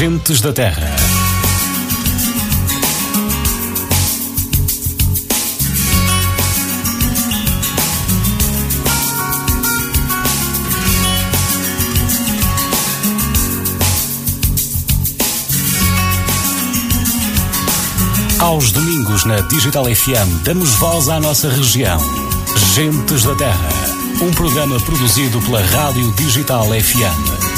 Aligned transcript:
Gentes 0.00 0.40
da 0.40 0.50
Terra. 0.50 0.96
Aos 18.38 18.72
domingos 18.72 19.26
na 19.26 19.40
Digital 19.40 19.84
FM 19.84 20.44
damos 20.44 20.70
voz 20.76 21.10
à 21.10 21.20
nossa 21.20 21.50
região. 21.50 22.00
Gentes 22.74 23.24
da 23.24 23.34
Terra. 23.34 23.68
Um 24.22 24.32
programa 24.32 24.80
produzido 24.80 25.42
pela 25.42 25.60
Rádio 25.60 26.10
Digital 26.12 26.64
FM. 26.68 27.49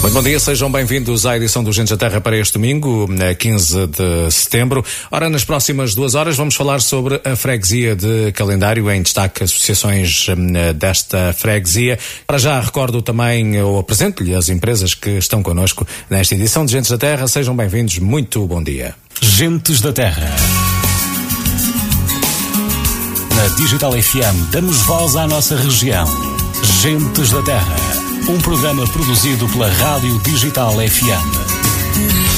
Muito 0.00 0.14
bom 0.14 0.22
dia, 0.22 0.40
sejam 0.40 0.72
bem-vindos 0.72 1.26
à 1.26 1.36
edição 1.36 1.62
do 1.62 1.70
Gente 1.72 1.90
da 1.90 1.96
Terra 1.96 2.22
para 2.22 2.34
este 2.34 2.54
domingo, 2.54 3.06
15 3.38 3.86
de 3.86 4.30
setembro. 4.30 4.82
Ora, 5.10 5.28
nas 5.28 5.44
próximas 5.44 5.94
duas 5.94 6.14
horas 6.14 6.38
vamos 6.38 6.54
falar 6.54 6.80
sobre 6.80 7.20
a 7.22 7.36
freguesia 7.36 7.94
de 7.94 8.32
calendário, 8.32 8.90
em 8.90 9.02
destaque 9.02 9.44
associações 9.44 10.26
hum, 10.30 10.72
desta 10.74 11.34
freguesia. 11.34 11.98
Para 12.26 12.38
já 12.38 12.58
recordo 12.58 13.02
também, 13.02 13.60
ou 13.60 13.78
apresento-lhe 13.78 14.34
as 14.34 14.48
empresas 14.48 14.94
que 14.94 15.10
estão 15.10 15.42
connosco 15.42 15.86
nesta 16.08 16.34
edição 16.34 16.64
de 16.64 16.72
Gentes 16.72 16.90
da 16.90 16.96
Terra. 16.96 17.28
Sejam 17.28 17.54
bem-vindos, 17.54 17.98
muito 17.98 18.46
bom 18.46 18.62
dia. 18.62 18.94
Gentes 19.20 19.82
da 19.82 19.92
Terra. 19.92 20.34
Na 23.36 23.48
Digital 23.54 23.92
FM 23.92 24.50
damos 24.50 24.78
voz 24.78 25.14
à 25.14 25.26
nossa 25.26 25.56
região. 25.56 26.06
Gentes 26.80 27.30
da 27.30 27.42
Terra. 27.42 27.99
Um 28.28 28.38
programa 28.38 28.84
produzido 28.88 29.48
pela 29.48 29.68
Rádio 29.68 30.18
Digital 30.20 30.72
FM. 30.72 32.29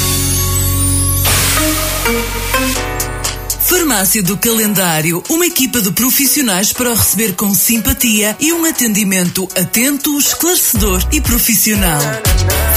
Farmácia 3.75 4.21
do 4.21 4.37
Calendário, 4.37 5.23
uma 5.31 5.47
equipa 5.47 5.81
de 5.81 5.91
profissionais 5.91 6.71
para 6.71 6.91
o 6.91 6.93
receber 6.93 7.33
com 7.33 7.55
simpatia 7.55 8.37
e 8.39 8.53
um 8.53 8.65
atendimento 8.65 9.49
atento, 9.57 10.15
esclarecedor 10.19 11.03
e 11.11 11.19
profissional. 11.19 11.99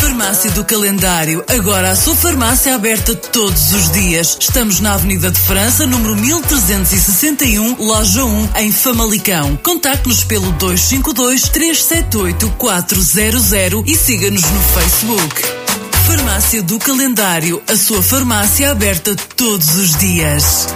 Farmácia 0.01 0.51
do 0.53 0.65
Calendário, 0.65 1.45
agora 1.49 1.91
a 1.91 1.95
sua 1.95 2.17
farmácia 2.17 2.75
aberta 2.75 3.15
todos 3.15 3.75
os 3.75 3.91
dias. 3.93 4.39
Estamos 4.41 4.81
na 4.81 4.95
Avenida 4.95 5.31
de 5.31 5.39
França, 5.39 5.87
número 5.87 6.17
1361, 6.17 7.77
loja 7.79 8.25
1, 8.25 8.49
em 8.57 8.73
Famalicão. 8.73 9.55
Contacte-nos 9.63 10.25
pelo 10.25 10.51
252 10.53 11.51
378 11.51 12.49
400 12.57 13.85
e 13.85 13.95
siga-nos 13.95 14.43
no 14.43 14.61
Facebook. 14.63 15.76
Farmácia 16.07 16.62
do 16.62 16.79
Calendário, 16.79 17.61
a 17.67 17.75
sua 17.75 18.01
farmácia 18.01 18.71
aberta 18.71 19.17
todos 19.37 19.75
os 19.75 19.97
dias. 19.97 20.69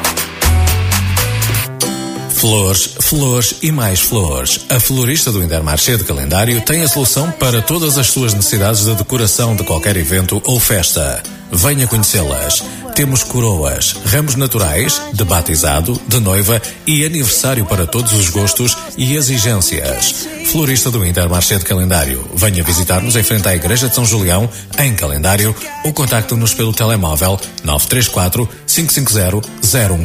Flores, 2.31 2.97
flores 3.00 3.55
e 3.62 3.70
mais 3.70 4.01
flores. 4.01 4.67
A 4.69 4.81
florista 4.81 5.31
do 5.31 5.41
Intermarché 5.41 5.97
de 5.97 6.03
Calendário 6.03 6.61
tem 6.62 6.83
a 6.83 6.89
solução 6.89 7.31
para 7.31 7.62
todas 7.62 7.97
as 7.97 8.08
suas 8.08 8.34
necessidades 8.34 8.84
de 8.84 8.95
decoração 8.97 9.55
de 9.55 9.62
qualquer 9.62 9.97
evento 9.97 10.42
ou 10.45 10.58
festa. 10.58 11.23
Venha 11.53 11.86
conhecê-las. 11.86 12.64
Temos 12.94 13.22
coroas, 13.22 13.96
ramos 14.06 14.34
naturais, 14.34 15.00
de 15.12 15.24
batizado, 15.24 16.00
de 16.06 16.20
noiva 16.20 16.60
e 16.86 17.05
aniversário 17.05 17.64
para 17.64 17.86
todos 17.86 18.12
os 18.12 18.28
gostos 18.28 18.77
e 18.96 19.14
exigências. 19.14 20.28
Florista 20.50 20.91
do 20.91 21.06
Intermarché 21.06 21.58
de 21.58 21.64
Calendário. 21.64 22.28
Venha 22.34 22.64
visitar-nos 22.64 23.14
em 23.16 23.22
frente 23.22 23.46
à 23.48 23.55
Igreja 23.55 23.88
de 23.88 23.94
São 23.94 24.05
Julião, 24.05 24.48
em 24.78 24.94
Calendário, 24.94 25.55
ou 25.84 25.92
contacte-nos 25.92 26.55
pelo 26.55 26.72
telemóvel 26.72 27.38
934 27.62 28.48
550 28.66 29.48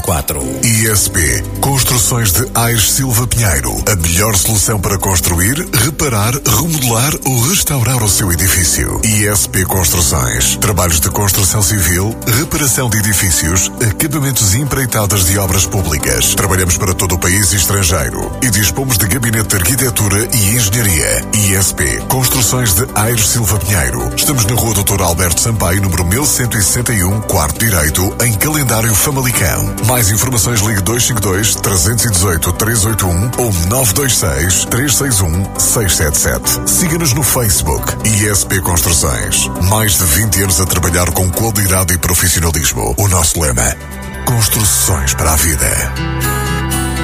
014. 0.01 0.45
ISP 0.63 1.43
Construções 1.59 2.31
de 2.31 2.45
Aires 2.53 2.91
Silva 2.91 3.25
Pinheiro. 3.27 3.83
A 3.91 3.95
melhor 3.95 4.35
solução 4.35 4.79
para 4.79 4.97
construir, 4.97 5.55
reparar, 5.73 6.33
remodelar 6.45 7.13
ou 7.25 7.41
restaurar 7.49 8.03
o 8.03 8.09
seu 8.09 8.31
edifício. 8.31 9.01
ISP 9.03 9.65
Construções. 9.65 10.57
Trabalhos 10.57 10.99
de 10.99 11.09
construção 11.09 11.61
civil, 11.61 12.15
reparação 12.27 12.74
de 12.75 12.97
edifícios, 12.97 13.71
acabamentos 13.89 14.53
e 14.53 14.59
empreitadas 14.59 15.23
de 15.23 15.39
obras 15.39 15.65
públicas. 15.65 16.35
Trabalhamos 16.35 16.77
para 16.77 16.93
todo 16.93 17.15
o 17.15 17.17
país 17.17 17.53
e 17.53 17.55
estrangeiro 17.55 18.29
e 18.43 18.49
dispomos 18.49 18.97
de 18.97 19.07
gabinete 19.07 19.47
de 19.47 19.55
arquitetura 19.55 20.27
e 20.35 20.55
engenharia. 20.57 21.25
ISP 21.33 22.01
Construções 22.09 22.73
de 22.73 22.85
Aires 22.93 23.29
Silva 23.29 23.57
Pinheiro. 23.59 24.11
Estamos 24.13 24.43
na 24.43 24.55
Rua 24.55 24.73
Doutor 24.73 25.01
Alberto 25.01 25.39
Sampaio, 25.39 25.81
número 25.81 26.03
1161, 26.03 27.21
quarto 27.21 27.59
direito, 27.59 28.13
em 28.21 28.33
Calendário 28.33 28.93
Famalicão. 28.93 29.73
Mais 29.87 30.11
informações 30.11 30.59
ligue 30.59 30.81
252 30.81 31.55
318 31.55 32.51
381 32.51 33.31
ou 33.37 33.53
926 33.69 34.65
361 34.65 35.59
677. 35.59 36.69
Siga-nos 36.69 37.13
no 37.13 37.23
Facebook 37.23 37.93
ISP 38.05 38.59
Construções. 38.59 39.49
Mais 39.69 39.97
de 39.97 40.03
20 40.03 40.43
anos 40.43 40.59
a 40.59 40.65
trabalhar 40.65 41.09
com 41.11 41.31
qualidade 41.31 41.93
e 41.93 41.97
profissionalismo. 41.97 42.64
O 42.73 43.07
nosso 43.07 43.39
lema: 43.39 43.77
Construções 44.25 45.13
para 45.13 45.33
a 45.33 45.35
vida. 45.35 45.69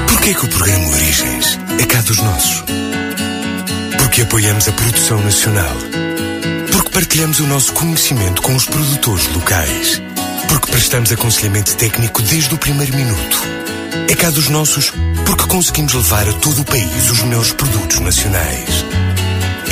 Porquê 0.09 0.33
que 0.33 0.45
o 0.45 0.49
programa 0.49 0.87
Origens 0.87 1.59
é 1.79 1.85
cá 1.85 2.01
dos 2.01 2.17
nossos? 2.17 2.63
Porque 3.99 4.23
apoiamos 4.23 4.67
a 4.67 4.71
produção 4.71 5.21
nacional. 5.21 5.75
Porque 6.71 6.89
partilhamos 6.89 7.39
o 7.39 7.43
nosso 7.45 7.73
conhecimento 7.73 8.41
com 8.41 8.55
os 8.55 8.65
produtores 8.65 9.27
locais. 9.35 10.01
Porque 10.49 10.71
prestamos 10.71 11.11
aconselhamento 11.11 11.75
técnico 11.75 12.23
desde 12.23 12.55
o 12.55 12.57
primeiro 12.57 12.95
minuto. 12.95 13.37
É 14.09 14.15
cá 14.15 14.31
dos 14.31 14.49
nossos 14.49 14.91
porque 15.27 15.45
conseguimos 15.45 15.93
levar 15.93 16.27
a 16.27 16.33
todo 16.33 16.61
o 16.61 16.65
país 16.65 17.11
os 17.11 17.21
melhores 17.21 17.53
produtos 17.53 17.99
nacionais. 17.99 18.83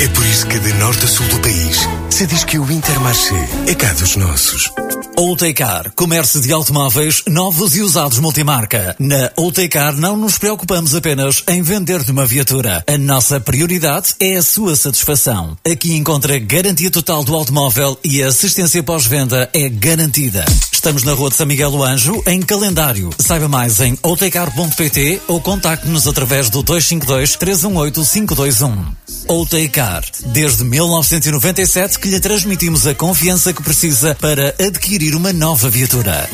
É 0.00 0.06
por 0.08 0.24
isso 0.24 0.46
que 0.46 0.58
de 0.60 0.72
norte 0.74 1.04
a 1.04 1.08
sul 1.08 1.26
do 1.26 1.40
país 1.40 1.76
se 2.10 2.26
diz 2.26 2.44
que 2.44 2.60
o 2.60 2.70
Intermarché 2.70 3.48
é 3.66 3.74
cá 3.74 3.92
dos 3.92 4.14
nossos. 4.14 4.72
Outecar, 5.20 5.92
comércio 5.94 6.40
de 6.40 6.50
automóveis 6.50 7.22
novos 7.28 7.76
e 7.76 7.82
usados 7.82 8.18
multimarca. 8.18 8.96
Na 8.98 9.30
Outecar 9.36 9.94
não 9.94 10.16
nos 10.16 10.38
preocupamos 10.38 10.94
apenas 10.94 11.44
em 11.46 11.60
vender-lhe 11.60 12.10
uma 12.10 12.24
viatura. 12.24 12.82
A 12.86 12.96
nossa 12.96 13.38
prioridade 13.38 14.14
é 14.18 14.36
a 14.36 14.42
sua 14.42 14.74
satisfação. 14.74 15.58
Aqui 15.70 15.94
encontra 15.94 16.38
garantia 16.38 16.90
total 16.90 17.22
do 17.22 17.34
automóvel 17.34 17.98
e 18.02 18.22
a 18.22 18.28
assistência 18.28 18.82
pós-venda 18.82 19.46
é 19.52 19.68
garantida. 19.68 20.42
Estamos 20.72 21.02
na 21.02 21.12
Rua 21.12 21.28
de 21.28 21.36
São 21.36 21.46
Miguel 21.46 21.70
do 21.70 21.84
Anjo, 21.84 22.22
em 22.26 22.40
calendário. 22.40 23.10
Saiba 23.18 23.46
mais 23.46 23.78
em 23.80 23.98
outecar.pt 24.02 25.20
ou 25.28 25.38
contacte-nos 25.38 26.08
através 26.08 26.48
do 26.48 26.62
252 26.62 27.36
318 27.36 28.02
521. 28.10 29.00
Outecar, 29.28 30.02
desde 30.28 30.64
1997 30.64 31.98
que 31.98 32.08
lhe 32.08 32.18
transmitimos 32.18 32.86
a 32.86 32.94
confiança 32.94 33.52
que 33.52 33.62
precisa 33.62 34.14
para 34.14 34.54
adquirir 34.58 35.09
uma 35.14 35.32
nova 35.32 35.68
viatura. 35.68 36.28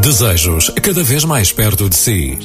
Desejos 0.00 0.70
cada 0.82 1.02
vez 1.02 1.24
mais 1.24 1.52
perto 1.52 1.88
de 1.88 1.96
si. 1.96 2.38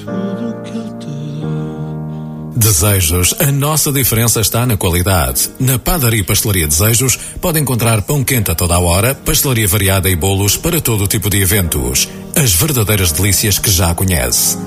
Desejos, 2.56 3.36
a 3.40 3.52
nossa 3.52 3.92
diferença 3.92 4.42
está 4.42 4.66
na 4.66 4.76
qualidade. 4.76 5.50
Na 5.60 5.78
Padaria 5.78 6.22
e 6.22 6.24
Pastelaria 6.24 6.68
Desejos 6.68 7.18
pode 7.40 7.60
encontrar 7.60 8.02
pão 8.02 8.24
quente 8.24 8.50
a 8.50 8.56
toda 8.56 8.76
a 8.76 8.80
hora, 8.80 9.14
pastelaria 9.14 9.68
variada 9.68 10.10
e 10.10 10.16
bolos 10.16 10.58
para 10.58 10.82
todo 10.82 11.04
o 11.04 11.08
tipo 11.08 11.30
de 11.30 11.42
eventos. 11.42 12.10
As 12.36 12.54
verdadeiras 12.54 13.12
delícias 13.12 13.60
que 13.60 13.70
já 13.70 13.94
conhece. 13.94 14.58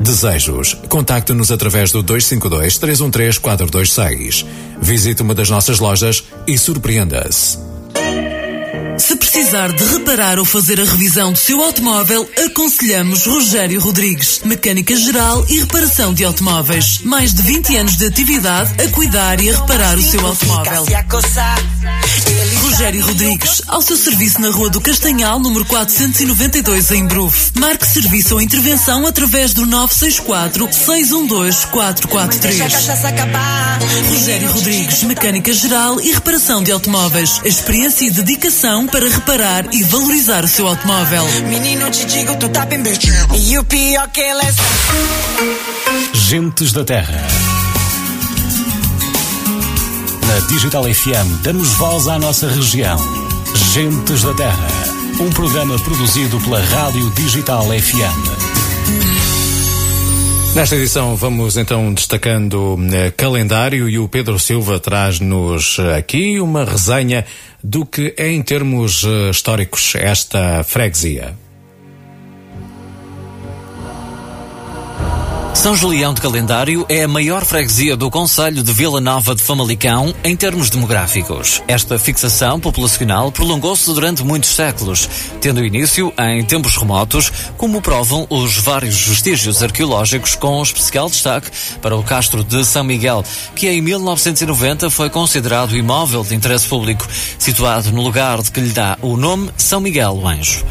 Desejos. 0.00 0.76
Contacte-nos 0.88 1.50
através 1.50 1.90
do 1.90 2.02
252 2.02 2.78
313 2.78 3.40
426. 3.40 4.46
Visite 4.80 5.22
uma 5.22 5.34
das 5.34 5.50
nossas 5.50 5.78
lojas 5.78 6.24
e 6.46 6.56
surpreenda-se. 6.56 7.58
Se 8.98 9.14
precisar 9.14 9.72
de 9.72 9.84
reparar 9.84 10.38
ou 10.38 10.44
fazer 10.44 10.80
a 10.80 10.84
revisão 10.84 11.32
do 11.32 11.38
seu 11.38 11.62
automóvel, 11.62 12.28
aconselhamos 12.44 13.26
Rogério 13.26 13.80
Rodrigues, 13.80 14.40
mecânica 14.44 14.96
geral 14.96 15.46
e 15.48 15.60
reparação 15.60 16.12
de 16.12 16.24
automóveis. 16.24 17.00
Mais 17.04 17.32
de 17.32 17.42
20 17.42 17.76
anos 17.76 17.96
de 17.96 18.06
atividade 18.06 18.74
a 18.82 18.88
cuidar 18.88 19.40
e 19.40 19.50
a 19.50 19.60
reparar 19.60 19.96
o 19.96 20.02
seu 20.02 20.26
automóvel. 20.26 20.84
Rogério 22.62 23.06
Rodrigues, 23.06 23.62
ao 23.66 23.80
seu 23.80 23.96
serviço 23.96 24.40
na 24.40 24.50
Rua 24.50 24.68
do 24.68 24.80
Castanhal, 24.80 25.38
número 25.38 25.64
492, 25.64 26.90
em 26.90 27.06
Bruf. 27.06 27.52
Marque 27.58 27.86
serviço 27.86 28.34
ou 28.34 28.40
intervenção 28.40 29.06
através 29.06 29.54
do 29.54 29.64
964 29.64 30.68
612 30.72 31.66
443. 31.68 32.58
Rogério 34.08 34.52
Rodrigues, 34.52 35.02
mecânica 35.04 35.52
geral 35.52 36.00
e 36.00 36.12
reparação 36.12 36.62
de 36.62 36.72
automóveis. 36.72 37.40
Experiência 37.44 38.06
e 38.06 38.10
dedicação 38.10 38.87
para 38.88 39.08
reparar 39.08 39.66
e 39.72 39.82
valorizar 39.84 40.44
o 40.44 40.48
seu 40.48 40.66
automóvel. 40.66 41.24
Menino, 41.48 41.90
te 41.90 42.04
digo, 42.06 42.36
tu 42.36 42.48
tá 42.48 42.64
bem. 42.66 42.82
E 43.36 43.58
o 43.58 43.64
pior 43.64 44.08
que 44.08 44.20
ela 44.20 44.42
é. 44.42 44.54
Gentes 46.14 46.72
da 46.72 46.84
Terra. 46.84 47.26
Na 50.26 50.46
Digital 50.48 50.84
FM 50.84 51.42
damos 51.42 51.68
voz 51.74 52.08
à 52.08 52.18
nossa 52.18 52.48
região. 52.48 52.98
Gentes 53.72 54.22
da 54.22 54.34
Terra. 54.34 54.68
Um 55.20 55.30
programa 55.30 55.78
produzido 55.80 56.40
pela 56.40 56.60
Rádio 56.60 57.10
Digital 57.10 57.66
FM. 57.66 59.37
Nesta 60.54 60.74
edição 60.74 61.14
vamos 61.14 61.56
então 61.56 61.92
destacando 61.94 62.76
eh, 62.92 63.10
calendário 63.12 63.88
e 63.88 63.98
o 63.98 64.08
Pedro 64.08 64.38
Silva 64.38 64.80
traz-nos 64.80 65.78
aqui 65.96 66.40
uma 66.40 66.64
resenha 66.64 67.24
do 67.62 67.86
que 67.86 68.14
é 68.16 68.30
em 68.30 68.42
termos 68.42 69.04
eh, 69.04 69.30
históricos 69.30 69.94
esta 69.94 70.64
freguesia. 70.64 71.36
São 75.58 75.74
Julião 75.74 76.14
de 76.14 76.20
Calendário 76.20 76.86
é 76.88 77.02
a 77.02 77.08
maior 77.08 77.44
freguesia 77.44 77.96
do 77.96 78.08
Conselho 78.08 78.62
de 78.62 78.72
Vila 78.72 79.00
Nova 79.00 79.34
de 79.34 79.42
Famalicão 79.42 80.14
em 80.22 80.36
termos 80.36 80.70
demográficos. 80.70 81.60
Esta 81.66 81.98
fixação 81.98 82.60
populacional 82.60 83.32
prolongou-se 83.32 83.84
durante 83.92 84.22
muitos 84.22 84.50
séculos, 84.50 85.10
tendo 85.40 85.64
início 85.64 86.14
em 86.16 86.44
tempos 86.44 86.76
remotos, 86.76 87.32
como 87.56 87.82
provam 87.82 88.24
os 88.30 88.56
vários 88.58 89.04
vestígios 89.08 89.60
arqueológicos 89.60 90.36
com 90.36 90.62
especial 90.62 91.10
destaque 91.10 91.50
para 91.82 91.96
o 91.96 92.04
Castro 92.04 92.44
de 92.44 92.64
São 92.64 92.84
Miguel, 92.84 93.24
que 93.56 93.68
em 93.68 93.82
1990 93.82 94.88
foi 94.90 95.10
considerado 95.10 95.76
imóvel 95.76 96.22
de 96.22 96.36
interesse 96.36 96.68
público, 96.68 97.04
situado 97.36 97.90
no 97.90 98.00
lugar 98.00 98.40
de 98.42 98.52
que 98.52 98.60
lhe 98.60 98.70
dá 98.70 98.96
o 99.02 99.16
nome 99.16 99.50
São 99.56 99.80
Miguel 99.80 100.24
Anjo. 100.24 100.64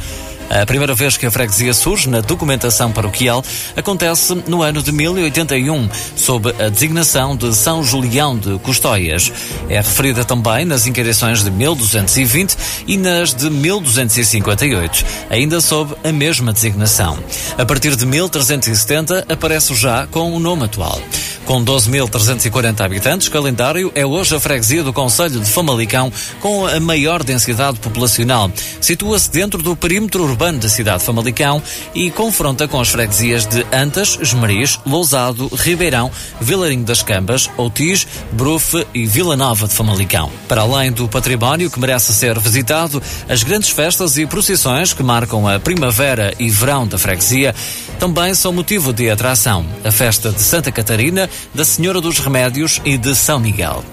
A 0.49 0.65
primeira 0.65 0.95
vez 0.95 1.17
que 1.17 1.25
a 1.25 1.31
freguesia 1.31 1.73
surge 1.73 2.09
na 2.09 2.21
documentação 2.21 2.89
paroquial 2.91 3.43
acontece 3.75 4.33
no 4.47 4.61
ano 4.61 4.81
de 4.81 4.93
1081, 4.93 5.89
sob 6.15 6.55
a 6.57 6.69
designação 6.69 7.35
de 7.35 7.53
São 7.53 7.83
Julião 7.83 8.37
de 8.37 8.57
Custóias. 8.59 9.31
É 9.67 9.75
referida 9.75 10.23
também 10.23 10.63
nas 10.63 10.87
inquirições 10.87 11.43
de 11.43 11.51
1220 11.51 12.55
e 12.87 12.97
nas 12.97 13.33
de 13.33 13.49
1258, 13.49 15.05
ainda 15.29 15.59
sob 15.59 15.95
a 16.01 16.11
mesma 16.13 16.53
designação. 16.53 17.19
A 17.57 17.65
partir 17.65 17.95
de 17.97 18.05
1370 18.05 19.25
aparece 19.27 19.75
já 19.75 20.07
com 20.07 20.31
o 20.31 20.39
nome 20.39 20.63
atual. 20.63 21.01
Com 21.45 21.63
12.340 21.63 22.81
habitantes, 22.81 23.29
Calendário 23.29 23.89
é 23.95 24.05
hoje 24.05 24.35
a 24.35 24.39
freguesia 24.39 24.83
do 24.83 24.91
Conselho 24.91 25.39
de 25.39 25.49
Famalicão 25.49 26.11
com 26.41 26.67
a 26.67 26.77
maior 26.77 27.23
densidade 27.23 27.79
populacional. 27.79 28.51
Situa-se 28.81 29.31
dentro 29.31 29.61
do 29.61 29.73
perímetro 29.73 30.23
urbano 30.23 30.36
da 30.37 30.69
cidade 30.69 30.99
de 30.99 31.05
Famalicão 31.05 31.61
e 31.95 32.11
confronta 32.11 32.67
com 32.67 32.79
as 32.79 32.89
freguesias 32.89 33.45
de 33.45 33.65
Antas, 33.73 34.17
Esmeriz, 34.21 34.79
Lousado, 34.85 35.49
Ribeirão, 35.53 36.11
Vilarinho 36.39 36.83
das 36.83 37.01
Cambas, 37.01 37.49
Outis, 37.57 38.07
Brufe 38.31 38.85
e 38.93 39.05
Vila 39.05 39.35
Nova 39.35 39.67
de 39.67 39.73
Famalicão. 39.73 40.31
Para 40.47 40.61
além 40.61 40.91
do 40.91 41.07
património 41.07 41.71
que 41.71 41.79
merece 41.79 42.13
ser 42.13 42.39
visitado, 42.39 43.01
as 43.27 43.43
grandes 43.43 43.69
festas 43.69 44.17
e 44.17 44.25
procissões 44.25 44.93
que 44.93 45.03
marcam 45.03 45.47
a 45.47 45.59
primavera 45.59 46.33
e 46.39 46.49
verão 46.49 46.87
da 46.87 46.97
freguesia 46.97 47.55
também 47.99 48.33
são 48.35 48.53
motivo 48.53 48.93
de 48.93 49.09
atração. 49.09 49.65
A 49.83 49.91
festa 49.91 50.31
de 50.31 50.41
Santa 50.41 50.71
Catarina, 50.71 51.27
da 51.53 51.65
Senhora 51.65 51.99
dos 51.99 52.19
Remédios 52.19 52.79
e 52.85 52.97
de 52.97 53.15
São 53.15 53.39
Miguel. 53.39 53.83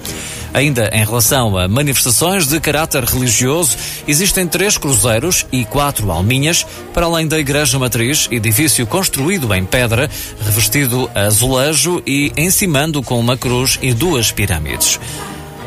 Ainda 0.55 0.89
em 0.93 1.05
relação 1.05 1.59
a 1.59 1.67
manifestações 1.67 2.47
de 2.47 2.61
caráter 2.61 3.03
religioso, 3.03 3.77
existem 4.07 4.47
três 4.47 4.79
cruzeiros 4.79 5.45
e 5.51 5.65
quatro 5.65 6.13
alminhas, 6.13 6.65
para 6.93 7.07
além 7.07 7.27
da 7.27 7.41
Igreja 7.41 7.77
Matriz, 7.77 8.29
edifício 8.31 8.87
construído 8.87 9.53
em 9.53 9.65
pedra, 9.65 10.09
revestido 10.41 11.11
a 11.13 11.23
azulejo 11.23 12.01
e 12.07 12.33
encimando 12.37 13.03
com 13.03 13.19
uma 13.19 13.37
cruz 13.37 13.81
e 13.83 13.93
duas 13.93 14.31
pirâmides. 14.31 15.01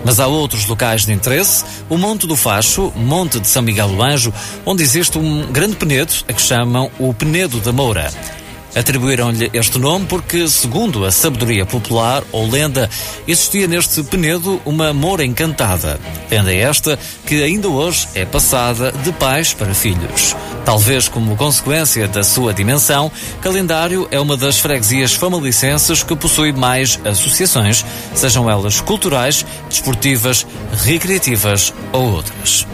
Mas 0.06 0.22
há 0.22 0.28
outros 0.28 0.66
locais 0.68 1.06
de 1.06 1.12
interesse, 1.12 1.66
o 1.90 1.98
Monte 1.98 2.26
do 2.26 2.38
Facho, 2.38 2.94
Monte 2.96 3.42
de 3.42 3.48
São 3.50 3.62
Miguel 3.62 3.90
do 3.90 4.02
Anjo, 4.02 4.34
onde 4.66 4.84
existe 4.84 5.18
um 5.18 5.52
grande 5.52 5.76
penedo, 5.76 6.14
a 6.30 6.34
que 6.34 6.42
chamam 6.42 6.90
o 6.98 7.14
Penedo 7.14 7.60
da 7.60 7.74
Moura. 7.74 8.10
Atribuíram-lhe 8.76 9.50
este 9.54 9.80
nome 9.80 10.06
porque, 10.06 10.48
segundo 10.48 11.06
a 11.06 11.12
sabedoria 11.12 11.66
popular 11.66 12.24
ou 12.32 12.50
lenda, 12.50 12.90
existia 13.28 13.68
neste 13.68 14.04
penedo 14.04 14.62
uma 14.66 14.94
moura 14.94 15.26
encantada. 15.26 16.00
Lenda 16.30 16.54
esta 16.54 17.00
que 17.26 17.42
ainda 17.42 17.68
hoje 17.68 18.08
é 18.14 18.26
passada 18.26 18.92
de 19.04 19.12
pais 19.14 19.54
para 19.54 19.74
filhos. 19.74 20.36
Talvez 20.66 21.08
como 21.08 21.38
consequência 21.38 22.08
da 22.08 22.24
sua 22.24 22.54
dimensão, 22.54 23.12
Calendário 23.42 24.08
é 24.12 24.20
uma 24.20 24.36
das 24.36 24.60
freguesias 24.60 25.14
famalicenses 25.14 26.04
que 26.04 26.16
possui 26.16 26.52
mais 26.52 27.00
associações, 27.06 27.86
sejam 28.14 28.50
elas 28.50 28.82
culturais, 28.82 29.46
desportivas, 29.70 30.46
recreativas 30.84 31.74
ou 31.94 32.12
outras. 32.14 32.68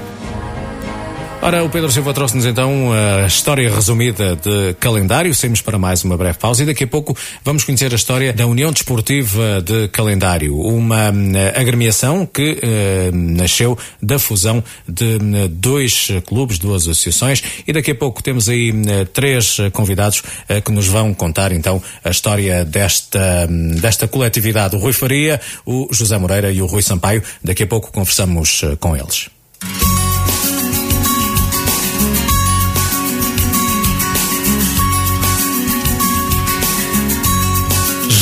Ora, 1.45 1.61
o 1.61 1.69
Pedro 1.69 1.91
Silva 1.91 2.13
trouxe-nos 2.13 2.45
então 2.45 2.93
a 2.93 3.27
história 3.27 3.69
resumida 3.69 4.33
de 4.33 4.73
calendário. 4.79 5.35
Saímos 5.35 5.59
para 5.59 5.77
mais 5.77 6.01
uma 6.05 6.15
breve 6.15 6.37
pausa 6.37 6.63
e 6.63 6.65
daqui 6.65 6.85
a 6.85 6.87
pouco 6.87 7.17
vamos 7.43 7.65
conhecer 7.65 7.91
a 7.91 7.97
história 7.97 8.31
da 8.31 8.47
União 8.47 8.71
Desportiva 8.71 9.61
de 9.61 9.89
Calendário, 9.89 10.57
uma 10.57 11.11
uh, 11.11 11.59
agremiação 11.59 12.25
que 12.25 12.53
uh, 12.53 13.11
nasceu 13.13 13.77
da 14.01 14.17
fusão 14.17 14.63
de 14.87 15.17
uh, 15.17 15.49
dois 15.49 16.07
clubes, 16.25 16.57
duas 16.57 16.83
associações 16.83 17.43
e 17.67 17.73
daqui 17.73 17.91
a 17.91 17.95
pouco 17.95 18.23
temos 18.23 18.47
aí 18.47 18.71
três 19.11 19.57
convidados 19.73 20.23
que 20.63 20.71
nos 20.71 20.87
vão 20.87 21.13
contar 21.13 21.51
então 21.51 21.83
a 22.05 22.09
história 22.09 22.63
desta, 22.63 23.49
desta 23.81 24.07
coletividade. 24.07 24.77
O 24.77 24.79
Rui 24.79 24.93
Faria, 24.93 25.41
o 25.65 25.89
José 25.91 26.17
Moreira 26.17 26.53
e 26.53 26.61
o 26.61 26.67
Rui 26.67 26.81
Sampaio. 26.81 27.21
Daqui 27.43 27.63
a 27.63 27.67
pouco 27.67 27.91
conversamos 27.91 28.61
com 28.79 28.95
eles. 28.95 29.27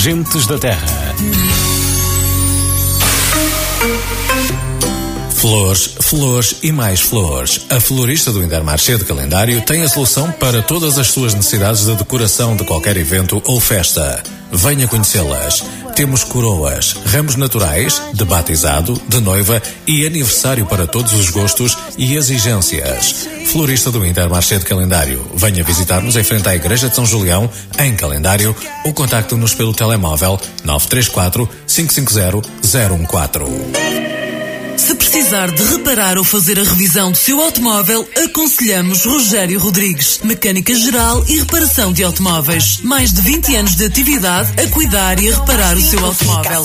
Gentes 0.03 0.48
da 0.48 0.57
Terra. 0.57 1.50
Flores, 5.42 5.96
flores 6.00 6.56
e 6.62 6.72
mais 6.72 7.02
flores. 7.02 7.66
A 7.72 7.80
florista 7.80 8.32
do 8.32 8.44
Intermarché 8.44 8.96
de 8.96 9.04
Calendário 9.04 9.60
tem 9.62 9.82
a 9.82 9.90
solução 9.90 10.32
para 10.34 10.62
todas 10.62 11.00
as 11.00 11.08
suas 11.08 11.34
necessidades 11.34 11.84
de 11.84 11.96
decoração 11.96 12.56
de 12.56 12.64
qualquer 12.64 12.96
evento 12.96 13.42
ou 13.48 13.60
festa. 13.60 14.22
Venha 14.52 14.88
conhecê-las. 14.88 15.64
Temos 15.96 16.24
coroas, 16.24 16.96
ramos 17.08 17.36
naturais, 17.38 18.00
de 18.14 18.24
batizado, 18.24 19.02
de 19.10 19.20
noiva 19.20 19.60
e 19.88 20.06
aniversário 20.06 20.68
para 20.68 20.86
todos 20.86 21.12
os 21.14 21.32
gostos 21.32 21.76
e 21.98 22.14
exigências. 22.14 23.28
Florista 23.48 23.90
do 23.90 24.06
Intermarché 24.06 24.60
de 24.60 24.66
Calendário. 24.66 25.26
Venha 25.33 25.64
visitar-nos 25.64 26.16
em 26.16 26.24
frente 26.24 26.48
à 26.48 26.56
Igreja 26.56 26.88
de 26.88 26.95
São 26.95 27.06
Julião, 27.06 27.50
em 27.80 27.95
Calendário, 27.95 28.56
ou 28.86 28.94
contacte-nos 28.94 29.56
pelo 29.56 29.74
telemóvel 29.74 30.40
934 30.64 31.50
550 31.66 32.48
014. 33.07 34.31
Se 34.81 34.95
precisar 34.95 35.52
de 35.52 35.64
reparar 35.64 36.18
ou 36.18 36.23
fazer 36.23 36.59
a 36.59 36.64
revisão 36.64 37.11
do 37.11 37.18
seu 37.18 37.40
automóvel, 37.40 38.09
aconselhamos 38.26 39.06
Rogério 39.06 39.59
Rodrigues, 39.59 40.19
mecânica 40.23 40.73
geral 40.73 41.23
e 41.28 41.38
reparação 41.38 41.94
de 41.94 42.04
automóveis. 42.04 42.80
Mais 42.81 43.14
de 43.14 43.21
20 43.21 43.56
anos 43.57 43.76
de 43.76 43.85
atividade 43.85 44.52
a 44.59 44.68
cuidar 44.71 45.19
e 45.19 45.31
a 45.31 45.38
reparar 45.38 45.78
o 45.78 45.81
seu 45.81 46.04
automóvel. 46.04 46.64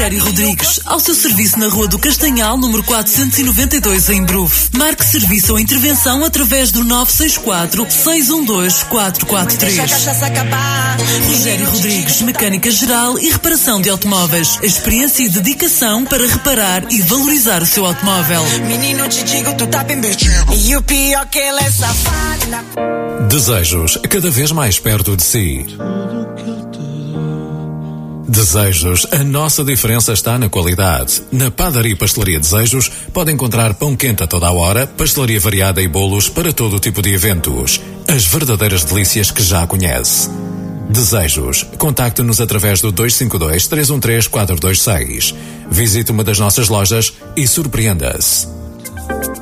Rogério 0.00 0.24
Rodrigues, 0.24 0.80
ao 0.86 0.98
seu 0.98 1.14
serviço 1.14 1.58
na 1.58 1.68
Rua 1.68 1.86
do 1.86 1.98
Castanhal, 1.98 2.56
número 2.56 2.82
492, 2.84 4.08
em 4.08 4.24
Bruf. 4.24 4.70
Marque 4.74 5.04
serviço 5.04 5.52
ou 5.52 5.58
intervenção 5.58 6.24
através 6.24 6.72
do 6.72 6.82
964 6.82 7.86
612 7.86 8.86
443. 8.86 9.90
Rogério 11.28 11.66
Rodrigues, 11.66 12.22
mecânica 12.22 12.70
geral 12.70 13.18
e 13.18 13.28
reparação 13.28 13.78
de 13.78 13.90
automóveis. 13.90 14.58
Experiência 14.62 15.22
e 15.22 15.28
dedicação 15.28 16.06
para 16.06 16.26
reparar 16.26 16.90
e 16.90 17.02
valorizar 17.02 17.62
o 17.62 17.66
seu 17.66 17.84
automóvel. 17.84 18.42
Menino, 18.66 19.06
te 19.06 19.22
digo, 19.24 19.54
tu 19.54 19.66
tá 19.66 19.84
bem 19.84 20.00
vestido. 20.00 20.46
E 20.54 20.76
o 20.76 20.82
pior 20.82 21.26
que 21.26 21.38
ele 21.38 21.60
é 21.60 21.70
safado. 21.70 23.28
Desejos 23.28 23.98
cada 24.08 24.30
vez 24.30 24.50
mais 24.50 24.78
perto 24.78 25.14
de 25.14 25.22
si. 25.22 25.66
Desejos, 28.30 29.08
a 29.10 29.24
nossa 29.24 29.64
diferença 29.64 30.12
está 30.12 30.38
na 30.38 30.48
qualidade. 30.48 31.20
Na 31.32 31.50
Padaria 31.50 31.90
e 31.90 31.96
Pastelaria 31.96 32.38
Desejos 32.38 32.88
pode 33.12 33.32
encontrar 33.32 33.74
pão 33.74 33.96
quente 33.96 34.22
a 34.22 34.26
toda 34.28 34.46
a 34.46 34.52
hora, 34.52 34.86
pastelaria 34.86 35.40
variada 35.40 35.82
e 35.82 35.88
bolos 35.88 36.28
para 36.28 36.52
todo 36.52 36.78
tipo 36.78 37.02
de 37.02 37.12
eventos. 37.12 37.80
As 38.06 38.26
verdadeiras 38.26 38.84
delícias 38.84 39.32
que 39.32 39.42
já 39.42 39.66
conhece. 39.66 40.30
Desejos. 40.88 41.66
Contacte-nos 41.76 42.40
através 42.40 42.80
do 42.80 42.92
252 42.92 43.66
313 43.66 44.28
426. 44.28 45.34
Visite 45.68 46.12
uma 46.12 46.22
das 46.22 46.38
nossas 46.38 46.68
lojas 46.68 47.12
e 47.34 47.48
surpreenda-se. 47.48 48.59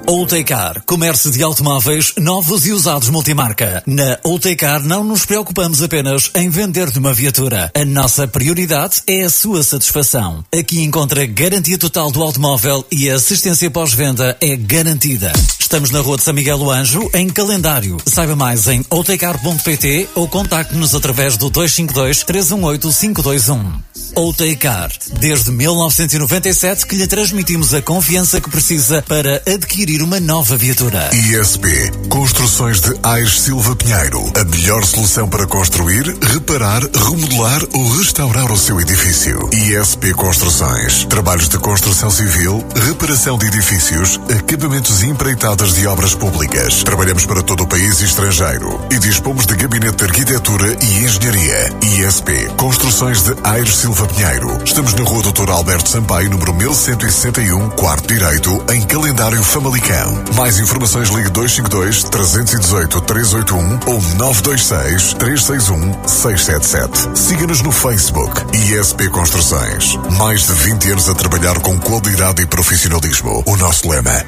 Outecar, 0.08 0.82
comércio 0.86 1.30
de 1.30 1.42
automóveis 1.42 2.14
novos 2.16 2.66
e 2.66 2.72
usados 2.72 3.10
multimarca. 3.10 3.82
Na 3.86 4.18
Outecar 4.24 4.82
não 4.82 5.04
nos 5.04 5.26
preocupamos 5.26 5.82
apenas 5.82 6.30
em 6.34 6.48
vender 6.48 6.90
de 6.90 6.98
uma 6.98 7.12
viatura. 7.12 7.70
A 7.74 7.84
nossa 7.84 8.26
prioridade 8.26 9.02
é 9.06 9.24
a 9.24 9.30
sua 9.30 9.62
satisfação. 9.62 10.42
Aqui 10.50 10.82
encontra 10.82 11.26
garantia 11.26 11.76
total 11.76 12.10
do 12.10 12.22
automóvel 12.22 12.86
e 12.90 13.10
a 13.10 13.16
assistência 13.16 13.70
pós-venda 13.70 14.34
é 14.40 14.56
garantida. 14.56 15.30
Estamos 15.60 15.90
na 15.90 16.00
Rua 16.00 16.16
de 16.16 16.22
São 16.22 16.32
Miguel 16.32 16.56
do 16.56 16.70
Anjo, 16.70 17.10
em 17.12 17.28
calendário. 17.28 17.98
Saiba 18.06 18.34
mais 18.34 18.66
em 18.66 18.82
outecar.pt 18.88 20.08
ou 20.14 20.26
contacte-nos 20.26 20.94
através 20.94 21.36
do 21.36 21.50
252 21.50 22.24
318 22.24 22.88
521. 22.88 23.88
Outecar, 24.14 24.90
desde 25.20 25.50
1997 25.50 26.86
que 26.86 26.96
lhe 26.96 27.06
transmitimos 27.06 27.74
a 27.74 27.82
confiança 27.82 28.40
que 28.40 28.50
precisa 28.50 29.02
para 29.02 29.42
adquirir 29.58 30.02
uma 30.02 30.20
nova 30.20 30.56
viatura. 30.56 31.10
ISP 31.12 31.68
Construções 32.08 32.80
de 32.80 32.94
Aires 33.02 33.40
Silva 33.40 33.74
Pinheiro. 33.74 34.32
A 34.36 34.44
melhor 34.44 34.84
solução 34.84 35.28
para 35.28 35.46
construir, 35.46 36.16
reparar, 36.32 36.82
remodelar 36.82 37.62
ou 37.74 37.96
restaurar 37.96 38.52
o 38.52 38.56
seu 38.56 38.80
edifício. 38.80 39.50
ISP 39.52 40.14
Construções. 40.14 41.04
Trabalhos 41.06 41.48
de 41.48 41.58
construção 41.58 42.08
civil, 42.08 42.64
reparação 42.86 43.36
de 43.36 43.46
edifícios, 43.46 44.20
acabamentos 44.30 45.02
e 45.02 45.06
empreitadas 45.06 45.74
de 45.74 45.86
obras 45.88 46.14
públicas. 46.14 46.84
Trabalhamos 46.84 47.26
para 47.26 47.42
todo 47.42 47.64
o 47.64 47.68
país 47.68 48.00
e 48.00 48.04
estrangeiro 48.04 48.80
e 48.92 48.98
dispomos 48.98 49.44
de 49.44 49.56
gabinete 49.56 49.96
de 49.96 50.04
arquitetura 50.04 50.76
e 50.80 51.04
engenharia. 51.04 51.72
ISP 51.82 52.48
Construções 52.56 53.22
de 53.22 53.34
Aires 53.42 53.74
Silva 53.74 54.06
Pinheiro. 54.06 54.56
Estamos 54.64 54.94
na 54.94 55.02
Rua 55.02 55.22
Doutor 55.24 55.50
Alberto 55.50 55.88
Sampaio, 55.88 56.30
número 56.30 56.54
1161, 56.54 57.70
quarto 57.70 58.06
direito, 58.06 58.64
em 58.72 58.82
calendário 58.82 59.37
Famalicão. 59.42 60.24
Mais 60.34 60.58
informações 60.58 61.08
ligue 61.08 61.30
252 61.30 62.04
318 62.04 63.00
381 63.00 63.80
ou 63.86 64.00
926 64.16 65.14
361 65.14 66.08
677. 66.08 67.18
Siga-nos 67.18 67.62
no 67.62 67.72
Facebook 67.72 68.56
ISP 68.56 69.08
Construções. 69.08 69.96
Mais 70.18 70.46
de 70.46 70.52
20 70.52 70.92
anos 70.92 71.08
a 71.08 71.14
trabalhar 71.14 71.58
com 71.60 71.78
qualidade 71.78 72.42
e 72.42 72.46
profissionalismo. 72.46 73.42
O 73.46 73.56
nosso 73.56 73.88
lema: 73.88 74.24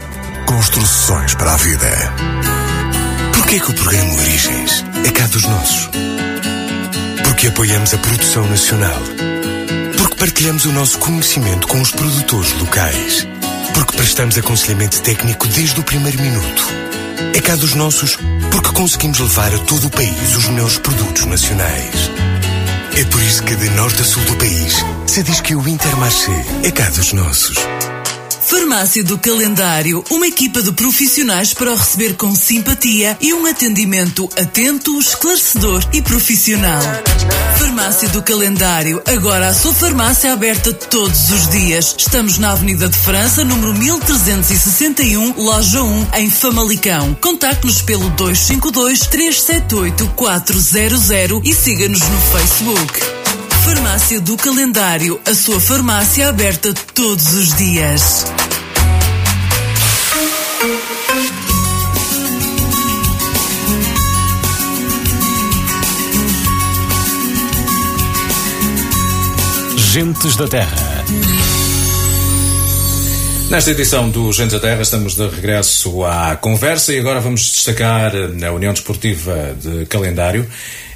Construções 0.46 1.34
para 1.34 1.54
a 1.54 1.56
vida. 1.56 1.90
Porquê 3.34 3.58
que 3.58 3.70
o 3.70 3.74
programa 3.74 4.14
Origens 4.14 4.84
é 5.06 5.10
cá 5.10 5.26
dos 5.26 5.44
nossos? 5.44 5.90
Porque 7.24 7.48
apoiamos 7.48 7.94
a 7.94 7.98
produção 7.98 8.46
nacional. 8.48 9.00
Porque 9.96 10.16
partilhamos 10.16 10.64
o 10.66 10.72
nosso 10.72 10.98
conhecimento 10.98 11.66
com 11.66 11.80
os 11.80 11.90
produtores 11.90 12.52
locais. 12.60 13.26
Porque 13.74 13.96
prestamos 13.96 14.36
aconselhamento 14.38 15.00
técnico 15.02 15.46
desde 15.48 15.80
o 15.80 15.82
primeiro 15.82 16.20
minuto. 16.20 16.64
É 17.34 17.40
cá 17.40 17.56
dos 17.56 17.74
nossos 17.74 18.18
porque 18.50 18.72
conseguimos 18.72 19.18
levar 19.20 19.54
a 19.54 19.58
todo 19.58 19.86
o 19.86 19.90
país 19.90 20.36
os 20.36 20.48
melhores 20.48 20.78
produtos 20.78 21.24
nacionais. 21.26 22.10
É 22.96 23.04
por 23.04 23.22
isso 23.22 23.42
que 23.42 23.54
de 23.56 23.70
norte 23.70 24.02
a 24.02 24.04
sul 24.04 24.22
do 24.24 24.36
país 24.36 24.84
se 25.06 25.22
diz 25.22 25.40
que 25.40 25.54
o 25.54 25.68
Intermarché 25.68 26.44
é 26.64 26.70
cá 26.70 26.88
dos 26.90 27.12
nossos. 27.12 27.56
Farmácia 28.50 29.04
do 29.04 29.16
Calendário, 29.16 30.04
uma 30.10 30.26
equipa 30.26 30.60
de 30.60 30.72
profissionais 30.72 31.54
para 31.54 31.70
o 31.70 31.76
receber 31.76 32.16
com 32.16 32.34
simpatia 32.34 33.16
e 33.20 33.32
um 33.32 33.46
atendimento 33.46 34.28
atento, 34.36 34.98
esclarecedor 34.98 35.88
e 35.92 36.02
profissional. 36.02 36.82
Farmácia 37.56 38.08
do 38.08 38.20
Calendário, 38.20 39.00
agora 39.06 39.50
a 39.50 39.54
sua 39.54 39.72
farmácia 39.72 40.32
aberta 40.32 40.72
todos 40.72 41.30
os 41.30 41.48
dias. 41.48 41.94
Estamos 41.96 42.38
na 42.38 42.50
Avenida 42.50 42.88
de 42.88 42.98
França, 42.98 43.44
número 43.44 43.72
1361, 43.72 45.34
loja 45.36 45.84
1, 45.84 46.06
em 46.16 46.28
Famalicão. 46.28 47.16
Contacte-nos 47.20 47.82
pelo 47.82 48.10
252 48.10 49.06
378 49.06 50.08
400 50.16 51.40
e 51.44 51.54
siga-nos 51.54 52.00
no 52.00 52.20
Facebook. 52.32 53.19
Farmácia 53.72 54.20
do 54.20 54.36
Calendário, 54.36 55.20
a 55.24 55.32
sua 55.32 55.60
farmácia 55.60 56.28
aberta 56.28 56.74
todos 56.92 57.34
os 57.34 57.56
dias. 57.56 58.26
Gentes 69.76 70.34
da 70.34 70.48
Terra. 70.48 71.04
Nesta 73.50 73.70
edição 73.70 74.10
do 74.10 74.32
Gentes 74.32 74.52
da 74.52 74.60
Terra 74.60 74.82
estamos 74.82 75.14
de 75.14 75.28
regresso 75.28 76.04
à 76.04 76.34
conversa 76.34 76.92
e 76.92 76.98
agora 76.98 77.20
vamos 77.20 77.42
destacar 77.42 78.12
a 78.16 78.52
União 78.52 78.72
Desportiva 78.72 79.56
de 79.60 79.86
Calendário. 79.86 80.48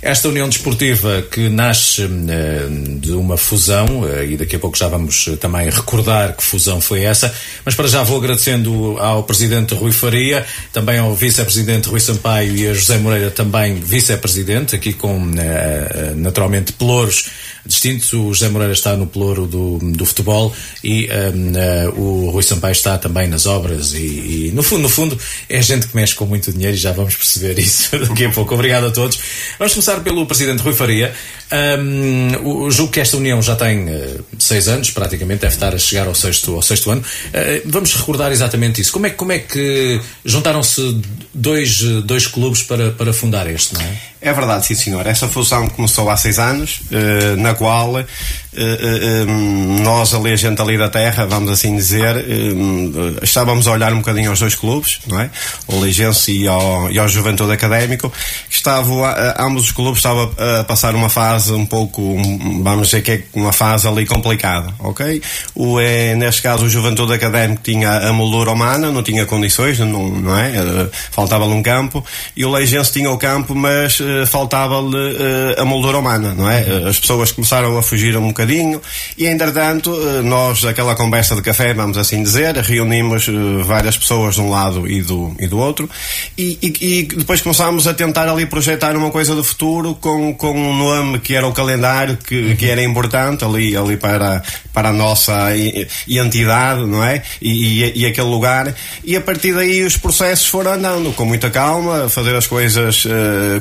Esta 0.04 0.28
União 0.28 0.46
Desportiva 0.46 1.22
que 1.30 1.48
nasce 1.48 2.02
eh, 2.02 2.66
de 3.00 3.12
uma 3.12 3.38
fusão, 3.38 4.06
eh, 4.06 4.26
e 4.32 4.36
daqui 4.36 4.54
a 4.54 4.58
pouco 4.58 4.76
já 4.76 4.86
vamos 4.86 5.28
eh, 5.28 5.36
também 5.36 5.70
recordar 5.70 6.36
que 6.36 6.44
fusão 6.44 6.78
foi 6.78 7.04
essa, 7.04 7.34
mas 7.64 7.74
para 7.74 7.88
já 7.88 8.02
vou 8.02 8.18
agradecendo 8.18 8.98
ao 8.98 9.22
Presidente 9.22 9.74
Rui 9.74 9.92
Faria, 9.92 10.44
também 10.74 10.98
ao 10.98 11.14
Vice-Presidente 11.14 11.88
Rui 11.88 12.00
Sampaio 12.00 12.54
e 12.54 12.68
a 12.68 12.74
José 12.74 12.98
Moreira 12.98 13.30
também 13.30 13.76
Vice-Presidente, 13.76 14.76
aqui 14.76 14.92
com 14.92 15.18
naturalmente 16.16 16.74
pelouros 16.74 17.24
distintos. 17.66 18.12
O 18.12 18.32
José 18.32 18.48
Moreira 18.48 18.72
está 18.72 18.96
no 18.96 19.06
pelouro 19.06 19.46
do, 19.46 19.78
do 19.78 20.04
futebol 20.04 20.54
e 20.82 21.08
um, 21.08 21.52
uh, 21.52 22.00
o 22.00 22.30
Rui 22.30 22.42
Sampaio 22.42 22.72
está 22.72 22.98
também 22.98 23.26
nas 23.26 23.46
obras 23.46 23.94
e, 23.94 23.98
e, 24.48 24.52
no 24.54 24.62
fundo, 24.62 24.82
no 24.82 24.88
fundo, 24.88 25.18
é 25.48 25.62
gente 25.62 25.86
que 25.86 25.96
mexe 25.96 26.14
com 26.14 26.26
muito 26.26 26.52
dinheiro 26.52 26.76
e 26.76 26.78
já 26.78 26.92
vamos 26.92 27.14
perceber 27.14 27.58
isso 27.58 27.96
daqui 27.98 28.26
a 28.26 28.30
pouco. 28.30 28.54
Obrigado 28.54 28.86
a 28.86 28.90
todos. 28.90 29.18
Vamos 29.58 29.72
começar 29.72 29.93
pelo 30.00 30.26
Presidente 30.26 30.62
Rui 30.62 30.74
Faria. 30.74 31.14
Um, 31.52 32.70
julgo 32.70 32.92
que 32.92 33.00
esta 33.00 33.16
união 33.16 33.40
já 33.40 33.54
tem 33.54 33.84
uh, 33.84 34.24
seis 34.38 34.66
anos, 34.66 34.90
praticamente, 34.90 35.42
deve 35.42 35.54
estar 35.54 35.74
a 35.74 35.78
chegar 35.78 36.06
ao 36.06 36.14
sexto, 36.14 36.54
ao 36.54 36.62
sexto 36.62 36.90
ano. 36.90 37.02
Uh, 37.02 37.62
vamos 37.66 37.94
recordar 37.94 38.32
exatamente 38.32 38.80
isso. 38.80 38.92
Como 38.92 39.06
é, 39.06 39.10
como 39.10 39.30
é 39.30 39.38
que 39.38 40.00
juntaram-se 40.24 41.00
dois, 41.32 41.80
dois 42.02 42.26
clubes 42.26 42.62
para, 42.62 42.90
para 42.90 43.12
fundar 43.12 43.48
este, 43.48 43.74
não 43.74 43.80
é? 43.82 44.14
É 44.20 44.32
verdade, 44.32 44.66
sim 44.66 44.74
senhor. 44.74 45.06
Essa 45.06 45.28
fusão 45.28 45.68
começou 45.68 46.08
há 46.08 46.16
seis 46.16 46.38
anos, 46.38 46.80
uh, 46.90 47.36
na 47.36 47.54
qual 47.54 47.92
uh, 47.92 48.04
nós 49.82 50.14
ali, 50.14 50.32
a 50.32 50.36
gente 50.36 50.60
ali 50.62 50.78
da 50.78 50.88
terra, 50.88 51.26
vamos 51.26 51.50
assim 51.50 51.76
dizer, 51.76 52.24
estávamos 53.20 53.68
a 53.68 53.72
olhar 53.72 53.92
um 53.92 53.98
bocadinho 53.98 54.30
aos 54.30 54.40
dois 54.40 54.54
clubes, 54.54 55.00
não 55.06 55.20
é? 55.20 55.28
O 55.66 55.84
Ligense 55.84 56.32
e 56.32 56.48
ao, 56.48 56.90
e 56.90 56.98
ao 56.98 57.06
Juventude 57.06 57.52
Académico, 57.52 58.10
que 58.48 58.56
estavam, 58.56 59.02
ambos 59.38 59.64
os 59.64 59.72
clubes 59.72 59.83
estavam 59.92 60.30
a 60.60 60.64
passar 60.64 60.94
uma 60.94 61.08
fase 61.08 61.52
um 61.52 61.66
pouco, 61.66 62.16
vamos 62.62 62.88
dizer 62.88 63.02
que 63.02 63.10
é 63.10 63.22
uma 63.34 63.52
fase 63.52 63.86
ali 63.86 64.06
complicada, 64.06 64.72
ok? 64.78 65.20
O, 65.54 65.80
é, 65.80 66.14
neste 66.14 66.42
caso, 66.42 66.64
o 66.64 66.68
Juventude 66.68 67.12
Académico 67.12 67.62
tinha 67.62 68.08
a 68.08 68.12
moldura 68.12 68.50
humana, 68.50 68.90
não 68.90 69.02
tinha 69.02 69.26
condições, 69.26 69.78
não, 69.78 70.08
não 70.08 70.38
é? 70.38 70.52
Faltava-lhe 71.10 71.52
um 71.52 71.62
campo, 71.62 72.04
e 72.36 72.44
o 72.44 72.50
Leigense 72.50 72.92
tinha 72.92 73.10
o 73.10 73.18
campo, 73.18 73.54
mas 73.54 73.98
faltava-lhe 74.26 74.96
uh, 74.96 75.62
a 75.62 75.64
moldura 75.64 75.98
humana, 75.98 76.34
não 76.34 76.48
é? 76.48 76.88
As 76.88 76.98
pessoas 76.98 77.32
começaram 77.32 77.76
a 77.76 77.82
fugir 77.82 78.16
um 78.16 78.28
bocadinho 78.28 78.80
e, 79.16 79.26
entretanto, 79.26 79.90
uh, 79.90 80.22
nós, 80.22 80.64
aquela 80.64 80.94
conversa 80.94 81.34
de 81.34 81.42
café, 81.42 81.72
vamos 81.74 81.96
assim 81.96 82.22
dizer, 82.22 82.56
reunimos 82.56 83.28
uh, 83.28 83.62
várias 83.64 83.96
pessoas 83.96 84.34
de 84.34 84.40
um 84.40 84.50
lado 84.50 84.88
e 84.88 85.02
do, 85.02 85.34
e 85.38 85.46
do 85.46 85.58
outro 85.58 85.88
e, 86.36 86.58
e, 86.62 86.74
e, 86.80 87.02
depois 87.02 87.40
começámos 87.40 87.86
a 87.86 87.94
tentar 87.94 88.28
ali 88.28 88.46
projetar 88.46 88.96
uma 88.96 89.10
coisa 89.10 89.34
do 89.34 89.42
futuro 89.42 89.63
com, 90.00 90.34
com 90.34 90.52
um 90.52 90.76
nome 90.76 91.18
que 91.18 91.34
era 91.34 91.46
o 91.46 91.52
calendário, 91.52 92.16
que, 92.16 92.38
uhum. 92.38 92.56
que 92.56 92.66
era 92.68 92.82
importante 92.82 93.44
ali, 93.44 93.76
ali 93.76 93.96
para, 93.96 94.42
para 94.72 94.90
a 94.90 94.92
nossa 94.92 95.50
entidade, 96.08 96.86
não 96.86 97.02
é? 97.02 97.22
E, 97.40 97.82
e, 97.82 98.02
e, 98.02 98.06
aquele 98.06 98.28
lugar. 98.28 98.74
E 99.04 99.16
a 99.16 99.20
partir 99.20 99.54
daí 99.54 99.82
os 99.82 99.96
processos 99.96 100.46
foram 100.46 100.72
andando 100.72 101.12
com 101.12 101.24
muita 101.24 101.50
calma, 101.50 102.08
fazer 102.08 102.34
as 102.36 102.46
coisas, 102.46 103.04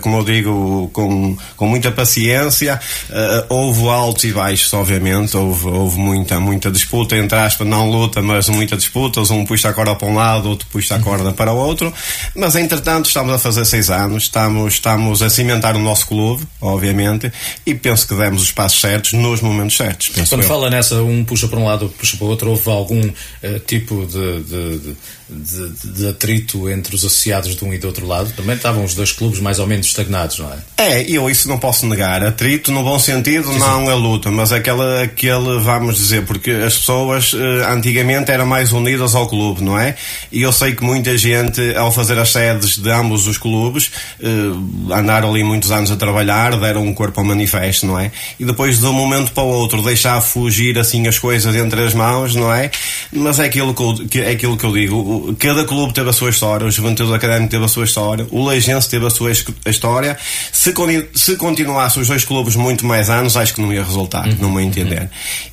como 0.01 0.17
eu 0.17 0.23
digo, 0.23 0.43
digo, 0.43 0.89
com, 0.91 1.37
com 1.55 1.67
muita 1.67 1.91
paciência. 1.91 2.79
Uh, 3.09 3.45
houve 3.53 3.87
altos 3.87 4.23
e 4.25 4.31
baixos, 4.31 4.73
obviamente. 4.73 5.35
Houve, 5.37 5.67
houve 5.67 5.97
muita, 5.97 6.39
muita 6.39 6.71
disputa, 6.71 7.15
entre 7.15 7.37
aspas, 7.37 7.67
não 7.67 7.89
luta, 7.89 8.21
mas 8.21 8.49
muita 8.49 8.75
disputa. 8.75 9.21
Um 9.33 9.45
puxa 9.45 9.69
a 9.69 9.73
corda 9.73 9.95
para 9.95 10.07
um 10.07 10.15
lado, 10.15 10.49
outro 10.49 10.67
puxa 10.71 10.95
a 10.95 10.99
corda 10.99 11.31
para 11.31 11.53
o 11.53 11.57
outro. 11.57 11.93
Mas, 12.35 12.55
entretanto, 12.55 13.05
estamos 13.05 13.33
a 13.33 13.39
fazer 13.39 13.65
seis 13.65 13.89
anos, 13.89 14.23
estamos, 14.23 14.73
estamos 14.73 15.21
a 15.21 15.29
cimentar 15.29 15.75
o 15.75 15.79
nosso 15.79 15.92
clube, 16.01 16.43
obviamente, 16.61 17.31
e 17.65 17.75
penso 17.75 18.07
que 18.07 18.15
demos 18.15 18.41
os 18.41 18.51
passos 18.51 18.79
certos 18.79 19.13
nos 19.13 19.41
momentos 19.41 19.75
certos. 19.75 20.09
Quando 20.29 20.41
eu. 20.41 20.47
fala 20.47 20.69
nessa, 20.69 21.03
um 21.03 21.23
puxa 21.23 21.47
para 21.47 21.59
um 21.59 21.65
lado, 21.65 21.89
puxa 21.89 22.17
para 22.17 22.25
o 22.25 22.29
outro, 22.29 22.49
houve 22.49 22.69
algum 22.69 23.01
uh, 23.01 23.59
tipo 23.67 24.05
de, 24.05 24.43
de, 24.43 24.79
de 24.79 24.95
de, 25.33 25.91
de, 25.91 26.07
atrito 26.07 26.69
entre 26.69 26.95
os 26.95 27.03
associados 27.03 27.55
de 27.55 27.63
um 27.63 27.73
e 27.73 27.77
do 27.77 27.87
outro 27.87 28.05
lado. 28.05 28.31
Também 28.35 28.55
estavam 28.55 28.83
os 28.83 28.93
dois 28.93 29.11
clubes 29.11 29.39
mais 29.39 29.59
ou 29.59 29.67
menos 29.67 29.87
estagnados 29.87 30.39
não 30.39 30.51
é? 30.51 30.57
É, 30.77 31.01
eu 31.09 31.29
isso 31.29 31.47
não 31.47 31.57
posso 31.57 31.85
negar. 31.85 32.23
Atrito 32.23 32.71
no 32.71 32.83
bom 32.83 32.99
sentido, 32.99 33.51
sim, 33.51 33.59
não 33.59 33.89
a 33.89 33.95
luta, 33.95 34.29
mas 34.29 34.51
aquela, 34.51 35.03
aquele, 35.03 35.59
vamos 35.59 35.97
dizer, 35.97 36.25
porque 36.25 36.51
as 36.51 36.77
pessoas 36.77 37.33
eh, 37.33 37.65
antigamente 37.71 38.31
eram 38.31 38.45
mais 38.45 38.71
unidas 38.71 39.15
ao 39.15 39.27
clube, 39.27 39.63
não 39.63 39.77
é? 39.77 39.95
E 40.31 40.41
eu 40.41 40.51
sei 40.51 40.75
que 40.75 40.83
muita 40.83 41.17
gente, 41.17 41.75
ao 41.75 41.91
fazer 41.91 42.17
as 42.17 42.31
sedes 42.31 42.77
de 42.77 42.89
ambos 42.89 43.27
os 43.27 43.37
clubes, 43.37 43.91
eh, 44.21 44.93
andaram 44.93 45.29
ali 45.29 45.43
muitos 45.43 45.71
anos 45.71 45.91
a 45.91 45.95
trabalhar, 45.95 46.57
deram 46.59 46.85
um 46.85 46.93
corpo 46.93 47.19
ao 47.19 47.25
manifesto, 47.25 47.85
não 47.85 47.97
é? 47.97 48.11
E 48.39 48.45
depois 48.45 48.79
de 48.79 48.85
um 48.85 48.93
momento 48.93 49.31
para 49.31 49.43
o 49.43 49.47
outro 49.47 49.81
deixar 49.81 50.19
fugir 50.21 50.77
assim 50.77 51.07
as 51.07 51.17
coisas 51.17 51.55
entre 51.55 51.81
as 51.81 51.93
mãos, 51.93 52.35
não 52.35 52.53
é? 52.53 52.69
Mas 53.11 53.39
é 53.39 53.45
aquilo 53.45 53.73
que 53.73 54.19
eu, 54.19 54.23
é 54.23 54.31
aquilo 54.31 54.57
que 54.57 54.65
eu 54.65 54.73
digo. 54.73 55.22
Cada 55.39 55.65
clube 55.65 55.93
teve 55.93 56.09
a 56.09 56.13
sua 56.13 56.29
história, 56.29 56.65
o 56.65 56.71
Juventude 56.71 57.13
Académico 57.13 57.51
teve 57.51 57.65
a 57.65 57.67
sua 57.67 57.85
história, 57.85 58.27
o 58.31 58.47
Leigense 58.47 58.89
teve 58.89 59.05
a 59.05 59.09
sua 59.09 59.31
história. 59.65 60.17
Se, 60.51 60.73
se 61.13 61.35
continuasse 61.35 61.99
os 61.99 62.07
dois 62.07 62.25
clubes 62.25 62.55
muito 62.55 62.85
mais 62.85 63.09
anos, 63.09 63.37
acho 63.37 63.53
que 63.53 63.61
não 63.61 63.73
ia 63.73 63.83
resultar, 63.83 64.27
uhum. 64.27 64.37
não 64.39 64.51
me 64.51 64.63
entender. 64.63 65.09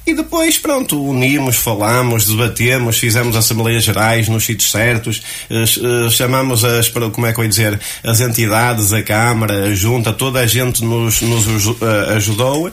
E 0.06 0.14
depois, 0.14 0.58
pronto, 0.58 1.02
unimos, 1.02 1.56
falamos, 1.56 2.26
debatemos, 2.26 2.98
fizemos 2.98 3.36
assembleias 3.36 3.84
gerais 3.84 4.28
nos 4.28 4.44
sítios 4.44 4.70
certos, 4.70 5.22
eh, 5.48 6.10
chamamos 6.10 6.64
as, 6.64 6.88
como 6.88 7.26
é 7.26 7.32
que 7.32 7.40
eu 7.40 7.44
ia 7.44 7.50
dizer, 7.50 7.80
as 8.02 8.20
entidades, 8.20 8.92
a 8.92 9.02
Câmara, 9.02 9.66
a 9.66 9.74
Junta, 9.74 10.12
toda 10.12 10.40
a 10.40 10.46
gente 10.46 10.84
nos, 10.84 11.20
nos 11.20 11.66
eh, 11.80 12.14
ajudou 12.16 12.70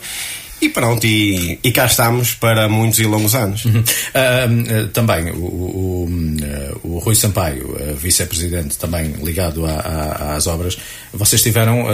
e 0.59 0.69
pronto, 0.69 1.05
e, 1.05 1.59
e 1.63 1.71
cá 1.71 1.85
estamos 1.85 2.33
para 2.33 2.67
muitos 2.67 2.99
e 2.99 3.03
longos 3.03 3.35
anos. 3.35 3.65
Uhum. 3.65 3.79
Uh, 3.79 3.83
uh, 3.83 4.87
também 4.89 5.31
o, 5.31 5.35
o, 5.35 6.09
uh, 6.09 6.79
o, 6.83 6.99
Rui 6.99 7.15
Sampaio, 7.15 7.77
vice-presidente, 7.95 8.77
também 8.77 9.11
ligado 9.23 9.65
a, 9.65 9.71
a, 9.71 10.35
às 10.35 10.47
obras, 10.47 10.77
vocês 11.13 11.41
tiveram, 11.41 11.85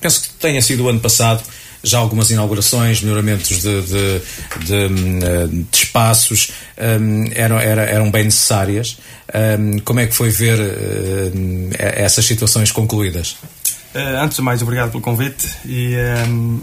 penso 0.00 0.22
que 0.22 0.28
tenha 0.40 0.60
sido 0.60 0.84
o 0.84 0.88
ano 0.88 1.00
passado, 1.00 1.42
já 1.82 1.98
algumas 1.98 2.30
inaugurações, 2.30 3.00
melhoramentos 3.00 3.62
de, 3.62 3.82
de, 3.82 4.20
de, 4.64 5.48
de 5.48 5.66
espaços, 5.72 6.50
um, 7.00 7.26
eram, 7.34 7.58
eram 7.58 8.10
bem 8.10 8.24
necessárias. 8.24 8.98
Um, 9.58 9.78
como 9.80 10.00
é 10.00 10.06
que 10.06 10.14
foi 10.14 10.30
ver 10.30 10.58
essas 11.78 12.24
situações 12.24 12.72
concluídas? 12.72 13.36
antes 13.94 14.36
de 14.36 14.42
mais, 14.42 14.60
obrigado 14.60 14.90
pelo 14.90 15.02
convite 15.02 15.48
e 15.64 15.94
um 16.28 16.60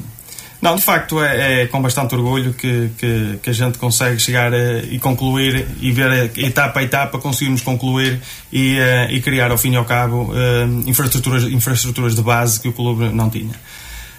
não, 0.62 0.76
de 0.76 0.82
facto 0.82 1.22
é, 1.24 1.64
é 1.64 1.68
com 1.68 1.82
bastante 1.82 2.16
orgulho 2.16 2.54
que, 2.54 2.90
que, 2.98 3.40
que, 3.42 3.50
a 3.50 3.54
gente 3.54 3.78
consegue 3.78 4.20
chegar 4.20 4.54
a, 4.54 4.80
e 4.80 4.98
concluir 5.00 5.68
e 5.80 5.92
ver 5.92 6.32
etapa 6.38 6.80
a 6.80 6.84
etapa 6.84 7.20
conseguirmos 7.20 7.62
concluir 7.62 8.20
e, 8.52 8.78
uh, 8.80 9.12
e 9.12 9.22
criar 9.22 9.52
ao 9.52 9.58
fim 9.58 9.74
e 9.74 9.76
ao 9.76 9.86
cabo 9.86 10.32
uh, 10.32 10.90
infraestruturas, 10.90 11.44
infraestruturas 11.44 12.16
de 12.16 12.22
base 12.22 12.60
que 12.60 12.68
o 12.68 12.74
clube 12.74 13.10
não 13.10 13.30
tinha. 13.30 13.54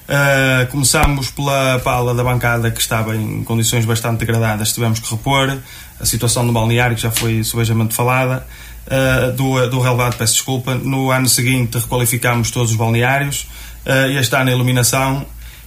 Uh, 0.06 0.70
começámos 0.70 1.32
pela 1.32 1.80
pala 1.80 2.14
da 2.14 2.22
bancada 2.22 2.70
que 2.70 2.80
estava 2.80 3.16
em 3.16 3.42
condições 3.42 3.84
bastante 3.84 4.20
degradadas, 4.20 4.72
tivemos 4.72 5.00
que 5.00 5.10
repor 5.10 5.58
a 5.98 6.04
situação 6.04 6.46
do 6.46 6.52
balneário 6.52 6.94
que 6.94 7.02
já 7.02 7.10
foi 7.10 7.42
subejamente 7.42 7.94
falada. 7.94 8.46
Uh, 8.86 9.32
do, 9.32 9.68
do 9.68 9.80
relevado, 9.80 10.16
peço 10.16 10.34
desculpa. 10.34 10.76
No 10.76 11.10
ano 11.10 11.28
seguinte 11.28 11.76
requalificámos 11.76 12.52
todos 12.52 12.70
os 12.70 12.76
balneários. 12.76 13.48
Uh, 13.84 14.16
este 14.16 14.36
ano 14.36 14.48
a 14.48 14.52
iluminação 14.52 15.26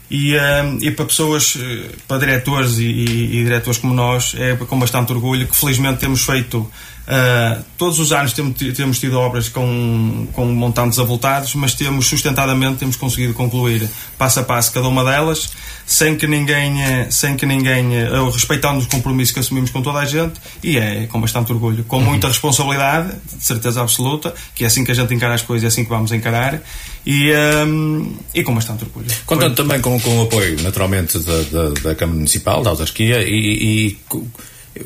e, 0.09 0.35
uh, 0.35 0.77
e 0.81 0.91
para 0.91 1.05
pessoas, 1.05 1.55
eh, 1.59 1.91
para 2.07 2.17
diretores 2.17 2.79
e, 2.79 2.85
e, 2.85 3.39
e, 3.39 3.43
diretores 3.43 3.77
como 3.77 3.93
nós, 3.93 4.33
é 4.37 4.55
com 4.55 4.79
bastante 4.79 5.11
orgulho 5.11 5.47
que 5.47 5.55
felizmente 5.55 5.99
temos 5.99 6.23
feito 6.23 6.69
Uh, 7.09 7.63
todos 7.75 7.97
os 7.97 8.11
anos 8.11 8.33
temos, 8.33 8.55
temos 8.75 8.99
tido 8.99 9.17
obras 9.17 9.49
com, 9.49 10.27
com 10.31 10.45
montantes 10.45 10.99
avultados, 10.99 11.55
mas 11.55 11.73
temos 11.73 12.05
sustentadamente 12.05 12.77
temos 12.77 12.95
conseguido 12.95 13.33
concluir 13.33 13.89
passo 14.15 14.41
a 14.41 14.43
passo 14.43 14.71
cada 14.71 14.87
uma 14.87 15.03
delas, 15.03 15.49
sem 15.87 16.15
que 16.15 16.27
ninguém, 16.27 16.83
eh, 16.83 17.07
sem 17.09 17.35
que 17.35 17.47
ninguém 17.47 17.95
eh, 17.95 18.09
respeitando 18.31 18.77
os 18.77 18.85
compromissos 18.85 19.33
que 19.33 19.39
assumimos 19.39 19.71
com 19.71 19.81
toda 19.81 19.97
a 19.97 20.05
gente, 20.05 20.39
e 20.61 20.77
é 20.77 21.07
com 21.07 21.19
bastante 21.19 21.51
orgulho, 21.51 21.83
com 21.85 21.99
muita 21.99 22.27
uhum. 22.27 22.33
responsabilidade, 22.33 23.15
de 23.33 23.43
certeza 23.43 23.81
absoluta, 23.81 24.31
que 24.53 24.63
é 24.63 24.67
assim 24.67 24.83
que 24.83 24.91
a 24.91 24.93
gente 24.93 25.11
encara 25.11 25.33
as 25.33 25.41
coisas, 25.41 25.63
é 25.63 25.67
assim 25.67 25.83
que 25.83 25.89
vamos 25.89 26.11
encarar, 26.11 26.61
e, 27.03 27.31
um, 27.65 28.17
e 28.35 28.43
com 28.43 28.53
bastante 28.53 28.83
orgulho. 28.83 29.07
Contando 29.25 29.55
Foi... 29.55 29.65
também 29.65 29.81
com, 29.81 29.99
com 29.99 30.19
o 30.19 30.21
apoio, 30.23 30.61
naturalmente, 30.61 31.17
da, 31.17 31.41
da, 31.41 31.69
da 31.69 31.95
Câmara 31.95 32.17
Municipal, 32.17 32.61
da 32.61 32.69
autarquia, 32.69 33.23
e, 33.23 33.97
e 33.97 33.97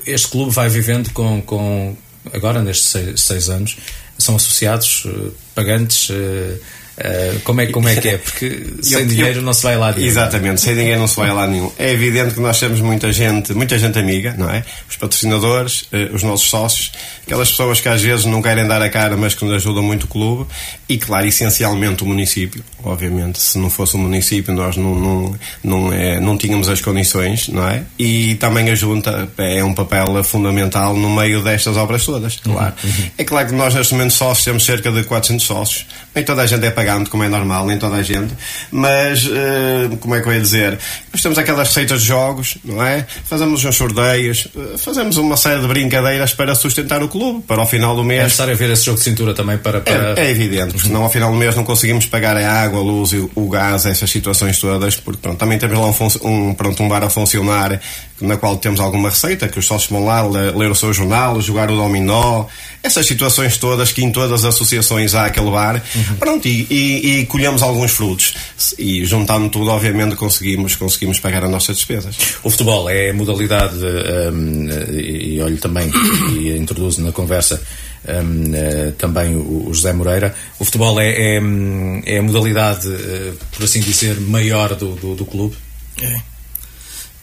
este 0.05 0.29
clube 0.29 0.51
vai 0.51 0.69
vivendo 0.69 1.11
com, 1.11 1.41
com 1.41 1.97
agora 2.31 2.61
nestes 2.61 2.87
seis, 2.87 3.21
seis 3.21 3.49
anos, 3.49 3.77
são 4.17 4.35
associados, 4.35 5.05
uh, 5.05 5.33
pagantes. 5.55 6.09
Uh, 6.97 7.23
Uh, 7.23 7.39
como, 7.41 7.61
é, 7.61 7.67
como 7.67 7.87
é 7.87 7.95
que 7.95 8.09
é? 8.09 8.17
Porque 8.17 8.65
sem 8.81 8.99
eu, 8.99 9.05
dinheiro 9.05 9.39
eu, 9.39 9.43
não 9.43 9.53
se 9.53 9.63
vai 9.63 9.77
lá 9.77 9.91
nenhum. 9.91 10.07
Exatamente, 10.07 10.61
sem 10.61 10.75
dinheiro 10.75 10.99
não 10.99 11.07
se 11.07 11.15
vai 11.15 11.31
lá 11.31 11.47
nenhum. 11.47 11.71
É 11.77 11.91
evidente 11.91 12.33
que 12.33 12.39
nós 12.39 12.59
temos 12.59 12.79
muita 12.81 13.11
gente, 13.11 13.53
muita 13.53 13.77
gente 13.79 13.97
amiga, 13.97 14.35
não 14.37 14.49
é? 14.49 14.63
Os 14.89 14.95
patrocinadores, 14.95 15.83
uh, 15.83 16.13
os 16.13 16.23
nossos 16.23 16.49
sócios, 16.49 16.91
aquelas 17.25 17.49
pessoas 17.49 17.79
que 17.79 17.89
às 17.89 18.01
vezes 18.01 18.25
não 18.25 18.41
querem 18.41 18.67
dar 18.67 18.81
a 18.81 18.89
cara, 18.89 19.17
mas 19.17 19.33
que 19.33 19.43
nos 19.43 19.55
ajudam 19.55 19.81
muito 19.81 20.03
o 20.03 20.07
clube, 20.07 20.45
e 20.87 20.97
claro, 20.97 21.25
essencialmente 21.25 22.03
o 22.03 22.05
município. 22.05 22.63
Obviamente, 22.83 23.39
se 23.39 23.57
não 23.57 23.69
fosse 23.69 23.95
o 23.95 23.97
município, 23.97 24.53
nós 24.53 24.77
não, 24.77 24.93
não, 24.93 25.35
não, 25.63 25.93
é, 25.93 26.19
não 26.19 26.37
tínhamos 26.37 26.69
as 26.69 26.81
condições, 26.81 27.47
não 27.47 27.67
é? 27.67 27.83
E 27.97 28.35
também 28.35 28.69
a 28.69 28.75
Junta 28.75 29.29
é 29.37 29.63
um 29.63 29.73
papel 29.73 30.23
fundamental 30.23 30.93
no 30.93 31.09
meio 31.09 31.41
destas 31.41 31.77
obras 31.77 32.05
todas, 32.05 32.35
claro. 32.37 32.73
Uhum. 32.83 32.89
uhum. 32.89 33.11
É 33.17 33.23
claro 33.23 33.47
que 33.47 33.55
nós, 33.55 33.73
neste 33.73 33.93
momento, 33.93 34.13
sócios, 34.13 34.45
temos 34.45 34.65
cerca 34.65 34.91
de 34.91 35.03
400 35.03 35.45
sócios. 35.45 35.85
Nem 36.13 36.23
toda 36.23 36.41
a 36.41 36.45
gente 36.45 36.65
é 36.65 36.71
pagante, 36.83 37.09
como 37.09 37.23
é 37.23 37.29
normal, 37.29 37.65
nem 37.65 37.77
toda 37.77 37.95
a 37.95 38.03
gente, 38.03 38.33
mas, 38.69 39.25
uh, 39.25 39.97
como 39.99 40.15
é 40.15 40.21
que 40.21 40.27
eu 40.27 40.33
ia 40.33 40.41
dizer? 40.41 40.77
Nós 41.11 41.21
temos 41.21 41.37
aquelas 41.37 41.69
receitas 41.69 42.01
de 42.01 42.07
jogos, 42.07 42.57
não 42.63 42.83
é? 42.83 43.05
Fazemos 43.23 43.63
uns 43.63 43.75
sorteios, 43.75 44.47
uh, 44.53 44.77
fazemos 44.77 45.17
uma 45.17 45.37
série 45.37 45.61
de 45.61 45.67
brincadeiras 45.67 46.33
para 46.33 46.53
sustentar 46.55 47.01
o 47.01 47.07
clube, 47.07 47.41
para 47.43 47.61
ao 47.61 47.67
final 47.67 47.95
do 47.95 48.03
mês. 48.03 48.19
É 48.19 48.23
necessário 48.25 48.55
ver 48.57 48.69
esse 48.71 48.85
jogo 48.85 48.97
de 48.97 49.03
cintura 49.03 49.33
também 49.33 49.57
para. 49.57 49.79
para... 49.79 50.19
É, 50.19 50.25
é 50.27 50.29
evidente, 50.29 50.73
porque 50.73 50.87
senão 50.87 51.03
ao 51.03 51.09
final 51.09 51.31
do 51.31 51.37
mês 51.37 51.55
não 51.55 51.63
conseguimos 51.63 52.05
pagar 52.05 52.35
a 52.35 52.63
água, 52.63 52.79
a 52.79 52.83
luz 52.83 53.13
e 53.13 53.29
o 53.33 53.49
gás, 53.49 53.85
essas 53.85 54.09
situações 54.09 54.59
todas, 54.59 54.95
porque 54.95 55.21
pronto, 55.21 55.37
também 55.37 55.57
temos 55.57 55.77
lá 55.77 55.87
um, 55.87 56.29
um, 56.29 56.53
pronto, 56.53 56.83
um 56.83 56.89
bar 56.89 57.03
a 57.03 57.09
funcionar 57.09 57.79
na 58.23 58.37
qual 58.37 58.57
temos 58.57 58.79
alguma 58.79 59.09
receita, 59.09 59.47
que 59.47 59.59
os 59.59 59.65
sócios 59.65 59.91
vão 59.91 60.05
lá 60.05 60.21
ler 60.21 60.71
o 60.71 60.75
seu 60.75 60.93
jornal, 60.93 61.41
jogar 61.41 61.69
o 61.69 61.75
dominó, 61.75 62.45
essas 62.81 63.05
situações 63.05 63.57
todas 63.57 63.91
que 63.91 64.03
em 64.03 64.11
todas 64.11 64.43
as 64.43 64.55
associações 64.55 65.13
há 65.13 65.25
aquele 65.25 65.51
bar, 65.51 65.81
uhum. 65.93 66.15
pronto, 66.17 66.47
e, 66.47 66.65
e, 66.69 67.19
e, 67.19 67.25
colhemos 67.25 67.61
alguns 67.61 67.91
frutos. 67.91 68.33
E 68.79 69.05
juntando 69.05 69.49
tudo, 69.49 69.69
obviamente, 69.69 70.15
conseguimos, 70.15 70.75
conseguimos 70.75 71.19
pagar 71.19 71.43
as 71.43 71.51
nossas 71.51 71.75
despesas. 71.75 72.15
O 72.43 72.49
futebol 72.49 72.89
é 72.89 73.11
modalidade, 73.11 73.75
um, 73.77 74.69
e, 74.91 75.35
e 75.35 75.41
olho 75.41 75.57
também, 75.57 75.91
e 76.39 76.55
introduzo 76.57 77.01
na 77.01 77.11
conversa, 77.11 77.61
um, 78.07 78.51
uh, 78.51 78.91
também 78.93 79.35
o, 79.35 79.67
o, 79.67 79.73
José 79.73 79.91
Moreira. 79.93 80.33
O 80.59 80.65
futebol 80.65 80.99
é, 80.99 81.09
é, 81.09 81.41
é 82.05 82.17
a 82.19 82.23
modalidade, 82.23 82.87
uh, 82.87 83.37
por 83.51 83.63
assim 83.63 83.81
dizer, 83.81 84.19
maior 84.19 84.75
do, 84.75 84.95
do, 84.95 85.15
do 85.15 85.25
clube? 85.25 85.55
É. 86.01 86.32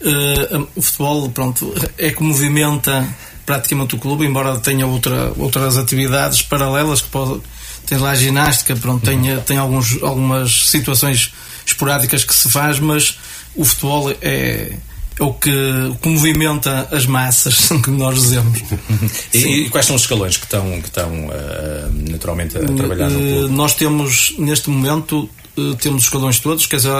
Uh, 0.01 0.67
o 0.75 0.81
futebol, 0.81 1.29
pronto, 1.29 1.73
é 1.97 2.09
que 2.11 2.23
movimenta 2.23 3.07
praticamente 3.45 3.95
o 3.95 3.97
clube, 3.97 4.25
embora 4.25 4.57
tenha 4.59 4.85
outra, 4.87 5.33
outras 5.37 5.77
atividades 5.77 6.41
paralelas 6.41 7.01
que 7.01 7.09
pode, 7.09 7.41
tem 7.85 7.97
lá 7.97 8.11
a 8.11 8.15
ginástica, 8.15 8.75
pronto, 8.75 9.03
tem, 9.03 9.17
uhum. 9.17 9.41
tem 9.41 9.57
alguns, 9.57 10.01
algumas 10.01 10.69
situações 10.69 11.33
esporádicas 11.65 12.23
que 12.23 12.33
se 12.33 12.49
faz, 12.49 12.79
mas 12.79 13.19
o 13.55 13.65
futebol 13.65 14.11
é, 14.21 14.73
é 15.19 15.23
o 15.23 15.33
que, 15.33 15.51
o 15.89 15.95
que 15.95 16.09
movimenta 16.09 16.87
as 16.91 17.05
massas, 17.05 17.69
que 17.83 17.89
nós 17.91 18.15
dizemos. 18.15 18.61
e, 19.33 19.37
e, 19.37 19.69
quais 19.69 19.85
são 19.85 19.95
os 19.95 20.03
escalões 20.03 20.37
que 20.37 20.45
estão, 20.45 20.81
que 20.81 20.87
estão 20.87 21.27
uh, 21.27 22.09
naturalmente 22.09 22.57
a 22.57 22.61
trabalhar 22.61 23.09
no 23.09 23.19
clube? 23.19 23.45
Uh, 23.45 23.47
nós 23.49 23.73
temos, 23.75 24.33
neste 24.37 24.69
momento, 24.69 25.29
uh, 25.57 25.75
temos 25.75 26.03
os 26.03 26.03
escalões 26.05 26.39
todos, 26.39 26.65
quer 26.65 26.77
dizer, 26.77 26.91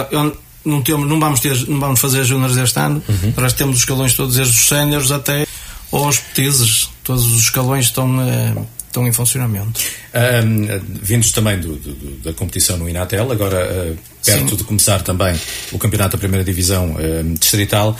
não, 0.64 0.82
temos, 0.82 1.08
não, 1.08 1.18
vamos 1.18 1.40
ter, 1.40 1.68
não 1.68 1.80
vamos 1.80 2.00
fazer 2.00 2.24
júniores 2.24 2.56
este 2.56 2.78
ano, 2.78 3.02
uhum. 3.08 3.32
nós 3.36 3.52
temos 3.52 3.76
os 3.76 3.82
escalões 3.82 4.14
todos, 4.14 4.36
desde 4.36 4.54
os 4.54 4.68
séniores 4.68 5.10
até 5.10 5.46
aos 5.92 6.18
petizes, 6.18 6.88
todos 7.04 7.26
os 7.26 7.42
escalões 7.42 7.86
estão, 7.86 8.16
uh, 8.16 8.66
estão 8.86 9.06
em 9.06 9.12
funcionamento. 9.12 9.80
Um, 10.14 10.80
vindos 11.02 11.32
também 11.32 11.60
do, 11.60 11.76
do, 11.76 12.10
da 12.22 12.32
competição 12.32 12.78
no 12.78 12.88
Inatel, 12.88 13.30
agora 13.30 13.66
uh, 13.66 13.98
perto 14.24 14.50
Sim. 14.50 14.56
de 14.56 14.64
começar 14.64 15.02
também 15.02 15.38
o 15.70 15.78
campeonato 15.78 16.16
da 16.16 16.18
primeira 16.18 16.44
divisão 16.44 16.94
uh, 16.94 17.38
distrital, 17.38 17.96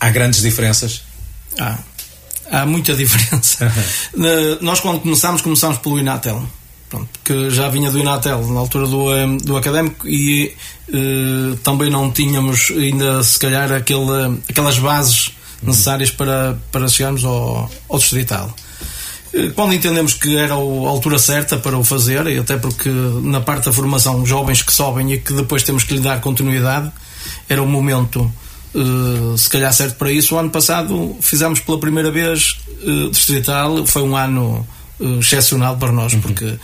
há 0.00 0.10
grandes 0.10 0.42
diferenças? 0.42 1.02
Há, 1.58 1.78
há 2.50 2.66
muita 2.66 2.94
diferença. 2.96 3.72
nós 4.60 4.80
quando 4.80 5.00
começámos, 5.00 5.40
começámos 5.40 5.78
pelo 5.78 5.98
Inatel. 5.98 6.44
Pronto, 6.88 7.08
que 7.24 7.50
já 7.50 7.68
vinha 7.68 7.90
do 7.90 7.98
Inatel 7.98 8.46
na 8.48 8.60
altura 8.60 8.86
do, 8.86 9.38
do 9.38 9.56
académico 9.56 10.06
e 10.06 10.54
uh, 10.88 11.56
também 11.56 11.90
não 11.90 12.10
tínhamos 12.10 12.70
ainda 12.70 13.22
se 13.22 13.38
calhar 13.38 13.72
aquele, 13.72 14.40
aquelas 14.48 14.78
bases 14.78 15.32
necessárias 15.62 16.10
para, 16.10 16.58
para 16.70 16.86
chegarmos 16.88 17.24
ao, 17.24 17.70
ao 17.88 17.98
distrital. 17.98 18.54
eh, 19.32 19.50
quando 19.54 19.72
entendemos 19.72 20.12
que 20.14 20.36
era 20.36 20.52
a 20.54 20.56
altura 20.56 21.18
certa 21.18 21.56
para 21.56 21.76
o 21.76 21.82
fazer, 21.82 22.26
e 22.26 22.38
até 22.38 22.56
porque 22.58 22.90
na 23.22 23.40
parte 23.40 23.64
da 23.64 23.72
formação, 23.72 24.24
jovens 24.26 24.62
que 24.62 24.72
sobem 24.72 25.14
e 25.14 25.18
que 25.18 25.32
depois 25.32 25.62
temos 25.62 25.84
que 25.84 25.94
lhe 25.94 26.00
dar 26.00 26.20
continuidade, 26.20 26.92
era 27.48 27.62
o 27.62 27.66
momento, 27.66 28.30
se 29.36 29.48
calhar, 29.48 29.72
certo 29.72 29.96
para 29.96 30.12
isso. 30.12 30.34
O 30.34 30.38
ano 30.38 30.50
passado 30.50 31.16
fizemos 31.20 31.60
pela 31.60 31.78
primeira 31.78 32.10
vez 32.10 32.58
uh, 32.82 33.10
distrital, 33.10 33.86
foi 33.86 34.02
um 34.02 34.16
ano 34.16 34.66
excepcional 35.20 35.76
para 35.76 35.90
nós, 35.90 36.14
porque 36.14 36.56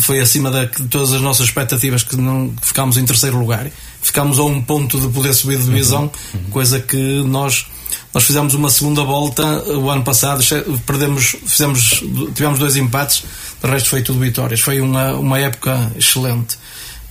foi 0.00 0.20
acima 0.20 0.50
de 0.50 0.88
todas 0.88 1.12
as 1.12 1.20
nossas 1.20 1.46
expectativas 1.46 2.02
que 2.02 2.16
não 2.16 2.54
ficámos 2.62 2.96
em 2.96 3.04
terceiro 3.04 3.38
lugar. 3.38 3.70
Ficámos 4.00 4.38
a 4.38 4.44
um 4.44 4.62
ponto 4.62 4.98
de 5.00 5.08
poder 5.08 5.34
subir 5.34 5.58
de 5.58 5.64
divisão, 5.64 6.10
coisa 6.50 6.80
que 6.80 7.22
nós 7.24 7.66
nós 8.14 8.22
fizemos 8.22 8.54
uma 8.54 8.70
segunda 8.70 9.02
volta 9.02 9.44
o 9.64 9.90
ano 9.90 10.04
passado, 10.04 10.40
perdemos, 10.86 11.34
fizemos, 11.44 12.00
tivemos 12.32 12.60
dois 12.60 12.76
empates, 12.76 13.24
o 13.60 13.66
resto 13.66 13.88
foi 13.88 14.02
tudo 14.02 14.20
vitórias. 14.20 14.60
Foi 14.60 14.80
uma, 14.80 15.14
uma 15.14 15.38
época 15.38 15.90
excelente. 15.96 16.56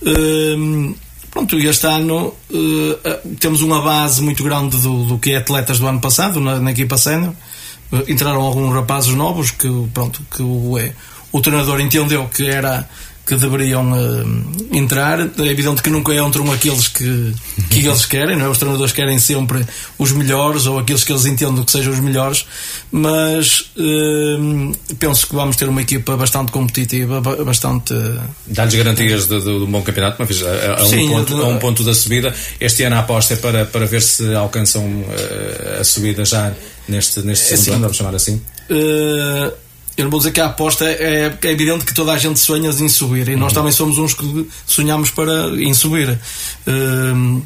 Uh, 0.00 0.94
pronto, 1.30 1.58
e 1.58 1.66
este 1.66 1.86
ano 1.86 2.28
uh, 2.28 3.28
temos 3.38 3.60
uma 3.60 3.82
base 3.82 4.22
muito 4.22 4.42
grande 4.42 4.78
do, 4.78 5.04
do 5.04 5.18
que 5.18 5.32
é 5.32 5.36
atletas 5.36 5.78
do 5.78 5.86
ano 5.86 6.00
passado 6.00 6.40
na, 6.40 6.58
na 6.58 6.70
equipa 6.70 6.96
sénior. 6.96 7.34
Uh, 7.92 8.10
entraram 8.10 8.40
alguns 8.40 8.74
rapazes 8.74 9.14
novos 9.14 9.50
que, 9.50 9.68
pronto, 9.92 10.20
que 10.34 10.42
o, 10.42 10.78
é, 10.78 10.92
o 11.32 11.40
treinador 11.40 11.80
entendeu 11.80 12.28
que 12.28 12.46
era 12.46 12.88
que 13.26 13.34
deveriam 13.36 13.92
uh, 13.92 14.52
entrar. 14.72 15.20
É 15.20 15.46
evidente 15.46 15.82
que 15.82 15.90
nunca 15.90 16.14
entram 16.14 16.50
aqueles 16.52 16.88
que, 16.88 17.34
que 17.70 17.86
eles 17.86 18.04
querem, 18.06 18.36
não 18.36 18.46
é? 18.46 18.48
os 18.48 18.58
treinadores 18.58 18.92
querem 18.92 19.18
sempre 19.18 19.64
os 19.98 20.12
melhores 20.12 20.66
ou 20.66 20.78
aqueles 20.78 21.04
que 21.04 21.12
eles 21.12 21.24
entendem 21.24 21.62
que 21.64 21.72
sejam 21.72 21.92
os 21.92 22.00
melhores, 22.00 22.46
mas 22.92 23.70
uh, 23.76 24.72
penso 24.98 25.26
que 25.26 25.34
vamos 25.34 25.56
ter 25.56 25.68
uma 25.68 25.80
equipa 25.80 26.16
bastante 26.16 26.52
competitiva, 26.52 27.20
bastante. 27.20 27.94
Dá-lhes 28.46 28.74
garantias 28.74 29.26
de, 29.26 29.38
de, 29.38 29.44
de, 29.44 29.50
um 29.50 29.70
bom 29.70 29.82
campeonato, 29.82 30.16
mas 30.18 30.42
a, 30.42 30.74
a, 30.74 30.84
Sim, 30.84 31.08
um 31.08 31.12
ponto, 31.12 31.42
a 31.42 31.48
um 31.48 31.58
ponto 31.58 31.84
da 31.84 31.94
subida. 31.94 32.34
Este 32.60 32.82
ano 32.82 32.96
a 32.96 32.98
aposta 33.00 33.34
é 33.34 33.36
para, 33.36 33.64
para 33.64 33.86
ver 33.86 34.02
se 34.02 34.34
alcançam 34.34 34.84
uh, 34.84 35.80
a 35.80 35.84
subida 35.84 36.24
já 36.24 36.52
neste, 36.88 37.20
neste 37.20 37.54
é 37.54 37.56
segundo 37.56 37.60
assim, 37.60 37.70
ano, 37.70 37.80
vamos 37.80 37.96
chamar 37.96 38.14
assim. 38.14 38.40
Uh, 38.70 39.63
eu 39.96 40.04
não 40.04 40.10
vou 40.10 40.18
dizer 40.18 40.32
que 40.32 40.40
a 40.40 40.46
aposta 40.46 40.84
é, 40.84 41.36
é 41.40 41.50
evidente 41.50 41.84
que 41.84 41.94
toda 41.94 42.12
a 42.12 42.18
gente 42.18 42.38
sonha 42.40 42.70
em 42.70 42.88
subir 42.88 43.28
e 43.28 43.36
nós 43.36 43.52
uhum. 43.52 43.54
também 43.54 43.72
somos 43.72 43.98
uns 43.98 44.12
que 44.12 44.48
sonhamos 44.66 45.10
para 45.10 45.48
em 45.60 45.72
subir. 45.72 46.18
Uh, 46.66 47.42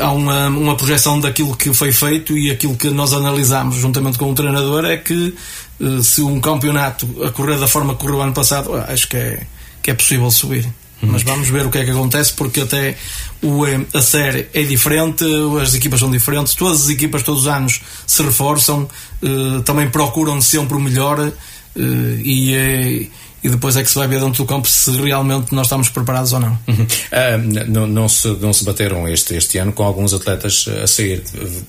há 0.00 0.10
uma, 0.10 0.48
uma 0.48 0.76
projeção 0.76 1.20
daquilo 1.20 1.56
que 1.56 1.72
foi 1.72 1.92
feito 1.92 2.36
e 2.36 2.50
aquilo 2.50 2.76
que 2.76 2.90
nós 2.90 3.12
analisamos 3.12 3.76
juntamente 3.76 4.18
com 4.18 4.30
o 4.30 4.34
treinador 4.34 4.84
é 4.84 4.96
que 4.96 5.34
uh, 5.80 6.02
se 6.02 6.22
um 6.22 6.40
campeonato 6.40 7.08
a 7.24 7.30
correr 7.30 7.58
da 7.58 7.68
forma 7.68 7.94
que 7.94 8.00
correu 8.00 8.20
ano 8.20 8.32
passado, 8.32 8.74
acho 8.74 9.08
que 9.08 9.16
é, 9.16 9.46
que 9.80 9.90
é 9.92 9.94
possível 9.94 10.30
subir. 10.30 10.66
Mas 11.06 11.22
vamos 11.22 11.48
ver 11.48 11.66
o 11.66 11.70
que 11.70 11.78
é 11.78 11.84
que 11.84 11.90
acontece, 11.90 12.32
porque 12.32 12.60
até 12.60 12.96
o, 13.42 13.66
eh, 13.66 13.80
a 13.92 14.00
série 14.00 14.48
é 14.52 14.62
diferente, 14.62 15.24
as 15.60 15.74
equipas 15.74 16.00
são 16.00 16.10
diferentes, 16.10 16.54
todas 16.54 16.84
as 16.84 16.88
equipas 16.88 17.22
todos 17.22 17.42
os 17.42 17.48
anos 17.48 17.80
se 18.06 18.22
reforçam, 18.22 18.88
uh, 19.22 19.62
também 19.62 19.88
procuram 19.88 20.40
sempre 20.40 20.76
o 20.76 20.80
melhor 20.80 21.20
uh, 21.20 21.32
e, 21.76 23.10
e 23.44 23.48
depois 23.50 23.76
é 23.76 23.82
que 23.82 23.90
se 23.90 23.94
vai 23.94 24.08
ver 24.08 24.20
dentro 24.20 24.42
do 24.42 24.46
campo 24.46 24.66
se 24.66 24.90
realmente 24.92 25.54
nós 25.54 25.66
estamos 25.66 25.90
preparados 25.90 26.32
ou 26.32 26.40
não. 26.40 26.58
Uhum. 26.66 26.84
Uh, 26.84 27.68
não, 27.68 27.86
não, 27.86 28.08
se, 28.08 28.26
não 28.40 28.54
se 28.54 28.64
bateram 28.64 29.06
este, 29.06 29.34
este 29.34 29.58
ano 29.58 29.70
com 29.70 29.82
alguns 29.82 30.14
atletas 30.14 30.64
a 30.82 30.86
sair. 30.86 31.22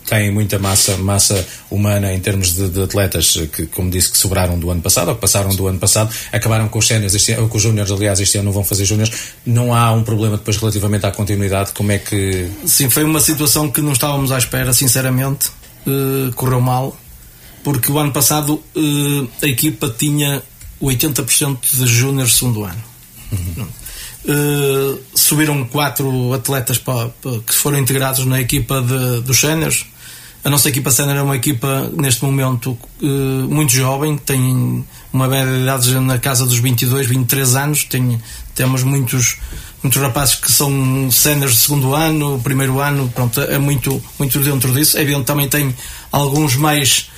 Têm 0.08 0.32
muita 0.32 0.58
massa, 0.58 0.96
massa 0.96 1.46
humana 1.70 2.14
em 2.14 2.20
termos 2.22 2.54
de, 2.56 2.70
de 2.70 2.82
atletas 2.82 3.38
que, 3.52 3.66
como 3.68 3.92
disse, 3.92 4.10
que 4.10 4.18
sobraram 4.18 4.58
do 4.58 4.72
ano 4.72 4.82
passado 4.82 5.10
ou 5.10 5.16
que 5.16 5.22
passaram 5.22 5.54
do 5.54 5.68
ano 5.68 5.78
passado, 5.78 6.16
acabaram 6.32 6.70
com 6.70 6.80
os 6.80 6.88
séniores, 6.88 7.28
com 7.50 7.58
os 7.58 7.62
júniores, 7.62 7.92
aliás, 7.92 8.22
este 8.22 8.38
ano 8.38 8.46
não 8.46 8.54
vão 8.54 8.64
fazer 8.64 8.86
júniores. 8.86 9.14
Não 9.46 9.76
há 9.76 9.92
um 9.92 10.02
problema 10.02 10.38
depois 10.38 10.56
relativamente 10.56 11.06
à 11.06 11.12
continuidade? 11.12 11.74
Como 11.74 11.92
é 11.92 11.98
que. 11.98 12.50
Sim, 12.66 12.90
foi 12.90 13.04
uma 13.04 13.20
situação 13.20 13.70
que 13.70 13.82
não 13.82 13.92
estávamos 13.92 14.32
à 14.32 14.38
espera, 14.38 14.72
sinceramente. 14.72 15.50
Uh, 15.86 16.34
correu 16.36 16.62
mal, 16.62 16.98
porque 17.66 17.92
o 17.92 18.00
ano 18.00 18.14
passado 18.14 18.64
uh, 18.76 19.30
a 19.44 19.46
equipa 19.46 19.94
tinha 19.96 20.42
80% 20.82 21.58
de 21.74 21.88
júniores 21.88 22.36
segundo 22.36 22.64
ano. 22.64 22.84
Uhum. 23.32 23.68
Uh, 24.28 25.00
subiram 25.14 25.64
quatro 25.66 26.34
atletas 26.34 26.78
para, 26.78 27.10
para, 27.10 27.40
que 27.40 27.54
foram 27.54 27.78
integrados 27.78 28.26
na 28.26 28.42
equipa 28.42 28.82
de, 28.82 29.22
dos 29.22 29.40
séniores. 29.40 29.86
A 30.44 30.50
nossa 30.50 30.70
equipa 30.70 30.92
sénior 30.92 31.18
é 31.18 31.22
uma 31.22 31.36
equipa, 31.36 31.90
neste 31.96 32.24
momento, 32.24 32.78
uh, 33.02 33.06
muito 33.06 33.74
jovem, 33.74 34.18
tem 34.18 34.86
uma 35.12 35.28
média 35.28 35.52
de 35.52 35.64
idade 35.64 36.00
na 36.00 36.20
casa 36.20 36.46
dos 36.46 36.58
22, 36.58 37.08
23 37.08 37.56
anos. 37.56 37.84
Tem, 37.84 38.22
temos 38.54 38.84
muitos, 38.84 39.38
muitos 39.82 40.02
rapazes 40.02 40.36
que 40.36 40.52
são 40.52 41.10
séniores 41.12 41.56
de 41.56 41.62
segundo 41.62 41.96
ano, 41.96 42.40
primeiro 42.44 42.80
ano, 42.80 43.10
pronto, 43.10 43.42
é 43.42 43.58
muito, 43.58 44.02
muito 44.20 44.40
dentro 44.40 44.72
disso. 44.74 44.98
É 44.98 45.02
evidente 45.02 45.26
também 45.26 45.48
tem 45.48 45.76
alguns 46.12 46.56
mais 46.56 47.10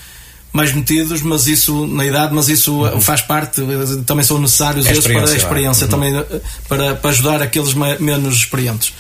mais 0.58 0.74
metidos, 0.74 1.22
mas 1.22 1.46
isso 1.48 1.86
na 1.86 2.04
idade, 2.04 2.34
mas 2.34 2.50
isso 2.50 2.84
uhum. 2.84 3.00
faz 3.00 3.22
parte, 3.22 3.62
também 4.08 4.26
são 4.26 4.40
necessários 4.40 4.88
é 4.88 5.00
para 5.00 5.32
a 5.32 5.36
experiência, 5.36 5.86
uhum. 5.86 5.92
também 5.92 6.18
eh, 6.18 6.42
para, 6.68 6.96
para 6.96 7.12
ajudar 7.12 7.44
aqueles 7.44 7.76
menos 7.76 8.36
experientes. 8.36 8.92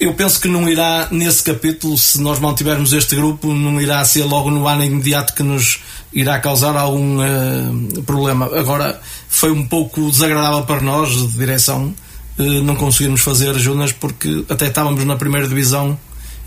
Eu 0.00 0.14
penso 0.14 0.40
que 0.40 0.48
não 0.48 0.66
irá, 0.66 1.08
nesse 1.10 1.42
capítulo, 1.42 1.98
se 1.98 2.20
nós 2.22 2.38
mantivermos 2.38 2.94
este 2.94 3.14
grupo, 3.16 3.52
não 3.52 3.78
irá 3.80 4.02
ser 4.04 4.24
logo 4.24 4.50
no 4.50 4.66
ano 4.66 4.82
imediato 4.82 5.34
que 5.34 5.42
nos 5.42 5.80
irá 6.10 6.38
causar 6.38 6.74
algum 6.74 7.18
uh, 7.18 8.02
problema. 8.04 8.46
Agora, 8.46 8.98
foi 9.28 9.50
um 9.50 9.66
pouco 9.66 10.10
desagradável 10.10 10.62
para 10.62 10.80
nós, 10.80 11.10
de 11.10 11.36
direção, 11.36 11.92
uh, 12.38 12.42
não 12.62 12.76
conseguirmos 12.76 13.20
fazer 13.20 13.58
júniores, 13.58 13.92
porque 13.92 14.44
até 14.48 14.68
estávamos 14.68 15.04
na 15.04 15.16
primeira 15.16 15.46
divisão 15.46 15.98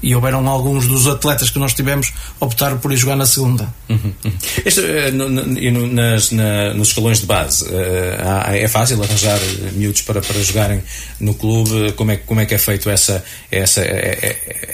e 0.02 0.16
houveram 0.16 0.48
alguns 0.48 0.88
dos 0.88 1.08
atletas 1.08 1.50
que 1.50 1.60
nós 1.60 1.74
tivemos 1.74 2.14
optar 2.40 2.76
por 2.78 2.92
ir 2.92 2.98
jogar 2.98 3.16
na 3.16 3.26
segunda. 3.26 3.74
Uhum, 3.90 4.14
uhum. 4.26 4.32
Este, 4.66 4.82
uh, 4.82 5.12
no, 5.14 5.30
no, 5.30 5.88
nas, 5.88 6.32
na, 6.32 6.74
nos 6.74 6.90
escalões 6.90 7.20
de 7.20 7.26
base, 7.26 7.66
uh, 7.66 8.52
é 8.52 8.68
fácil 8.68 9.02
arranjar 9.02 9.40
miúdos 9.74 10.02
para, 10.02 10.22
para 10.22 10.42
jogarem 10.42 10.84
no 11.20 11.34
clube? 11.34 11.92
Como 11.94 12.12
é, 12.12 12.18
como 12.18 12.40
é 12.40 12.46
que 12.46 12.56
é 12.56 12.58
feito 12.58 12.90
essa, 12.90 13.24
essa, 13.52 13.82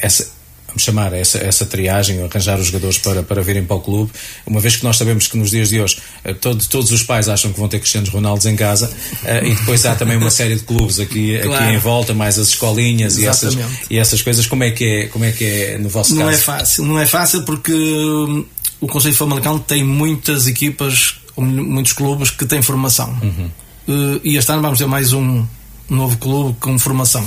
essa, 0.02 0.32
chamar, 0.76 1.14
essa, 1.14 1.38
essa 1.38 1.66
triagem, 1.66 2.22
arranjar 2.24 2.60
os 2.60 2.68
jogadores 2.68 2.98
para, 2.98 3.24
para 3.24 3.42
virem 3.42 3.64
para 3.64 3.76
o 3.76 3.80
clube, 3.80 4.12
uma 4.46 4.60
vez 4.60 4.76
que 4.76 4.84
nós 4.84 4.98
sabemos 4.98 5.28
que 5.28 5.38
nos 5.38 5.52
dias 5.52 5.70
de 5.70 5.80
hoje 5.80 5.98
eh, 6.24 6.34
todo, 6.34 6.64
todos 6.68 6.92
os 6.92 7.04
pais 7.04 7.30
acham 7.30 7.52
que 7.52 7.60
vão 7.60 7.68
ter 7.68 7.80
Cristianos 7.80 8.10
Ronaldos 8.10 8.46
em 8.46 8.56
casa 8.56 8.92
uh, 9.24 9.46
e 9.46 9.56
depois 9.56 9.86
há 9.86 9.96
também 9.96 10.18
uma 10.18 10.30
série 10.30 10.56
de 10.56 10.64
clubes 10.64 11.00
aqui, 11.00 11.40
claro. 11.40 11.64
aqui 11.64 11.74
em 11.74 11.80
volta, 11.80 12.14
mais 12.14 12.38
as 12.38 12.50
escolinhas 12.50 13.18
e 13.18 13.26
essas, 13.26 13.58
e 13.90 13.98
essas 13.98 14.22
coisas, 14.22 14.46
como 14.46 14.64
é, 14.64 14.72
que 14.72 14.84
é, 14.84 15.08
como 15.08 15.26
é 15.26 15.32
que 15.32 15.46
é 15.46 15.78
no 15.78 15.90
vosso 15.90 16.14
não 16.14 16.26
caso? 16.26 16.32
Não 16.32 16.38
é 16.38 16.38
fácil, 16.38 16.86
não 16.86 17.00
é 17.00 17.06
fácil 17.06 17.44
porque 17.44 17.74
hum, 17.74 18.46
o 18.80 18.88
Conselho 18.88 19.14
de 19.14 19.18
Famalicão 19.18 19.58
tem 19.60 19.84
muitas 19.84 20.48
equipas, 20.48 21.16
muitos 21.38 21.94
clubes 21.94 22.30
que 22.30 22.46
têm 22.46 22.62
formação. 22.62 23.18
Uhum. 23.22 23.50
Uh, 23.88 24.22
e 24.24 24.36
este 24.36 24.52
ano 24.52 24.62
vamos 24.62 24.78
ter 24.78 24.88
mais 24.88 25.14
um 25.14 25.46
novo 25.90 26.18
clube 26.18 26.58
com 26.60 26.78
formação. 26.78 27.26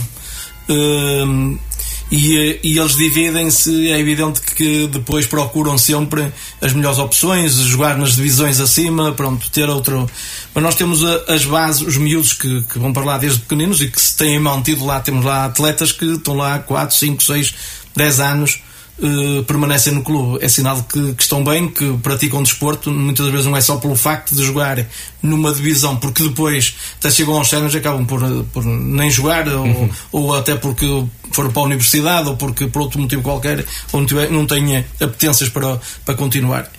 Uh, 0.68 1.58
e, 2.10 2.58
e 2.62 2.78
eles 2.78 2.96
dividem-se. 2.96 3.88
É 3.88 3.98
evidente 3.98 4.40
que 4.40 4.86
depois 4.88 5.26
procuram 5.26 5.78
sempre 5.78 6.32
as 6.60 6.72
melhores 6.72 6.98
opções, 6.98 7.54
jogar 7.54 7.96
nas 7.96 8.16
divisões 8.16 8.60
acima, 8.60 9.12
pronto, 9.12 9.48
ter 9.50 9.68
outro. 9.68 10.08
Mas 10.54 10.64
nós 10.64 10.74
temos 10.74 11.04
a, 11.04 11.34
as 11.34 11.44
bases, 11.44 11.82
os 11.82 11.96
miúdos 11.96 12.32
que, 12.32 12.62
que, 12.62 12.78
vão 12.78 12.92
para 12.92 13.04
lá 13.04 13.18
desde 13.18 13.40
pequeninos 13.40 13.80
e 13.80 13.88
que 13.88 14.00
se 14.00 14.16
têm 14.16 14.38
mantido 14.38 14.84
lá. 14.84 15.00
Temos 15.00 15.24
lá 15.24 15.44
atletas 15.44 15.92
que 15.92 16.04
estão 16.04 16.36
lá 16.36 16.56
há 16.56 16.58
4, 16.58 16.96
5, 16.96 17.22
6, 17.22 17.54
10 17.94 18.20
anos 18.20 18.60
uh, 19.02 19.42
permanecem 19.44 19.92
no 19.92 20.02
clube. 20.02 20.44
É 20.44 20.48
sinal 20.48 20.82
que, 20.82 21.14
que, 21.14 21.22
estão 21.22 21.42
bem, 21.42 21.68
que 21.68 21.96
praticam 21.98 22.42
desporto. 22.42 22.90
Muitas 22.90 23.26
vezes 23.26 23.46
não 23.46 23.56
é 23.56 23.60
só 23.60 23.76
pelo 23.76 23.96
facto 23.96 24.34
de 24.34 24.44
jogar 24.44 24.86
numa 25.22 25.52
divisão, 25.52 25.96
porque 25.96 26.22
depois 26.22 26.74
até 26.98 27.10
chegam 27.10 27.34
aos 27.34 27.48
sénios 27.48 27.74
e 27.74 27.78
acabam 27.78 28.06
por, 28.06 28.20
por 28.52 28.64
nem 28.64 29.10
jogar, 29.10 29.48
uhum. 29.48 29.90
ou, 30.12 30.22
ou, 30.24 30.34
até 30.34 30.54
porque 30.54 30.86
foram 31.32 31.50
para 31.50 31.62
a 31.62 31.64
universidade, 31.66 32.28
ou 32.28 32.36
porque 32.36 32.66
por 32.66 32.82
outro 32.82 33.00
motivo 33.00 33.22
qualquer, 33.22 33.64
ou 33.92 34.00
não, 34.00 34.06
tiver, 34.06 34.30
não 34.30 34.46
têm 34.46 34.84
apetências 35.00 35.48
para, 35.48 35.80
para 36.04 36.14
continuar. 36.14 36.70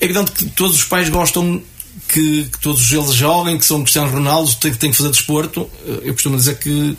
É 0.00 0.04
evidente 0.04 0.32
que 0.32 0.46
todos 0.46 0.76
os 0.76 0.84
pais 0.84 1.08
gostam 1.08 1.62
que, 2.08 2.44
que, 2.44 2.58
todos 2.58 2.90
eles 2.92 3.14
joguem, 3.14 3.58
que 3.58 3.64
são 3.64 3.80
Cristiano 3.82 4.10
Ronaldo, 4.10 4.52
têm, 4.56 4.74
têm 4.74 4.90
que 4.90 4.96
fazer 4.96 5.10
desporto. 5.10 5.68
Eu 6.02 6.12
costumo 6.12 6.36
dizer 6.36 6.58
que 6.58 6.96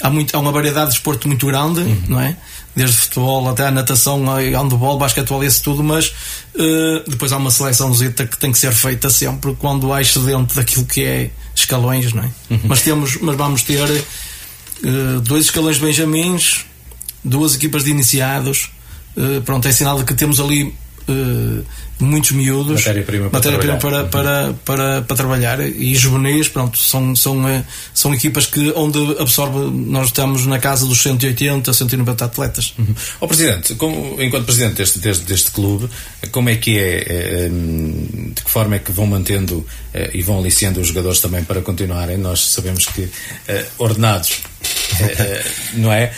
há, 0.00 0.10
muito, 0.10 0.34
há 0.34 0.38
uma 0.38 0.52
variedade 0.52 0.88
de 0.88 0.92
desporto 0.94 1.28
muito 1.28 1.46
grande, 1.46 1.80
uhum. 1.80 2.02
não 2.08 2.20
é? 2.20 2.36
Desde 2.74 2.96
futebol 2.96 3.48
até 3.48 3.66
a 3.66 3.70
natação, 3.70 4.24
handball, 4.24 4.98
basquetebol, 4.98 5.44
isso 5.44 5.62
tudo, 5.62 5.82
mas 5.82 6.08
uh, 6.08 7.08
depois 7.08 7.32
há 7.32 7.36
uma 7.36 7.50
seleçãozita 7.50 8.26
que 8.26 8.36
tem 8.36 8.50
que 8.50 8.58
ser 8.58 8.72
feita 8.72 9.08
sempre 9.10 9.54
quando 9.54 9.92
há 9.92 10.02
excedente 10.02 10.54
daquilo 10.54 10.84
que 10.84 11.04
é 11.04 11.30
escalões, 11.54 12.12
não 12.12 12.24
é? 12.24 12.30
Uhum. 12.50 12.60
Mas, 12.64 12.82
temos, 12.82 13.16
mas 13.20 13.36
vamos 13.36 13.62
ter 13.62 13.88
uh, 13.88 15.20
dois 15.20 15.44
escalões 15.44 15.76
de 15.76 15.82
benjamins, 15.82 16.66
duas 17.24 17.54
equipas 17.54 17.84
de 17.84 17.90
iniciados, 17.90 18.70
uh, 19.16 19.40
pronto, 19.42 19.68
é 19.68 19.72
sinal 19.72 19.98
de 19.98 20.04
que 20.04 20.14
temos 20.14 20.40
ali 20.40 20.74
muitos 22.04 22.32
miúdos, 22.32 22.80
matéria-prima 22.80 23.30
para, 23.30 23.38
matéria 23.38 23.78
trabalhar. 23.78 23.80
para, 23.80 24.04
para, 24.04 24.54
para, 24.64 25.02
para, 25.02 25.16
trabalhar 25.16 25.60
e 25.60 25.94
juvenis, 25.94 26.48
pronto, 26.48 26.78
são, 26.78 27.14
são, 27.16 27.44
uh, 27.44 27.64
são 27.92 28.14
equipas 28.14 28.46
que 28.46 28.72
onde 28.76 28.98
absorve, 29.18 29.58
nós 29.70 30.06
estamos 30.06 30.46
na 30.46 30.58
casa 30.58 30.86
dos 30.86 31.02
180, 31.02 31.72
190 31.72 32.24
atletas. 32.24 32.74
Uhum. 32.78 32.94
Oh, 33.20 33.26
Presidente, 33.26 33.74
como, 33.74 34.20
enquanto 34.22 34.44
Presidente 34.44 34.74
deste, 34.74 34.98
deste, 34.98 35.24
deste 35.24 35.50
clube, 35.50 35.88
como 36.30 36.48
é 36.48 36.56
que 36.56 36.78
é, 36.78 37.04
é, 37.08 37.48
de 37.48 38.42
que 38.42 38.50
forma 38.50 38.76
é 38.76 38.78
que 38.78 38.92
vão 38.92 39.06
mantendo 39.06 39.66
é, 39.92 40.10
e 40.14 40.22
vão 40.22 40.38
aliciando 40.38 40.80
os 40.80 40.88
jogadores 40.88 41.20
também 41.20 41.42
para 41.44 41.60
continuarem? 41.60 42.18
Nós 42.18 42.48
sabemos 42.48 42.86
que 42.86 43.08
ordenados 43.78 44.42
não 45.74 45.92
é? 45.92 46.12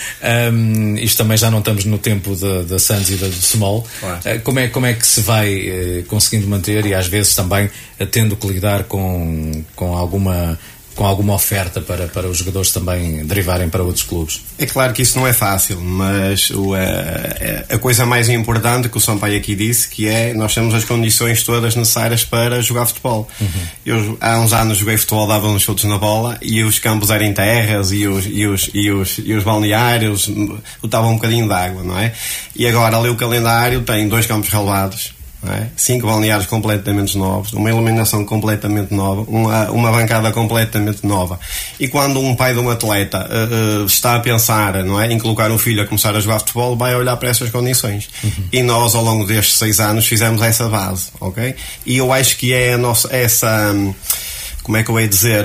Um, 0.52 0.96
isto 0.96 1.18
também 1.18 1.36
já 1.36 1.50
não 1.50 1.60
estamos 1.60 1.84
no 1.84 1.98
tempo 1.98 2.34
da, 2.36 2.78
Sands 2.78 3.10
e 3.10 3.16
da 3.16 3.26
do 3.26 3.32
Small. 3.32 3.86
Claro. 4.00 4.20
Uh, 4.24 4.40
como, 4.42 4.58
é, 4.58 4.68
como 4.68 4.86
é 4.86 4.94
que 4.94 5.06
se 5.06 5.20
vai 5.20 5.68
uh, 5.68 6.04
conseguindo 6.04 6.46
manter 6.46 6.86
e 6.86 6.94
às 6.94 7.06
vezes 7.06 7.34
também 7.34 7.70
tendo 8.10 8.36
que 8.36 8.46
lidar 8.46 8.84
com, 8.84 9.64
com 9.74 9.96
alguma 9.96 10.58
com 10.96 11.04
alguma 11.06 11.34
oferta 11.34 11.80
para, 11.80 12.08
para 12.08 12.26
os 12.26 12.38
jogadores 12.38 12.72
também 12.72 13.24
derivarem 13.26 13.68
para 13.68 13.82
outros 13.82 14.02
clubes? 14.02 14.42
É 14.58 14.64
claro 14.64 14.94
que 14.94 15.02
isso 15.02 15.18
não 15.18 15.26
é 15.26 15.32
fácil, 15.32 15.78
mas 15.80 16.50
o, 16.50 16.74
a, 16.74 17.74
a, 17.74 17.78
coisa 17.78 18.06
mais 18.06 18.28
importante 18.30 18.88
que 18.88 18.96
o 18.96 19.00
Sampaio 19.00 19.36
aqui 19.36 19.54
disse 19.54 19.88
que 19.88 20.08
é 20.08 20.32
nós 20.32 20.54
temos 20.54 20.74
as 20.74 20.84
condições 20.84 21.42
todas 21.42 21.76
necessárias 21.76 22.24
para 22.24 22.62
jogar 22.62 22.86
futebol. 22.86 23.28
Uhum. 23.38 23.48
Eu 23.84 24.18
há 24.20 24.40
uns 24.40 24.54
anos 24.54 24.78
joguei 24.78 24.96
futebol, 24.96 25.28
dava 25.28 25.46
uns 25.48 25.62
chutes 25.62 25.84
na 25.84 25.98
bola 25.98 26.38
e 26.40 26.64
os 26.64 26.78
campos 26.78 27.10
eram 27.10 27.32
terras 27.34 27.92
e 27.92 28.06
os, 28.06 28.26
e 28.26 28.46
os, 28.46 28.70
e 28.72 28.90
os, 28.90 29.18
e 29.18 29.32
os 29.34 29.44
balneários 29.44 30.30
estavam 30.82 31.10
um 31.10 31.16
bocadinho 31.16 31.46
de 31.46 31.52
água, 31.52 31.82
não 31.84 31.98
é? 31.98 32.12
E 32.56 32.66
agora 32.66 32.96
ali 32.96 33.10
o 33.10 33.16
calendário 33.16 33.82
tem 33.82 34.08
dois 34.08 34.24
campos 34.24 34.48
relevados 34.48 35.15
é? 35.44 35.66
cinco 35.76 36.06
balneários 36.06 36.46
completamente 36.46 37.16
novos, 37.16 37.52
uma 37.52 37.70
iluminação 37.70 38.24
completamente 38.24 38.92
nova, 38.92 39.22
uma, 39.28 39.70
uma 39.70 39.92
bancada 39.92 40.32
completamente 40.32 41.06
nova. 41.06 41.38
E 41.78 41.88
quando 41.88 42.20
um 42.20 42.34
pai 42.34 42.52
de 42.52 42.58
um 42.58 42.70
atleta 42.70 43.28
uh, 43.28 43.82
uh, 43.82 43.86
está 43.86 44.16
a 44.16 44.20
pensar 44.20 44.82
não 44.84 45.00
é, 45.00 45.12
em 45.12 45.18
colocar 45.18 45.50
um 45.50 45.58
filho 45.58 45.82
a 45.82 45.86
começar 45.86 46.14
a 46.16 46.20
jogar 46.20 46.40
futebol, 46.40 46.76
vai 46.76 46.94
olhar 46.94 47.16
para 47.16 47.28
essas 47.28 47.50
condições. 47.50 48.08
Uhum. 48.24 48.30
E 48.52 48.62
nós, 48.62 48.94
ao 48.94 49.02
longo 49.02 49.24
destes 49.24 49.56
seis 49.56 49.78
anos, 49.80 50.06
fizemos 50.06 50.42
essa 50.42 50.68
base, 50.68 51.10
ok? 51.20 51.54
E 51.84 51.96
eu 51.96 52.12
acho 52.12 52.36
que 52.36 52.52
é 52.52 52.74
a 52.74 52.78
nossa, 52.78 53.14
essa. 53.14 53.72
Um, 53.72 53.94
como 54.66 54.78
é 54.78 54.82
que 54.82 54.90
eu 54.90 54.98
ia 54.98 55.06
dizer, 55.06 55.44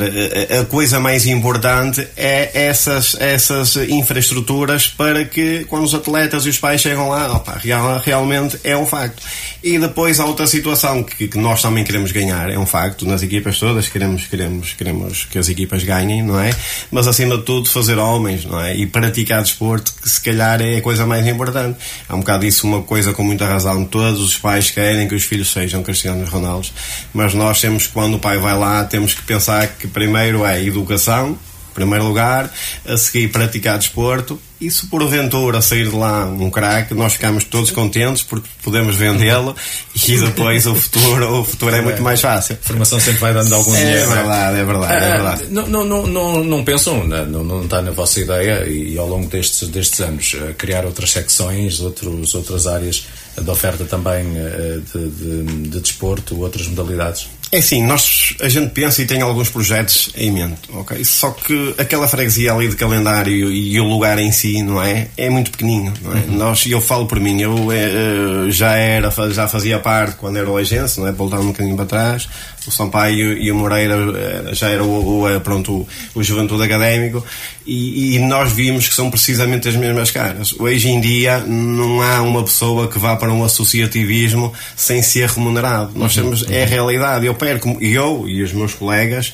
a 0.60 0.66
coisa 0.66 1.00
mais 1.00 1.28
importante 1.28 2.08
é 2.18 2.66
essas, 2.66 3.16
essas 3.20 3.76
infraestruturas 3.76 4.88
para 4.88 5.24
que 5.26 5.64
quando 5.66 5.84
os 5.84 5.94
atletas 5.94 6.48
e 6.48 6.50
os 6.50 6.58
pais 6.58 6.82
chegam 6.82 7.08
lá, 7.08 7.32
opa, 7.32 7.60
real, 7.60 8.02
realmente 8.04 8.60
é 8.64 8.76
um 8.76 8.88
facto. 8.88 9.22
E 9.64 9.78
depois 9.78 10.20
há 10.20 10.26
outra 10.26 10.48
situação 10.48 11.04
que, 11.04 11.28
que, 11.28 11.38
nós 11.38 11.62
também 11.62 11.84
queremos 11.84 12.12
ganhar, 12.12 12.50
é 12.50 12.58
um 12.58 12.66
facto, 12.66 13.06
nas 13.06 13.22
equipas 13.22 13.60
todas 13.60 13.88
queremos, 13.88 14.26
queremos, 14.26 14.74
queremos 14.74 15.26
que 15.26 15.38
as 15.38 15.50
equipas 15.50 15.84
ganhem, 15.84 16.24
não 16.24 16.40
é? 16.40 16.50
Mas 16.90 17.08
acima 17.08 17.38
de 17.38 17.44
tudo 17.44 17.70
fazer 17.70 18.00
homens, 18.00 18.44
não 18.44 18.60
é? 18.60 18.76
E 18.76 18.88
praticar 18.88 19.44
desporto, 19.44 19.94
que 20.02 20.10
se 20.10 20.20
calhar 20.20 20.60
é 20.64 20.78
a 20.78 20.82
coisa 20.82 21.06
mais 21.06 21.28
importante. 21.28 21.78
Há 22.10 22.16
um 22.16 22.22
bocado 22.22 22.44
isso 22.44 22.66
uma 22.66 22.82
coisa 22.82 23.14
com 23.14 23.22
muita 23.22 23.46
razão. 23.46 23.86
Todos 23.86 24.20
os 24.20 24.36
pais 24.36 24.72
querem 24.72 25.08
que 25.08 25.14
os 25.14 25.26
filhos 25.26 25.52
sejam 25.52 25.84
Cristianos 25.84 26.28
Ronaldo, 26.28 26.70
mas 27.14 27.36
nós 27.36 27.62
temos, 27.62 27.86
quando 27.86 28.16
o 28.16 28.20
pai 28.20 28.40
vai 28.40 28.58
lá, 28.58 28.84
temos 28.84 29.11
que 29.13 29.24
pensar 29.24 29.67
que 29.67 29.88
primeiro 29.88 30.45
é 30.45 30.63
educação, 30.63 31.38
em 31.71 31.74
primeiro 31.74 32.06
lugar, 32.06 32.52
a 32.86 32.97
seguir 32.97 33.30
praticar 33.30 33.78
desporto 33.78 34.39
e 34.60 34.69
se 34.69 34.86
porventura 34.88 35.62
sair 35.62 35.89
de 35.89 35.95
lá 35.95 36.26
um 36.26 36.50
craque, 36.52 36.93
nós 36.93 37.13
ficamos 37.13 37.45
todos 37.45 37.71
contentes 37.71 38.21
porque 38.21 38.47
podemos 38.62 38.95
vendê-lo 38.95 39.56
e 39.95 40.17
depois 40.19 40.67
o 40.67 40.76
futuro, 40.76 41.39
o 41.39 41.43
futuro 41.43 41.76
é 41.76 41.82
muito 41.82 42.02
mais 42.04 42.21
fácil. 42.21 42.58
A 42.62 42.67
formação 42.67 43.00
sempre 43.00 43.21
vai 43.21 43.34
dando 43.34 43.56
algum 43.56 43.74
é 43.74 43.80
dinheiro. 43.80 44.12
É 44.12 44.15
verdade, 44.15 44.60
é 44.60 44.65
verdade, 44.65 44.93
é 44.93 45.10
verdade. 45.10 45.47
Não, 45.50 45.65
não, 45.65 45.86
não, 45.86 46.08
não, 46.08 46.43
não 46.43 46.63
pensam, 46.63 47.08
não, 47.08 47.43
não 47.43 47.63
está 47.63 47.82
na 47.82 47.91
vossa 47.91 48.19
ideia 48.19 48.67
e, 48.67 48.97
ao 48.97 49.08
longo 49.08 49.28
destes, 49.28 49.67
destes 49.69 50.00
anos 50.02 50.36
criar 50.58 50.86
outras 50.86 51.10
secções, 51.10 51.80
outros, 51.80 52.36
outras 52.36 52.67
áreas 52.67 53.08
de 53.41 53.50
oferta 53.50 53.86
também 53.86 54.26
de, 54.93 55.10
de, 55.10 55.43
de 55.69 55.80
desporto, 55.80 56.39
outras 56.39 56.67
modalidades? 56.67 57.28
É 57.52 57.58
assim, 57.58 57.84
nós, 57.86 58.34
a 58.42 58.48
gente 58.48 58.70
pensa 58.70 59.02
e 59.02 59.06
tem 59.06 59.22
alguns 59.22 59.50
projetos 59.50 60.10
em 60.16 60.32
mente, 60.32 60.62
ok? 60.74 61.04
Só 61.04 61.32
que 61.32 61.76
aquela 61.78 62.08
freguesia 62.08 62.54
ali 62.54 62.70
de 62.70 62.78
calendário 62.78 63.52
e 63.52 63.78
o 63.78 63.84
lugar 63.84 64.18
em 64.20 64.32
si, 64.32 64.64
não 64.64 64.82
é? 64.82 65.10
É 65.18 65.30
muito 65.30 65.52
pequenino, 65.52 65.94
não 66.02 66.14
é? 66.14 66.22
Uhum. 66.22 66.38
Nós, 66.38 66.66
eu 66.66 66.80
falo 66.80 67.08
por 67.08 67.20
mim, 67.20 67.42
eu 67.42 67.54
uh, 67.54 68.50
já 68.50 68.78
era, 68.78 69.12
já 69.32 69.50
fazia 69.50 69.80
parte 69.80 70.16
quando 70.16 70.38
era 70.38 70.50
o 70.50 70.56
agência, 70.56 71.02
não 71.02 71.10
é? 71.10 71.12
Voltar 71.12 71.42
um 71.42 71.48
bocadinho 71.48 71.76
para 71.76 71.86
trás, 71.86 72.30
o 72.67 72.71
Sampaio 72.71 73.38
e 73.38 73.52
o 73.52 73.56
Moreira 73.56 73.95
eh, 73.95 74.54
já 74.54 74.69
era 74.69 74.84
o, 74.84 75.26
o 75.26 75.41
pronto, 75.41 75.71
o, 75.71 75.88
o 76.19 76.24
Juventude 76.24 76.63
Académico 76.63 77.26
e, 77.65 78.15
e, 78.15 78.19
nós 78.19 78.52
vimos 78.52 78.88
que 78.88 78.93
são 78.93 79.10
precisamente 79.10 79.67
as 79.67 79.76
mesmas 79.76 80.12
caras. 80.12 80.54
Hoje 80.60 80.89
em 80.89 81.00
dia 81.00 81.39
não 81.39 82.02
há 82.02 82.21
uma 82.21 82.43
pessoa 82.43 82.88
que 82.88 83.00
vá 83.00 83.15
para 83.15 83.32
um 83.32 83.43
associativismo 83.43 84.54
sem 84.76 85.02
ser 85.02 85.30
remunerado. 85.30 85.91
Nós 85.95 86.15
uhum. 86.15 86.24
temos, 86.24 86.50
é 86.50 86.63
a 86.63 86.67
realidade. 86.67 87.26
Eu 87.26 87.34
perco, 87.34 87.78
eu 87.82 88.26
e 88.28 88.43
os 88.43 88.54
meus 88.54 88.74
colegas 88.74 89.34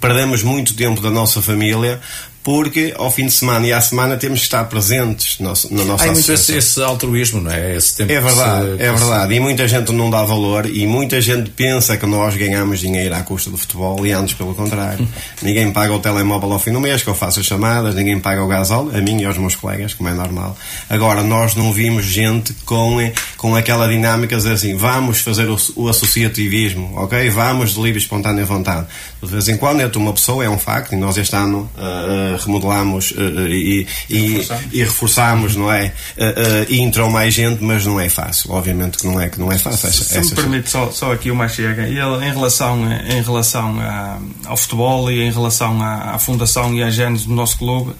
perdemos 0.00 0.42
muito 0.42 0.74
tempo 0.74 1.00
da 1.00 1.10
nossa 1.10 1.40
família 1.40 2.00
porque 2.42 2.94
ao 2.96 3.10
fim 3.10 3.26
de 3.26 3.32
semana 3.32 3.66
e 3.66 3.72
à 3.72 3.80
semana 3.80 4.16
temos 4.16 4.40
que 4.40 4.46
estar 4.46 4.64
presentes 4.64 5.38
na 5.38 5.50
nossa 5.50 5.68
Há 6.04 6.12
muito 6.12 6.32
esse, 6.32 6.56
esse, 6.56 6.82
altruísmo, 6.82 7.40
não 7.40 7.50
é? 7.50 7.76
Esse 7.76 7.96
tempo 7.96 8.12
é 8.12 8.20
verdade, 8.20 8.76
se, 8.76 8.82
é 8.82 8.92
verdade. 8.92 9.34
E 9.34 9.40
muita 9.40 9.68
gente 9.68 9.92
não 9.92 10.08
dá 10.08 10.24
valor 10.24 10.66
e 10.66 10.86
muita 10.86 11.20
gente 11.20 11.50
pensa 11.50 11.96
que 11.96 12.06
nós 12.06 12.34
ganhamos 12.36 12.80
dinheiro 12.80 13.14
à 13.14 13.22
custa 13.22 13.50
do 13.50 13.58
futebol 13.58 14.06
e 14.06 14.12
antes 14.12 14.34
pelo 14.34 14.54
contrário. 14.54 15.06
ninguém 15.42 15.70
paga 15.70 15.92
o 15.92 15.98
telemóvel 15.98 16.52
ao 16.52 16.58
fim 16.58 16.72
do 16.72 16.80
mês, 16.80 17.02
que 17.02 17.08
eu 17.08 17.14
faço 17.14 17.40
as 17.40 17.46
chamadas, 17.46 17.94
ninguém 17.94 18.18
paga 18.18 18.42
o 18.42 18.48
gasóleo, 18.48 18.96
a 18.96 19.00
mim 19.00 19.20
e 19.20 19.24
aos 19.24 19.36
meus 19.36 19.54
colegas, 19.54 19.92
como 19.92 20.08
é 20.08 20.14
normal. 20.14 20.56
Agora, 20.88 21.22
nós 21.22 21.54
não 21.54 21.72
vimos 21.72 22.06
gente 22.06 22.54
com, 22.64 22.96
com 23.36 23.54
aquela 23.54 23.86
dinâmica 23.86 24.36
de 24.36 24.42
dizer 24.42 24.54
assim, 24.54 24.76
vamos 24.76 25.20
fazer 25.20 25.48
o, 25.48 25.56
o 25.76 25.88
associativismo, 25.88 26.92
ok? 26.96 27.28
Vamos 27.30 27.74
de 27.74 27.82
livre 27.82 27.98
espontânea 27.98 28.44
vontade. 28.44 28.86
De 29.22 29.28
vez 29.28 29.48
em 29.48 29.56
quando 29.56 29.80
entra 29.80 29.98
uma 29.98 30.12
pessoa, 30.12 30.44
é 30.44 30.48
um 30.48 30.58
facto, 30.58 30.94
e 30.94 30.96
nós 30.96 31.16
este 31.16 31.36
ano 31.36 31.70
uh, 31.76 32.29
remodelamos 32.38 33.10
uh, 33.12 33.48
e, 33.48 33.86
e, 34.08 34.48
e, 34.72 34.82
reforçamos, 34.82 35.56
não 35.56 35.72
é? 35.72 35.92
Uh, 36.16 36.66
e 36.68 36.80
entrou 36.80 37.10
mais 37.10 37.34
gente, 37.34 37.62
mas 37.62 37.84
não 37.84 38.00
é 38.00 38.08
fácil. 38.08 38.52
Obviamente 38.52 38.98
que 38.98 39.06
não 39.06 39.20
é, 39.20 39.28
que 39.28 39.38
não 39.38 39.50
é 39.50 39.58
fácil. 39.58 39.88
Essa, 39.88 40.04
Se 40.04 40.20
me 40.20 40.30
permite 40.34 40.70
só, 40.70 40.90
só 40.90 41.12
aqui 41.12 41.30
uma 41.30 41.48
chega. 41.48 41.82
Ele, 41.82 42.26
em 42.26 42.32
relação, 42.32 42.78
em 42.92 43.22
relação 43.22 43.80
a, 43.80 44.18
ao 44.46 44.56
futebol 44.56 45.10
e 45.10 45.22
em 45.22 45.30
relação 45.30 45.82
à, 45.82 46.14
à 46.14 46.18
fundação 46.18 46.74
e 46.74 46.82
à 46.82 46.90
gênese 46.90 47.26
do 47.26 47.34
nosso 47.34 47.58
clube, 47.58 47.94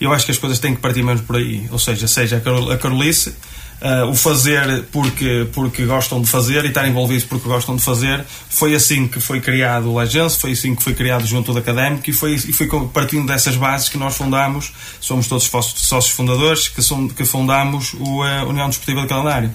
eu 0.00 0.12
acho 0.12 0.24
que 0.24 0.32
as 0.32 0.38
coisas 0.38 0.58
têm 0.58 0.74
que 0.74 0.80
partir 0.80 1.02
menos 1.02 1.22
por 1.22 1.36
aí. 1.36 1.66
Ou 1.70 1.78
seja, 1.78 2.06
seja 2.06 2.36
a, 2.36 2.40
Carol, 2.40 2.70
a 2.70 2.78
Carolice 2.78 3.34
uh, 3.80 4.08
o 4.08 4.14
fazer 4.14 4.84
porque, 4.92 5.46
porque 5.52 5.84
gostam 5.84 6.20
de 6.20 6.28
fazer 6.28 6.64
e 6.64 6.68
estar 6.68 6.86
envolvidos 6.86 7.24
porque 7.24 7.48
gostam 7.48 7.76
de 7.76 7.82
fazer. 7.82 8.24
Foi 8.48 8.74
assim 8.74 9.06
que 9.08 9.20
foi 9.20 9.40
criado 9.40 9.90
o 9.90 9.98
Agência, 9.98 10.40
foi 10.40 10.52
assim 10.52 10.74
que 10.74 10.82
foi 10.82 10.94
criado 10.94 11.22
o 11.22 11.26
Juventude 11.26 11.58
Académico 11.58 12.08
e 12.08 12.12
foi, 12.12 12.34
e 12.34 12.52
foi 12.52 12.68
partindo 12.92 13.26
dessas 13.26 13.56
bases 13.56 13.88
que 13.88 13.98
nós 13.98 14.16
fundamos, 14.16 14.72
somos 15.00 15.26
todos 15.26 15.44
sócios 15.44 16.10
fundadores, 16.10 16.68
que, 16.68 16.82
são, 16.82 17.08
que 17.08 17.24
fundamos 17.24 17.94
o 17.94 18.22
uh, 18.22 18.48
União 18.48 18.68
Desportiva 18.68 19.02
de 19.02 19.08
Calendário 19.08 19.52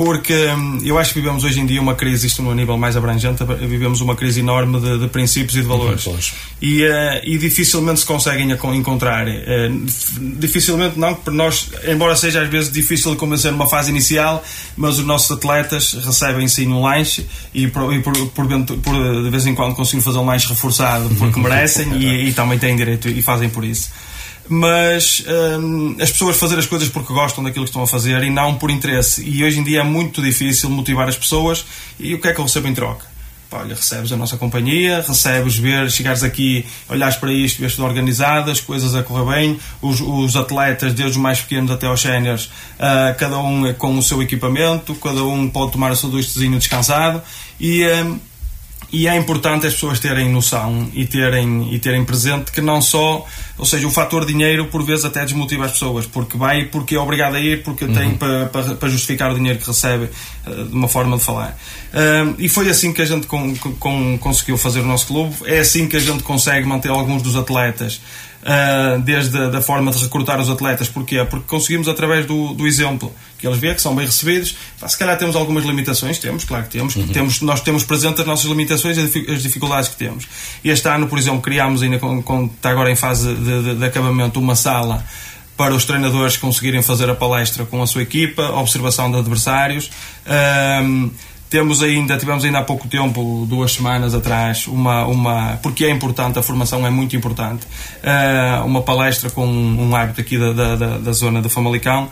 porque 0.00 0.32
hum, 0.32 0.78
eu 0.82 0.98
acho 0.98 1.12
que 1.12 1.20
vivemos 1.20 1.44
hoje 1.44 1.60
em 1.60 1.66
dia 1.66 1.78
uma 1.78 1.94
crise, 1.94 2.26
isto 2.26 2.40
no 2.40 2.54
nível 2.54 2.78
mais 2.78 2.96
abrangente, 2.96 3.44
vivemos 3.44 4.00
uma 4.00 4.16
crise 4.16 4.40
enorme 4.40 4.80
de, 4.80 4.98
de 4.98 5.08
princípios 5.08 5.56
e 5.56 5.60
de 5.60 5.66
valores. 5.66 6.06
E, 6.62 6.82
uh, 6.84 7.20
e 7.22 7.36
dificilmente 7.36 8.00
se 8.00 8.06
conseguem 8.06 8.50
encontrar. 8.50 9.28
Uh, 9.28 9.86
dificilmente 10.38 10.98
não, 10.98 11.14
porque 11.14 11.30
nós, 11.30 11.68
embora 11.86 12.16
seja 12.16 12.40
às 12.40 12.48
vezes 12.48 12.72
difícil 12.72 13.10
de 13.10 13.18
convencer 13.18 13.52
numa 13.52 13.68
fase 13.68 13.90
inicial, 13.90 14.42
mas 14.74 14.98
os 14.98 15.04
nossos 15.04 15.30
atletas 15.32 15.92
recebem 15.92 16.48
sim 16.48 16.66
um 16.68 16.80
lanche 16.80 17.26
e, 17.52 17.68
por, 17.68 17.92
e 17.92 18.00
por, 18.00 18.14
por, 18.28 18.46
por, 18.46 19.22
de 19.22 19.28
vez 19.28 19.44
em 19.44 19.54
quando 19.54 19.74
conseguem 19.74 20.00
fazer 20.00 20.16
um 20.16 20.24
lanche 20.24 20.48
reforçado 20.48 21.10
porque 21.16 21.38
merecem 21.38 21.92
e, 21.98 22.30
e 22.30 22.32
também 22.32 22.58
têm 22.58 22.74
direito 22.74 23.06
e 23.06 23.20
fazem 23.20 23.50
por 23.50 23.66
isso 23.66 23.90
mas 24.50 25.24
hum, 25.60 25.96
as 26.00 26.10
pessoas 26.10 26.36
fazer 26.36 26.58
as 26.58 26.66
coisas 26.66 26.88
porque 26.88 27.12
gostam 27.12 27.44
daquilo 27.44 27.64
que 27.64 27.70
estão 27.70 27.84
a 27.84 27.86
fazer 27.86 28.20
e 28.24 28.30
não 28.30 28.56
por 28.56 28.68
interesse. 28.68 29.22
E 29.22 29.44
hoje 29.44 29.60
em 29.60 29.62
dia 29.62 29.80
é 29.80 29.84
muito 29.84 30.20
difícil 30.20 30.68
motivar 30.68 31.08
as 31.08 31.16
pessoas. 31.16 31.64
E 32.00 32.14
o 32.14 32.20
que 32.20 32.26
é 32.26 32.32
que 32.32 32.40
eu 32.40 32.44
recebo 32.44 32.66
em 32.66 32.74
troca? 32.74 33.06
Pá, 33.48 33.60
olha, 33.60 33.76
recebes 33.76 34.10
a 34.10 34.16
nossa 34.16 34.36
companhia, 34.36 35.04
recebes 35.06 35.56
ver, 35.56 35.88
chegares 35.88 36.24
aqui, 36.24 36.66
olhares 36.88 37.14
para 37.16 37.32
isto, 37.32 37.60
vês 37.60 37.76
tudo 37.76 37.84
organizado, 37.84 38.50
as 38.50 38.60
coisas 38.60 38.94
a 38.94 39.04
correr 39.04 39.34
bem, 39.34 39.60
os, 39.80 40.00
os 40.00 40.34
atletas, 40.36 40.94
desde 40.94 41.16
os 41.16 41.22
mais 41.22 41.40
pequenos 41.40 41.70
até 41.70 41.86
aos 41.86 42.00
séniores, 42.00 42.44
uh, 42.44 43.16
cada 43.18 43.38
um 43.38 43.72
com 43.74 43.96
o 43.96 44.02
seu 44.02 44.20
equipamento, 44.20 44.94
cada 44.96 45.22
um 45.24 45.48
pode 45.48 45.72
tomar 45.72 45.92
o 45.92 45.96
seu 45.96 46.08
duchezinho 46.08 46.58
descansado 46.58 47.22
e. 47.60 47.86
Um, 47.86 48.29
e 48.92 49.06
é 49.06 49.16
importante 49.16 49.66
as 49.66 49.74
pessoas 49.74 50.00
terem 50.00 50.28
noção 50.30 50.90
e 50.92 51.06
terem, 51.06 51.72
e 51.72 51.78
terem 51.78 52.04
presente 52.04 52.50
que 52.50 52.60
não 52.60 52.82
só, 52.82 53.24
ou 53.56 53.64
seja, 53.64 53.86
o 53.86 53.90
fator 53.90 54.26
dinheiro 54.26 54.66
por 54.66 54.82
vezes 54.82 55.04
até 55.04 55.24
desmotiva 55.24 55.66
as 55.66 55.72
pessoas, 55.72 56.06
porque 56.06 56.36
vai 56.36 56.64
porque 56.64 56.96
é 56.96 56.98
obrigado 56.98 57.36
a 57.36 57.40
ir, 57.40 57.62
porque 57.62 57.84
uhum. 57.84 57.94
tem 57.94 58.14
para, 58.16 58.46
para, 58.46 58.74
para, 58.74 58.88
justificar 58.88 59.30
o 59.30 59.34
dinheiro 59.34 59.58
que 59.58 59.66
recebe 59.66 60.10
uh, 60.46 60.64
de 60.64 60.74
uma 60.74 60.88
forma 60.88 61.16
de 61.16 61.22
falar. 61.22 61.56
Uh, 61.92 62.34
e 62.38 62.48
foi 62.48 62.68
assim 62.68 62.92
que 62.92 63.00
a 63.00 63.04
gente 63.04 63.26
com, 63.26 63.54
com, 63.56 64.18
conseguiu 64.18 64.58
fazer 64.58 64.80
o 64.80 64.86
nosso 64.86 65.06
clube, 65.06 65.36
é 65.44 65.60
assim 65.60 65.86
que 65.86 65.96
a 65.96 66.00
gente 66.00 66.24
consegue 66.24 66.66
manter 66.66 66.90
alguns 66.90 67.22
dos 67.22 67.36
atletas 67.36 68.00
desde 69.04 69.36
a 69.36 69.48
da 69.48 69.60
forma 69.60 69.90
de 69.90 70.02
recrutar 70.02 70.40
os 70.40 70.48
atletas. 70.48 70.88
Porquê? 70.88 71.24
Porque 71.24 71.46
conseguimos 71.46 71.88
através 71.88 72.26
do, 72.26 72.54
do 72.54 72.66
exemplo 72.66 73.12
que 73.38 73.46
eles 73.46 73.58
veem, 73.58 73.74
que 73.74 73.82
são 73.82 73.94
bem 73.94 74.06
recebidos. 74.06 74.56
Se 74.86 74.98
calhar 74.98 75.16
temos 75.18 75.36
algumas 75.36 75.64
limitações, 75.64 76.18
temos, 76.18 76.44
claro 76.44 76.64
que 76.64 76.70
temos. 76.70 76.96
Uhum. 76.96 77.08
temos 77.08 77.40
nós 77.42 77.60
temos 77.60 77.84
presente 77.84 78.20
as 78.20 78.26
nossas 78.26 78.46
limitações 78.46 78.96
e 78.96 79.32
as 79.32 79.42
dificuldades 79.42 79.88
que 79.88 79.96
temos. 79.96 80.26
Este 80.64 80.88
ano, 80.88 81.06
por 81.06 81.18
exemplo, 81.18 81.40
criámos, 81.40 81.82
ainda 81.82 81.98
com, 81.98 82.22
com, 82.22 82.46
está 82.46 82.70
agora 82.70 82.90
em 82.90 82.96
fase 82.96 83.34
de, 83.34 83.62
de, 83.62 83.74
de 83.76 83.84
acabamento, 83.84 84.40
uma 84.40 84.56
sala 84.56 85.04
para 85.56 85.74
os 85.74 85.84
treinadores 85.84 86.38
conseguirem 86.38 86.80
fazer 86.80 87.10
a 87.10 87.14
palestra 87.14 87.66
com 87.66 87.82
a 87.82 87.86
sua 87.86 88.00
equipa, 88.00 88.42
observação 88.52 89.10
de 89.10 89.18
adversários. 89.18 89.90
Um, 90.82 91.10
temos 91.50 91.82
ainda, 91.82 92.16
tivemos 92.16 92.44
ainda 92.44 92.60
há 92.60 92.62
pouco 92.62 92.86
tempo, 92.86 93.44
duas 93.48 93.72
semanas 93.72 94.14
atrás, 94.14 94.68
uma, 94.68 95.04
uma 95.04 95.58
porque 95.60 95.84
é 95.84 95.90
importante, 95.90 96.38
a 96.38 96.42
formação 96.42 96.86
é 96.86 96.90
muito 96.90 97.16
importante, 97.16 97.66
uh, 97.66 98.64
uma 98.64 98.82
palestra 98.82 99.28
com 99.30 99.44
um, 99.44 99.94
árbitro 99.94 100.22
aqui 100.22 100.38
da, 100.38 100.76
da, 100.76 100.98
da 100.98 101.12
zona 101.12 101.42
de 101.42 101.48
Famalicão, 101.48 102.08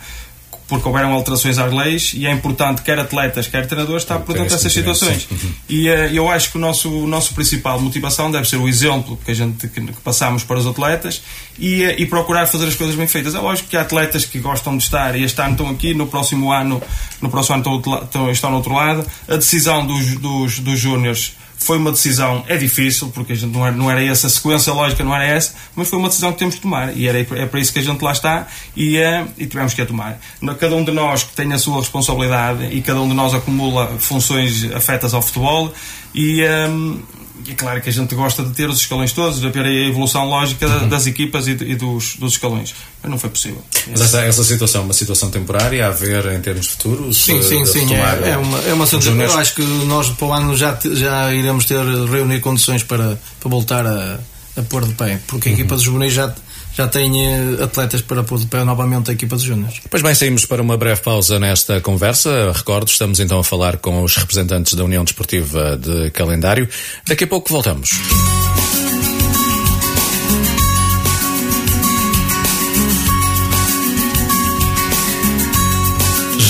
porque 0.69 0.87
houveram 0.87 1.11
alterações 1.11 1.57
às 1.57 1.73
leis 1.73 2.13
e 2.15 2.27
é 2.27 2.31
importante, 2.31 2.83
quer 2.83 2.99
atletas, 2.99 3.47
quer 3.47 3.65
treinadores, 3.65 4.03
estar 4.03 4.19
por 4.19 4.33
dentro 4.33 4.51
dessas 4.51 4.71
situações. 4.71 5.27
Uhum. 5.29 5.51
E 5.67 5.89
uh, 5.89 5.93
eu 6.13 6.29
acho 6.29 6.51
que 6.51 6.57
o 6.57 6.61
nosso, 6.61 6.89
o 6.91 7.07
nosso 7.07 7.33
principal 7.33 7.81
motivação 7.81 8.29
deve 8.29 8.47
ser 8.47 8.57
o 8.57 8.67
exemplo 8.67 9.19
que 9.25 9.31
a 9.31 9.33
gente 9.33 9.67
que, 9.67 9.81
que 9.81 10.01
passamos 10.01 10.43
para 10.43 10.59
os 10.59 10.67
atletas 10.67 11.23
e, 11.57 11.83
uh, 11.83 11.95
e, 11.97 12.05
procurar 12.05 12.45
fazer 12.45 12.67
as 12.67 12.75
coisas 12.75 12.95
bem 12.95 13.07
feitas. 13.07 13.33
É 13.33 13.39
lógico 13.39 13.67
que 13.67 13.75
há 13.75 13.81
atletas 13.81 14.25
que 14.25 14.37
gostam 14.39 14.77
de 14.77 14.83
estar 14.83 15.15
e 15.15 15.23
este 15.23 15.41
ano 15.41 15.53
estão 15.53 15.69
aqui, 15.69 15.95
no 15.95 16.05
próximo 16.05 16.51
ano, 16.51 16.81
no 17.19 17.29
próximo 17.29 17.55
ano 17.55 17.79
estão, 17.79 18.03
estão, 18.03 18.31
estão 18.31 18.49
no 18.51 18.57
outro 18.57 18.73
lado. 18.73 19.03
A 19.27 19.37
decisão 19.37 19.85
dos, 19.85 20.15
dos, 20.19 20.59
dos 20.59 20.79
júniores 20.79 21.33
foi 21.59 21.77
uma 21.77 21.91
decisão, 21.91 22.43
é 22.47 22.55
difícil, 22.55 23.09
porque 23.09 23.33
a 23.33 23.35
gente 23.35 23.51
não 23.51 23.67
era, 23.67 23.75
não 23.75 23.91
era 23.91 24.03
essa, 24.03 24.27
a 24.27 24.29
sequência 24.29 24.71
lógica 24.71 25.03
não 25.03 25.13
era 25.13 25.25
essa, 25.25 25.53
mas 25.75 25.89
foi 25.89 25.99
uma 25.99 26.07
decisão 26.07 26.31
que 26.31 26.39
temos 26.39 26.55
de 26.55 26.61
tomar. 26.61 26.95
E 26.95 27.07
era, 27.07 27.19
é 27.19 27.45
para 27.45 27.59
isso 27.59 27.73
que 27.73 27.79
a 27.79 27.83
gente 27.83 28.01
lá 28.01 28.13
está 28.13 28.47
e, 28.75 28.97
é, 28.97 29.25
e 29.37 29.45
tivemos 29.45 29.73
que 29.73 29.81
a 29.81 29.85
tomar. 29.85 30.19
Cada 30.59 30.75
um 30.75 30.83
de 30.83 30.91
nós 30.91 31.23
que 31.23 31.35
tem 31.35 31.51
a 31.51 31.57
sua 31.59 31.79
responsabilidade 31.79 32.65
e 32.71 32.81
cada 32.81 33.01
um 33.01 33.09
de 33.09 33.13
nós 33.13 33.33
acumula 33.33 33.87
funções 33.99 34.71
afetas 34.73 35.13
ao 35.13 35.21
futebol 35.21 35.71
e. 36.15 36.43
Um, 36.43 37.18
é 37.49 37.55
claro 37.55 37.81
que 37.81 37.89
a 37.89 37.91
gente 37.91 38.13
gosta 38.15 38.43
de 38.43 38.51
ter 38.51 38.69
os 38.69 38.79
escalões 38.79 39.11
todos, 39.11 39.39
de 39.39 39.49
ver 39.49 39.65
a 39.65 39.71
evolução 39.71 40.25
lógica 40.25 40.67
uhum. 40.67 40.89
das 40.89 41.07
equipas 41.07 41.47
e, 41.47 41.51
e 41.51 41.75
dos, 41.75 42.15
dos, 42.15 42.33
escalões. 42.33 42.75
Mas 43.01 43.09
não 43.09 43.17
foi 43.17 43.29
possível. 43.29 43.63
Mas 43.87 44.01
essa, 44.01 44.21
essa 44.21 44.43
situação 44.43 44.81
é 44.81 44.83
uma 44.85 44.93
situação 44.93 45.29
temporária 45.29 45.87
a 45.87 45.89
ver 45.89 46.25
em 46.33 46.41
termos 46.41 46.67
futuros? 46.67 47.17
Sim, 47.17 47.41
sim, 47.41 47.65
sim. 47.65 47.93
É, 47.93 48.31
é, 48.31 48.37
uma, 48.37 48.59
é 48.59 48.73
uma 48.73 48.85
situação. 48.85 49.19
Eu 49.19 49.37
acho 49.37 49.55
que 49.55 49.63
nós 49.63 50.09
para 50.09 50.27
o 50.27 50.33
ano 50.33 50.55
já, 50.55 50.77
já 50.93 51.33
iremos 51.33 51.65
ter 51.65 51.83
reunir 51.83 52.39
condições 52.39 52.83
para, 52.83 53.19
para 53.39 53.49
voltar 53.49 53.85
a, 53.85 54.19
a 54.55 54.61
pôr 54.63 54.85
de 54.85 54.93
pé, 54.93 55.19
porque 55.27 55.49
a 55.49 55.51
equipa 55.51 55.75
dos 55.75 55.83
juvenis 55.83 56.13
já 56.13 56.33
já 56.79 56.87
tem 56.87 57.25
eh, 57.25 57.61
atletas 57.61 58.01
para 58.01 58.23
pôr 58.23 58.39
de 58.39 58.45
pé 58.45 58.63
novamente 58.63 59.09
a 59.09 59.13
equipa 59.13 59.35
dos 59.35 59.43
Júniors. 59.43 59.81
Pois 59.89 60.01
bem, 60.01 60.15
saímos 60.15 60.45
para 60.45 60.61
uma 60.61 60.77
breve 60.77 61.01
pausa 61.01 61.37
nesta 61.37 61.81
conversa. 61.81 62.53
Recordo, 62.53 62.87
estamos 62.87 63.19
então 63.19 63.37
a 63.39 63.43
falar 63.43 63.77
com 63.77 64.01
os 64.01 64.15
representantes 64.15 64.75
da 64.75 64.85
União 64.85 65.03
Desportiva 65.03 65.75
de 65.75 66.09
Calendário. 66.11 66.69
Daqui 67.05 67.25
a 67.25 67.27
pouco 67.27 67.49
voltamos. 67.49 67.89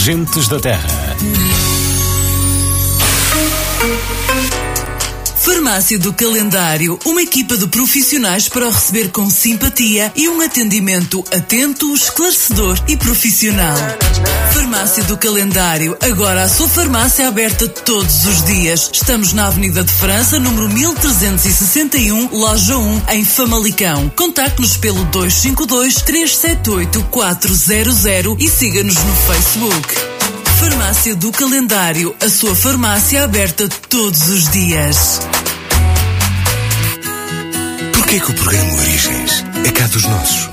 Gentes 0.06 0.48
da 0.48 0.60
Terra. 0.60 0.88
Farmácia 5.52 5.98
do 5.98 6.14
Calendário, 6.14 7.00
uma 7.08 7.24
equipa 7.24 7.58
de 7.58 7.66
profissionais 7.66 8.48
para 8.48 8.68
o 8.68 8.70
receber 8.70 9.10
com 9.10 9.28
simpatia 9.32 10.14
e 10.16 10.30
um 10.30 10.42
atendimento 10.42 11.26
atento, 11.34 11.92
esclarecedor 11.92 12.80
e 12.88 12.96
profissional. 12.96 13.76
Farmácia 14.54 15.04
do 15.06 15.18
Calendário, 15.18 15.98
agora 16.02 16.44
a 16.44 16.48
sua 16.48 16.70
farmácia 16.70 17.28
aberta 17.28 17.68
todos 17.68 18.28
os 18.28 18.44
dias. 18.46 18.92
Estamos 18.94 19.34
na 19.34 19.48
Avenida 19.48 19.84
de 19.84 19.92
França, 19.92 20.40
número 20.40 20.70
1361, 20.70 22.30
loja 22.32 22.78
1, 22.78 23.02
em 23.10 23.26
Famalicão. 23.26 24.08
Contacte-nos 24.16 24.78
pelo 24.78 25.04
252 25.06 25.96
378 26.04 27.04
400 27.10 28.06
e 28.38 28.48
siga-nos 28.48 28.96
no 29.04 29.16
Facebook. 29.16 30.19
Farmácia 30.70 31.16
do 31.16 31.32
Calendário, 31.32 32.16
a 32.24 32.30
sua 32.30 32.56
farmácia 32.56 33.24
aberta 33.24 33.68
todos 33.90 34.30
os 34.30 34.50
dias. 34.52 35.20
Porquê 37.94 38.20
que 38.20 38.32
o 38.32 38.34
programa 38.36 38.74
Origens 38.74 39.44
é 39.66 39.72
cá 39.72 39.88
dos 39.88 40.04
nossos? 40.04 40.50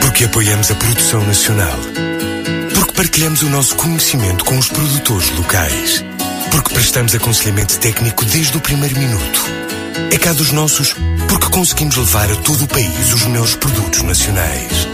Porque 0.00 0.24
apoiamos 0.24 0.70
a 0.70 0.76
produção 0.76 1.24
nacional. 1.26 1.76
Porque 2.74 2.92
partilhamos 2.92 3.42
o 3.42 3.50
nosso 3.50 3.74
conhecimento 3.74 4.44
com 4.44 4.56
os 4.56 4.68
produtores 4.68 5.30
locais. 5.36 6.04
Porque 6.52 6.72
prestamos 6.72 7.12
aconselhamento 7.12 7.78
técnico 7.80 8.24
desde 8.26 8.56
o 8.56 8.60
primeiro 8.60 8.96
minuto. 8.96 9.40
É 10.12 10.16
cá 10.16 10.32
dos 10.32 10.52
nossos 10.52 10.94
porque 11.28 11.48
conseguimos 11.48 11.96
levar 11.96 12.30
a 12.30 12.36
todo 12.36 12.62
o 12.62 12.68
país 12.68 13.12
os 13.12 13.24
melhores 13.24 13.56
produtos 13.56 14.02
nacionais. 14.02 14.86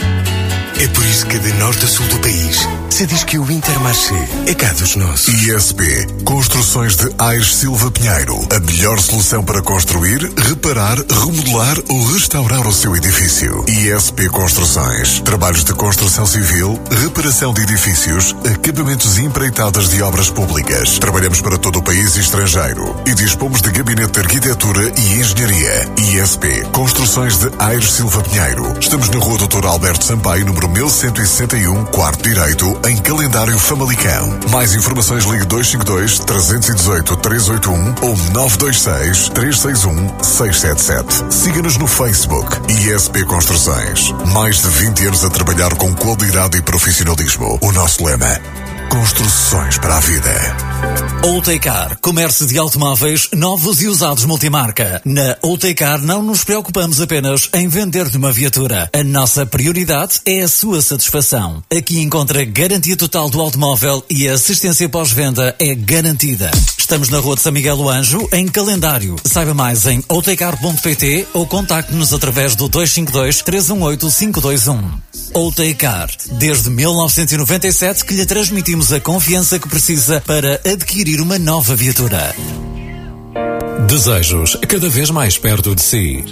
É 0.81 0.88
por 0.88 1.05
isso 1.05 1.26
que 1.26 1.38
de 1.38 1.52
norte 1.55 1.85
a 1.85 1.88
sul 1.88 2.07
do 2.07 2.18
país 2.20 2.66
se 3.03 3.07
diz 3.07 3.25
que 3.25 3.37
o 3.37 3.51
Intermarché 3.51 4.15
é 4.47 4.55
cá 4.55 4.73
dos 4.75 4.95
nossos. 4.95 5.35
ISP 5.43 6.07
Construções 6.25 6.95
de 6.95 7.11
Aires 7.19 7.57
Silva 7.57 7.91
Pinheiro. 7.91 8.38
A 8.55 8.61
melhor 8.61 9.01
solução 9.01 9.43
para 9.43 9.61
construir, 9.61 10.21
reparar, 10.37 10.99
remodelar 11.11 11.79
ou 11.88 12.12
restaurar 12.12 12.65
o 12.65 12.73
seu 12.73 12.95
edifício. 12.95 13.65
ISP 13.67 14.29
Construções. 14.29 15.21
Trabalhos 15.21 15.65
de 15.65 15.75
construção 15.75 16.25
civil, 16.27 16.81
reparação 17.03 17.53
de 17.53 17.62
edifícios, 17.62 18.37
acabamentos 18.55 19.19
e 19.19 19.23
empreitadas 19.23 19.88
de 19.88 20.01
obras 20.01 20.31
públicas. 20.31 21.01
Trabalhamos 21.01 21.41
para 21.41 21.59
todo 21.59 21.81
o 21.81 21.83
país 21.83 22.17
e 22.17 22.21
estrangeiro 22.21 22.95
e 23.05 23.15
dispomos 23.15 23.61
de 23.61 23.73
gabinete 23.73 24.12
de 24.12 24.21
arquitetura 24.21 24.93
e 24.97 25.19
engenharia. 25.19 25.88
ISP 25.97 26.69
Construções 26.71 27.37
de 27.38 27.51
Aires 27.59 27.91
Silva 27.91 28.23
Pinheiro. 28.23 28.79
Estamos 28.79 29.09
na 29.09 29.19
rua 29.19 29.38
Doutor 29.38 29.67
Alberto 29.67 30.05
Sampaio, 30.05 30.47
número 30.47 30.69
1161, 30.69 31.85
quarto 31.87 32.23
direito, 32.23 32.71
em 32.88 32.97
calendário 32.99 33.59
Famalicão. 33.59 34.38
Mais 34.51 34.75
informações 34.75 35.25
ligue 35.25 35.45
252 35.47 36.18
318 36.21 37.16
381 37.16 37.95
ou 38.03 38.16
926 38.33 39.29
361 39.31 40.23
677. 40.23 41.33
Siga-nos 41.33 41.77
no 41.77 41.87
Facebook 41.87 42.73
ISP 42.73 43.25
Construções. 43.25 44.12
Mais 44.33 44.62
de 44.62 44.68
20 44.68 45.07
anos 45.07 45.25
a 45.25 45.31
trabalhar 45.31 45.75
com 45.75 45.95
qualidade 45.95 46.59
e 46.59 46.62
profissionalismo. 46.62 47.59
O 47.61 47.73
nosso 47.73 48.05
lema 48.05 48.40
Construções 48.90 49.79
para 49.79 49.97
a 49.97 50.01
vida. 50.01 50.57
Outecar, 51.25 51.99
comércio 52.01 52.47
de 52.47 52.59
automóveis 52.59 53.29
novos 53.33 53.81
e 53.81 53.87
usados 53.87 54.25
multimarca. 54.25 55.01
Na 55.05 55.37
Outecar 55.42 56.01
não 56.01 56.23
nos 56.23 56.45
preocupamos 56.45 57.01
apenas 57.01 57.49
em 57.55 57.68
vender-lhe 57.68 58.16
uma 58.16 58.33
viatura. 58.33 58.90
A 58.92 59.05
nossa 59.05 59.47
prioridade 59.47 60.21
é 60.27 60.40
a 60.42 60.49
sua 60.49 60.83
satisfação. 60.83 61.62
Aqui 61.77 62.01
encontra 62.01 62.45
garantia 62.45 62.97
total 62.97 63.31
do 63.31 63.40
automóvel 63.40 64.05
e 64.11 64.29
a 64.29 64.35
assistência 64.35 64.88
pós-venda 64.88 65.55
é 65.59 65.75
garantida. 65.75 66.51
Estamos 66.77 67.09
na 67.09 67.18
Rua 67.18 67.37
de 67.37 67.42
São 67.42 67.53
Miguel 67.53 67.77
do 67.77 67.88
Anjo, 67.88 68.29
em 68.33 68.47
calendário. 68.49 69.16
Saiba 69.25 69.55
mais 69.55 69.87
em 69.87 70.03
outecar.pt 70.09 71.29
ou 71.33 71.47
contacte-nos 71.47 72.12
através 72.12 72.55
do 72.57 72.68
252 72.68 73.42
318 73.42 74.11
521. 74.11 75.12
Outecar, 75.35 76.11
desde 76.33 76.68
1997 76.68 78.05
que 78.05 78.12
lhe 78.12 78.27
transmitimos 78.27 78.92
a 78.92 79.01
confiança 79.01 79.59
que 79.59 79.66
precisa 79.66 80.23
para 80.27 80.61
adquirir 80.71 81.23
uma 81.23 81.38
nova 81.38 81.75
viatura. 81.75 82.35
Desejos 83.88 84.59
cada 84.68 84.90
vez 84.90 85.11
mais 85.11 85.38
perto 85.38 85.75
de 85.75 85.81
si. 85.81 86.25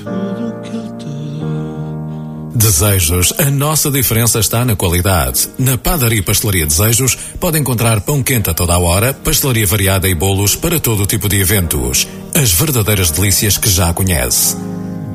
Desejos, 2.54 3.32
a 3.38 3.50
nossa 3.50 3.90
diferença 3.90 4.38
está 4.38 4.66
na 4.66 4.76
qualidade. 4.76 5.48
Na 5.58 5.78
Padaria 5.78 6.18
e 6.18 6.22
Pastelaria 6.22 6.66
Desejos 6.66 7.16
pode 7.40 7.58
encontrar 7.58 8.02
pão 8.02 8.22
quente 8.22 8.50
a 8.50 8.54
toda 8.54 8.74
a 8.74 8.78
hora, 8.78 9.14
pastelaria 9.14 9.66
variada 9.66 10.08
e 10.08 10.14
bolos 10.14 10.54
para 10.54 10.78
todo 10.78 11.06
tipo 11.06 11.26
de 11.26 11.40
eventos. 11.40 12.06
As 12.34 12.52
verdadeiras 12.52 13.10
delícias 13.10 13.56
que 13.56 13.70
já 13.70 13.94
conhece. 13.94 14.56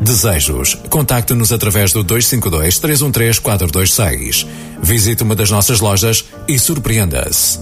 Desejos. 0.02 0.78
Contacte-nos 0.90 1.52
através 1.52 1.92
do 1.92 2.04
252 2.04 2.80
313 2.80 3.42
426. 3.42 4.46
Visite 4.82 5.24
uma 5.24 5.36
das 5.36 5.50
nossas 5.50 5.80
lojas 5.80 6.26
e 6.48 6.60
surpreenda-se. 6.60 7.60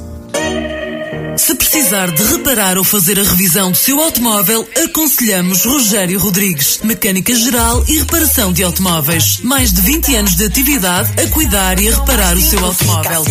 Se 1.37 1.55
precisar 1.55 2.11
de 2.11 2.23
reparar 2.23 2.77
ou 2.77 2.83
fazer 2.83 3.19
a 3.19 3.23
revisão 3.23 3.71
do 3.71 3.77
seu 3.77 3.99
automóvel, 3.99 4.67
aconselhamos 4.83 5.65
Rogério 5.65 6.19
Rodrigues, 6.19 6.79
mecânica 6.83 7.33
geral 7.33 7.83
e 7.87 7.97
reparação 7.97 8.53
de 8.53 8.63
automóveis. 8.63 9.39
Mais 9.43 9.73
de 9.73 9.81
20 9.81 10.15
anos 10.15 10.35
de 10.35 10.45
atividade 10.45 11.11
a 11.19 11.27
cuidar 11.31 11.79
e 11.79 11.89
a 11.89 11.95
reparar 11.95 12.37
o 12.37 12.41
seu 12.41 12.63
automóvel. 12.63 13.25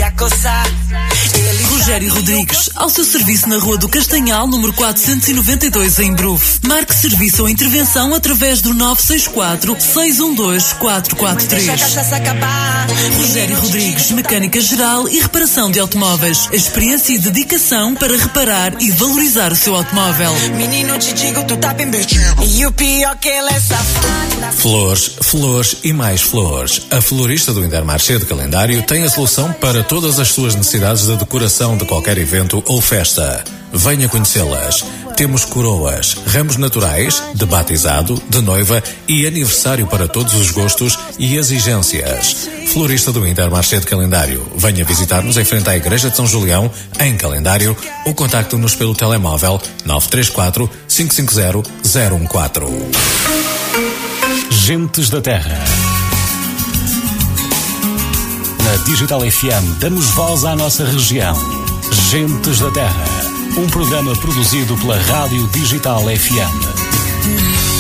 Rogério 1.83 2.15
Rodrigues, 2.15 2.71
ao 2.77 2.89
seu 2.89 3.05
serviço 3.05 3.49
na 3.49 3.59
Rua 3.59 3.77
do 3.77 3.89
Castanhal, 3.89 4.47
número 4.47 4.73
492 4.73 5.99
em 5.99 6.15
Bruf. 6.15 6.61
Marque 6.65 6.95
serviço 6.95 7.43
ou 7.43 7.49
intervenção 7.49 8.15
através 8.15 8.63
do 8.63 8.73
964 8.73 9.77
612 9.81 10.77
443. 10.77 11.67
Rogério 13.17 13.59
Rodrigues, 13.59 14.13
mecânica 14.13 14.61
geral 14.61 15.09
e 15.09 15.19
reparação 15.19 15.73
de 15.73 15.81
automóveis. 15.81 16.49
Experiência 16.53 17.15
e 17.15 17.19
dedicação 17.19 17.97
para 17.97 18.17
reparar 18.17 18.81
e 18.81 18.93
valorizar 18.93 19.51
o 19.51 19.57
seu 19.57 19.75
automóvel. 19.75 20.33
Menino, 20.55 20.97
te 21.01 21.13
digo, 21.15 21.43
tu 21.43 21.57
tá 21.57 21.75
bem 21.75 21.91
beijinho. 21.91 22.37
E 22.45 22.65
o 22.65 22.71
pior 22.71 23.17
que 23.17 23.29
ela 23.29 23.51
é 23.51 23.59
safada. 23.59 24.53
Flores, 24.53 25.17
flores 25.21 25.77
e 25.83 25.93
mais 25.93 26.21
flores. 26.21 26.83
A 26.93 27.01
florista 27.01 27.53
do 27.53 27.65
Intermarché 27.65 28.19
de 28.19 28.27
Calendário 28.27 28.81
tem 28.85 29.03
a 29.03 29.11
solução 29.11 29.53
para 29.55 29.83
todas 29.83 30.21
as 30.21 30.29
suas 30.29 30.55
necessidades 30.55 31.07
de 31.07 31.17
decoração 31.17 31.72
de 31.77 31.85
qualquer 31.85 32.19
evento 32.19 32.63
ou 32.67 32.81
festa. 32.81 33.45
Venha 33.73 34.09
conhecê-las. 34.09 34.85
Temos 35.17 35.45
coroas, 35.45 36.17
ramos 36.27 36.57
naturais, 36.57 37.23
de 37.35 37.47
batizado, 37.47 38.21
de 38.29 38.41
noiva 38.41 38.83
e 39.09 39.27
aniversário 39.27 39.87
para 39.87 40.09
todos 40.09 40.35
os 40.35 40.51
gostos 40.51 40.99
e 41.19 41.37
exigências. 41.37 42.49
Florista 42.73 43.13
do 43.13 43.27
Intermarché 43.27 43.79
de 43.79 43.87
Calendário. 43.87 44.47
Venha 44.57 44.85
visitar-nos 44.85 45.37
em 45.37 45.45
frente 45.45 45.69
à 45.69 45.77
Igreja 45.77 46.11
de 46.11 46.17
São 46.17 46.27
Julião, 46.27 46.71
em 47.01 47.17
Calendário, 47.17 47.77
ou 48.05 48.15
contacte-nos 48.15 48.75
pelo 48.75 48.95
telemóvel 48.95 49.61
934 49.85 50.71
550 50.89 51.71
014. 52.29 52.73
Gentes 54.51 55.11
da 55.11 55.21
Terra. 55.21 55.59
Na 58.65 58.85
Digital 58.85 59.21
FM 59.21 59.79
damos 59.81 60.07
voz 60.11 60.45
à 60.45 60.55
nossa 60.55 60.85
região. 60.85 61.62
Gentes 62.13 62.61
da 62.61 62.71
Terra. 62.71 63.05
Um 63.57 63.67
programa 63.69 64.15
produzido 64.17 64.77
pela 64.77 64.99
Rádio 64.99 65.47
Digital 65.47 66.03
FM. 66.03 67.72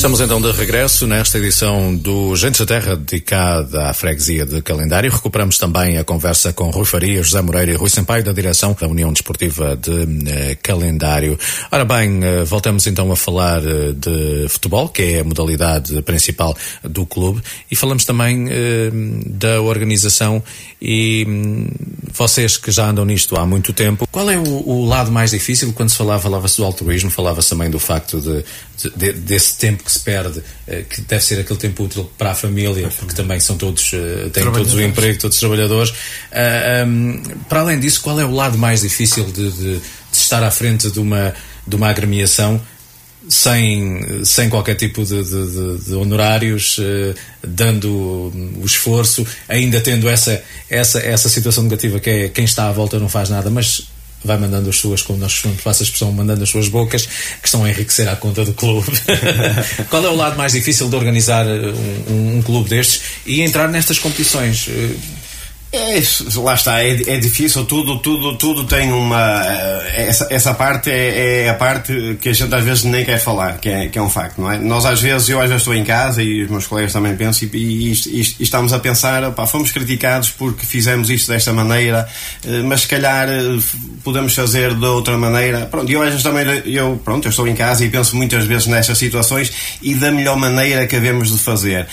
Estamos 0.00 0.22
então 0.22 0.40
de 0.40 0.50
regresso 0.52 1.06
nesta 1.06 1.36
edição 1.36 1.94
do 1.94 2.34
Gentes 2.34 2.58
da 2.60 2.64
Terra 2.64 2.96
dedicada 2.96 3.90
à 3.90 3.92
freguesia 3.92 4.46
de 4.46 4.62
calendário. 4.62 5.12
Recuperamos 5.12 5.58
também 5.58 5.98
a 5.98 6.04
conversa 6.04 6.54
com 6.54 6.70
Rui 6.70 6.86
Faria, 6.86 7.22
José 7.22 7.42
Moreira 7.42 7.72
e 7.72 7.74
Rui 7.74 7.90
Sampaio 7.90 8.24
da 8.24 8.32
direção 8.32 8.74
da 8.80 8.88
União 8.88 9.12
Desportiva 9.12 9.76
de 9.76 10.26
eh, 10.26 10.56
Calendário. 10.62 11.38
Ora 11.70 11.84
bem, 11.84 12.18
eh, 12.24 12.44
voltamos 12.44 12.86
então 12.86 13.12
a 13.12 13.16
falar 13.16 13.60
eh, 13.62 13.92
de 13.92 14.48
futebol, 14.48 14.88
que 14.88 15.02
é 15.02 15.20
a 15.20 15.24
modalidade 15.24 16.00
principal 16.00 16.56
do 16.82 17.04
clube, 17.04 17.42
e 17.70 17.76
falamos 17.76 18.06
também 18.06 18.48
da 19.26 19.60
organização 19.60 20.42
e 20.80 21.26
hum, 21.28 21.66
vocês 22.10 22.56
que 22.56 22.70
já 22.70 22.88
andam 22.88 23.04
nisto 23.04 23.36
há 23.36 23.44
muito 23.44 23.70
tempo, 23.74 24.08
qual 24.10 24.30
é 24.30 24.38
o, 24.38 24.86
lado 24.86 25.12
mais 25.12 25.30
difícil 25.32 25.74
quando 25.74 25.90
se 25.90 25.96
falava, 25.96 26.22
falava-se 26.22 26.56
do 26.56 26.64
altruísmo, 26.64 27.10
falava-se 27.10 27.50
também 27.50 27.68
do 27.68 27.78
facto 27.78 28.18
de- 28.18 28.42
de- 28.96 29.12
desse 29.12 29.58
tempo 29.58 29.89
que 29.90 29.98
se 29.98 30.04
perde, 30.04 30.42
eh, 30.68 30.84
que 30.88 31.00
deve 31.02 31.24
ser 31.24 31.40
aquele 31.40 31.58
tempo 31.58 31.84
útil 31.84 32.10
para 32.16 32.30
a 32.30 32.34
família, 32.34 32.88
porque 32.98 33.14
também 33.14 33.40
são 33.40 33.56
todos, 33.56 33.90
eh, 33.92 34.28
têm 34.32 34.42
todos 34.44 34.72
o 34.74 34.76
emprego, 34.90 35.18
todos 35.18 35.38
trabalhadores. 35.38 35.92
Ah, 36.32 36.84
hum, 36.86 37.20
para 37.48 37.60
além 37.60 37.78
disso, 37.80 38.00
qual 38.00 38.18
é 38.20 38.24
o 38.24 38.30
lado 38.32 38.56
mais 38.58 38.82
difícil 38.82 39.24
de, 39.24 39.50
de- 39.50 39.76
de 39.78 39.80
estar 40.12 40.42
à 40.42 40.50
frente 40.50 40.90
de 40.90 40.98
uma, 41.00 41.34
de 41.66 41.76
uma 41.76 41.88
agremiação 41.88 42.60
sem, 43.28 44.24
sem 44.24 44.48
qualquer 44.48 44.74
tipo 44.76 45.04
de, 45.04 45.22
de- 45.22 45.46
de- 45.78 45.84
de 45.84 45.94
honorários, 45.94 46.76
eh, 46.80 47.14
dando 47.46 47.88
o 47.90 48.62
esforço, 48.64 49.26
ainda 49.48 49.80
tendo 49.80 50.08
essa, 50.08 50.42
essa, 50.68 50.98
essa 51.00 51.28
situação 51.28 51.62
negativa 51.64 52.00
que 52.00 52.10
é 52.10 52.28
quem 52.28 52.44
está 52.44 52.68
à 52.68 52.72
volta 52.72 52.98
não 52.98 53.08
faz 53.08 53.28
nada, 53.28 53.50
mas 53.50 53.82
vai 54.24 54.36
mandando 54.38 54.68
as 54.68 54.76
suas, 54.76 55.02
como 55.02 55.18
nós 55.18 55.32
costumamos 55.32 55.62
fazer 55.62 55.82
a 55.82 55.84
expressão, 55.84 56.12
mandando 56.12 56.42
as 56.42 56.48
suas 56.50 56.68
bocas, 56.68 57.06
que 57.06 57.46
estão 57.46 57.64
a 57.64 57.70
enriquecer 57.70 58.08
à 58.08 58.16
conta 58.16 58.44
do 58.44 58.52
clube. 58.52 58.90
Qual 59.88 60.04
é 60.04 60.08
o 60.08 60.14
lado 60.16 60.36
mais 60.36 60.52
difícil 60.52 60.88
de 60.88 60.96
organizar 60.96 61.46
eh, 61.46 61.52
um, 62.08 62.12
um- 62.14 62.38
um 62.38 62.42
clube 62.42 62.68
destes 62.68 63.00
e 63.24 63.40
entrar 63.42 63.68
nestas 63.68 63.98
competições? 63.98 64.68
É, 65.72 66.02
lá 66.40 66.54
está, 66.54 66.82
é, 66.82 66.90
é 67.06 67.18
difícil, 67.18 67.64
tudo, 67.64 67.96
tudo, 68.00 68.36
tudo 68.36 68.64
tem 68.64 68.90
uma. 68.92 69.40
eh, 69.46 70.06
Essa, 70.08 70.26
essa 70.28 70.52
parte 70.52 70.90
é, 70.90 71.44
é 71.44 71.48
a 71.48 71.54
parte 71.54 72.18
que 72.20 72.28
a 72.28 72.32
gente 72.32 72.52
às 72.52 72.64
vezes 72.64 72.82
nem 72.82 73.04
quer 73.04 73.20
falar, 73.20 73.56
que 73.58 73.68
é, 73.68 73.86
que 73.88 73.96
é 73.96 74.02
um 74.02 74.10
facto, 74.10 74.40
não 74.40 74.50
é? 74.50 74.58
Nós 74.58 74.84
às 74.84 75.00
vezes, 75.00 75.28
eu 75.28 75.38
às 75.40 75.46
vezes 75.46 75.60
estou 75.62 75.72
em 75.72 75.84
casa 75.84 76.24
e 76.24 76.42
os 76.42 76.50
meus 76.50 76.66
colegas 76.66 76.92
também 76.92 77.14
pensam, 77.16 77.48
e, 77.52 77.56
e, 77.56 77.92
isto- 77.92 78.08
e 78.10 78.20
estamos 78.42 78.72
a 78.72 78.80
pensar, 78.80 79.30
pá, 79.30 79.46
fomos 79.46 79.70
criticados 79.70 80.30
porque 80.30 80.66
fizemos 80.66 81.08
isto 81.08 81.30
desta 81.30 81.52
maneira, 81.52 82.08
eh, 82.44 82.62
mas 82.64 82.80
se 82.80 82.88
calhar 82.88 83.28
eh, 83.28 83.40
podemos 84.02 84.34
fazer 84.34 84.74
de 84.74 84.84
outra 84.86 85.16
maneira. 85.16 85.66
Pronto, 85.66 85.88
e 85.88 85.94
eu 85.94 86.02
às 86.02 86.08
vezes 86.08 86.24
também, 86.24 86.46
eu, 86.66 87.00
pronto, 87.04 87.26
eu 87.26 87.30
estou 87.30 87.46
em 87.46 87.54
casa 87.54 87.84
e 87.84 87.88
penso 87.90 88.16
muitas 88.16 88.44
vezes 88.44 88.66
nestas 88.66 88.98
situações 88.98 89.52
e 89.80 89.94
da 89.94 90.10
melhor 90.10 90.36
maneira 90.36 90.84
que 90.88 90.96
havemos 90.96 91.30
de 91.30 91.38
fazer. 91.38 91.86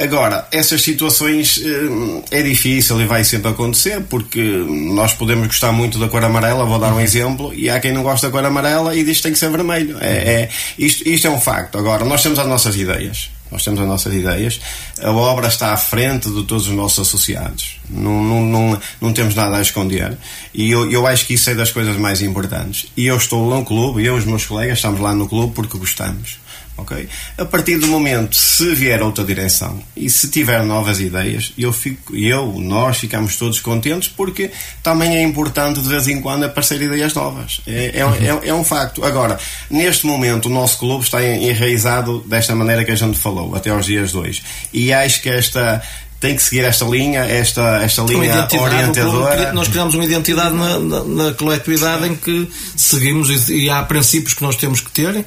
Agora, 0.00 0.48
essas 0.50 0.80
situações 0.80 1.60
eh, 1.62 2.38
é 2.38 2.42
difícil 2.42 2.98
e 3.02 3.06
vai 3.06 3.22
sempre 3.22 3.50
acontecer 3.50 4.00
porque 4.08 4.40
nós 4.40 5.12
podemos 5.12 5.46
gostar 5.48 5.72
muito 5.72 5.98
da 5.98 6.08
cor 6.08 6.24
amarela, 6.24 6.64
vou 6.64 6.78
dar 6.78 6.92
um 6.94 7.00
exemplo, 7.00 7.52
e 7.52 7.68
há 7.68 7.78
quem 7.78 7.92
não 7.92 8.02
gosta 8.02 8.28
da 8.28 8.32
cor 8.32 8.42
amarela 8.42 8.96
e 8.96 9.04
diz 9.04 9.18
que 9.18 9.24
tem 9.24 9.32
que 9.32 9.38
ser 9.38 9.50
vermelho. 9.50 9.98
É, 10.00 10.08
é- 10.08 10.48
isto, 10.78 11.06
isto 11.06 11.26
é 11.26 11.30
um 11.30 11.38
facto. 11.38 11.76
Agora, 11.76 12.02
nós 12.06 12.22
temos 12.22 12.38
as 12.38 12.46
nossas 12.46 12.76
ideias. 12.76 13.30
Nós 13.50 13.62
temos 13.62 13.80
as 13.80 13.86
nossas 13.86 14.14
ideias. 14.14 14.60
A 15.02 15.10
obra 15.10 15.48
está 15.48 15.72
à 15.72 15.76
frente 15.76 16.30
de 16.30 16.44
todos 16.44 16.68
os 16.68 16.74
nossos 16.74 17.06
associados. 17.06 17.78
Não, 17.90 18.22
não, 18.22 18.42
não, 18.46 18.80
não 19.00 19.12
temos 19.12 19.34
nada 19.34 19.56
a 19.56 19.60
esconder. 19.60 20.16
E 20.54 20.70
eu, 20.70 20.90
eu 20.90 21.06
acho 21.06 21.26
que 21.26 21.34
isso 21.34 21.50
é 21.50 21.54
das 21.54 21.72
coisas 21.72 21.96
mais 21.96 22.22
importantes. 22.22 22.86
E 22.96 23.06
eu 23.06 23.16
estou 23.16 23.46
lá 23.48 23.56
no 23.56 23.64
clube, 23.64 24.04
eu 24.04 24.16
e 24.16 24.18
os 24.18 24.24
meus 24.24 24.46
colegas 24.46 24.78
estamos 24.78 25.00
lá 25.00 25.12
no 25.14 25.28
clube 25.28 25.52
porque 25.52 25.76
gostamos. 25.76 26.38
Ok? 26.80 27.08
A 27.38 27.44
partir 27.44 27.78
do 27.78 27.86
momento, 27.86 28.34
se 28.36 28.74
vier 28.74 29.02
outra 29.02 29.24
direção 29.24 29.82
e 29.96 30.08
se 30.08 30.28
tiver 30.30 30.62
novas 30.64 31.00
ideias, 31.00 31.52
eu 31.58 31.72
fico, 31.72 32.16
eu, 32.16 32.54
nós 32.58 32.98
ficamos 32.98 33.36
todos 33.36 33.60
contentes 33.60 34.08
porque 34.08 34.50
também 34.82 35.16
é 35.16 35.22
importante 35.22 35.80
de 35.80 35.88
vez 35.88 36.08
em 36.08 36.20
quando 36.20 36.44
aparecer 36.44 36.80
ideias 36.80 37.12
novas. 37.14 37.60
É, 37.66 38.00
é, 38.00 38.00
é, 38.44 38.48
é 38.48 38.54
um 38.54 38.64
facto. 38.64 39.04
Agora, 39.04 39.38
neste 39.70 40.06
momento, 40.06 40.46
o 40.46 40.48
nosso 40.48 40.78
clube 40.78 41.04
está 41.04 41.22
en- 41.22 41.48
enraizado 41.50 42.20
desta 42.26 42.54
maneira 42.54 42.84
que 42.84 42.90
a 42.92 42.96
gente 42.96 43.18
falou, 43.18 43.54
até 43.54 43.70
aos 43.70 43.86
dias 43.86 44.10
de 44.10 44.16
hoje. 44.16 44.42
E 44.72 44.92
acho 44.92 45.20
que 45.22 45.28
esta 45.28 45.82
tem 46.18 46.36
que 46.36 46.42
seguir 46.42 46.64
esta 46.64 46.84
linha, 46.84 47.20
esta, 47.20 47.78
esta 47.82 48.02
linha 48.02 48.18
orientadora. 48.62 49.52
nós 49.54 49.68
criamos 49.68 49.94
uma 49.94 50.04
identidade 50.04 50.54
na, 50.54 50.78
na, 50.78 51.04
na 51.04 51.32
coletividade 51.32 52.06
em 52.06 52.14
que 52.14 52.46
seguimos 52.76 53.48
e, 53.48 53.54
e 53.64 53.70
há 53.70 53.82
princípios 53.82 54.34
que 54.34 54.42
nós 54.42 54.54
temos 54.56 54.80
que 54.80 54.90
ter. 54.90 55.24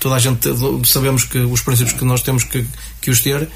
Toda 0.00 0.14
a 0.14 0.18
gente 0.18 0.48
sabemos 0.84 1.24
que 1.24 1.38
os 1.38 1.60
princípios 1.60 1.98
que 1.98 2.04
nós 2.04 2.22
temos 2.22 2.44
que, 2.44 2.64
que 3.00 3.10
os 3.10 3.20
ter. 3.20 3.48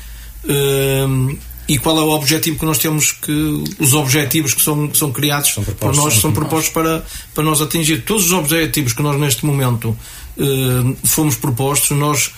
Hum, 0.45 1.36
e 1.68 1.78
qual 1.78 1.97
é 1.97 2.03
o 2.03 2.11
objetivo 2.11 2.59
que 2.59 2.64
nós 2.64 2.78
temos 2.78 3.12
que. 3.12 3.64
Os 3.78 3.95
objetivos 3.95 4.53
que 4.55 4.62
são, 4.62 4.88
que 4.88 4.99
são 4.99 5.12
criados 5.12 5.53
por 5.53 5.64
propostos 5.64 6.05
nós 6.05 6.14
são 6.14 6.32
por 6.32 6.40
propostos 6.40 6.72
para, 6.72 7.05
para 7.34 7.45
nós 7.45 7.61
atingir. 7.61 8.05
Todos 8.05 8.26
os 8.26 8.32
objetivos 8.32 8.93
que 8.93 9.03
nós 9.03 9.18
neste 9.18 9.47
momento 9.47 9.97
hum, 10.36 10.97
fomos 11.05 11.36
propostos, 11.36 11.97
nós, 11.97 12.32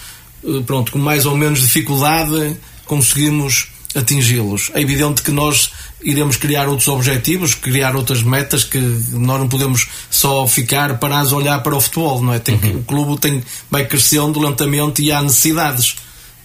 eh, 0.44 0.62
pronto, 0.66 0.92
com 0.92 0.98
mais 0.98 1.24
ou 1.24 1.36
menos 1.36 1.62
dificuldade, 1.62 2.56
conseguimos 2.84 3.68
atingi-los. 3.94 4.70
É 4.74 4.80
evidente 4.80 5.22
que 5.22 5.30
nós 5.30 5.70
iremos 6.02 6.36
criar 6.36 6.68
outros 6.68 6.88
objetivos, 6.88 7.54
criar 7.54 7.96
outras 7.96 8.22
metas 8.22 8.64
que 8.64 8.78
nós 9.12 9.40
não 9.40 9.48
podemos 9.48 9.86
só 10.10 10.46
ficar 10.46 10.98
parados 10.98 11.32
a 11.32 11.36
olhar 11.36 11.62
para 11.62 11.74
o 11.76 11.80
futebol, 11.80 12.22
não 12.22 12.32
é? 12.34 12.38
Tem 12.38 12.58
que- 12.58 12.68
o 12.68 12.82
clube 12.82 13.18
tem, 13.20 13.42
vai 13.70 13.86
crescendo 13.86 14.38
lentamente 14.40 15.02
e 15.02 15.10
há 15.12 15.22
necessidades, 15.22 15.96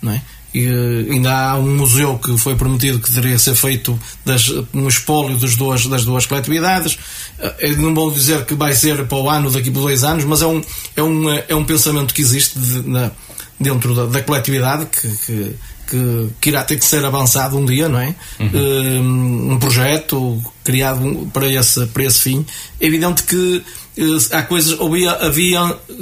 não 0.01 0.11
é? 0.13 0.21
E, 0.51 0.65
eh, 0.65 1.11
ainda 1.13 1.31
há 1.51 1.57
um 1.57 1.75
museu 1.75 2.17
que 2.17 2.35
foi 2.37 2.55
prometido 2.55 2.99
que 2.99 3.11
deveria 3.11 3.37
ser 3.37 3.53
feito 3.53 3.99
das, 4.25 4.49
um 4.73 4.87
espólio 4.87 5.37
das 5.37 5.55
duas, 5.55 5.85
das 5.85 6.03
duas 6.05 6.25
coletividades. 6.25 6.97
Eh, 7.37 7.55
Eu 7.69 7.77
não 7.77 7.93
vou 7.93 8.09
dizer 8.11 8.45
que 8.45 8.55
vai 8.55 8.73
ser 8.73 9.05
para 9.05 9.17
o 9.17 9.29
ano, 9.29 9.51
daqui 9.51 9.69
por 9.69 9.81
dois 9.81 10.03
anos, 10.03 10.23
mas 10.25 10.41
é 10.41 10.47
um, 10.47 10.59
é 10.95 11.03
um, 11.03 11.29
é 11.49 11.53
um 11.55 11.63
pensamento 11.63 12.13
que 12.15 12.21
existe 12.23 12.57
de- 12.57 12.87
na- 12.89 13.11
dentro 13.59 13.93
da, 13.93 14.05
da 14.07 14.23
coletividade 14.23 14.87
que, 14.87 15.07
que, 15.25 15.55
que, 15.89 16.29
que 16.39 16.49
irá 16.49 16.63
ter 16.63 16.77
que 16.77 16.85
ser 16.85 17.03
avançado 17.03 17.57
um 17.57 17.65
dia, 17.65 17.89
não 17.89 17.99
é? 17.99 18.15
Um, 18.39 19.53
um 19.53 19.59
projeto 19.59 20.41
criado 20.63 21.29
para 21.33 21.47
esse, 21.47 21.85
para 21.87 22.03
esse 22.03 22.21
fim. 22.21 22.45
É 22.79 22.85
evidente 22.85 23.23
que 23.23 23.63
eh, 23.97 24.01
há 24.31 24.43
coisas, 24.43 24.79
havia, 24.79 25.11
havia 25.11 25.59
eh, 25.59 25.93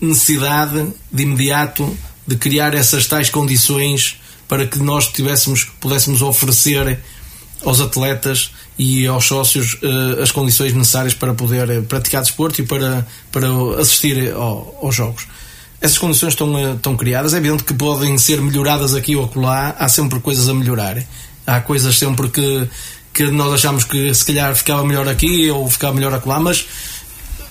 necessidade 0.00 0.86
de 1.12 1.22
imediato 1.22 1.96
de 2.26 2.36
criar 2.36 2.74
essas 2.74 3.06
tais 3.06 3.28
condições 3.28 4.18
para 4.48 4.66
que 4.66 4.78
nós 4.78 5.08
tivéssemos, 5.08 5.64
pudéssemos 5.80 6.22
oferecer 6.22 6.98
aos 7.62 7.80
atletas 7.80 8.50
e 8.78 9.06
aos 9.06 9.26
sócios 9.26 9.74
uh, 9.74 10.22
as 10.22 10.30
condições 10.30 10.72
necessárias 10.74 11.14
para 11.14 11.32
poder 11.32 11.82
praticar 11.84 12.22
desporto 12.22 12.60
e 12.60 12.66
para, 12.66 13.06
para 13.32 13.48
assistir 13.80 14.32
ao, 14.32 14.78
aos 14.82 14.94
jogos. 14.94 15.26
Essas 15.84 15.98
condições 15.98 16.32
estão, 16.32 16.74
estão 16.74 16.96
criadas. 16.96 17.34
É 17.34 17.36
evidente 17.36 17.62
que 17.62 17.74
podem 17.74 18.16
ser 18.16 18.40
melhoradas 18.40 18.94
aqui 18.94 19.14
ou 19.14 19.26
acolá. 19.26 19.76
Há 19.78 19.86
sempre 19.86 20.18
coisas 20.18 20.48
a 20.48 20.54
melhorar. 20.54 20.96
Há 21.46 21.60
coisas 21.60 21.98
sempre 21.98 22.28
que, 22.28 22.66
que 23.12 23.24
nós 23.24 23.52
achamos 23.52 23.84
que 23.84 24.14
se 24.14 24.24
calhar 24.24 24.56
ficava 24.56 24.82
melhor 24.82 25.06
aqui 25.06 25.50
ou 25.50 25.68
ficava 25.68 25.92
melhor 25.92 26.14
acolá, 26.14 26.40
mas 26.40 26.64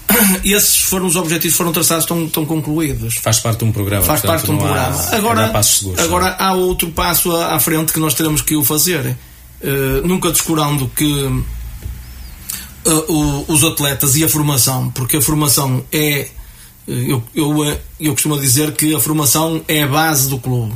esses 0.44 0.78
foram 0.80 1.06
os 1.06 1.16
objetivos 1.16 1.56
foram 1.56 1.72
traçados, 1.72 2.06
estão, 2.06 2.26
estão 2.26 2.44
concluídos. 2.44 3.18
Faz 3.18 3.40
parte 3.40 3.60
de 3.60 3.66
um 3.66 3.72
programa. 3.72 4.04
Faz 4.04 4.22
parte 4.22 4.46
de 4.46 4.52
um 4.52 4.58
programa. 4.58 4.96
Há, 4.96 5.16
agora, 5.16 5.64
seguros, 5.64 6.00
agora 6.00 6.36
há 6.40 6.54
outro 6.54 6.90
passo 6.90 7.32
à, 7.36 7.54
à, 7.54 7.60
frente 7.60 7.94
que 7.94 8.00
nós 8.00 8.16
teremos 8.16 8.42
que 8.42 8.56
o 8.56 8.64
fazer. 8.64 9.16
Uh, 9.62 10.08
nunca 10.08 10.32
descurando 10.32 10.90
que 10.90 11.04
uh, 11.04 11.44
o, 13.08 13.46
os 13.48 13.64
atletas 13.64 14.16
e 14.16 14.24
a 14.24 14.28
formação, 14.28 14.90
porque 14.90 15.18
a 15.18 15.22
formação 15.22 15.86
é. 15.92 16.30
Eu, 16.88 17.24
eu, 17.34 17.80
eu 18.00 18.12
costumo 18.12 18.40
dizer 18.40 18.74
que 18.74 18.94
a 18.94 19.00
formação 19.00 19.64
é 19.68 19.84
a 19.84 19.88
base 19.88 20.30
do 20.30 20.38
clube. 20.38 20.74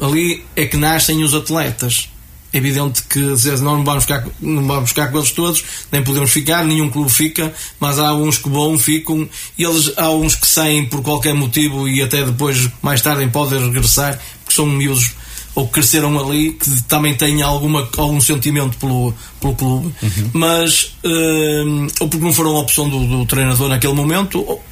Ali 0.00 0.44
é 0.56 0.66
que 0.66 0.76
nascem 0.76 1.22
os 1.22 1.34
atletas. 1.34 2.10
É 2.52 2.58
evidente 2.58 3.02
que 3.02 3.18
não 3.62 3.82
vamos, 3.84 4.04
ficar, 4.04 4.24
não 4.40 4.64
vamos 4.64 4.90
ficar 4.90 5.08
com 5.08 5.18
eles 5.18 5.32
todos, 5.32 5.64
nem 5.90 6.04
podemos 6.04 6.30
ficar, 6.30 6.64
nenhum 6.64 6.88
clube 6.88 7.10
fica, 7.10 7.52
mas 7.80 7.98
há 7.98 8.14
uns 8.14 8.38
que 8.38 8.48
vão, 8.48 8.78
ficam, 8.78 9.28
e 9.58 9.64
eles, 9.64 9.92
há 9.96 10.08
uns 10.10 10.36
que 10.36 10.46
saem 10.46 10.86
por 10.86 11.02
qualquer 11.02 11.34
motivo 11.34 11.88
e 11.88 12.00
até 12.00 12.24
depois, 12.24 12.70
mais 12.80 13.02
tarde, 13.02 13.26
podem 13.26 13.58
regressar, 13.58 14.20
porque 14.44 14.54
são 14.54 14.66
miúdos 14.66 15.14
ou 15.54 15.68
cresceram 15.68 16.18
ali, 16.18 16.52
que 16.52 16.82
também 16.82 17.14
têm 17.14 17.42
alguma, 17.42 17.88
algum 17.96 18.20
sentimento 18.20 18.76
pelo, 18.78 19.14
pelo 19.40 19.54
clube, 19.54 19.94
uhum. 20.02 20.30
mas 20.32 20.96
uh, 21.04 21.86
ou 22.00 22.08
porque 22.08 22.24
não 22.24 22.32
foram 22.32 22.56
a 22.56 22.60
opção 22.60 22.88
do, 22.88 23.06
do 23.06 23.26
treinador 23.26 23.68
naquele 23.68 23.94
momento, 23.94 24.40
ou, 24.40 24.62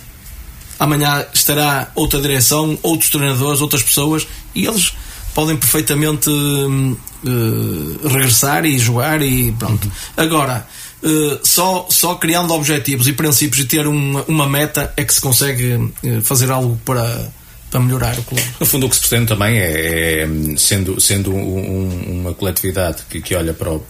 amanhã 0.78 1.24
estará 1.32 1.90
outra 1.94 2.20
direção, 2.20 2.76
outros 2.82 3.10
treinadores, 3.10 3.60
outras 3.60 3.82
pessoas, 3.82 4.26
e 4.54 4.66
eles 4.66 4.92
podem 5.34 5.56
perfeitamente 5.56 6.28
uh, 6.28 8.08
regressar 8.08 8.64
e 8.64 8.76
jogar 8.76 9.22
e 9.22 9.52
pronto. 9.52 9.84
Uhum. 9.84 9.92
Agora, 10.16 10.66
uh, 11.00 11.38
só, 11.44 11.86
só 11.88 12.16
criando 12.16 12.52
objetivos 12.52 13.06
e 13.06 13.12
princípios 13.12 13.64
e 13.64 13.66
ter 13.66 13.86
uma, 13.86 14.24
uma 14.24 14.48
meta 14.48 14.92
é 14.96 15.04
que 15.04 15.14
se 15.14 15.20
consegue 15.20 15.92
fazer 16.24 16.50
algo 16.50 16.76
para 16.84 17.30
para 17.72 17.80
melhorar 17.80 18.18
o 18.18 18.22
clube. 18.22 18.44
No 18.60 18.66
fundo, 18.66 18.86
o 18.86 18.90
que 18.90 18.96
se 18.96 19.00
pretende 19.00 19.28
também 19.28 19.58
é, 19.58 20.24
é 20.24 20.28
sendo, 20.58 21.00
sendo 21.00 21.32
um, 21.32 22.20
uma 22.20 22.34
coletividade 22.34 23.02
que, 23.08 23.22
que 23.22 23.34
olha 23.34 23.54
para 23.54 23.72
o, 23.72 23.82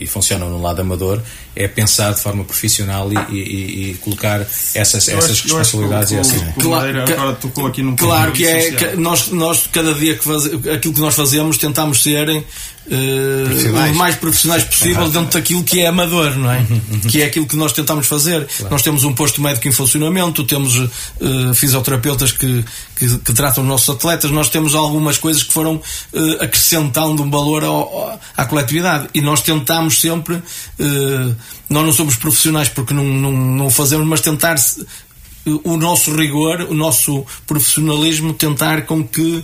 e 0.00 0.04
funciona 0.04 0.46
no 0.46 0.60
lado 0.60 0.80
amador, 0.80 1.22
é 1.54 1.68
pensar 1.68 2.12
de 2.12 2.20
forma 2.20 2.42
profissional 2.42 3.08
e, 3.12 3.16
e, 3.32 3.90
e 3.90 3.94
colocar 3.98 4.40
essas, 4.40 5.08
essas 5.08 5.30
acho, 5.30 5.44
responsabilidades. 5.44 6.12
Acho 6.12 6.30
que 6.30 6.38
o, 6.38 6.42
e 6.42 6.42
assim. 6.42 6.60
claro, 6.60 7.02
agora 7.02 7.32
tocou 7.36 7.66
aqui 7.68 7.82
num 7.82 7.94
Claro 7.94 8.32
que 8.32 8.44
é, 8.44 8.72
que 8.72 8.96
nós, 8.96 9.28
nós, 9.28 9.68
cada 9.72 9.94
dia 9.94 10.16
que 10.16 10.24
faz, 10.24 10.46
aquilo 10.46 10.92
que 10.92 11.00
nós 11.00 11.14
fazemos, 11.14 11.56
tentamos 11.56 12.02
serem 12.02 12.44
uh, 12.90 13.92
o 13.92 13.94
mais 13.94 14.16
profissionais 14.16 14.64
possível 14.64 15.08
dentro 15.08 15.38
daquilo 15.38 15.62
que 15.62 15.80
é 15.80 15.86
amador, 15.86 16.36
não 16.36 16.50
é? 16.50 16.58
Uhum, 16.58 16.80
uhum. 16.92 17.00
que 17.00 17.22
é 17.22 17.26
aquilo 17.26 17.46
que 17.46 17.56
nós 17.56 17.72
tentamos 17.72 18.06
fazer. 18.06 18.46
Claro. 18.46 18.72
Nós 18.72 18.82
temos 18.82 19.04
um 19.04 19.14
posto 19.14 19.40
médico 19.40 19.68
em 19.68 19.72
funcionamento, 19.72 20.44
temos 20.44 20.76
uh, 20.76 21.54
fisioterapeutas 21.54 22.32
que, 22.32 22.64
que, 22.96 23.18
que, 23.18 23.32
tratam 23.32 23.62
os 23.62 23.68
nossos 23.68 23.88
atletas, 23.88 24.30
nós 24.30 24.48
temos 24.48 24.74
algumas 24.74 25.16
coisas 25.16 25.42
que 25.42 25.52
foram 25.52 25.76
uh, 25.76 26.32
acrescentando 26.42 27.22
um 27.22 27.30
valor 27.30 27.64
ao, 27.64 27.74
ao, 27.74 28.20
à 28.36 28.44
coletividade 28.44 29.08
e 29.14 29.20
nós 29.20 29.40
tentamos 29.40 30.00
sempre, 30.00 30.34
uh, 30.34 31.36
nós 31.68 31.84
não 31.84 31.92
somos 31.92 32.16
profissionais 32.16 32.68
porque 32.68 32.92
não, 32.92 33.04
não, 33.04 33.32
não 33.32 33.70
fazemos, 33.70 34.06
mas 34.06 34.20
tentar 34.20 34.56
o 35.64 35.76
nosso 35.76 36.14
rigor, 36.14 36.66
o 36.68 36.74
nosso 36.74 37.24
profissionalismo, 37.46 38.34
tentar 38.34 38.82
com 38.82 39.02
que 39.02 39.42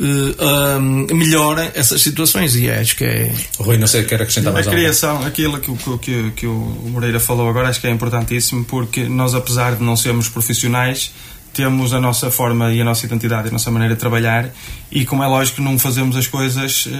uh, 0.00 1.14
melhora 1.14 1.70
essas 1.74 2.00
situações 2.00 2.56
e 2.56 2.70
acho 2.70 2.96
que 2.96 3.04
é. 3.04 3.32
Rui, 3.58 3.76
não 3.76 3.86
sei, 3.86 4.04
quer 4.04 4.22
acrescentar 4.22 4.52
mais 4.52 4.66
A 4.66 4.70
criação, 4.70 5.24
aquilo 5.24 5.58
que, 5.58 5.72
que, 5.98 6.30
que 6.32 6.46
o 6.46 6.88
Moreira 6.90 7.20
falou 7.20 7.48
agora, 7.48 7.68
acho 7.68 7.80
que 7.80 7.86
é 7.86 7.90
importantíssimo 7.90 8.64
porque 8.64 9.04
nós, 9.04 9.34
apesar 9.34 9.76
de 9.76 9.82
não 9.82 9.96
sermos 9.96 10.28
profissionais, 10.28 11.12
temos 11.52 11.92
a 11.92 12.00
nossa 12.00 12.30
forma 12.30 12.72
e 12.72 12.80
a 12.80 12.84
nossa 12.84 13.04
identidade, 13.06 13.48
a 13.48 13.50
nossa 13.50 13.70
maneira 13.70 13.94
de 13.94 14.00
trabalhar 14.00 14.48
e 14.90 15.04
como 15.04 15.22
é 15.22 15.26
lógico 15.26 15.60
não 15.60 15.78
fazemos 15.78 16.16
as 16.16 16.26
coisas 16.26 16.86
uh, 16.86 16.90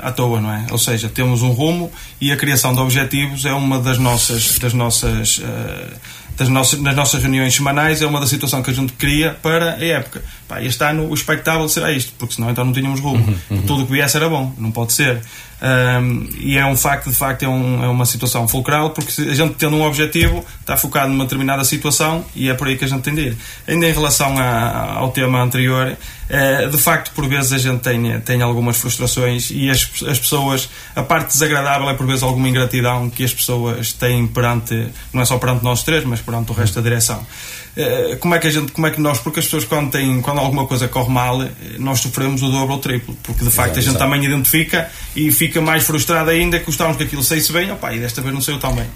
à 0.00 0.12
toa, 0.12 0.40
não 0.40 0.52
é? 0.52 0.66
Ou 0.70 0.78
seja, 0.78 1.08
temos 1.08 1.42
um 1.42 1.50
rumo 1.50 1.90
e 2.20 2.30
a 2.30 2.36
criação 2.36 2.74
de 2.74 2.80
objetivos 2.80 3.44
é 3.44 3.52
uma 3.52 3.80
das 3.80 3.98
nossas 3.98 4.58
das 4.58 4.74
nossas 4.74 5.38
uh, 5.38 5.96
das 6.36 6.48
nossas, 6.48 6.78
nas 6.80 6.94
nossas 6.94 7.22
reuniões 7.22 7.54
semanais 7.54 8.02
é 8.02 8.06
uma 8.06 8.20
da 8.20 8.26
situação 8.26 8.62
que 8.62 8.70
a 8.70 8.74
gente 8.74 8.92
cria 8.92 9.32
para 9.42 9.74
a 9.74 9.84
época. 9.84 10.22
Pá, 10.48 10.62
este 10.62 10.82
ano 10.84 11.08
o 11.08 11.14
expectável 11.14 11.68
será 11.68 11.90
isto, 11.90 12.12
porque 12.18 12.34
senão 12.34 12.50
então 12.50 12.64
não 12.64 12.72
tínhamos 12.72 13.00
rumo. 13.00 13.24
Uhum, 13.24 13.36
uhum. 13.50 13.62
Tudo 13.62 13.82
o 13.82 13.86
que 13.86 13.92
viesse 13.92 14.16
era 14.16 14.28
bom, 14.28 14.52
não 14.58 14.70
pode 14.70 14.92
ser. 14.92 15.20
Um, 15.60 16.28
e 16.38 16.58
é 16.58 16.66
um 16.66 16.76
facto, 16.76 17.08
de 17.08 17.16
facto, 17.16 17.42
é, 17.42 17.48
um, 17.48 17.82
é, 17.82 17.88
uma 17.88 18.04
situação 18.04 18.46
fulcral, 18.46 18.90
porque 18.90 19.22
a 19.22 19.34
gente 19.34 19.54
tendo 19.54 19.74
um 19.74 19.82
objetivo 19.82 20.44
está 20.60 20.76
focado 20.76 21.10
numa 21.10 21.24
determinada 21.24 21.64
situação 21.64 22.24
e 22.34 22.50
é 22.50 22.54
por 22.54 22.68
aí 22.68 22.76
que 22.76 22.84
a 22.84 22.88
gente 22.88 23.02
tem 23.02 23.14
de 23.14 23.22
ir. 23.28 23.36
Ainda 23.66 23.88
em 23.88 23.92
relação 23.92 24.36
a, 24.38 24.98
ao 24.98 25.10
tema 25.12 25.42
anterior, 25.42 25.96
é, 26.28 26.66
de 26.66 26.76
facto, 26.76 27.10
por 27.12 27.26
vezes 27.26 27.52
a 27.52 27.58
gente 27.58 27.80
tem, 27.80 28.20
tem 28.20 28.42
algumas 28.42 28.76
frustrações 28.76 29.50
e 29.50 29.70
as, 29.70 29.90
as 30.06 30.18
pessoas, 30.18 30.68
a 30.94 31.02
parte 31.02 31.28
desagradável 31.28 31.88
é 31.88 31.94
por 31.94 32.06
vezes 32.06 32.22
alguma 32.22 32.48
ingratidão 32.48 33.08
que 33.08 33.24
as 33.24 33.32
pessoas 33.32 33.94
têm 33.94 34.26
perante, 34.26 34.88
não 35.12 35.22
é 35.22 35.24
só 35.24 35.38
perante 35.38 35.64
nós 35.64 35.82
três, 35.82 36.04
mas 36.04 36.20
perante 36.20 36.50
o 36.50 36.54
resto 36.54 36.74
da 36.74 36.82
direção. 36.82 37.26
Eh, 37.76 38.16
como 38.18 38.34
é 38.34 38.38
que 38.38 38.46
a 38.46 38.50
gente, 38.50 38.72
como 38.72 38.86
é 38.86 38.90
que 38.90 39.00
nós, 39.00 39.18
porque 39.18 39.38
as 39.38 39.44
pessoas 39.44 39.64
quando 39.64 39.90
têm, 39.90 40.22
quando 40.22 40.35
alguma 40.38 40.66
coisa 40.66 40.88
corre 40.88 41.10
mal, 41.10 41.42
eh, 41.42 41.50
nós 41.78 42.00
sofremos 42.00 42.42
o 42.42 42.50
dobro 42.50 42.72
ou 42.72 42.78
o 42.78 42.80
triplo, 42.80 43.16
porque 43.22 43.44
de 43.44 43.50
facto 43.50 43.78
a 43.78 43.82
gente 43.82 43.98
também 43.98 44.24
identifica 44.24 44.90
e 45.14 45.30
fica 45.30 45.60
mais 45.60 45.84
frustrado 45.84 46.30
ainda 46.30 46.58
que 46.58 46.66
gostávamos 46.66 46.96
que 46.98 47.04
aquilo 47.04 47.22
saísse 47.22 47.52
bem, 47.52 47.70
opa, 47.70 47.92
e 47.92 47.98
desta 47.98 48.20
vez 48.20 48.32
não 48.34 48.40
saiu 48.40 48.58
tão 48.58 48.74
bem. 48.74 48.86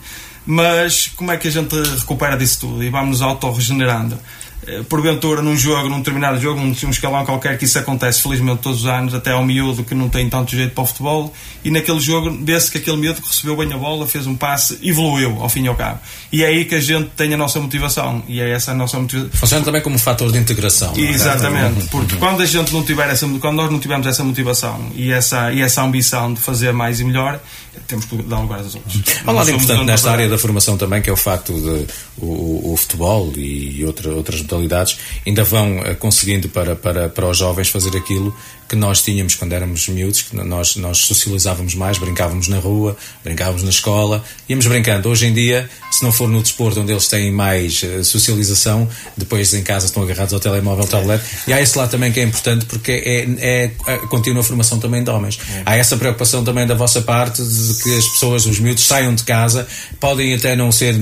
Mas 0.47 1.09
como 1.09 1.31
é 1.31 1.37
que 1.37 1.49
a 1.49 1.51
gente 1.51 1.75
recupera 1.99 2.37
disso 2.37 2.61
tudo 2.61 2.83
e 2.83 2.89
vamos 2.89 3.23
auto-regenerando? 3.23 4.19
Eh, 4.67 4.83
porventura 4.89 5.41
num 5.41 5.57
jogo, 5.57 5.89
num 5.89 5.99
determinado 5.99 6.39
jogo, 6.39 6.61
num, 6.61 6.75
num 6.83 6.91
escalão 6.91 7.25
qualquer, 7.25 7.57
que 7.57 7.65
isso 7.65 7.79
acontece 7.79 8.23
felizmente 8.23 8.61
todos 8.61 8.81
os 8.81 8.87
anos, 8.87 9.15
até 9.15 9.33
ao 9.33 9.45
miúdo 9.45 9.83
que 9.83 9.95
não 9.95 10.09
tem 10.09 10.29
tanto 10.29 10.55
jeito 10.55 10.75
para 10.75 10.85
o 10.85 10.87
futebol, 10.87 11.33
e 11.65 11.71
naquele 11.71 11.99
jogo 11.99 12.31
vê-se 12.45 12.71
que 12.71 12.77
aquele 12.77 12.99
miúdo 12.99 13.23
que 13.23 13.29
recebeu 13.29 13.57
bem 13.57 13.73
a 13.73 13.79
bola, 13.79 14.07
fez 14.07 14.27
um 14.27 14.37
passe, 14.37 14.79
evoluiu 14.83 15.39
ao 15.41 15.49
fim 15.49 15.65
e 15.65 15.69
ao 15.69 15.75
cabo. 15.75 16.01
E 16.31 16.45
é 16.45 16.47
aí 16.47 16.67
que 16.67 16.75
a 16.75 16.81
gente 16.81 17.09
tem 17.17 17.33
a 17.33 17.37
nossa 17.39 17.59
motivação, 17.59 18.23
e 18.29 18.39
é 18.41 18.51
essa 18.51 18.73
a 18.73 18.75
nossa 18.75 18.99
motivação. 18.99 19.31
Funciona 19.33 19.65
também 19.65 19.81
como 19.81 19.97
um 19.97 19.99
fator 19.99 20.31
de 20.31 20.39
integração. 20.39 20.93
É? 20.95 21.01
Exatamente, 21.01 21.89
porque 21.89 22.17
quando 22.17 22.43
a 22.43 22.47
gente 22.47 22.71
não 22.73 22.83
tiver 22.85 23.09
essa, 23.09 23.27
quando 23.41 23.57
nós 23.57 23.71
não 23.71 23.81
tivermos 23.81 24.07
essa 24.07 24.23
motivação 24.23 24.91
e 24.95 25.11
essa, 25.11 25.53
e 25.53 25.63
essa 25.63 25.83
ambição 25.83 26.35
de 26.35 26.41
fazer 26.41 26.73
mais 26.73 27.01
e 27.01 27.05
melhor, 27.05 27.41
temos 27.87 28.05
que 28.05 28.17
dar 28.23 28.41
lugar 28.41 28.61
aos 28.61 28.75
outros. 28.75 29.03
Há 29.25 29.31
um 29.31 29.35
lado 29.35 29.51
importante 29.51 29.85
nesta 29.85 30.11
área 30.11 30.29
da 30.29 30.39
formação 30.39 30.77
também, 30.77 31.01
que 31.03 31.11
é 31.11 31.13
o 31.13 31.17
facto 31.17 31.53
de 31.53 31.87
o, 32.19 32.73
o 32.73 32.77
futebol 32.77 33.33
e 33.37 33.85
outra, 33.85 34.11
outras 34.11 34.41
modalidades 34.43 34.99
ainda 35.27 35.45
vão 35.45 35.79
eh, 35.79 35.95
conseguindo 35.95 36.49
para, 36.49 36.77
para, 36.77 37.09
para 37.09 37.27
os 37.27 37.39
jovens 37.39 37.69
fazer 37.69 37.97
aquilo 37.97 38.35
que 38.71 38.77
nós 38.77 39.03
tínhamos 39.03 39.35
quando 39.35 39.53
éramos 39.53 39.89
miúdos, 39.89 40.23
que 40.23 40.37
nós, 40.37 40.77
nós 40.77 40.99
socializávamos 40.99 41.75
mais, 41.75 41.99
brincávamos 41.99 42.47
na 42.47 42.61
rua, 42.61 42.97
brincávamos 43.25 43.65
na 43.65 43.71
escola, 43.71 44.23
íamos 44.49 44.65
brincando. 44.65 45.09
Hoje 45.09 45.27
em 45.27 45.35
dia, 45.35 45.69
se 45.91 46.05
não 46.05 46.13
for 46.13 46.29
no 46.29 46.41
desporto 46.41 46.81
onde 46.81 46.93
eles 46.93 47.09
têm 47.09 47.33
mais 47.33 47.83
uh, 47.83 48.05
socialização, 48.05 48.89
depois 49.17 49.53
em 49.55 49.65
casa 49.65 49.87
estão 49.87 50.05
agarrados 50.05 50.33
ao 50.33 50.39
telemóvel, 50.39 50.85
ao 50.85 50.89
tablet, 50.89 51.21
e 51.49 51.53
há 51.53 51.61
esse 51.61 51.77
lado 51.77 51.91
também 51.91 52.13
que 52.13 52.21
é 52.21 52.23
importante 52.23 52.65
porque 52.67 52.93
é, 52.93 53.27
é 53.41 53.71
a 53.93 53.99
contínua 54.07 54.45
formação 54.45 54.79
também 54.79 55.03
de 55.03 55.11
homens. 55.11 55.41
É. 55.53 55.63
Há 55.67 55.77
essa 55.77 55.97
preocupação 55.97 56.45
também 56.45 56.65
da 56.65 56.77
vossa 56.77 57.03
parte 57.03 57.43
de 57.43 57.83
que 57.83 57.99
as 57.99 58.07
pessoas, 58.07 58.47
os 58.47 58.61
miúdos, 58.61 58.87
saiam 58.87 59.13
de 59.13 59.25
casa, 59.25 59.67
podem 59.99 60.33
até 60.33 60.55
não 60.55 60.71
ser, 60.71 60.95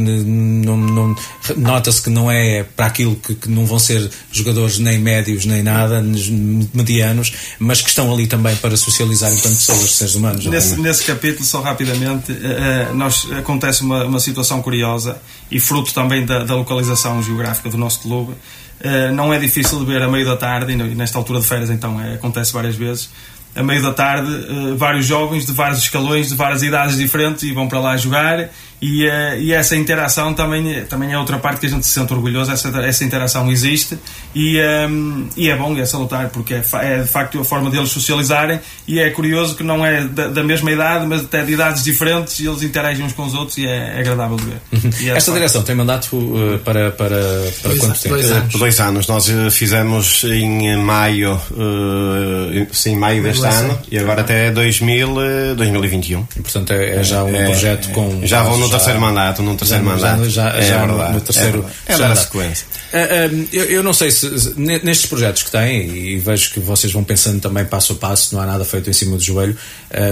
nota-se 1.54 2.00
que 2.00 2.08
não 2.08 2.30
é 2.30 2.62
para 2.62 2.86
aquilo 2.86 3.14
que, 3.16 3.34
que 3.34 3.50
não 3.50 3.66
vão 3.66 3.78
ser 3.78 4.08
jogadores 4.32 4.78
nem 4.78 4.98
médios 4.98 5.44
nem 5.44 5.62
nada, 5.62 6.02
medianos, 6.72 7.30
mas 7.59 7.80
que 7.82 7.88
estão 7.88 8.12
ali 8.12 8.26
também 8.26 8.54
para 8.56 8.76
socializar 8.76 9.32
enquanto 9.32 9.56
pessoas, 9.56 9.90
seres 9.92 10.14
humanos. 10.14 10.46
Nesse, 10.46 10.80
nesse 10.80 11.04
capítulo, 11.04 11.44
só 11.44 11.61
rapidamente, 11.61 12.30
uh, 12.32 12.94
nós, 12.94 13.26
acontece 13.32 13.82
uma, 13.82 14.04
uma 14.04 14.20
situação 14.20 14.62
curiosa 14.62 15.20
e 15.50 15.59
fruto 15.59 15.92
também 15.92 16.24
da, 16.24 16.44
da 16.44 16.54
localização 16.54 17.22
geográfica 17.22 17.68
do 17.68 17.76
nosso 17.76 18.00
clube. 18.00 18.32
Uh, 18.32 19.12
não 19.12 19.32
é 19.34 19.38
difícil 19.38 19.78
de 19.80 19.84
ver 19.84 20.00
a 20.02 20.09
meio 20.09 20.24
da 20.24 20.36
tarde, 20.36 20.72
e 20.72 20.76
nesta 20.76 21.18
altura 21.18 21.40
de 21.40 21.46
férias 21.46 21.68
então 21.68 22.00
é, 22.00 22.14
acontece 22.14 22.52
várias 22.52 22.76
vezes, 22.76 23.11
a 23.56 23.62
meio 23.62 23.82
da 23.82 23.92
tarde, 23.92 24.30
uh, 24.30 24.76
vários 24.76 25.04
jovens 25.04 25.44
de 25.44 25.52
vários 25.52 25.80
escalões, 25.80 26.28
de 26.28 26.36
várias 26.36 26.62
idades 26.62 26.96
diferentes, 26.96 27.42
e 27.42 27.52
vão 27.52 27.66
para 27.66 27.80
lá 27.80 27.96
jogar 27.96 28.50
E, 28.80 29.06
uh, 29.06 29.40
e 29.40 29.52
essa 29.52 29.76
interação 29.76 30.32
também, 30.32 30.84
também 30.84 31.12
é 31.12 31.18
outra 31.18 31.38
parte 31.38 31.60
que 31.60 31.66
a 31.66 31.68
gente 31.68 31.84
se 31.84 31.92
sente 31.92 32.12
orgulhoso, 32.12 32.50
essa, 32.52 32.68
essa 32.80 33.04
interação 33.04 33.50
existe 33.50 33.98
e, 34.34 34.58
um, 34.88 35.26
e 35.36 35.48
é 35.48 35.56
bom 35.56 35.76
e 35.76 35.80
é 35.80 35.86
salutar, 35.86 36.28
porque 36.28 36.54
é, 36.54 36.62
é, 36.82 36.98
de 37.02 37.08
facto 37.08 37.40
a 37.40 37.44
forma 37.44 37.70
deles 37.70 37.90
socializarem 37.90 38.60
e 38.86 39.00
é 39.00 39.10
curioso 39.10 39.56
que 39.56 39.64
não 39.64 39.84
é 39.84 40.04
da, 40.04 40.28
da, 40.28 40.44
mesma 40.44 40.70
idade, 40.70 41.06
mas 41.06 41.22
até 41.22 41.44
de 41.44 41.52
idades 41.52 41.82
diferentes 41.82 42.38
e 42.38 42.46
eles 42.46 42.62
interagem 42.62 43.04
uns 43.04 43.12
com 43.12 43.24
os 43.24 43.34
outros 43.34 43.58
e 43.58 43.66
é, 43.66 43.96
é 43.96 44.00
agradável 44.00 44.36
de 44.36 44.44
ver. 44.44 44.60
Uhum. 44.72 45.16
Esta 45.16 45.32
direção 45.32 45.62
tem 45.62 45.74
mandato 45.74 46.16
uh, 46.16 46.58
para, 46.60 46.92
para, 46.92 47.18
para 47.62 47.70
dois, 47.70 47.80
quanto 47.80 48.00
tempo? 48.00 48.14
Dois 48.14 48.30
anos. 48.30 48.54
Dois 48.54 48.80
anos. 48.80 49.06
Nós 49.08 49.28
fizemos 49.52 50.24
em 50.24 50.76
maio, 50.76 51.34
uh, 51.34 52.66
sim, 52.72 52.96
maio 52.96 53.22
deste 53.22 53.44
ano 53.44 53.78
e 53.90 53.98
agora 53.98 54.20
até 54.20 54.50
2000, 54.52 55.56
2021. 55.56 56.26
E, 56.36 56.42
portanto 56.42 56.72
é, 56.72 56.96
é 56.96 57.02
já 57.02 57.24
um 57.24 57.34
é, 57.34 57.44
projeto 57.46 57.90
com. 57.90 58.20
Já 58.24 58.42
vão 58.42 58.67
no 58.70 58.78
terceiro 58.78 59.00
mandato, 59.00 59.42
num 59.42 59.56
terceiro 59.56 59.84
já, 59.84 59.90
mandato. 59.90 60.30
Já, 60.30 60.50
já, 60.50 60.58
é 60.58 60.62
já 60.62 60.86
verdade, 60.86 61.12
no 61.14 61.20
terceiro. 61.20 61.66
É, 61.86 61.92
é 61.92 62.14
sequência. 62.14 62.66
Uh, 62.88 63.48
eu, 63.52 63.64
eu, 63.64 63.82
não 63.82 63.92
sei 63.92 64.10
se, 64.10 64.54
nestes 64.56 65.06
projetos 65.06 65.42
que 65.42 65.50
têm, 65.50 65.88
e 65.88 66.18
vejo 66.18 66.52
que 66.52 66.60
vocês 66.60 66.92
vão 66.92 67.04
pensando 67.04 67.40
também 67.40 67.64
passo 67.64 67.92
a 67.92 67.96
passo, 67.96 68.34
não 68.34 68.42
há 68.42 68.46
nada 68.46 68.64
feito 68.64 68.88
em 68.88 68.92
cima 68.92 69.16
do 69.16 69.22
joelho. 69.22 69.56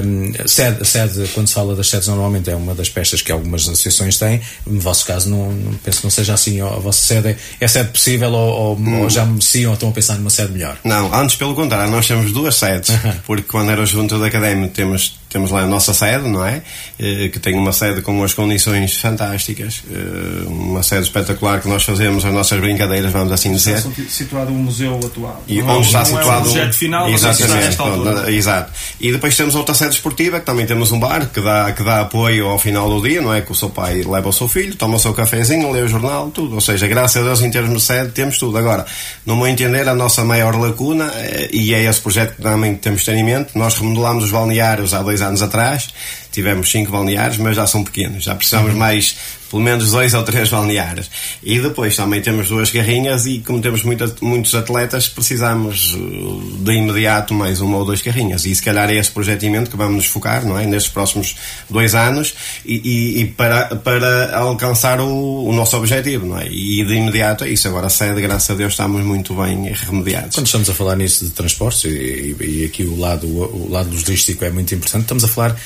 Um, 0.04 0.32
sede, 0.46 0.84
sede, 0.86 1.28
quando 1.34 1.48
se 1.48 1.54
fala 1.54 1.74
das 1.74 1.88
sedes, 1.88 2.08
normalmente 2.08 2.50
é 2.50 2.56
uma 2.56 2.74
das 2.74 2.88
peças 2.88 3.22
que 3.22 3.32
algumas 3.32 3.62
associações 3.62 4.18
têm. 4.18 4.40
No 4.66 4.80
vosso 4.80 5.06
caso, 5.06 5.30
não, 5.30 5.52
não 5.52 5.74
penso 5.74 5.98
que 5.98 6.04
não 6.04 6.10
seja 6.10 6.34
assim. 6.34 6.60
A 6.60 6.66
vossa 6.66 7.00
sede 7.00 7.28
é, 7.28 7.36
é 7.60 7.68
sede 7.68 7.90
possível 7.90 8.32
ou, 8.32 8.54
ou, 8.54 8.76
hum. 8.76 9.02
ou 9.02 9.10
já 9.10 9.24
mereciam 9.24 9.70
ou 9.70 9.74
estão 9.74 9.88
a 9.88 9.92
pensar 9.92 10.16
numa 10.16 10.30
sede 10.30 10.52
melhor? 10.52 10.76
Não, 10.84 11.14
antes 11.14 11.36
pelo 11.36 11.54
contrário, 11.54 11.90
nós 11.90 12.06
temos 12.06 12.32
duas 12.32 12.56
sedes, 12.56 12.90
porque 13.26 13.44
quando 13.48 13.70
era 13.70 13.84
junto 13.86 14.18
da 14.18 14.26
académico 14.26 14.74
temos 14.74 15.18
temos 15.36 15.50
lá 15.50 15.60
a 15.60 15.66
nossa 15.66 15.92
sede, 15.92 16.26
não 16.26 16.44
é? 16.44 16.62
Eh, 16.98 17.28
que 17.28 17.38
tem 17.38 17.54
uma 17.58 17.70
sede 17.70 18.00
com 18.00 18.12
umas 18.12 18.32
condições 18.32 18.96
fantásticas, 18.96 19.82
eh, 19.92 20.46
uma 20.46 20.82
sede 20.82 21.02
espetacular 21.02 21.60
que 21.60 21.68
nós 21.68 21.84
fazemos 21.84 22.24
as 22.24 22.32
nossas 22.32 22.58
brincadeiras, 22.58 23.12
vamos 23.12 23.30
assim 23.30 23.52
dizer. 23.52 23.76
Está 23.76 23.90
situado 24.08 24.50
o 24.50 24.54
museu 24.54 24.98
atual. 25.04 25.44
E 25.46 25.60
não, 25.60 25.76
onde 25.76 25.88
está 25.88 25.98
não 25.98 26.06
situado 26.06 26.30
é 26.30 26.38
o 26.38 26.42
projeto 26.42 26.72
final, 26.72 27.10
exatamente, 27.10 27.76
pronto, 27.76 28.30
exato. 28.30 28.72
E 28.98 29.12
depois 29.12 29.36
temos 29.36 29.54
outra 29.54 29.74
sede 29.74 29.90
esportiva, 29.90 30.40
que 30.40 30.46
também 30.46 30.64
temos 30.64 30.90
um 30.90 30.98
bar 30.98 31.26
que 31.26 31.40
dá, 31.42 31.70
que 31.72 31.82
dá 31.82 32.00
apoio 32.00 32.46
ao 32.46 32.58
final 32.58 32.88
do 32.88 33.06
dia, 33.06 33.20
não 33.20 33.34
é? 33.34 33.42
Que 33.42 33.52
o 33.52 33.54
seu 33.54 33.68
pai 33.68 34.02
leva 34.02 34.30
o 34.30 34.32
seu 34.32 34.48
filho, 34.48 34.74
toma 34.74 34.96
o 34.96 34.98
seu 34.98 35.12
cafezinho, 35.12 35.70
lê 35.70 35.82
o 35.82 35.88
jornal, 35.88 36.30
tudo. 36.30 36.54
Ou 36.54 36.62
seja, 36.62 36.86
graças 36.86 37.20
a 37.20 37.24
Deus, 37.26 37.42
em 37.42 37.50
termos 37.50 37.82
de 37.82 37.82
sede, 37.82 38.12
temos 38.12 38.38
tudo. 38.38 38.56
Agora, 38.56 38.86
no 39.26 39.36
meu 39.36 39.48
entender, 39.48 39.86
a 39.86 39.94
nossa 39.94 40.24
maior 40.24 40.58
lacuna, 40.58 41.12
eh, 41.14 41.50
e 41.52 41.74
é 41.74 41.82
esse 41.82 42.00
projeto 42.00 42.36
que 42.36 42.42
também 42.42 42.74
temos 42.74 43.04
tenimento, 43.04 43.50
nós 43.54 43.74
remodelamos 43.74 44.24
os 44.24 44.30
balneários 44.30 44.94
há 44.94 45.02
dois 45.02 45.20
anos 45.20 45.25
atrás, 45.42 45.92
tivemos 46.36 46.70
cinco 46.70 46.92
balneários, 46.92 47.38
mas 47.38 47.56
já 47.56 47.66
são 47.66 47.82
pequenos, 47.82 48.24
já 48.24 48.34
precisamos 48.34 48.72
uhum. 48.72 48.78
mais, 48.78 49.16
pelo 49.50 49.62
menos 49.62 49.90
dois 49.90 50.12
ou 50.12 50.22
três 50.22 50.50
balneários. 50.50 51.10
E 51.42 51.58
depois 51.58 51.96
também 51.96 52.20
temos 52.20 52.48
duas 52.48 52.70
carrinhas 52.70 53.24
e 53.24 53.38
como 53.38 53.58
temos 53.58 53.82
muita, 53.82 54.14
muitos 54.20 54.54
atletas, 54.54 55.08
precisamos 55.08 55.94
uh, 55.94 56.58
de 56.58 56.72
imediato 56.72 57.32
mais 57.32 57.62
uma 57.62 57.78
ou 57.78 57.86
duas 57.86 58.02
carrinhas. 58.02 58.44
E 58.44 58.54
se 58.54 58.62
calhar 58.62 58.90
é 58.90 58.96
esse 58.96 59.10
projetimento 59.10 59.70
que 59.70 59.78
vamos 59.78 59.96
nos 59.96 60.06
focar, 60.06 60.44
não 60.44 60.58
é? 60.58 60.66
Nestes 60.66 60.92
próximos 60.92 61.36
dois 61.70 61.94
anos 61.94 62.34
e, 62.66 62.74
e, 62.84 63.20
e 63.22 63.24
para, 63.28 63.74
para 63.76 64.36
alcançar 64.36 65.00
o, 65.00 65.46
o, 65.46 65.52
nosso 65.54 65.74
objetivo, 65.78 66.26
não 66.26 66.38
é? 66.38 66.48
E 66.48 66.84
de 66.84 66.94
imediato 66.96 67.44
é 67.44 67.48
isso. 67.48 67.66
Agora 67.66 67.86
a 67.86 67.90
sede, 67.90 68.20
graças 68.20 68.50
a 68.50 68.54
Deus, 68.54 68.74
estamos 68.74 69.02
muito 69.02 69.34
bem 69.34 69.72
remediados. 69.72 70.34
Quando 70.34 70.46
estamos 70.46 70.68
a 70.68 70.74
falar 70.74 70.96
nisso 70.96 71.24
de 71.24 71.30
transportes 71.30 71.84
e, 71.84 72.36
e, 72.38 72.64
aqui 72.66 72.84
o 72.84 72.98
lado, 72.98 73.26
o 73.26 73.68
lado 73.70 73.88
logístico 73.90 74.44
é 74.44 74.50
muito 74.50 74.74
importante, 74.74 75.02
estamos 75.02 75.24
a 75.24 75.28
falar 75.28 75.56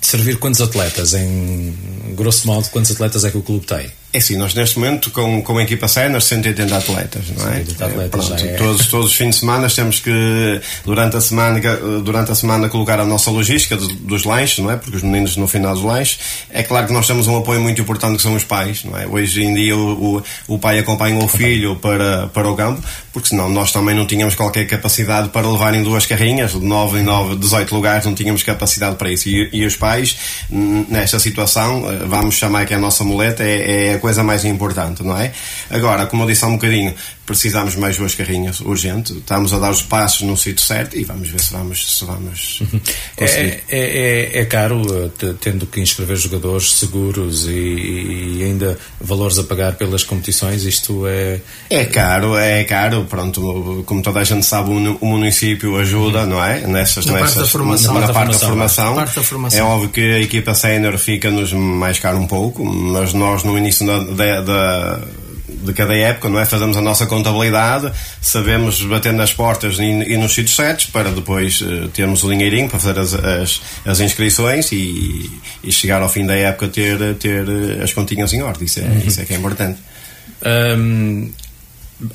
de 0.00 0.06
servir 0.06 0.38
quantos 0.38 0.60
atletas? 0.60 1.14
Em 1.14 1.74
grosso 2.14 2.46
modo, 2.46 2.68
quantos 2.70 2.90
atletas 2.90 3.24
é 3.24 3.30
que 3.30 3.38
o 3.38 3.42
clube 3.42 3.66
tem? 3.66 3.90
É 4.16 4.20
sim, 4.20 4.36
nós 4.36 4.54
neste 4.54 4.78
momento 4.78 5.10
com, 5.10 5.42
com 5.42 5.58
a 5.58 5.62
equipa 5.62 5.86
sénior 5.86 6.22
180 6.22 6.74
atletas, 6.74 7.24
não 7.36 7.48
é? 7.48 7.56
180 7.56 7.84
atletas 7.84 8.26
Pronto, 8.26 8.44
é... 8.46 8.52
Todos, 8.54 8.86
todos 8.86 9.06
os 9.08 9.14
fins 9.14 9.34
de 9.34 9.40
semana 9.40 9.68
temos 9.68 10.00
que 10.00 10.60
durante 10.86 11.18
a 11.18 11.20
semana 11.20 11.60
durante 12.02 12.32
a 12.32 12.34
semana 12.34 12.70
colocar 12.70 12.98
a 12.98 13.04
nossa 13.04 13.30
logística 13.30 13.76
dos, 13.76 14.24
lanches, 14.24 14.58
não 14.64 14.70
é? 14.70 14.76
Porque 14.78 14.96
os 14.96 15.02
meninos 15.02 15.36
no 15.36 15.46
final 15.46 15.74
dos 15.74 15.82
lanches, 15.82 16.18
é 16.50 16.62
claro 16.62 16.86
que 16.86 16.94
nós 16.94 17.06
temos 17.06 17.26
um 17.26 17.36
apoio 17.36 17.60
muito 17.60 17.78
importante 17.78 18.16
que 18.16 18.22
são 18.22 18.34
os 18.34 18.42
pais, 18.42 18.84
não 18.84 18.96
é? 18.98 19.06
Hoje 19.06 19.44
em 19.44 19.52
dia 19.52 19.76
o, 19.76 20.16
o, 20.16 20.22
o 20.54 20.58
pai 20.58 20.78
acompanha 20.78 21.22
o 21.22 21.28
filho 21.28 21.76
para, 21.76 22.28
para 22.28 22.48
o 22.48 22.56
campo, 22.56 22.82
porque 23.12 23.28
senão 23.28 23.50
nós 23.50 23.70
também 23.70 23.94
não 23.94 24.06
tínhamos 24.06 24.34
qualquer 24.34 24.66
capacidade 24.66 25.28
para 25.28 25.46
levar 25.46 25.74
em 25.74 25.82
duas 25.82 26.06
carrinhas, 26.06 26.52
de 26.52 26.64
9 26.64 27.00
em 27.00 27.02
9, 27.02 27.36
18 27.36 27.74
lugares, 27.74 28.06
não 28.06 28.14
tínhamos 28.14 28.42
capacidade 28.42 28.96
para 28.96 29.10
isso. 29.10 29.28
E, 29.28 29.50
e 29.52 29.66
os 29.66 29.76
pais, 29.76 30.16
nesta 30.50 31.18
situação, 31.18 31.90
eh, 31.90 32.06
vamos 32.06 32.36
chamar 32.36 32.64
que 32.64 32.72
a 32.72 32.78
nossa 32.78 33.04
muleta 33.04 33.42
é, 33.42 33.88
é 33.88 33.94
a 33.94 33.98
coisa 34.06 34.22
mais 34.22 34.44
importante, 34.44 35.02
não 35.02 35.16
é? 35.18 35.32
Agora, 35.68 36.06
como 36.06 36.22
eu 36.22 36.28
disse 36.28 36.44
há 36.44 36.46
um 36.46 36.52
bocadinho, 36.52 36.94
precisamos 37.26 37.74
mais 37.74 37.96
duas 37.96 38.14
carrinhas, 38.14 38.60
urgente. 38.60 39.12
Estamos 39.12 39.52
a 39.52 39.58
dar 39.58 39.72
os 39.72 39.82
passos 39.82 40.22
no 40.22 40.36
sítio 40.36 40.64
certo 40.64 40.96
e 40.96 41.04
vamos 41.04 41.28
ver 41.28 41.40
se 41.40 41.52
vamos, 41.52 41.98
se 41.98 42.04
vamos 42.04 42.62
conseguir. 43.16 43.64
É, 43.68 43.78
é, 43.78 44.38
é, 44.38 44.38
é 44.40 44.44
caro, 44.44 44.82
eh, 45.20 45.34
tendo 45.40 45.66
que 45.66 45.80
inscrever 45.80 46.16
jogadores 46.16 46.74
seguros 46.74 47.46
e, 47.46 47.50
e, 47.50 48.42
ainda 48.44 48.78
valores 49.00 49.38
a 49.38 49.42
pagar 49.44 49.74
pelas 49.74 50.04
competições, 50.04 50.62
isto 50.62 51.06
é... 51.06 51.40
É 51.68 51.84
caro, 51.84 52.36
é 52.36 52.62
caro, 52.62 53.04
pronto, 53.10 53.82
como 53.86 54.02
toda 54.02 54.20
a 54.20 54.24
gente 54.24 54.46
sabe, 54.46 54.70
o 54.70 55.06
município 55.06 55.76
ajuda, 55.76 56.24
não 56.26 56.42
é? 56.42 56.60
Nessas, 56.60 57.06
na 57.06 57.14
nessas, 57.14 57.34
parte 57.34 57.40
da 57.40 57.46
formação. 57.46 57.94
Na, 57.94 58.12
parte 58.12 58.32
da 58.32 58.38
formação. 58.38 58.94
Parte 58.94 59.16
da 59.16 59.22
formação. 59.22 59.58
É 59.58 59.62
óbvio 59.62 59.88
que 59.88 60.00
a 60.00 60.20
equipa 60.20 60.54
sénior 60.54 60.96
fica-nos 60.96 61.52
mais 61.52 61.98
caro 61.98 62.18
um 62.18 62.26
pouco, 62.26 62.64
mas 62.64 63.12
nós 63.12 63.42
no 63.42 63.58
início 63.58 63.84
da, 63.84 63.98
da, 63.98 64.40
da 64.40 65.00
de 65.62 65.72
cada 65.72 65.94
época, 65.96 66.28
não 66.28 66.38
é? 66.38 66.44
Fazemos 66.44 66.76
a 66.76 66.80
nossa 66.80 67.06
contabilidade, 67.06 67.92
sabemos 68.20 68.82
bater 68.82 69.12
nas 69.12 69.32
portas 69.32 69.78
e, 69.78 69.82
e 69.82 70.16
nos 70.16 70.34
sítios 70.34 70.56
certos 70.56 70.86
para 70.86 71.10
depois 71.10 71.60
uh, 71.60 71.88
termos 71.88 72.22
o 72.22 72.28
dinheirinho 72.28 72.68
para 72.68 72.78
fazer 72.78 72.98
as, 72.98 73.14
as, 73.14 73.60
as 73.84 74.00
inscrições 74.00 74.70
e, 74.72 75.30
e, 75.64 75.72
chegar 75.72 76.02
ao 76.02 76.08
fim 76.08 76.26
da 76.26 76.34
época 76.34 76.68
ter, 76.68 77.14
ter 77.16 77.46
as 77.82 77.92
continhas 77.92 78.32
em 78.32 78.42
ordem. 78.42 78.66
Isso 78.66 78.80
é, 78.80 78.82
uhum. 78.82 79.02
isso 79.06 79.20
é 79.20 79.24
que 79.24 79.34
é 79.34 79.36
importante. 79.36 79.78
Um, 80.78 81.30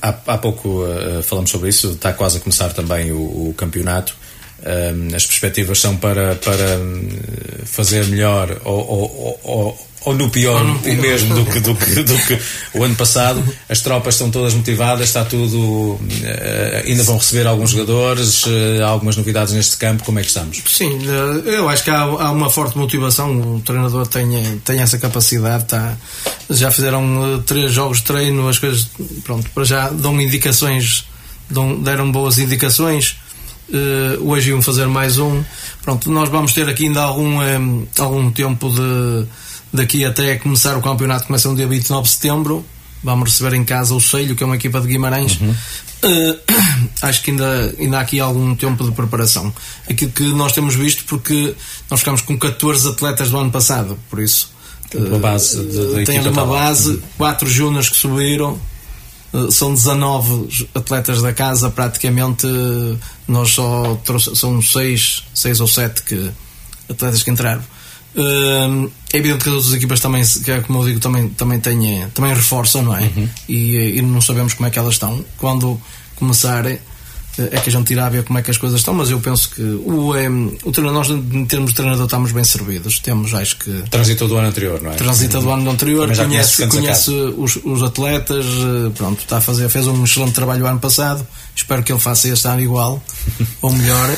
há, 0.02 0.10
há 0.28 0.38
pouco 0.38 0.84
uh, 0.84 1.24
falamos 1.24 1.50
sobre 1.50 1.70
isso, 1.70 1.92
está 1.92 2.14
quase 2.14 2.38
a 2.38 2.40
começar 2.40 2.70
também 2.74 3.12
o, 3.12 3.50
o 3.50 3.54
campeonato. 3.58 4.16
Um, 4.62 5.16
as 5.16 5.26
perspectivas 5.26 5.80
são 5.80 5.98
para, 5.98 6.36
para 6.36 6.78
hum, 6.78 7.10
fazer 7.66 8.06
melhor 8.06 8.62
ou, 8.64 8.88
ou, 8.88 9.40
ou 9.44 9.88
ou 10.04 10.16
no 10.16 10.30
pior, 10.30 10.64
o 10.64 10.96
mesmo 10.96 11.36
do 11.36 11.46
que, 11.46 11.60
do, 11.60 11.76
que, 11.76 12.02
do 12.02 12.18
que 12.18 12.40
o 12.74 12.84
ano 12.84 12.96
passado. 12.96 13.44
As 13.70 13.82
tropas 13.82 14.16
estão 14.16 14.32
todas 14.32 14.54
motivadas, 14.54 15.08
está 15.08 15.24
tudo. 15.24 15.60
Uh, 15.60 16.00
ainda 16.88 17.04
vão 17.04 17.18
receber 17.18 17.46
alguns 17.46 17.70
jogadores, 17.70 18.44
uh, 18.46 18.84
algumas 18.84 19.16
novidades 19.16 19.54
neste 19.54 19.78
campo. 19.78 20.04
Como 20.04 20.18
é 20.18 20.24
que 20.24 20.30
estamos? 20.30 20.60
Sim, 20.66 20.98
uh, 21.08 21.48
eu 21.48 21.70
acho 21.70 21.84
que 21.84 21.92
há, 21.92 22.02
há, 22.02 22.32
uma 22.32 22.50
forte 22.50 22.78
motivação. 22.78 23.58
O 23.58 23.62
treinador 23.62 24.08
tem, 24.08 24.60
tem 24.66 24.80
essa 24.80 24.98
capacidade. 24.98 25.66
Tá, 25.66 25.96
já 26.50 26.72
fizeram 26.72 27.44
três 27.46 27.72
jogos 27.72 28.00
de 28.00 28.06
treino, 28.06 28.50
as 28.50 28.58
coisas, 28.58 28.90
pronto, 29.24 29.48
para 29.52 29.64
já 29.64 29.90
dão 29.90 30.20
indicações, 30.20 31.06
dão, 31.48 31.80
deram 31.80 32.12
boas 32.12 32.40
indicações. 32.40 33.18
hoje 34.20 34.50
iam 34.50 34.64
fazer 34.64 34.88
mais 34.88 35.20
um. 35.20 35.44
Pronto, 35.84 36.10
nós 36.10 36.28
vamos 36.28 36.54
ter 36.54 36.68
aqui 36.68 36.88
ainda 36.88 37.04
algum, 37.04 37.40
um, 37.40 37.88
algum 38.00 38.32
tempo 38.32 38.68
de 38.70 39.28
daqui 39.74 40.04
até 40.04 40.36
começar 40.36 40.78
o 40.78 40.82
campeonato, 40.82 41.26
começa 41.26 41.50
no 41.50 41.56
dia 41.56 41.68
29 41.68 42.04
de 42.04 42.10
setembro. 42.10 42.66
Vamos 43.04 43.32
receber 43.32 43.56
em 43.56 43.64
casa 43.64 43.96
o 43.96 44.02
Seio, 44.02 44.36
que 44.36 44.44
é 44.44 44.46
uma 44.46 44.56
equipa 44.56 44.80
de 44.80 44.88
Guimarães. 44.88 45.40
Uhum. 45.40 45.56
Uh, 46.04 46.40
acho 47.02 47.24
que 47.24 47.32
ainda, 47.32 47.76
ainda 47.80 47.98
há 47.98 48.02
aqui 48.02 48.20
algum 48.20 48.56
tempo 48.56 48.84
de 48.84 48.92
preparação. 48.92 49.52
Aquilo 49.90 50.12
que 50.12 50.24
nós 50.34 50.52
temos 50.52 50.76
visto, 50.76 51.04
porque 51.06 51.56
nós 51.90 52.02
ficamos 52.02 52.22
com 52.22 52.38
14 52.38 52.90
atletas 52.90 53.32
do 53.32 53.38
ano 53.38 53.52
passado, 53.52 53.98
por 54.10 54.20
isso. 54.20 54.52
Uma 54.94 55.20
base 55.20 55.58
de, 55.58 55.96
de 55.96 56.04
tem 56.04 56.20
uma 56.20 56.46
base, 56.46 56.92
uhum. 56.92 57.02
quatro 57.18 57.50
júniores 57.50 57.90
que 57.90 57.96
subiram, 57.96 58.60
uh, 59.34 59.52
são 59.52 59.74
19 59.74 60.68
atletas 60.76 61.22
da 61.22 61.34
casa, 61.34 61.72
praticamente 61.72 62.46
nós 63.28 63.52
só 63.52 64.00
trouxe, 64.04 64.36
são 64.36 64.62
6, 64.62 65.24
6 65.34 65.60
ou 65.62 65.68
7 65.68 66.04
que, 66.04 66.32
atletas 66.90 67.24
que 67.24 67.32
entraram 67.32 67.64
é 69.14 69.18
evidente 69.18 69.44
que 69.44 69.50
as 69.50 69.56
outras 69.56 69.74
equipas 69.74 70.00
também, 70.00 70.24
como 70.66 70.82
eu 70.82 70.86
digo, 70.86 71.00
também, 71.00 71.30
também, 71.30 71.60
têm, 71.60 72.08
também 72.14 72.34
reforçam, 72.34 72.82
não 72.82 72.96
é? 72.96 73.02
Uhum. 73.02 73.30
E, 73.48 73.98
e, 73.98 74.02
não 74.02 74.22
sabemos 74.22 74.54
como 74.54 74.68
é 74.68 74.70
que 74.70 74.80
elas 74.80 74.94
estão. 74.94 75.24
Quando 75.38 75.80
começar 76.16 76.66
é 77.38 77.62
que 77.62 77.70
a 77.70 77.72
gente 77.72 77.94
irá 77.94 78.10
ver 78.10 78.24
como 78.24 78.40
é 78.40 78.42
que 78.42 78.52
as 78.52 78.58
coisas 78.58 78.80
estão, 78.80 78.94
mas 78.94 79.10
eu 79.10 79.20
penso 79.20 79.50
que 79.52 79.62
o, 79.62 80.16
é, 80.16 80.30
o 80.30 80.72
treinador, 80.72 80.92
nós 80.92 81.10
em 81.10 81.46
termos 81.46 81.72
de 81.72 81.78
treinador 81.78 82.06
estamos 82.06 82.32
bem 82.32 82.44
servidos. 82.44 83.00
Temos, 83.00 83.34
acho 83.34 83.58
que. 83.58 83.84
Transita 83.90 84.28
do 84.28 84.38
ano 84.38 84.50
anterior, 84.50 84.82
não 84.82 84.92
é? 84.92 84.96
Transita 84.96 85.40
do 85.40 85.50
ano 85.50 85.72
anterior, 85.72 86.14
conhece, 86.16 86.68
conhece 86.68 87.12
os, 87.12 87.58
os, 87.64 87.84
atletas, 87.84 88.46
eh, 88.46 88.92
pronto, 88.96 89.22
está 89.22 89.38
a 89.38 89.42
fazer, 89.42 89.70
fez 89.70 89.88
um 89.88 90.04
excelente 90.04 90.34
trabalho 90.34 90.66
o 90.66 90.68
ano 90.68 90.80
passado. 90.80 91.26
Espero 91.56 91.84
que 91.84 91.92
ele 91.92 92.00
faça 92.00 92.28
este 92.28 92.48
ano 92.48 92.62
igual, 92.62 93.02
ou 93.62 93.72
melhor. 93.72 94.10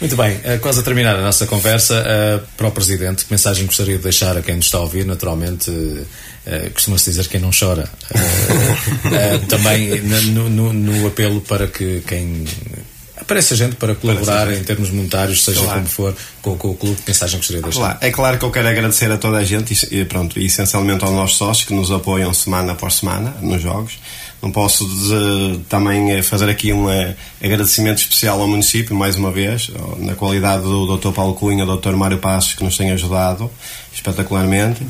Muito 0.00 0.14
bem, 0.16 0.36
uh, 0.36 0.60
quase 0.60 0.78
a 0.78 0.82
terminar 0.82 1.16
a 1.16 1.22
nossa 1.22 1.44
conversa, 1.46 2.02
uh, 2.02 2.46
para 2.56 2.68
o 2.68 2.70
Presidente, 2.70 3.24
que 3.24 3.32
mensagem 3.32 3.66
gostaria 3.66 3.96
de 3.96 4.02
deixar 4.02 4.36
a 4.36 4.42
quem 4.42 4.54
nos 4.54 4.66
está 4.66 4.78
a 4.78 4.82
ouvir? 4.82 5.04
Naturalmente, 5.04 5.70
uh, 5.70 6.70
costuma-se 6.72 7.10
dizer 7.10 7.26
quem 7.26 7.40
não 7.40 7.50
chora. 7.50 7.88
também 9.48 10.00
no, 10.02 10.48
no, 10.48 10.72
no, 10.72 11.06
apelo 11.06 11.40
para 11.40 11.66
que 11.66 12.02
quem. 12.06 12.44
Aparece 13.16 13.54
a 13.54 13.56
gente 13.56 13.74
para 13.74 13.96
colaborar 13.96 14.50
em 14.52 14.62
termos 14.62 14.90
monetários, 14.90 15.44
seja 15.44 15.60
claro. 15.60 15.80
como 15.80 15.86
for, 15.86 16.16
com, 16.40 16.56
com, 16.56 16.68
o 16.70 16.74
clube, 16.76 16.96
que 16.96 17.08
mensagem 17.08 17.36
gostaria 17.36 17.60
de 17.60 17.68
deixar? 17.68 17.80
Claro. 17.80 17.98
É 18.00 18.10
claro 18.10 18.38
que 18.38 18.44
eu 18.44 18.50
quero 18.52 18.68
agradecer 18.68 19.10
a 19.10 19.18
toda 19.18 19.38
a 19.38 19.44
gente 19.44 19.76
e, 19.90 20.04
pronto, 20.04 20.38
essencialmente 20.38 21.04
aos 21.04 21.12
nossos 21.12 21.36
sócios 21.36 21.66
que 21.66 21.74
nos 21.74 21.90
apoiam 21.90 22.32
semana 22.32 22.72
após 22.72 22.94
semana 22.94 23.34
nos 23.42 23.60
jogos 23.60 23.98
não 24.40 24.50
posso 24.50 24.86
de, 24.86 25.58
também 25.68 26.12
eh, 26.12 26.22
fazer 26.22 26.48
aqui 26.48 26.72
um 26.72 26.86
uh, 26.86 27.14
agradecimento 27.42 27.98
especial 27.98 28.40
ao 28.40 28.46
município, 28.46 28.94
mais 28.94 29.16
uma 29.16 29.30
vez, 29.30 29.70
na 29.98 30.14
qualidade 30.14 30.62
do 30.62 30.96
Dr. 30.96 31.10
Paulo 31.10 31.34
Cunha, 31.34 31.66
do 31.66 31.76
Dr. 31.76 31.94
Mário 31.94 32.18
Passos, 32.18 32.54
que 32.54 32.62
nos 32.62 32.76
tem 32.76 32.90
ajudado 32.92 33.50
espetacularmente. 33.98 34.86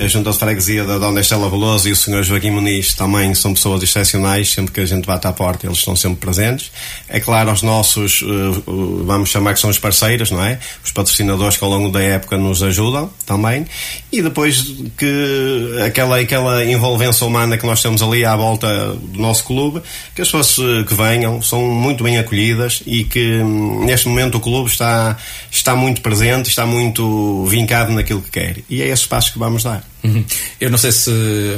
A 0.00 0.06
Junta 0.06 0.30
de 0.30 0.38
Freguesia 0.38 0.84
da 0.84 0.98
Dona 0.98 1.20
Estela 1.20 1.48
Veloso 1.48 1.88
e 1.88 1.92
o 1.92 1.96
Sr. 1.96 2.22
Joaquim 2.22 2.50
Muniz 2.50 2.94
também 2.94 3.34
são 3.34 3.52
pessoas 3.52 3.82
excepcionais, 3.82 4.50
sempre 4.50 4.72
que 4.72 4.80
a 4.80 4.86
gente 4.86 5.06
bate 5.06 5.26
à 5.26 5.32
porta 5.32 5.66
eles 5.66 5.78
estão 5.78 5.96
sempre 5.96 6.18
presentes. 6.18 6.70
É 7.08 7.20
claro, 7.20 7.52
os 7.52 7.62
nossos, 7.62 8.22
uh, 8.22 9.04
vamos 9.04 9.30
chamar 9.30 9.54
que 9.54 9.60
são 9.60 9.70
os 9.70 9.78
parceiros, 9.78 10.30
não 10.30 10.44
é? 10.44 10.58
Os 10.84 10.92
patrocinadores 10.92 11.56
que 11.56 11.64
ao 11.64 11.70
longo 11.70 11.90
da 11.90 12.02
época 12.02 12.36
nos 12.36 12.62
ajudam 12.62 13.10
também. 13.26 13.66
E 14.10 14.22
depois 14.22 14.62
que 14.96 15.82
aquela, 15.84 16.18
aquela 16.18 16.64
envolvência 16.64 17.26
humana 17.26 17.58
que 17.58 17.66
nós 17.66 17.82
temos 17.82 18.02
ali 18.02 18.24
à 18.24 18.36
volta 18.36 18.91
do 18.94 19.20
nosso 19.20 19.44
clube, 19.44 19.80
que 20.14 20.22
as 20.22 20.28
pessoas 20.28 20.56
eh, 20.58 20.84
que 20.84 20.94
venham 20.94 21.40
são 21.42 21.62
muito 21.62 22.02
bem 22.04 22.18
acolhidas 22.18 22.82
e 22.86 23.04
que 23.04 23.38
hum, 23.38 23.84
neste 23.84 24.08
momento 24.08 24.36
o 24.36 24.40
clube 24.40 24.70
está, 24.70 25.16
está 25.50 25.74
muito 25.74 26.00
presente, 26.00 26.48
está 26.48 26.66
muito 26.66 27.44
vincado 27.46 27.92
naquilo 27.92 28.22
que 28.22 28.30
quer. 28.30 28.58
E 28.68 28.82
é 28.82 28.88
esse 28.88 29.06
passo 29.06 29.32
que 29.32 29.38
vamos 29.38 29.62
dar. 29.62 29.84
Uhum. 30.04 30.24
Eu 30.60 30.70
não 30.70 30.78
sei 30.78 30.90
se, 30.90 31.10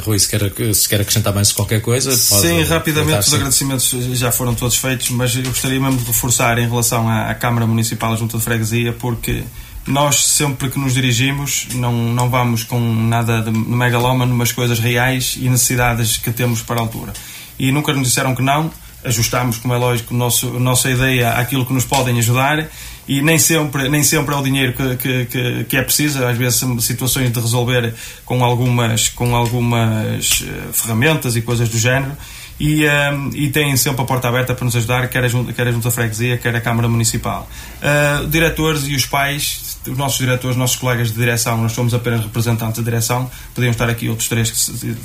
Rui, 0.05 0.19
se 0.19 0.29
quer, 0.29 0.75
se 0.75 0.89
quer 0.89 1.01
acrescentar 1.01 1.35
mais 1.35 1.51
qualquer 1.53 1.81
coisa. 1.81 2.15
Sim, 2.15 2.63
rapidamente, 2.65 3.21
os 3.21 3.35
agradecimentos 3.35 3.91
já 4.13 4.31
foram 4.31 4.55
todos 4.55 4.77
feitos, 4.77 5.11
mas 5.11 5.35
eu 5.35 5.43
gostaria 5.45 5.81
mesmo 5.81 5.99
de 5.99 6.05
reforçar 6.05 6.59
em 6.59 6.69
relação 6.69 7.09
à, 7.09 7.31
à 7.31 7.35
Câmara 7.35 7.67
Municipal, 7.67 8.13
à 8.13 8.17
Junta 8.17 8.37
de 8.37 8.45
Freguesia, 8.45 8.93
porque 8.93 9.43
nós 9.87 10.25
sempre 10.25 10.71
que 10.71 10.79
nos 10.79 10.95
dirigimos 10.95 11.69
não, 11.75 11.93
não 11.93 12.31
vamos 12.31 12.65
com 12.65 12.81
nada 12.81 13.43
de 13.43 13.51
megalómano, 13.51 14.35
mas 14.35 14.53
coisas 14.53 14.79
reais 14.79 15.37
e 15.39 15.49
necessidades 15.49 16.17
que 16.17 16.33
temos 16.33 16.63
para 16.63 16.77
a 16.77 16.81
altura. 16.81 17.13
E 17.59 17.71
nunca 17.71 17.93
nos 17.93 18.09
disseram 18.09 18.35
que 18.35 18.43
não, 18.43 18.71
ajustamos, 19.05 19.59
como 19.59 19.75
é 19.75 19.77
lógico, 19.77 20.15
nosso, 20.15 20.57
a 20.57 20.61
nossa 20.61 20.91
ideia 20.91 21.33
àquilo 21.33 21.65
que 21.67 21.73
nos 21.73 21.85
podem 21.85 22.19
ajudar. 22.19 22.69
E 23.07 23.21
nem 23.21 23.39
sempre, 23.39 23.89
nem 23.89 24.03
sempre 24.03 24.35
é 24.35 24.39
o 24.39 24.43
dinheiro 24.43 24.73
que, 24.73 25.27
que, 25.27 25.65
que, 25.65 25.77
é 25.77 25.83
preciso, 25.83 26.25
às 26.25 26.37
vezes 26.39 26.59
são 26.59 26.79
situações 26.81 27.31
de 27.31 27.39
resolver 27.39 27.95
com 28.25 28.43
algumas, 28.43 29.11
com 29.11 29.37
algumas 29.37 30.41
uh, 30.41 30.73
ferramentas 30.73 31.37
e 31.37 31.43
coisas 31.43 31.69
do 31.69 31.79
género. 31.79 32.17
E, 32.59 32.85
um, 32.85 32.89
ehm, 32.89 33.31
e 33.35 33.51
têm 33.51 33.77
sempre 33.77 34.03
a 34.03 34.05
porta 34.05 34.29
aberta 34.29 34.55
para 34.55 34.65
nos 34.65 34.77
ajudar, 34.77 35.09
quer 35.09 35.25
a 35.25 35.29
Junta, 35.29 35.53
quer 35.53 35.67
a 35.67 35.73
junta 35.73 35.91
Freguesia, 35.91 36.39
quer 36.39 36.55
a 36.55 36.61
Câmara 36.61 36.89
Municipal. 36.89 37.49
Uh, 37.83 38.27
diretores 38.29 38.87
e 38.87 38.95
os 38.95 39.05
pais, 39.07 39.77
os 39.87 39.99
nossos 39.99 40.19
diretores, 40.19 40.55
os 40.55 40.57
nossos 40.57 40.77
colegas 40.77 41.09
de 41.09 41.15
direção, 41.15 41.61
nós 41.61 41.73
somos 41.73 41.93
apenas 41.93 42.23
representantes 42.23 42.79
de 42.79 42.85
direção, 42.85 43.29
podiam 43.55 43.73
estar 43.73 43.91
aqui 43.91 44.09
outros 44.09 44.29
três, 44.29 44.51
que 44.51 44.97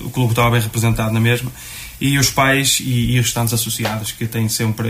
o 0.00 0.10
clube 0.10 0.32
estava 0.32 0.50
bem 0.50 0.60
representado 0.60 1.12
na 1.12 1.20
mesma, 1.20 1.52
e 2.00 2.18
os 2.18 2.30
pais 2.30 2.78
e, 2.80 3.12
e 3.12 3.18
os 3.18 3.26
restantes 3.26 3.54
associados, 3.54 4.12
que 4.12 4.26
têm 4.26 4.48
sempre 4.48 4.88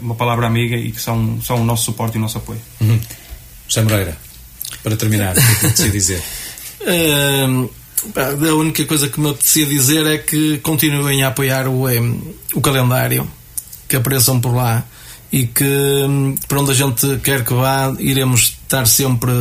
uma 0.00 0.14
palavra 0.14 0.46
amiga 0.46 0.76
e 0.76 0.90
que 0.90 1.00
são, 1.00 1.40
são 1.42 1.62
o 1.62 1.64
nosso 1.64 1.84
suporte 1.84 2.16
e 2.16 2.18
o 2.18 2.20
nosso 2.20 2.38
apoio. 2.38 2.60
Uhum. 2.80 2.98
José 3.68 3.82
Moreira, 3.82 4.18
para 4.82 4.96
terminar, 4.96 5.36
o 5.36 5.58
que 5.58 5.66
é 5.66 5.70
que 5.70 5.90
dizer? 5.90 6.22
Ehm, 6.82 7.68
a 8.16 8.54
única 8.54 8.86
coisa 8.86 9.06
que 9.08 9.20
me 9.20 9.28
apetecia 9.28 9.66
dizer 9.66 10.06
é 10.06 10.16
que 10.16 10.56
continuem 10.58 11.22
a 11.22 11.28
apoiar 11.28 11.68
o, 11.68 11.84
o 12.54 12.60
calendário, 12.62 13.30
que 13.86 13.96
apareçam 13.96 14.40
por 14.40 14.54
lá 14.54 14.82
e 15.32 15.46
que 15.46 15.64
hum, 15.64 16.34
para 16.48 16.60
onde 16.60 16.70
a 16.70 16.74
gente 16.74 17.18
quer 17.18 17.44
que 17.44 17.52
vá, 17.52 17.94
iremos 17.98 18.56
estar 18.62 18.86
sempre 18.86 19.32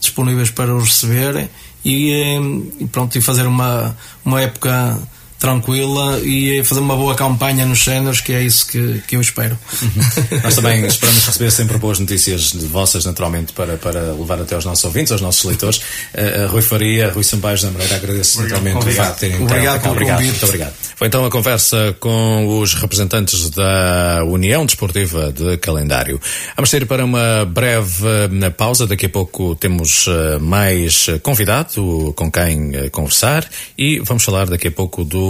disponíveis 0.00 0.50
para 0.50 0.74
os 0.74 0.84
receber 0.88 1.50
e, 1.84 2.38
hum, 2.38 2.72
e 2.80 2.86
pronto, 2.86 3.16
e 3.16 3.20
fazer 3.20 3.46
uma, 3.46 3.96
uma 4.24 4.40
época 4.40 4.98
tranquila 5.38 6.18
e 6.20 6.62
fazer 6.64 6.80
uma 6.80 6.96
boa 6.96 7.14
campanha 7.14 7.64
nos 7.64 7.84
cenas, 7.84 8.20
que 8.20 8.32
é 8.32 8.42
isso 8.42 8.66
que, 8.66 9.00
que 9.06 9.16
eu 9.16 9.20
espero. 9.20 9.56
Uhum. 9.80 10.40
Nós 10.42 10.54
também 10.54 10.84
esperamos 10.84 11.26
receber 11.26 11.50
sempre 11.52 11.78
boas 11.78 11.98
notícias 11.98 12.52
de 12.52 12.66
vossas, 12.66 13.04
naturalmente, 13.04 13.52
para, 13.52 13.76
para 13.76 14.00
levar 14.12 14.40
até 14.40 14.56
aos 14.56 14.64
nossos 14.64 14.84
ouvintes, 14.84 15.12
aos 15.12 15.20
nossos 15.20 15.44
leitores. 15.44 15.78
Uh, 15.78 16.48
Rui 16.50 16.62
Faria, 16.62 17.10
Rui 17.12 17.22
Sampaio 17.22 17.60
da 17.60 17.70
Moreira, 17.70 17.96
agradeço 17.96 18.42
naturalmente 18.42 18.88
o 18.88 18.92
facto 18.92 19.14
de 19.14 19.20
terem 19.20 19.42
Obrigado 19.42 19.80
pelo 19.80 19.92
obrigado, 19.92 20.22
Muito 20.22 20.44
obrigado. 20.44 20.74
Foi 20.96 21.06
então 21.06 21.24
a 21.24 21.30
conversa 21.30 21.96
com 22.00 22.60
os 22.60 22.74
representantes 22.74 23.50
da 23.50 24.24
União 24.24 24.66
Desportiva 24.66 25.32
de 25.32 25.56
Calendário. 25.58 26.20
Vamos 26.56 26.70
ter 26.70 26.84
para 26.86 27.04
uma 27.04 27.44
breve 27.44 28.04
uh, 28.04 28.50
pausa, 28.56 28.86
daqui 28.86 29.06
a 29.06 29.08
pouco 29.08 29.54
temos 29.54 30.06
mais 30.40 31.06
convidado 31.22 32.12
com 32.16 32.30
quem 32.30 32.72
conversar 32.90 33.48
e 33.76 34.00
vamos 34.00 34.24
falar 34.24 34.46
daqui 34.46 34.68
a 34.68 34.70
pouco 34.70 35.04
do 35.04 35.27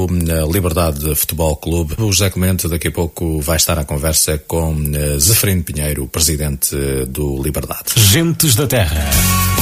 Liberdade 0.52 1.14
Futebol 1.14 1.56
Clube. 1.56 1.94
O 1.98 2.12
José 2.12 2.30
Clemente 2.30 2.68
daqui 2.68 2.88
a 2.88 2.92
pouco 2.92 3.40
vai 3.40 3.56
estar 3.56 3.78
à 3.78 3.84
conversa 3.84 4.38
com 4.38 4.74
eh, 4.94 5.18
Zeferino 5.18 5.62
Pinheiro, 5.62 6.06
presidente 6.06 6.76
do 7.06 7.42
Liberdade. 7.42 7.94
Gentes 7.96 8.54
da 8.54 8.66
Terra. 8.66 9.57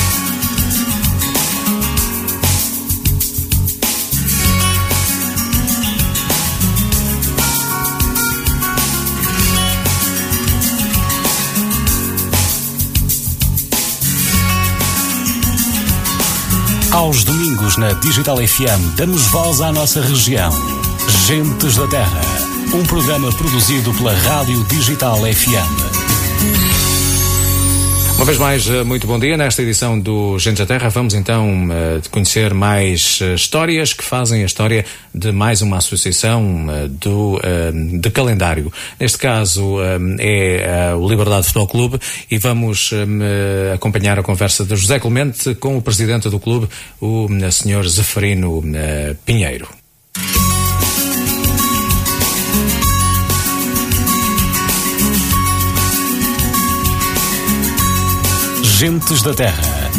Aos 16.97 17.25
domingos 17.25 17.77
na 17.77 17.93
Digital 17.93 18.39
FM 18.39 18.97
damos 18.97 19.27
voz 19.27 19.61
à 19.61 19.71
nossa 19.71 20.01
região. 20.01 20.51
Gentes 21.27 21.77
da 21.77 21.87
Terra. 21.89 22.23
Um 22.73 22.83
programa 22.87 23.31
produzido 23.35 23.93
pela 23.93 24.15
Rádio 24.15 24.65
Digital 24.65 25.19
FM. 25.19 26.06
Uma 28.17 28.25
vez 28.25 28.39
mais, 28.39 28.67
eh, 28.67 28.83
muito 28.83 29.07
bom 29.07 29.19
dia. 29.19 29.37
Nesta 29.37 29.61
edição 29.61 30.01
do 30.01 30.39
Gente 30.39 30.57
da 30.57 30.65
Terra, 30.65 30.89
vamos 30.89 31.13
então 31.13 31.67
uh, 31.67 32.11
conhecer 32.11 32.55
mais 32.55 33.21
uh, 33.21 33.35
histórias 33.35 33.93
que 33.93 34.03
fazem 34.03 34.43
a 34.43 34.47
história 34.47 34.87
de 35.15 35.31
mais 35.33 35.61
uma 35.61 35.77
associação 35.77 36.67
do, 36.91 37.39
de 38.01 38.11
calendário. 38.11 38.73
Neste 38.99 39.19
caso 39.19 39.77
é 40.19 40.95
o 40.95 41.09
Liberdade 41.09 41.47
Futebol 41.47 41.69
Clube 41.69 41.99
e 42.31 42.39
vamos 42.39 42.91
acompanhar 43.75 44.19
a 44.19 44.23
conversa 44.23 44.65
de 44.65 44.77
José 44.77 44.99
Clemente 44.99 45.55
com 45.55 45.77
o 45.77 45.83
presidente 45.83 46.29
do 46.29 46.39
clube, 46.39 46.69
o 47.01 47.29
Sr. 47.51 47.87
Zeferino 47.89 48.63
Pinheiro. 49.25 49.86
Gentes 58.79 59.23
da 59.23 59.33
Terra. 59.33 59.91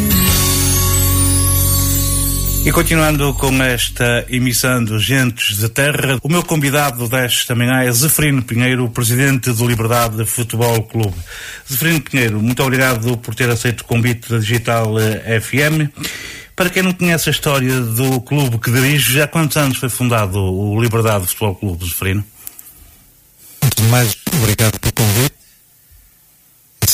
E 2.64 2.70
continuando 2.70 3.34
com 3.34 3.60
esta 3.60 4.24
emissão 4.28 4.84
do 4.84 5.00
Gentes 5.00 5.58
da 5.58 5.68
Terra, 5.68 6.16
o 6.22 6.28
meu 6.28 6.44
convidado 6.44 7.08
desta 7.08 7.56
manhã 7.56 7.82
é 7.82 7.90
Zeferino 7.90 8.40
Pinheiro, 8.40 8.88
presidente 8.88 9.50
do 9.50 9.66
Liberdade 9.66 10.24
Futebol 10.24 10.80
Clube. 10.84 11.16
Zeferino 11.68 12.00
Pinheiro, 12.02 12.40
muito 12.40 12.62
obrigado 12.62 13.18
por 13.18 13.34
ter 13.34 13.50
aceito 13.50 13.80
o 13.80 13.84
convite 13.84 14.30
da 14.30 14.38
Digital 14.38 14.94
eh, 15.00 15.40
FM. 15.40 15.90
Para 16.54 16.70
quem 16.70 16.84
não 16.84 16.92
conhece 16.92 17.30
a 17.30 17.32
história 17.32 17.80
do 17.80 18.20
clube 18.20 18.58
que 18.58 18.70
dirige, 18.70 19.14
já 19.14 19.24
há 19.24 19.26
quantos 19.26 19.56
anos 19.56 19.78
foi 19.78 19.88
fundado 19.88 20.38
o 20.38 20.80
Liberdade 20.80 21.26
Futebol 21.26 21.56
Clube, 21.56 21.84
Zeferino? 21.84 22.24
Antes 23.60 23.84
de 23.84 23.90
mais, 23.90 24.16
obrigado 24.40 24.78
pelo 24.78 24.92
convite 24.92 25.37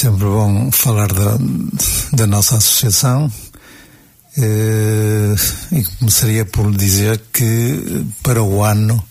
sempre 0.05 0.27
bom 0.27 0.71
falar 0.71 1.11
da, 1.11 1.39
da 2.13 2.27
nossa 2.27 2.59
associação. 2.59 3.33
Eh, 4.37 5.35
e 5.73 5.83
começaria 5.99 6.45
por 6.45 6.71
dizer 6.77 7.23
que 7.33 8.05
para 8.23 8.43
o 8.43 8.63
ano 8.63 9.03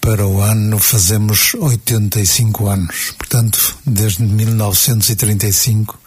para 0.00 0.24
o 0.24 0.40
ano 0.40 0.78
fazemos 0.78 1.54
85 1.54 2.68
anos. 2.68 3.12
Portanto, 3.18 3.76
desde 3.84 4.22
1935 4.22 5.98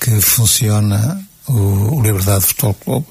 que 0.00 0.18
funciona 0.22 1.22
o, 1.48 2.00
Liberdade 2.02 2.44
Futebol 2.46 2.74
Clube. 2.74 3.06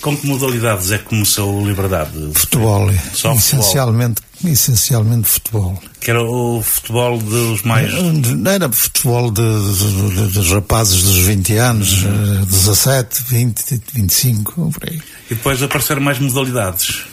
Com 0.00 0.16
que 0.16 0.26
modalidades 0.26 0.90
é 0.90 0.98
que 0.98 1.04
começou 1.04 1.60
o 1.60 1.66
Liberdade? 1.66 2.30
Futebol, 2.34 2.90
Só 3.12 3.32
essencialmente, 3.34 4.22
futebol. 4.22 4.52
essencialmente 4.52 5.28
futebol. 5.28 5.82
Que 6.00 6.10
era 6.10 6.22
o 6.22 6.62
futebol 6.62 7.18
dos 7.18 7.62
mais. 7.62 7.92
Era 7.92 8.70
futebol 8.70 9.30
de, 9.30 9.42
de, 9.42 10.14
de, 10.14 10.32
dos 10.32 10.50
rapazes 10.52 11.02
dos 11.02 11.18
20 11.18 11.56
anos, 11.56 12.02
uhum. 12.04 12.44
17, 12.44 13.24
20, 13.28 13.82
25, 13.94 14.70
por 14.72 14.88
aí. 14.88 15.00
E 15.30 15.34
depois 15.34 15.62
apareceram 15.62 16.00
mais 16.00 16.18
modalidades. 16.18 17.04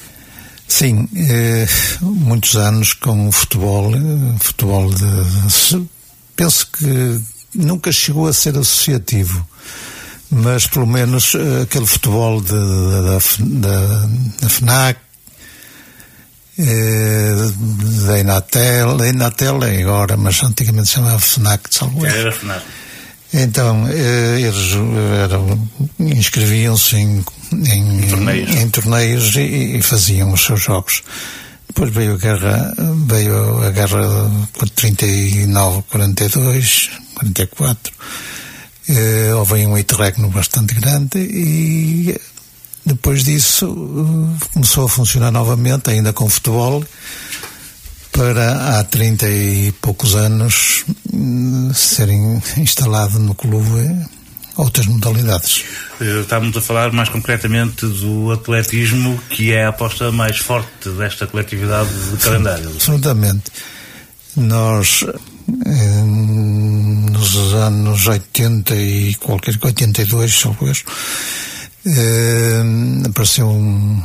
Sim, 0.67 1.07
eh, 1.15 1.67
muitos 2.01 2.55
anos 2.55 2.93
com 2.93 3.27
o 3.27 3.31
futebol, 3.31 3.93
eh, 3.93 4.37
futebol 4.39 4.89
de. 4.89 5.87
Penso 6.35 6.67
que 6.67 7.21
nunca 7.53 7.91
chegou 7.91 8.27
a 8.27 8.33
ser 8.33 8.57
associativo 8.57 9.45
mas 10.29 10.67
pelo 10.67 10.87
menos 10.87 11.33
uh, 11.33 11.63
aquele 11.63 11.85
futebol 11.85 12.41
de, 12.41 12.49
de, 12.49 13.59
da, 13.59 13.79
da 14.41 14.49
FNAC, 14.49 14.99
eh, 16.57 17.35
da 18.07 18.19
Inatel, 18.19 18.95
da 18.95 19.07
Inatel 19.09 19.61
é 19.63 19.81
agora, 19.81 20.15
mas 20.15 20.41
antigamente 20.41 20.87
se 20.87 20.93
chamava 20.95 21.19
FNAC 21.19 21.69
de 21.69 21.75
Salvador. 21.75 22.07
Era 22.07 22.31
FNAC. 22.31 22.63
Então, 23.33 23.85
eh, 23.89 24.39
eles 24.39 24.71
inscreviam-se 25.99 26.95
em, 26.95 27.25
em, 27.51 27.99
em, 27.99 28.07
torneios, 28.07 28.55
em 28.55 28.69
torneios 28.69 29.35
e, 29.35 29.77
e, 29.77 29.81
faziam 29.81 30.31
os 30.31 30.45
seus 30.45 30.61
jogos. 30.61 31.03
Depois 31.67 31.91
veio 31.91 32.13
a 32.13 32.17
guerra, 32.17 32.73
veio 33.05 33.61
a 33.61 33.71
guerra 33.71 34.31
de 34.63 34.71
39, 34.71 35.83
42, 35.89 36.89
44 37.15 37.93
eh, 38.87 39.33
houve 39.33 39.65
um 39.65 39.77
interregno 39.77 40.29
bastante 40.29 40.75
grande 40.75 41.17
e 41.19 42.19
depois 42.85 43.23
disso 43.23 43.65
eh, 43.65 44.45
começou 44.53 44.85
a 44.85 44.89
funcionar 44.89 45.31
novamente, 45.31 45.89
ainda 45.89 46.13
com 46.13 46.29
futebol, 46.29 46.83
para 48.11 48.79
há 48.79 48.83
30 48.83 49.27
e 49.27 49.71
poucos 49.81 50.15
anos 50.15 50.85
eh, 51.11 51.73
serem 51.73 52.41
instalado 52.57 53.17
no 53.17 53.33
clube 53.33 54.07
outras 54.55 54.85
modalidades. 54.85 55.63
Estávamos 55.99 56.55
a 56.55 56.61
falar 56.61 56.91
mais 56.91 57.09
concretamente 57.09 57.85
do 57.85 58.31
atletismo, 58.31 59.19
que 59.29 59.51
é 59.51 59.65
a 59.65 59.69
aposta 59.69 60.11
mais 60.11 60.37
forte 60.37 60.89
desta 60.89 61.27
coletividade 61.27 61.89
de 62.11 62.17
calendário. 62.17 62.69
Absolutamente. 62.69 63.51
Nós 64.35 65.03
nos 67.11 67.53
anos 67.53 68.07
80 68.07 68.75
e 68.75 69.15
qualquer 69.15 69.55
82, 69.61 70.41
talvez, 70.41 70.83
eh, 71.85 72.63
apareceu 73.07 73.47
um, 73.47 74.01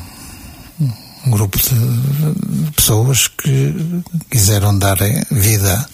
um 1.27 1.31
grupo 1.31 1.59
de 1.59 2.71
pessoas 2.73 3.29
que 3.29 4.03
quiseram 4.31 4.79
dar 4.79 4.99
vida 5.31 5.89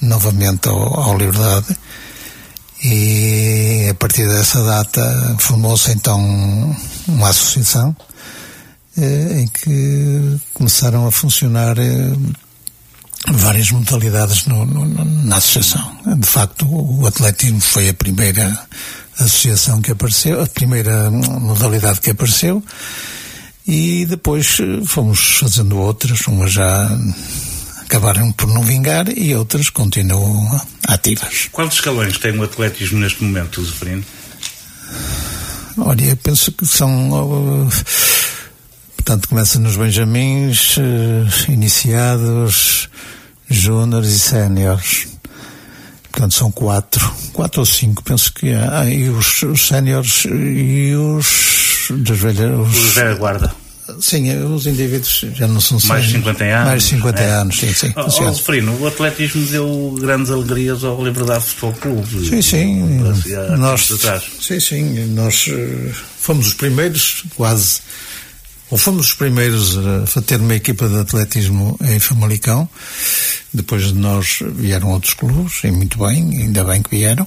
novamente 0.00 0.68
ao, 0.68 1.00
ao 1.00 1.18
Liberdade 1.18 1.76
e 2.84 3.88
a 3.90 3.94
partir 3.94 4.28
dessa 4.28 4.62
data 4.62 5.36
formou-se 5.38 5.90
então 5.92 6.76
uma 7.08 7.28
associação 7.30 7.96
eh, 8.98 9.40
em 9.40 9.46
que 9.48 10.38
começaram 10.54 11.06
a 11.06 11.10
funcionar 11.10 11.78
eh, 11.78 12.12
várias 13.32 13.70
modalidades 13.70 14.46
no, 14.46 14.64
no, 14.64 15.04
na 15.24 15.36
associação. 15.36 15.96
De 16.18 16.26
facto, 16.26 16.66
o 16.68 17.06
atletismo 17.06 17.60
foi 17.60 17.88
a 17.88 17.94
primeira 17.94 18.58
associação 19.18 19.80
que 19.80 19.92
apareceu, 19.92 20.42
a 20.42 20.46
primeira 20.46 21.10
modalidade 21.10 22.00
que 22.00 22.10
apareceu, 22.10 22.62
e 23.66 24.06
depois 24.06 24.58
eh, 24.60 24.84
fomos 24.86 25.38
fazendo 25.40 25.76
outras, 25.78 26.20
umas 26.28 26.52
já 26.52 26.88
acabaram 27.82 28.30
por 28.32 28.48
não 28.48 28.62
vingar 28.62 29.08
e 29.08 29.34
outras 29.34 29.70
continuam 29.70 30.60
ativas. 30.86 31.48
Quantos 31.52 31.78
escalões 31.78 32.18
tem 32.18 32.36
o 32.36 32.42
atletismo 32.42 32.98
neste 32.98 33.22
momento, 33.24 33.64
Zeferino? 33.64 34.04
Olha, 35.78 36.04
eu 36.04 36.16
penso 36.16 36.52
que 36.52 36.66
são. 36.66 37.10
Uh, 37.10 37.68
portanto, 38.96 39.28
começa 39.28 39.58
nos 39.58 39.76
Benjamins, 39.76 40.76
uh, 40.78 41.52
iniciados, 41.52 42.88
júniores 43.48 44.10
e 44.10 44.18
séniores. 44.18 45.08
Portanto, 46.10 46.34
são 46.34 46.50
quatro, 46.50 47.14
quatro 47.32 47.60
ou 47.60 47.66
cinco, 47.66 48.02
penso 48.02 48.32
que 48.32 48.52
há. 48.52 48.80
Ah, 48.80 48.90
e 48.90 49.08
os, 49.10 49.42
os 49.42 49.68
séniores 49.68 50.24
e 50.24 50.94
os 50.94 51.88
das 51.90 52.18
velhas. 52.18 52.68
Os, 52.68 52.78
os 52.78 52.94
velha 52.94 53.14
guarda. 53.14 53.54
Sim, 54.00 54.44
os 54.44 54.66
indivíduos 54.66 55.26
já 55.34 55.46
não 55.46 55.60
são 55.60 55.78
Mais 55.84 56.06
de 56.06 56.12
50 56.12 56.44
anos. 56.44 56.66
Mais 56.66 56.82
de 56.82 56.88
50 56.88 57.20
é. 57.20 57.30
anos, 57.30 57.56
sim, 57.56 57.72
sim. 57.72 57.92
Oh, 57.96 58.04
oh, 58.06 58.32
Zeferino, 58.32 58.76
o 58.80 58.86
atletismo 58.86 59.46
deu 59.46 59.96
grandes 60.00 60.30
alegrias 60.30 60.82
ao 60.82 61.02
Liberdade 61.04 61.44
Futebol 61.44 61.72
Clube. 61.74 62.28
Sim, 62.28 62.42
sim. 62.42 62.80
Nós, 63.58 63.88
sim, 64.40 64.58
sim. 64.58 65.06
Nós 65.14 65.46
uh, 65.46 65.94
fomos 66.18 66.48
os 66.48 66.54
primeiros, 66.54 67.24
quase 67.36 67.80
ou 68.70 68.78
fomos 68.78 69.08
os 69.08 69.14
primeiros 69.14 69.76
a 70.16 70.22
ter 70.22 70.40
uma 70.40 70.54
equipa 70.54 70.88
de 70.88 70.98
atletismo 70.98 71.76
em 71.82 71.98
Famalicão. 71.98 72.68
Depois 73.52 73.84
de 73.84 73.94
nós 73.94 74.40
vieram 74.54 74.90
outros 74.90 75.14
clubes, 75.14 75.62
e 75.64 75.70
muito 75.70 75.98
bem, 75.98 76.42
ainda 76.42 76.64
bem 76.64 76.82
que 76.82 76.90
vieram. 76.90 77.26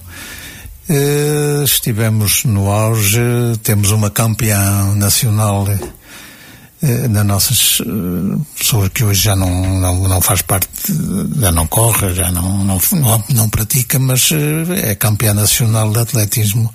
Uh, 0.89 1.63
estivemos 1.63 2.43
no 2.45 2.69
auge, 2.71 3.19
temos 3.61 3.91
uma 3.91 4.09
campeã 4.09 4.95
nacional 4.95 5.63
uh, 5.63 7.09
das 7.09 7.25
nossas 7.25 7.79
uh, 7.81 8.45
pessoas 8.57 8.89
que 8.89 9.03
hoje 9.03 9.21
já 9.21 9.35
não, 9.35 9.79
não, 9.79 10.07
não 10.07 10.19
faz 10.19 10.41
parte, 10.41 10.67
já 11.39 11.51
não 11.51 11.67
corre, 11.67 12.11
já 12.15 12.31
não, 12.31 12.63
não, 12.63 12.81
não, 12.93 13.23
não 13.29 13.49
pratica, 13.49 13.99
mas 13.99 14.31
é 14.83 14.95
campeã 14.95 15.31
nacional 15.31 15.91
de 15.91 15.99
atletismo 15.99 16.73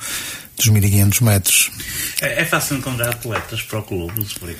dos 0.57 0.67
1500 0.69 1.21
metros. 1.21 1.71
É, 2.21 2.43
é, 2.43 2.45
fácil 2.45 2.77
encontrar 2.77 3.11
atletas 3.11 3.63
para 3.63 3.79
o 3.79 3.83
clube, 3.83 4.25
por 4.39 4.49
aí. 4.49 4.57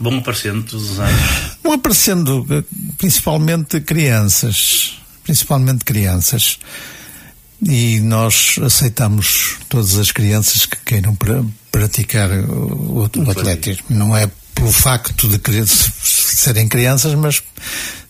Vão 0.00 0.18
aparecendo 0.18 0.62
todos 0.62 0.92
os 0.92 1.00
anos? 1.00 1.20
Vão 1.62 1.74
aparecendo 1.74 2.64
principalmente 2.96 3.80
crianças. 3.80 4.98
Principalmente 5.22 5.84
crianças. 5.84 6.58
E 7.62 8.00
nós 8.00 8.56
aceitamos 8.64 9.56
todas 9.68 9.98
as 9.98 10.10
crianças 10.10 10.64
que 10.64 10.78
queiram 10.78 11.14
pra, 11.14 11.42
praticar 11.70 12.30
o, 12.30 13.02
o 13.02 13.30
atletismo. 13.30 13.84
Não 13.90 14.16
é 14.16 14.30
pelo 14.54 14.72
facto 14.72 15.28
de 15.28 15.38
querer 15.38 15.66
serem 15.66 16.66
crianças, 16.66 17.14
mas 17.14 17.42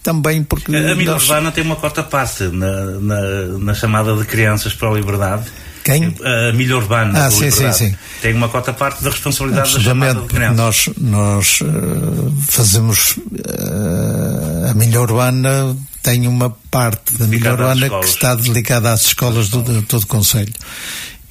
também 0.05 0.45
porque. 0.45 0.75
A 0.75 0.95
Mila 0.95 1.14
nós... 1.14 1.23
Urbana 1.23 1.51
tem 1.51 1.64
uma 1.64 1.75
cota 1.75 2.05
parte 2.05 2.45
na, 2.45 2.85
na, 3.01 3.21
na 3.59 3.75
chamada 3.75 4.14
de 4.16 4.25
crianças 4.25 4.73
para 4.73 4.89
a 4.89 4.95
liberdade 4.95 5.51
quem? 5.85 6.14
A 6.22 6.53
milha 6.53 6.76
urbana. 6.76 7.26
Ah, 7.26 7.31
sim, 7.31 7.51
sim, 7.51 7.72
sim. 7.72 7.95
Tem 8.20 8.35
uma 8.35 8.49
cota 8.49 8.72
parte 8.72 9.03
da 9.03 9.11
responsabilidade 9.11 9.74
da 9.74 9.81
chamada 9.81 10.20
de 10.20 10.55
Nós, 10.55 10.89
nós 10.99 11.61
uh, 11.62 12.33
fazemos 12.49 13.16
uh, 13.16 14.70
a 14.70 14.74
milha 14.74 15.01
urbana 15.01 15.76
tem 16.03 16.26
uma 16.26 16.51
parte 16.70 17.16
da 17.18 17.26
milha 17.26 17.53
urbana 17.53 17.89
que 17.89 18.07
está 18.07 18.35
dedicada 18.35 18.93
às 18.93 19.07
escolas 19.07 19.49
do, 19.49 19.62
de 19.62 19.83
todo 19.83 20.03
o 20.03 20.07
Conselho. 20.07 20.53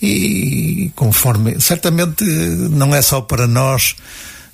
E 0.02 0.92
conforme, 0.96 1.60
certamente 1.60 2.24
não 2.24 2.96
é 2.96 3.02
só 3.02 3.20
para 3.22 3.48
nós, 3.48 3.96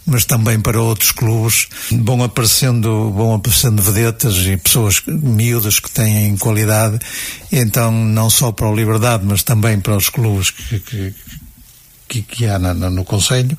mas 0.06 0.26
também 0.26 0.60
para 0.60 0.80
outros 0.80 1.12
clubes. 1.12 1.68
Vão 1.92 2.24
aparecendo, 2.24 3.12
vão 3.12 3.34
aparecendo 3.34 3.82
vedetas 3.82 4.36
e 4.46 4.58
pessoas 4.58 5.02
miúdas 5.08 5.80
que 5.80 5.90
têm 5.90 6.38
qualidade, 6.38 7.00
então 7.52 7.92
não 7.92 8.30
só 8.30 8.52
para 8.52 8.68
o 8.68 8.76
Liberdade, 8.76 9.24
mas 9.26 9.44
também 9.44 9.80
para 9.80 9.98
os 9.98 10.10
clubes 10.10 10.52
que, 10.52 10.80
que, 10.80 11.14
que, 12.08 12.22
que 12.22 12.46
há 12.46 12.60
no, 12.60 12.90
no 12.90 13.04
Conselho. 13.04 13.58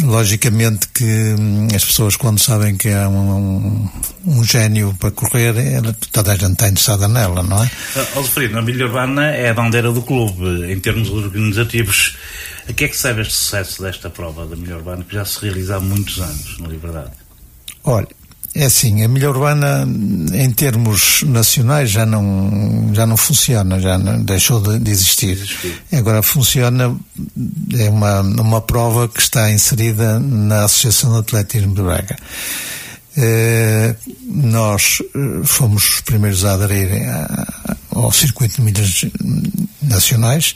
Logicamente 0.00 0.86
que 0.94 1.34
hum, 1.36 1.66
as 1.74 1.84
pessoas 1.84 2.14
quando 2.14 2.38
sabem 2.38 2.76
que 2.76 2.88
há 2.88 3.08
um, 3.08 3.32
um, 3.36 3.88
um 4.26 4.44
gênio 4.44 4.94
para 4.96 5.10
correr, 5.10 5.56
ela, 5.56 5.92
toda 6.12 6.32
a 6.32 6.36
gente 6.36 6.52
está 6.52 6.68
interessada 6.68 7.08
nela, 7.08 7.42
não 7.42 7.64
é? 7.64 7.70
Alfredo, 8.14 8.56
a 8.58 8.62
Milha 8.62 8.86
Urbana 8.86 9.32
é 9.32 9.50
a 9.50 9.54
bandeira 9.54 9.90
do 9.90 10.00
clube 10.02 10.72
em 10.72 10.78
termos 10.78 11.10
organizativos. 11.10 12.16
A 12.68 12.72
que 12.72 12.84
é 12.84 12.88
que 12.88 12.96
serve 12.96 13.22
este 13.22 13.34
sucesso 13.34 13.82
desta 13.82 14.10
prova 14.10 14.44
da 14.46 14.54
Milha 14.54 14.76
Urbana 14.76 15.02
que 15.02 15.14
já 15.14 15.24
se 15.24 15.40
realiza 15.40 15.76
há 15.76 15.80
muitos 15.80 16.20
anos, 16.20 16.58
na 16.58 16.68
Liberdade? 16.68 17.12
Olha, 17.82 18.08
é 18.54 18.64
assim, 18.64 19.02
a 19.02 19.08
milha 19.08 19.30
urbana 19.30 19.86
em 20.34 20.50
termos 20.50 21.22
nacionais 21.22 21.90
já 21.90 22.04
não, 22.04 22.90
já 22.92 23.06
não 23.06 23.16
funciona, 23.16 23.78
já 23.78 23.96
não, 23.96 24.22
deixou 24.22 24.60
de, 24.60 24.78
de 24.78 24.90
existir. 24.90 25.30
existir. 25.30 25.80
Agora 25.92 26.22
funciona, 26.22 26.96
é 27.78 27.88
uma, 27.88 28.20
uma 28.20 28.60
prova 28.60 29.08
que 29.08 29.20
está 29.20 29.50
inserida 29.50 30.18
na 30.18 30.64
Associação 30.64 31.12
de 31.12 31.18
Atletismo 31.18 31.74
de 31.74 31.82
Braga. 31.82 32.16
Eh, 33.16 33.96
nós 34.26 35.02
eh, 35.02 35.42
fomos 35.44 35.94
os 35.94 36.00
primeiros 36.00 36.44
a 36.44 36.54
aderir 36.54 36.90
ao 37.90 38.12
circuito 38.12 38.56
de 38.56 38.62
milhas 38.62 39.04
nacionais 39.82 40.54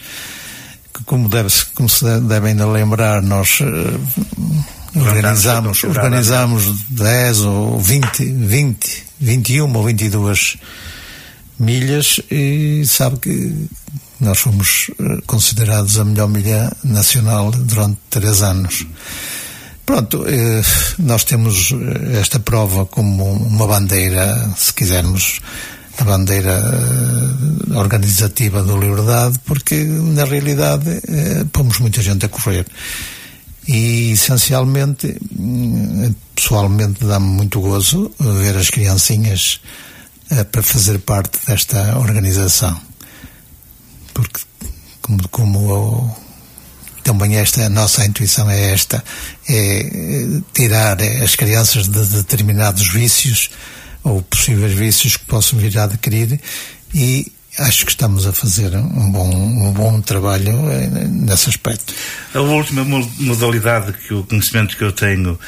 como, 1.07 1.29
deve 1.29 1.51
como 1.75 1.89
se 1.89 2.05
deve 2.21 2.49
ainda 2.49 2.67
lembrar, 2.67 3.23
nós 3.23 3.61
uh, 3.61 4.99
organizamos, 4.99 5.85
organizamos 5.85 6.65
10 6.91 7.41
ou 7.41 7.81
20, 7.81 8.25
20, 8.25 9.05
21 9.21 9.77
ou 9.77 9.85
22 9.85 10.57
milhas 11.59 12.21
e 12.31 12.83
sabe 12.87 13.19
que 13.19 13.69
nós 14.21 14.39
fomos 14.39 14.91
uh, 14.99 15.23
considerados 15.27 15.99
a 15.99 16.05
melhor 16.05 16.29
milha 16.29 16.73
nacional 16.85 17.51
durante 17.51 17.99
três 18.11 18.43
anos. 18.43 18.87
Pronto, 19.85 20.25
eh, 20.27 20.63
nós 21.01 21.25
temos 21.25 21.75
esta 22.19 22.39
prova 22.39 22.87
como 22.87 23.33
uma 23.33 23.67
bandeira, 23.67 24.51
se 24.57 24.73
quisermos, 24.73 25.41
a 25.99 26.05
bandeira 26.05 26.59
uh, 26.61 27.79
organizativa 27.79 28.63
do 28.63 28.79
Liberdade, 28.79 29.39
porque 29.45 29.85
na 29.85 30.25
realidade 30.25 30.89
uh, 30.91 31.47
pomos 31.53 31.79
muita 31.79 32.01
gente 32.03 32.27
a 32.27 32.29
correr. 32.29 32.67
E 33.67 34.13
essencialmente, 34.13 35.07
uh, 35.07 36.15
pessoalmente, 36.35 37.05
dá-me 37.05 37.27
muito 37.27 37.61
gozo 37.61 38.11
ver 38.19 38.57
as 38.57 38.71
criancinhas 38.71 39.61
para 40.51 40.63
fazer 40.63 40.99
parte 41.01 41.39
desta 41.47 41.99
organização. 41.99 42.81
Porque, 44.15 44.41
como, 45.03 45.29
como 45.29 46.17
também 47.03 47.37
esta, 47.37 47.67
a 47.67 47.69
nossa 47.69 48.07
intuição 48.07 48.49
é 48.49 48.73
esta, 48.73 49.05
é 49.47 49.91
tirar 50.55 50.97
as 51.23 51.37
crianças 51.37 51.87
de 51.87 52.03
determinados 52.07 52.89
vícios 52.89 53.51
ou 54.05 54.23
possíveis 54.23 54.73
vícios 54.73 55.17
que 55.17 55.27
possam 55.27 55.59
vir 55.59 55.77
a 55.79 55.85
adquirir 55.85 56.41
e 56.95 57.31
acho 57.59 57.85
que 57.85 57.93
estamos 57.93 58.27
a 58.27 58.33
fazer 58.33 58.75
um 58.77 59.11
bom, 59.11 59.29
um 59.29 59.73
bom 59.73 60.01
trabalho 60.01 60.71
eh, 60.71 60.89
nesse 61.09 61.49
aspecto. 61.49 61.93
A 62.35 62.41
última 62.41 62.85
modalidade 63.19 63.93
que 63.93 64.15
o 64.15 64.25
conhecimento 64.25 64.77
que 64.77 64.85
eu 64.85 64.93
tenho 64.93 65.39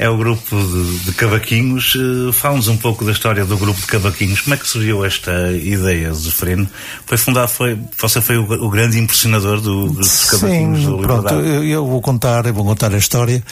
é 0.00 0.08
o 0.08 0.16
grupo 0.16 0.56
de, 0.56 0.98
de 1.00 1.12
cavaquinhos. 1.12 1.94
Uh, 1.94 2.32
Fala-nos 2.32 2.68
um 2.68 2.76
pouco 2.78 3.04
da 3.04 3.12
história 3.12 3.44
do 3.44 3.58
grupo 3.58 3.78
de 3.78 3.86
cavaquinhos. 3.86 4.40
Como 4.40 4.54
é 4.54 4.56
que 4.56 4.66
surgiu 4.66 5.04
esta 5.04 5.52
ideia, 5.52 6.12
Zeferino? 6.14 6.66
Foi 7.04 7.18
fundado, 7.18 7.48
foi, 7.48 7.78
você 7.98 8.20
foi 8.22 8.38
o, 8.38 8.44
o 8.44 8.70
grande 8.70 8.98
impressionador 8.98 9.60
do, 9.60 9.90
dos 9.90 10.30
cavaquinhos 10.30 10.80
Sim, 10.80 10.86
do 10.86 10.98
pronto, 10.98 11.34
eu, 11.34 11.64
eu, 11.64 11.86
vou 11.86 12.00
contar, 12.00 12.46
eu 12.46 12.54
vou 12.54 12.64
contar 12.64 12.94
a 12.94 12.96
história 12.96 13.42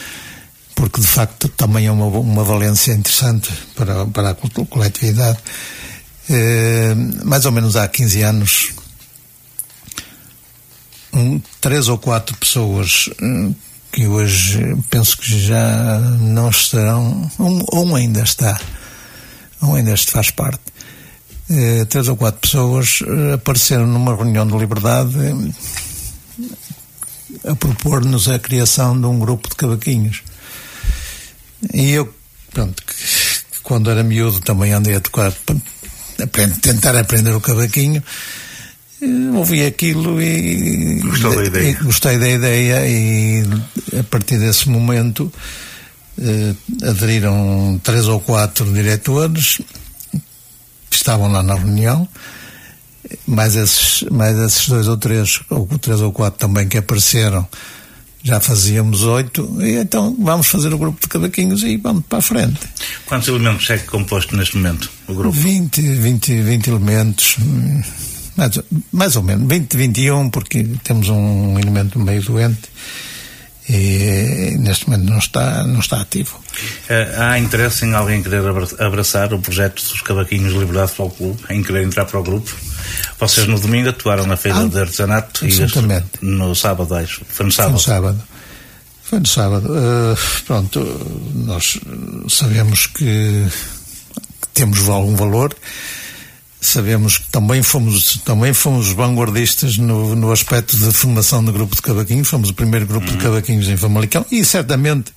porque 0.79 1.01
de 1.01 1.07
facto 1.09 1.49
também 1.49 1.87
é 1.87 1.91
uma, 1.91 2.07
uma 2.07 2.45
valência 2.45 2.93
interessante 2.93 3.51
para, 3.75 4.07
para 4.07 4.31
a 4.31 4.35
coletividade. 4.35 5.39
Eh, 6.31 6.95
mais 7.25 7.45
ou 7.45 7.51
menos 7.51 7.75
há 7.75 7.89
15 7.89 8.23
anos, 8.23 8.69
um, 11.13 11.41
três 11.61 11.89
ou 11.89 11.99
quatro 11.99 12.37
pessoas 12.37 13.11
eh, 13.21 13.51
que 13.91 14.07
hoje 14.07 14.77
penso 14.89 15.19
que 15.19 15.37
já 15.37 15.99
não 16.21 16.49
estarão, 16.49 17.29
um, 17.41 17.65
um 17.75 17.97
ainda 17.97 18.23
está, 18.23 18.61
um 19.61 19.75
ainda 19.75 19.97
faz 19.97 20.31
parte. 20.31 20.63
Eh, 21.51 21.87
três 21.87 22.07
ou 22.07 22.17
quatro 22.17 22.41
pessoas 22.41 23.01
eh, 23.05 23.35
apareceram 23.35 23.89
numa 23.89 24.15
reunião 24.15 24.47
de 24.47 24.57
liberdade 24.57 25.13
a 27.45 27.57
propor-nos 27.57 28.29
a 28.29 28.39
criação 28.39 28.99
de 28.99 29.07
um 29.07 29.19
grupo 29.19 29.49
de 29.49 29.57
cavaquinhos. 29.57 30.23
E 31.73 31.91
eu, 31.93 32.13
pronto, 32.53 32.83
quando 33.63 33.91
era 33.91 34.03
miúdo 34.03 34.41
também 34.41 34.73
andei 34.73 34.95
a 34.97 35.01
tocar, 35.01 35.33
tentar 36.63 36.97
aprender 36.97 37.33
o 37.35 37.41
cavaquinho. 37.41 38.03
Eh, 39.01 39.31
ouvi 39.37 39.65
aquilo 39.65 40.21
e, 40.21 41.01
Gostou 41.01 41.37
da 41.37 41.45
ideia. 41.45 41.71
e 41.71 41.75
gostei 41.75 42.19
da 42.19 42.29
ideia 42.29 42.87
e 42.89 43.45
a 43.99 44.03
partir 44.05 44.39
desse 44.39 44.69
momento 44.69 45.33
eh, 46.21 46.55
aderiram 46.83 47.81
três 47.83 48.07
ou 48.09 48.21
quatro 48.21 48.73
diretores 48.73 49.61
que 50.91 50.97
estavam 50.97 51.31
lá 51.31 51.43
na 51.43 51.55
reunião 51.55 52.09
mais 53.27 53.55
esses, 53.57 54.03
mais 54.11 54.37
esses 54.37 54.69
dois 54.69 54.89
ou 54.89 54.97
três 54.97 55.41
ou 55.49 55.67
três 55.79 56.01
ou 56.01 56.13
quatro 56.13 56.39
também 56.39 56.69
que 56.69 56.79
apareceram 56.79 57.47
já 58.23 58.41
fazíamos 58.41 59.05
oito, 59.05 59.57
e 59.61 59.77
então 59.77 60.17
vamos 60.19 60.47
fazer 60.47 60.73
o 60.73 60.79
grupo 60.79 61.01
de 61.01 61.09
cavaquinhos 61.09 61.63
e 61.63 61.77
vamos 61.77 62.05
para 62.09 62.19
a 62.19 62.23
frente. 62.23 62.61
Quantos 63.07 63.29
elementos 63.29 63.69
é 63.71 63.79
que 63.79 63.87
composto 63.87 64.37
neste 64.37 64.57
momento 64.57 64.91
o 65.07 65.15
grupo? 65.15 65.39
20, 65.39 65.81
20, 65.81 66.43
20 66.43 66.67
elementos, 66.69 67.37
mais, 68.37 68.61
mais 68.93 69.17
ou 69.17 69.23
menos, 69.23 69.49
20, 69.49 69.77
21, 69.77 70.31
porque 70.31 70.67
temos 70.85 71.09
um 71.09 71.59
elemento 71.59 71.99
meio 71.99 72.23
doente 72.23 72.69
e 73.69 74.57
neste 74.59 74.89
momento 74.89 75.11
não 75.11 75.19
está, 75.19 75.65
não 75.65 75.81
está 75.81 76.01
ativo. 76.01 76.41
Eh, 76.89 77.15
há 77.17 77.39
interesse 77.39 77.85
em 77.85 77.95
alguém 77.95 78.23
querer 78.23 78.43
abraçar 78.79 79.33
o 79.35 79.39
projeto 79.41 79.83
dos 79.83 80.01
Cavaquinhos 80.01 80.55
Liberdade 80.55 80.93
para 80.93 81.05
o 81.05 81.11
Clube, 81.11 81.39
em 81.51 81.63
querer 81.63 81.85
entrar 81.85 82.07
para 82.07 82.19
o 82.19 82.23
grupo? 82.23 82.55
Vocês 83.19 83.47
no 83.47 83.61
domingo 83.61 83.91
atuaram 83.91 84.27
na 84.27 84.37
feira 84.37 84.61
ah, 84.61 84.67
de 84.67 84.81
artesanato 84.81 85.47
e 85.47 85.53
no 86.23 86.55
sábado, 86.55 86.95
acho. 86.95 87.23
Foi 87.29 87.45
no 87.45 87.53
sábado. 87.53 87.79
Foi 87.79 87.93
no 87.93 88.01
sábado. 88.01 88.23
Foi 89.03 89.19
no 89.21 89.27
sábado. 89.27 89.69
Uh, 89.71 90.17
pronto, 90.47 90.81
nós 91.35 91.79
sabemos 92.29 92.87
que, 92.87 93.47
que 94.41 94.49
temos 94.55 94.89
algum 94.89 95.15
valor 95.15 95.55
sabemos 96.61 97.19
que 97.19 97.29
também 97.31 97.63
fomos, 97.63 98.21
também 98.25 98.53
fomos 98.53 98.91
vanguardistas 98.91 99.79
no, 99.79 100.17
no 100.17 100.33
aspecto 100.33 100.77
de 100.77 100.93
formação 100.93 101.45
do 101.45 101.53
grupo 101.53 101.77
de 101.77 101.83
cavaquinhos, 101.83 102.29
fomos 102.29 102.51
o 102.51 102.55
primeiro 102.55 102.87
grupo 102.87 103.07
uhum. 103.07 103.17
de 103.17 103.23
cavaquinhos 103.23 103.69
em 103.69 103.77
Famalicão 103.77 104.25
e 104.31 104.45
certamente 104.45 105.13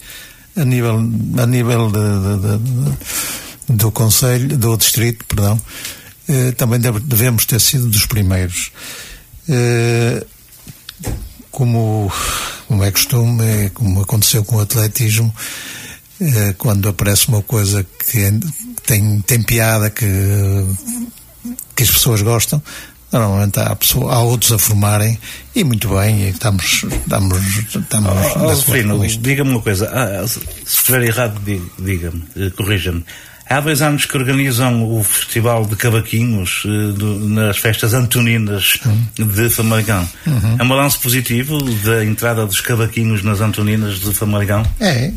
a 0.56 0.64
nível, 0.66 0.98
a 1.38 1.46
nível 1.46 1.92
de, 1.92 2.00
de, 2.00 2.58
de, 2.58 3.76
do 3.78 3.92
Conselho, 3.92 4.58
do 4.58 4.78
Distrito, 4.78 5.26
perdão, 5.26 5.60
eh, 6.28 6.52
também 6.52 6.80
devemos 6.80 7.46
ter 7.46 7.60
sido 7.60 7.88
dos 7.88 8.06
primeiros. 8.06 8.72
Eh, 9.48 10.26
como, 11.50 12.12
como 12.68 12.84
é 12.84 12.92
costume, 12.92 13.70
como 13.74 14.02
aconteceu 14.02 14.44
com 14.44 14.58
o 14.58 14.62
atletismo, 14.62 15.34
eh, 16.20 16.54
quando 16.58 16.88
aparece 16.90 17.28
uma 17.30 17.42
coisa 17.42 17.84
que 17.84 18.40
tem, 18.86 19.22
tem 19.22 19.42
piada, 19.42 19.90
que, 19.90 20.06
que 21.76 21.84
as 21.84 21.92
pessoas 21.92 22.22
gostam, 22.22 22.62
Normalmente 23.12 23.60
há, 23.60 23.76
pessoa, 23.76 24.14
há 24.14 24.20
outros 24.22 24.54
a 24.54 24.58
formarem 24.58 25.20
e 25.54 25.66
muito 25.66 25.90
bem, 25.90 26.22
e 26.22 26.30
estamos. 26.30 26.86
estamos, 26.86 27.42
estamos 27.76 28.12
oh, 28.38 29.20
diga-me 29.20 29.52
uma 29.52 29.62
coisa, 29.62 29.90
ah, 29.92 30.26
se 30.26 30.40
estiver 30.66 31.04
errado, 31.04 31.42
diga-me, 31.78 32.52
corrija-me. 32.52 33.04
Há 33.50 33.60
dois 33.60 33.82
anos 33.82 34.06
que 34.06 34.16
organizam 34.16 34.98
o 34.98 35.04
Festival 35.04 35.66
de 35.66 35.76
Cavaquinhos 35.76 36.64
uh, 36.64 36.94
do, 36.94 37.20
nas 37.28 37.58
festas 37.58 37.94
antoninas 37.94 38.78
uhum. 38.86 39.28
de 39.28 39.50
Famalicão. 39.50 40.08
Uhum. 40.26 40.56
É 40.58 40.64
um 40.64 40.68
balanço 40.70 41.02
positivo 41.02 41.62
da 41.84 42.06
entrada 42.06 42.46
dos 42.46 42.62
cavaquinhos 42.62 43.24
nas 43.24 43.42
antoninas 43.42 44.00
de 44.00 44.14
Famalicão? 44.14 44.66
É, 44.80 45.12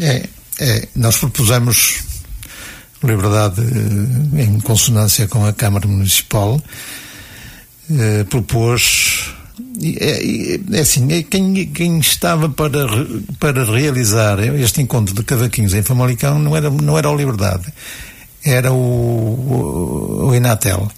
é, 0.00 0.26
é. 0.60 0.88
Nós 0.96 1.18
propusemos 1.18 2.02
liberdade 3.06 3.60
uh, 3.60 4.38
em 4.38 4.60
consonância 4.60 5.28
com 5.28 5.44
a 5.46 5.52
Câmara 5.52 5.86
Municipal, 5.86 6.60
uh, 7.90 8.24
propôs 8.26 9.34
é, 10.00 10.58
é, 10.72 10.80
assim, 10.80 11.12
é 11.12 11.22
quem, 11.22 11.66
quem 11.66 11.98
estava 11.98 12.48
para, 12.48 12.86
para 13.38 13.64
realizar 13.64 14.38
este 14.58 14.82
encontro 14.82 15.14
de 15.14 15.22
cavaquinhos 15.22 15.74
em 15.74 15.82
Famalicão 15.82 16.38
não 16.38 16.56
era, 16.56 16.70
não 16.70 16.98
era 16.98 17.10
o 17.10 17.16
Liberdade, 17.16 17.72
era 18.44 18.72
o, 18.72 18.76
o, 18.76 20.28
o 20.28 20.34
Inatel. 20.34 20.90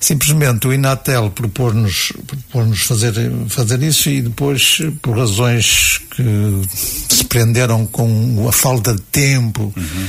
Simplesmente 0.00 0.66
o 0.68 0.72
Inatel 0.72 1.30
propôs-nos 1.30 2.12
propôs 2.26 2.82
fazer, 2.82 3.14
fazer 3.48 3.82
isso 3.82 4.10
e 4.10 4.20
depois, 4.20 4.82
por 5.00 5.16
razões 5.16 6.00
que 6.14 6.62
se 7.08 7.24
prenderam 7.24 7.86
com 7.86 8.46
a 8.46 8.52
falta 8.52 8.94
de 8.94 9.00
tempo 9.00 9.72
uhum. 9.74 10.08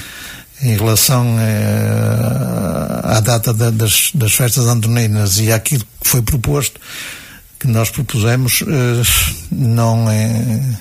Em 0.61 0.75
relação 0.77 1.37
eh, 1.39 3.01
à 3.03 3.19
data 3.19 3.53
das, 3.53 4.11
das 4.13 4.33
festas 4.33 4.67
antoninas 4.67 5.39
e 5.39 5.51
àquilo 5.51 5.83
que 6.01 6.07
foi 6.07 6.21
proposto, 6.21 6.79
que 7.59 7.67
nós 7.67 7.89
propusemos 7.89 8.63
eh, 8.67 9.01
não 9.51 10.09
é 10.09 10.77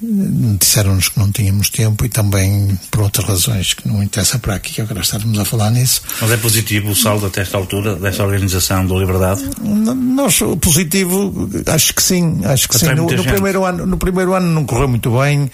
disseram-nos 0.00 1.08
que 1.08 1.18
não 1.18 1.30
tínhamos 1.32 1.70
tempo 1.70 2.04
e 2.04 2.08
também 2.08 2.78
por 2.90 3.02
outras 3.02 3.26
razões 3.26 3.74
que 3.74 3.88
não 3.88 4.02
interessa 4.02 4.38
para 4.38 4.54
aqui 4.54 4.80
agora 4.80 5.00
estarmos 5.00 5.38
a 5.38 5.44
falar 5.44 5.70
nisso. 5.70 6.02
Mas 6.20 6.30
é 6.30 6.36
positivo 6.36 6.90
o 6.90 6.94
saldo 6.94 7.26
até 7.26 7.40
esta 7.40 7.56
altura 7.56 7.96
desta 7.96 8.22
organização 8.22 8.86
do 8.86 8.98
Liberdade? 8.98 9.42
Nós, 9.60 10.38
positivo, 10.60 11.50
acho 11.66 11.94
que 11.94 12.02
sim, 12.02 12.40
acho 12.44 12.68
que 12.68 12.76
Atrai 12.76 12.94
sim. 12.94 13.02
No, 13.02 13.10
no 13.10 13.24
primeiro 13.24 13.64
ano, 13.64 13.86
no 13.86 13.96
primeiro 13.96 14.34
ano 14.34 14.46
não 14.46 14.64
correu 14.64 14.88
muito 14.88 15.18
bem 15.18 15.50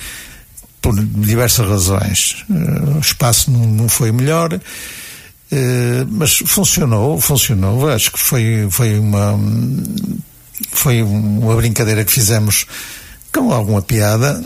por 0.85 0.95
diversas 1.03 1.67
razões. 1.67 2.45
Uh, 2.51 2.99
o 2.99 3.01
espaço 3.01 3.51
não, 3.51 3.89
foi 3.89 4.13
melhor. 4.13 4.53
Uh, 4.53 4.61
mas 6.11 6.37
funcionou, 6.45 7.19
funcionou. 7.19 7.89
Acho 7.89 8.13
que 8.13 8.19
foi, 8.19 8.69
foi 8.71 8.99
uma 8.99 9.35
foi 10.73 11.03
uma 11.03 11.57
brincadeira 11.57 12.05
que 12.05 12.13
fizemos 12.13 12.67
com 13.33 13.51
alguma 13.51 13.81
piada. 13.81 14.45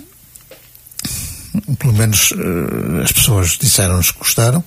Pelo 1.77 1.93
menos 1.95 2.31
uh, 2.31 3.03
as 3.03 3.11
pessoas 3.11 3.59
disseram-nos 3.61 4.13
que 4.13 4.19
gostaram. 4.21 4.61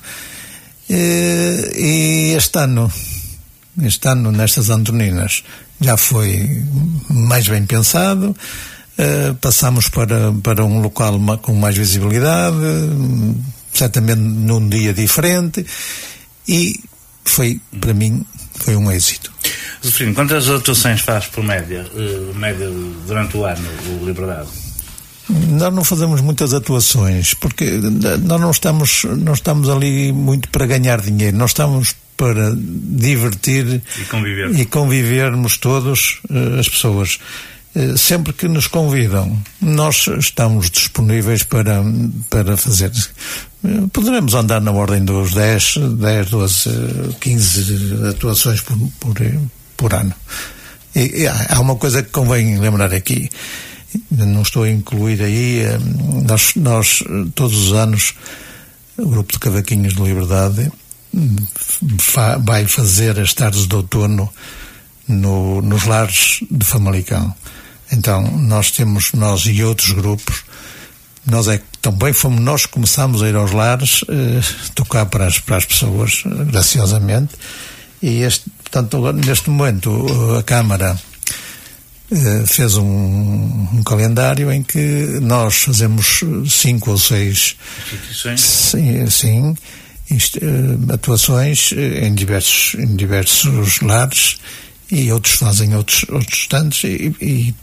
Uh, 0.89 1.77
e 1.77 2.33
este 2.35 2.59
ano, 2.59 2.91
este 3.81 4.09
ano, 4.09 4.29
nestas 4.33 4.69
Antoninas, 4.69 5.41
já 5.79 5.95
foi 5.95 6.65
mais 7.09 7.47
bem 7.47 7.65
pensado. 7.65 8.35
Uh, 9.01 9.33
passamos 9.35 9.89
para, 9.89 10.31
para 10.43 10.63
um 10.63 10.79
local 10.79 11.19
com 11.41 11.55
mais 11.55 11.75
visibilidade, 11.75 12.55
certamente 13.73 14.19
num 14.19 14.69
dia 14.69 14.93
diferente, 14.93 15.65
e 16.47 16.79
foi, 17.25 17.59
para 17.79 17.95
mim, 17.95 18.23
foi 18.59 18.75
um 18.75 18.91
êxito. 18.91 19.31
Zefirino, 19.83 20.13
quantas 20.13 20.47
atuações 20.49 21.01
faz 21.01 21.25
por 21.25 21.43
média, 21.43 21.89
uh, 21.95 22.35
média 22.35 22.69
durante 23.07 23.37
o 23.37 23.45
ano, 23.45 23.67
o 23.99 24.05
Liberdade? 24.05 24.49
Nós 25.29 25.73
não 25.73 25.83
fazemos 25.83 26.21
muitas 26.21 26.53
atuações, 26.53 27.33
porque 27.33 27.65
nós 28.23 28.39
não 28.39 28.51
estamos, 28.51 29.03
não 29.17 29.33
estamos 29.33 29.69
ali 29.69 30.11
muito 30.11 30.49
para 30.49 30.65
ganhar 30.65 30.99
dinheiro, 31.01 31.37
nós 31.37 31.51
estamos 31.51 31.95
para 32.17 32.53
divertir 32.55 33.81
e, 33.97 34.05
conviver. 34.05 34.59
e 34.59 34.65
convivermos 34.65 35.57
todos, 35.57 36.19
uh, 36.29 36.59
as 36.59 36.69
pessoas. 36.69 37.17
Uh, 37.73 37.97
sempre 37.97 38.33
que 38.33 38.47
nos 38.47 38.67
convidam, 38.67 39.41
nós 39.61 40.07
estamos 40.19 40.69
disponíveis 40.69 41.43
para, 41.43 41.81
para 42.29 42.57
fazer. 42.57 42.91
Uh, 43.63 43.87
poderemos 43.89 44.33
andar 44.33 44.59
na 44.59 44.71
ordem 44.71 45.03
dos 45.05 45.33
10, 45.33 45.75
10 45.97 46.29
12, 46.29 46.69
15 47.19 48.07
atuações 48.09 48.61
por, 48.61 48.77
por, 48.99 49.15
por 49.77 49.93
ano. 49.93 50.13
E, 50.93 51.21
e 51.21 51.27
há 51.27 51.59
uma 51.59 51.77
coisa 51.77 52.03
que 52.03 52.09
convém 52.09 52.59
lembrar 52.59 52.93
aqui 52.93 53.29
não 54.09 54.41
estou 54.41 54.63
a 54.63 54.69
incluir 54.69 55.21
aí, 55.21 55.63
nós, 56.25 56.53
nós 56.55 57.03
todos 57.35 57.57
os 57.57 57.73
anos, 57.73 58.13
o 58.97 59.07
grupo 59.07 59.33
de 59.33 59.39
cavaquinhos 59.39 59.93
de 59.93 60.01
liberdade 60.01 60.71
vai 62.39 62.65
fazer 62.65 63.19
as 63.19 63.33
tardes 63.33 63.67
de 63.67 63.75
outono 63.75 64.31
no, 65.07 65.61
nos 65.61 65.83
lares 65.85 66.39
de 66.49 66.65
Famalicão. 66.65 67.33
Então, 67.91 68.23
nós 68.23 68.71
temos, 68.71 69.11
nós 69.13 69.45
e 69.45 69.63
outros 69.63 69.91
grupos, 69.91 70.43
nós 71.25 71.47
é 71.47 71.61
também 71.81 72.13
fomos 72.13 72.39
nós 72.39 72.65
que 72.65 72.73
começámos 72.73 73.21
a 73.21 73.29
ir 73.29 73.35
aos 73.35 73.51
lares, 73.51 74.03
eh, 74.07 74.41
tocar 74.75 75.05
para 75.07 75.25
as, 75.25 75.39
para 75.39 75.57
as 75.57 75.65
pessoas, 75.65 76.23
graciosamente, 76.25 77.35
e 78.01 78.21
este, 78.21 78.45
portanto, 78.63 79.11
neste 79.13 79.49
momento 79.49 80.05
a 80.37 80.43
Câmara 80.43 80.99
eh, 82.11 82.43
fez 82.45 82.75
um, 82.75 82.83
um, 82.83 83.83
calendário 83.85 84.51
em 84.51 84.61
que 84.61 85.19
nós 85.21 85.63
fazemos 85.63 86.21
cinco 86.49 86.91
ou 86.91 86.97
seis 86.97 87.55
sim, 88.35 89.09
sim 89.09 89.55
isto, 90.09 90.37
uh, 90.39 90.93
atuações 90.93 91.71
eh, 91.71 92.05
em 92.05 92.13
diversos, 92.13 92.75
em 92.77 92.97
diversos 92.97 93.79
lares 93.79 94.39
e 94.91 95.11
outros 95.11 95.35
fazem 95.35 95.75
outros, 95.75 96.05
outros 96.09 96.47
tantos 96.47 96.83
e, 96.83 97.15
e 97.21 97.55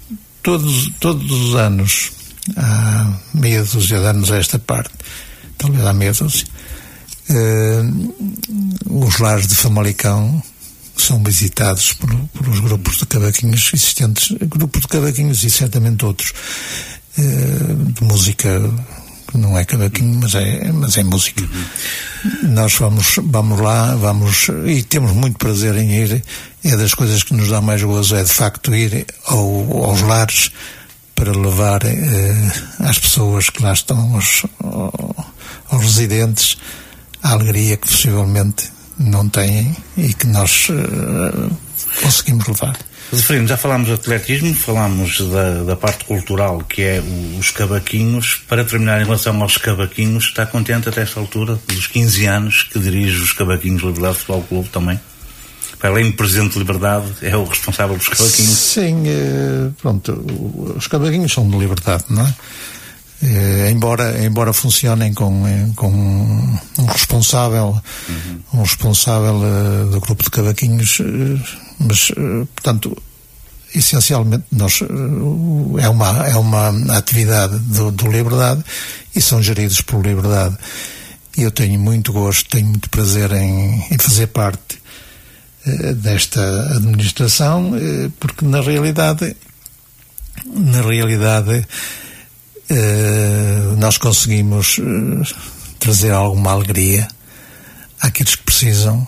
todos, 0.43 0.91
todos 0.99 1.31
os 1.31 1.55
anos 1.55 2.13
há 2.57 3.13
meia 3.35 3.63
dúzia 3.65 4.01
de 4.01 4.07
anos 4.07 4.31
a 4.31 4.39
esta 4.39 4.59
parte 4.59 4.95
talvez 5.59 5.85
há 5.85 5.93
meia 5.93 6.13
dúzia 6.13 6.47
uh, 7.31 9.05
os 9.07 9.19
lares 9.19 9.47
de 9.47 9.55
Famalicão 9.55 10.43
são 10.97 11.23
visitados 11.23 11.93
por, 11.93 12.11
pelos 12.11 12.61
grupos 12.61 12.99
de 12.99 13.07
cavaquinhos 13.07 13.71
existentes, 13.73 14.37
grupos 14.49 14.83
de 14.83 14.89
cavaquinhos 14.89 15.43
e 15.45 15.51
certamente 15.51 16.05
outros, 16.05 16.33
uh, 17.17 17.93
de 17.93 18.05
música 18.05 18.61
não 19.37 19.59
é 19.59 19.65
cavaquinho, 19.65 20.21
mas 20.21 20.35
é, 20.35 20.71
mas 20.73 20.97
é 20.97 21.03
música. 21.03 21.45
Nós 22.45 22.75
vamos, 22.75 23.19
vamos 23.23 23.61
lá, 23.61 23.95
vamos, 23.97 24.49
e 24.67 24.83
temos 24.83 25.13
muito 25.13 25.39
prazer 25.39 25.77
em 25.77 25.91
ir, 25.91 26.23
é 26.65 26.77
das 26.77 26.95
coisas 26.95 27.23
que 27.23 27.35
nos 27.35 27.49
dá 27.49 27.61
mais 27.61 27.83
gozo, 27.83 28.17
é 28.17 28.23
de 28.23 28.33
facto 28.33 28.75
ir 28.75 29.07
ao, 29.27 29.85
aos 29.85 30.01
lares 30.03 30.51
para 31.15 31.33
levar 31.33 31.85
eh, 31.85 32.53
às 32.79 32.99
pessoas 32.99 33.51
que 33.51 33.63
lá 33.63 33.73
estão, 33.73 34.15
aos, 34.15 34.45
aos 35.69 35.83
residentes, 35.83 36.57
a 37.23 37.33
alegria 37.33 37.77
que 37.77 37.89
possivelmente 37.89 38.71
não 38.99 39.29
têm 39.29 39.77
e 39.97 40.13
que 40.15 40.27
nós 40.27 40.69
uh, 40.71 41.51
conseguimos 42.03 42.47
levar. 42.47 42.77
Zeferino, 43.15 43.49
já 43.49 43.57
falámos 43.57 43.89
do 43.89 43.95
atletismo, 43.95 44.55
falámos 44.55 45.21
da, 45.31 45.65
da 45.65 45.77
parte 45.77 46.05
cultural, 46.05 46.63
que 46.69 46.83
é 46.83 47.01
o, 47.01 47.39
os 47.39 47.51
cavaquinhos. 47.51 48.41
Para 48.47 48.65
terminar, 48.65 49.01
em 49.01 49.05
relação 49.05 49.41
aos 49.43 49.57
cavaquinhos, 49.57 50.25
está 50.25 50.45
contente 50.45 50.89
até 50.89 51.03
esta 51.03 51.19
altura, 51.19 51.59
dos 51.67 51.87
15 51.87 52.27
anos 52.27 52.63
que 52.65 52.79
dirige 52.79 53.23
os 53.23 53.33
cavaquinhos 53.33 53.83
Liberdade 53.83 54.19
Futebol 54.19 54.43
Clube 54.43 54.69
também? 54.69 55.01
Para 55.79 55.91
além 55.91 56.11
do 56.11 56.17
Presidente 56.17 56.53
de 56.53 56.59
Liberdade, 56.59 57.07
é 57.23 57.37
o 57.37 57.45
responsável 57.45 57.97
dos 57.97 58.09
cavaquinhos? 58.09 58.59
Sim, 58.59 59.05
eh, 59.07 59.71
pronto, 59.81 60.75
os 60.77 60.87
cavaquinhos 60.87 61.33
são 61.33 61.49
de 61.49 61.57
liberdade, 61.57 62.05
não 62.11 62.27
é? 62.27 62.35
Eh, 63.21 63.71
embora, 63.73 64.25
embora 64.25 64.53
funcionem 64.53 65.13
com, 65.13 65.45
eh, 65.45 65.69
com 65.75 65.89
um 65.91 66.87
responsável, 66.87 67.81
uhum. 68.09 68.41
um 68.55 68.63
responsável 68.63 69.35
uh, 69.35 69.91
do 69.91 70.01
grupo 70.01 70.23
de 70.23 70.31
cavaquinhos, 70.31 71.01
uh, 71.01 71.41
mas, 71.81 72.13
portanto, 72.55 72.97
essencialmente 73.75 74.45
nós, 74.53 74.81
é, 75.81 75.89
uma, 75.89 76.29
é 76.29 76.37
uma 76.37 76.97
atividade 76.97 77.59
do, 77.59 77.91
do 77.91 78.07
Liberdade 78.07 78.65
e 79.15 79.21
são 79.21 79.43
geridos 79.43 79.81
por 79.81 80.01
Liberdade. 80.01 80.57
E 81.37 81.43
eu 81.43 81.51
tenho 81.51 81.79
muito 81.79 82.13
gosto, 82.13 82.49
tenho 82.49 82.67
muito 82.67 82.89
prazer 82.89 83.33
em, 83.33 83.85
em 83.91 83.99
fazer 83.99 84.29
parte 84.29 84.79
desta 85.97 86.41
administração, 86.77 87.73
porque 88.19 88.45
na 88.45 88.61
realidade, 88.61 89.37
na 90.47 90.81
realidade, 90.81 91.53
eh, 91.53 91.65
nós 93.79 93.97
conseguimos 93.97 94.79
uh, 94.79 95.23
trazer 95.79 96.11
alguma 96.11 96.53
alegria 96.53 97.09
àqueles 98.01 98.35
que 98.35 98.43
precisam 98.43 99.07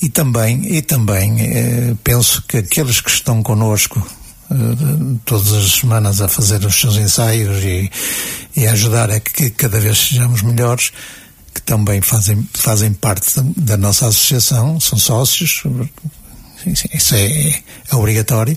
e 0.00 0.08
também, 0.08 0.74
e 0.74 0.82
também 0.82 1.32
uh, 1.32 1.96
penso 2.02 2.42
que 2.42 2.58
aqueles 2.58 3.00
que 3.00 3.10
estão 3.10 3.42
connosco 3.42 4.04
todas 5.24 5.52
as 5.52 5.72
semanas 5.72 6.20
a 6.20 6.28
fazer 6.28 6.64
os 6.64 6.78
seus 6.78 6.96
ensaios 6.96 7.64
e, 7.64 7.90
e 8.54 8.66
a 8.66 8.72
ajudar 8.72 9.10
a 9.10 9.18
que 9.18 9.50
cada 9.50 9.80
vez 9.80 9.98
sejamos 9.98 10.42
melhores, 10.42 10.92
que 11.52 11.62
também 11.62 12.00
fazem, 12.00 12.46
fazem 12.52 12.92
parte 12.92 13.34
da, 13.34 13.44
da 13.56 13.76
nossa 13.76 14.06
associação, 14.06 14.78
são 14.78 14.98
sócios, 14.98 15.64
isso 16.92 17.14
é, 17.14 17.62
é 17.90 17.96
obrigatório. 17.96 18.56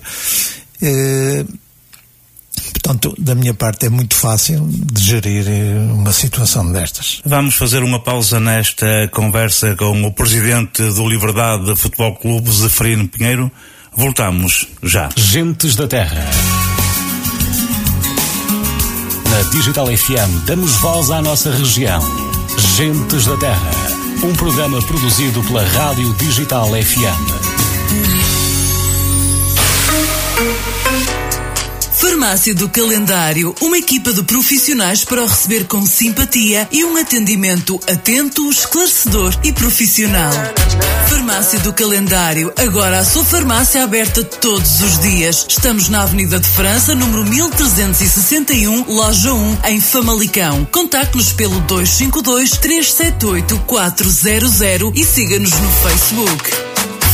Portanto, 2.72 3.14
da 3.18 3.34
minha 3.34 3.54
parte 3.54 3.86
é 3.86 3.88
muito 3.88 4.14
fácil 4.14 4.68
de 4.70 5.02
gerir 5.02 5.46
eh, 5.48 5.92
uma 5.92 6.12
situação 6.12 6.70
destas. 6.72 7.20
Vamos 7.24 7.54
fazer 7.54 7.82
uma 7.82 8.00
pausa 8.00 8.38
nesta 8.40 9.08
conversa 9.12 9.74
com 9.76 10.04
o 10.04 10.12
presidente 10.12 10.82
do 10.82 11.08
Liberdade 11.08 11.74
Futebol 11.76 12.14
Clube, 12.16 12.50
Zeferino 12.50 13.08
Pinheiro. 13.08 13.50
Voltamos 13.92 14.66
já. 14.82 15.08
Gentes 15.16 15.74
da 15.74 15.86
Terra. 15.88 16.24
Na 19.30 19.50
Digital 19.50 19.86
FM 19.86 20.46
damos 20.46 20.72
voz 20.76 21.10
à 21.10 21.20
nossa 21.20 21.50
região. 21.50 22.00
Gentes 22.76 23.26
da 23.26 23.36
Terra. 23.36 23.70
Um 24.22 24.32
programa 24.34 24.80
produzido 24.82 25.42
pela 25.44 25.64
Rádio 25.64 26.12
Digital 26.14 26.68
FM. 26.68 28.37
Farmácia 32.08 32.54
do 32.54 32.70
Calendário, 32.70 33.54
uma 33.60 33.76
equipa 33.76 34.14
de 34.14 34.22
profissionais 34.22 35.04
para 35.04 35.22
o 35.22 35.26
receber 35.26 35.66
com 35.66 35.84
simpatia 35.84 36.66
e 36.72 36.82
um 36.82 36.96
atendimento 36.96 37.78
atento, 37.86 38.48
esclarecedor 38.48 39.38
e 39.44 39.52
profissional. 39.52 40.32
Farmácia 41.06 41.58
do 41.58 41.70
Calendário, 41.70 42.50
agora 42.56 43.00
a 43.00 43.04
sua 43.04 43.22
farmácia 43.22 43.84
aberta 43.84 44.24
todos 44.24 44.80
os 44.80 44.98
dias. 45.00 45.44
Estamos 45.50 45.90
na 45.90 46.02
Avenida 46.02 46.40
de 46.40 46.48
França, 46.48 46.94
número 46.94 47.26
1361, 47.26 48.86
loja 48.88 49.34
1, 49.34 49.58
em 49.66 49.78
Famalicão. 49.78 50.66
Contacte-nos 50.72 51.34
pelo 51.34 51.60
252 51.60 52.52
378 52.52 53.58
400 53.66 54.92
e 54.94 55.04
siga-nos 55.04 55.52
no 55.52 55.70
Facebook. 55.82 56.67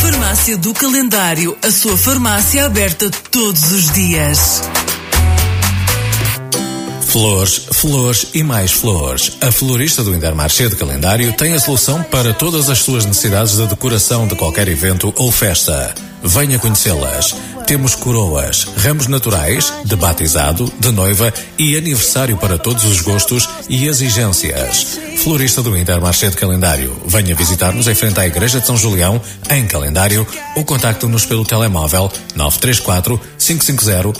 Farmácia 0.04 0.58
do 0.58 0.74
Calendário, 0.74 1.56
a 1.62 1.70
sua 1.70 1.96
farmácia 1.96 2.66
aberta 2.66 3.10
todos 3.30 3.72
os 3.72 3.90
dias. 3.90 4.60
Flores, 7.00 7.68
flores 7.72 8.26
e 8.34 8.42
mais 8.42 8.70
flores. 8.70 9.38
A 9.40 9.50
florista 9.50 10.04
do 10.04 10.14
Intermarché 10.14 10.68
de 10.68 10.76
Calendário 10.76 11.32
tem 11.32 11.54
a 11.54 11.58
solução 11.58 12.02
para 12.02 12.34
todas 12.34 12.68
as 12.68 12.80
suas 12.80 13.06
necessidades 13.06 13.56
de 13.56 13.66
decoração 13.66 14.26
de 14.26 14.36
qualquer 14.36 14.68
evento 14.68 15.10
ou 15.16 15.32
festa. 15.32 15.94
Venha 16.22 16.58
conhecê-las. 16.58 17.34
Temos 17.66 17.94
coroas, 17.94 18.68
ramos 18.76 19.06
naturais, 19.06 19.72
de 19.86 19.96
batizado, 19.96 20.70
de 20.78 20.92
noiva 20.92 21.32
e 21.58 21.76
aniversário 21.76 22.36
para 22.36 22.58
todos 22.58 22.84
os 22.84 23.00
gostos 23.00 23.48
e 23.70 23.86
exigências. 23.86 25.00
Florista 25.22 25.62
do 25.62 25.76
Intermarché 25.76 26.30
Calendário. 26.32 26.94
Venha 27.06 27.34
visitar-nos 27.34 27.88
em 27.88 27.94
frente 27.94 28.20
à 28.20 28.26
Igreja 28.26 28.60
de 28.60 28.66
São 28.66 28.76
Julião, 28.76 29.20
em 29.48 29.66
Calendário, 29.66 30.26
ou 30.54 30.64
contacte-nos 30.64 31.24
pelo 31.24 31.44
telemóvel 31.44 32.12
934 32.36 33.18
550 33.38 34.12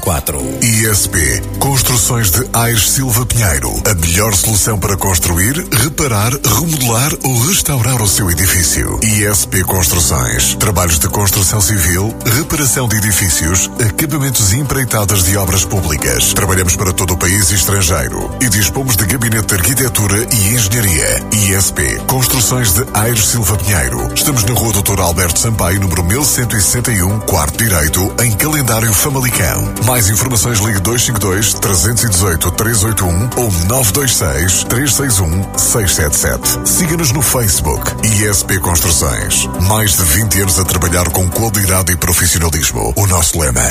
014. 0.00 0.46
ISP 0.62 1.42
Construções 1.58 2.30
de 2.30 2.46
Aires 2.52 2.90
Silva 2.90 3.26
Pinheiro. 3.26 3.72
A 3.90 3.94
melhor 3.94 4.34
solução 4.34 4.78
para 4.78 4.96
construir, 4.96 5.56
reparar, 5.72 6.32
remodelar 6.44 7.12
ou 7.24 7.46
restaurar 7.46 8.00
o 8.00 8.06
seu 8.06 8.30
edifício. 8.30 9.00
ISP 9.02 9.64
Construções. 9.64 10.54
Trabalhos 10.54 10.98
de 10.98 11.08
construção 11.08 11.60
civil, 11.60 12.14
reparação 12.24 12.75
de 12.84 12.98
edifícios, 12.98 13.70
acabamentos 13.80 14.52
e 14.52 14.58
empreitadas 14.58 15.24
de 15.24 15.34
obras 15.38 15.64
públicas. 15.64 16.34
Trabalhamos 16.34 16.76
para 16.76 16.92
todo 16.92 17.14
o 17.14 17.16
país 17.16 17.50
e 17.50 17.54
estrangeiro 17.54 18.30
e 18.38 18.50
dispomos 18.50 18.98
de 18.98 19.06
gabinete 19.06 19.46
de 19.46 19.54
arquitetura 19.54 20.18
e 20.30 20.54
engenharia. 20.54 21.24
ISP 21.32 21.98
Construções 22.06 22.74
de 22.74 22.84
Aires 22.92 23.28
Silva 23.28 23.56
Pinheiro. 23.56 24.12
Estamos 24.14 24.44
na 24.44 24.52
Rua 24.52 24.74
Doutor 24.74 25.00
Alberto 25.00 25.38
Sampaio, 25.38 25.80
número 25.80 26.04
1161, 26.04 27.20
quarto 27.20 27.64
direito, 27.64 28.14
em 28.22 28.32
calendário 28.32 28.92
Famalicão. 28.92 29.72
Mais 29.86 30.10
informações 30.10 30.58
ligue 30.58 30.80
252 30.80 31.54
318 31.54 32.50
381 32.50 33.30
ou 33.36 33.50
926 33.68 34.64
361 34.64 35.58
677. 35.58 36.68
Siga-nos 36.68 37.10
no 37.12 37.22
Facebook 37.22 37.90
ISP 38.04 38.58
Construções. 38.58 39.48
Mais 39.62 39.96
de 39.96 40.02
20 40.02 40.42
anos 40.42 40.58
a 40.58 40.64
trabalhar 40.64 41.08
com 41.08 41.26
qualidade 41.30 41.92
e 41.92 41.96
profissionalismo. 41.96 42.65
O 42.74 43.06
nosso 43.06 43.38
lema: 43.38 43.62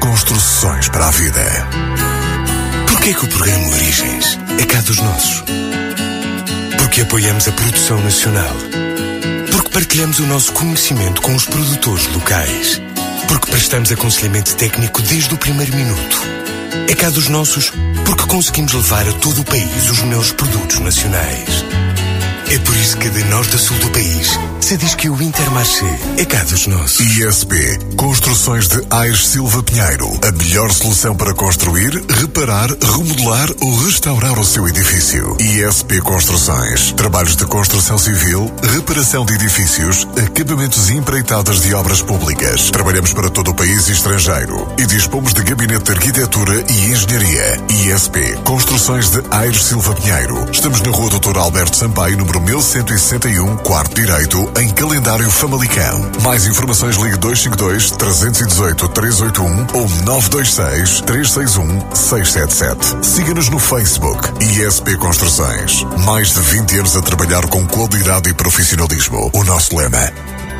Construções 0.00 0.88
para 0.88 1.06
a 1.06 1.10
vida. 1.12 1.44
Porquê 2.88 3.14
que 3.14 3.24
o 3.24 3.28
programa 3.28 3.68
Origens 3.68 4.36
é 4.60 4.66
cá 4.66 4.80
dos 4.80 4.98
nossos? 4.98 5.44
Porque 6.76 7.02
apoiamos 7.02 7.46
a 7.46 7.52
produção 7.52 8.00
nacional. 8.00 8.54
Porque 9.52 9.70
partilhamos 9.70 10.18
o 10.18 10.26
nosso 10.26 10.52
conhecimento 10.52 11.22
com 11.22 11.34
os 11.36 11.44
produtores 11.44 12.06
locais. 12.08 12.82
Porque 13.28 13.50
prestamos 13.50 13.92
aconselhamento 13.92 14.56
técnico 14.56 15.00
desde 15.02 15.32
o 15.32 15.38
primeiro 15.38 15.74
minuto. 15.76 16.20
É 16.88 16.94
cá 16.96 17.10
dos 17.10 17.28
nossos 17.28 17.72
porque 18.04 18.26
conseguimos 18.26 18.72
levar 18.72 19.08
a 19.08 19.12
todo 19.12 19.40
o 19.40 19.44
país 19.44 19.88
os 19.88 20.02
melhores 20.02 20.32
produtos 20.32 20.80
nacionais. 20.80 21.64
É 22.52 22.58
por 22.58 22.76
isso 22.76 22.98
que 22.98 23.08
de 23.08 23.24
norte 23.30 23.56
a 23.56 23.58
sul 23.58 23.78
do 23.78 23.88
país 23.88 24.38
se 24.60 24.76
diz 24.76 24.94
que 24.94 25.10
o 25.10 25.20
Intermarché 25.20 25.86
é 26.18 26.24
cá 26.24 26.44
dos 26.44 26.66
nossos. 26.66 27.00
ISP 27.00 27.78
Construções 27.96 28.68
de 28.68 28.80
Aires 28.90 29.26
Silva 29.26 29.62
Pinheiro. 29.62 30.08
A 30.22 30.30
melhor 30.32 30.70
solução 30.70 31.16
para 31.16 31.34
construir, 31.34 31.92
reparar, 32.08 32.68
remodelar 32.80 33.48
ou 33.60 33.84
restaurar 33.84 34.38
o 34.38 34.44
seu 34.44 34.68
edifício. 34.68 35.36
ISP 35.40 36.00
Construções. 36.00 36.92
Trabalhos 36.92 37.36
de 37.36 37.44
construção 37.46 37.98
civil, 37.98 38.52
reparação 38.62 39.24
de 39.24 39.34
edifícios, 39.34 40.06
acabamentos 40.16 40.90
e 40.90 40.94
empreitadas 40.94 41.60
de 41.62 41.74
obras 41.74 42.00
públicas. 42.00 42.70
Trabalhamos 42.70 43.12
para 43.12 43.30
todo 43.30 43.50
o 43.50 43.54
país 43.54 43.88
e 43.88 43.92
estrangeiro 43.92 44.68
e 44.78 44.86
dispomos 44.86 45.34
de 45.34 45.42
gabinete 45.42 45.84
de 45.84 45.92
arquitetura 45.92 46.64
e 46.70 46.92
engenharia. 46.92 47.58
ISP 47.68 48.38
Construções 48.44 49.10
de 49.10 49.22
Aires 49.30 49.64
Silva 49.64 49.94
Pinheiro. 49.94 50.46
Estamos 50.52 50.80
na 50.82 50.90
Rua 50.90 51.10
Doutor 51.10 51.36
Alberto 51.36 51.76
Sampaio, 51.76 52.16
número 52.16 52.40
1161, 52.42 53.56
quarto 53.58 53.94
direito, 53.94 54.52
em 54.60 54.68
calendário 54.70 55.30
Famalicão. 55.30 56.10
Mais 56.22 56.46
informações 56.46 56.96
ligue 56.96 57.16
252 57.16 57.90
318 57.92 58.88
381 58.88 59.66
ou 59.74 59.88
926 60.04 61.00
361 61.02 61.94
677. 61.94 63.06
Siga-nos 63.06 63.48
no 63.48 63.58
Facebook 63.58 64.28
ISP 64.42 64.96
Construções. 64.96 65.84
Mais 66.04 66.34
de 66.34 66.40
20 66.40 66.78
anos 66.78 66.96
a 66.96 67.02
trabalhar 67.02 67.46
com 67.46 67.66
qualidade 67.66 68.30
e 68.30 68.34
profissionalismo. 68.34 69.30
O 69.32 69.44
nosso 69.44 69.76
lema: 69.76 70.12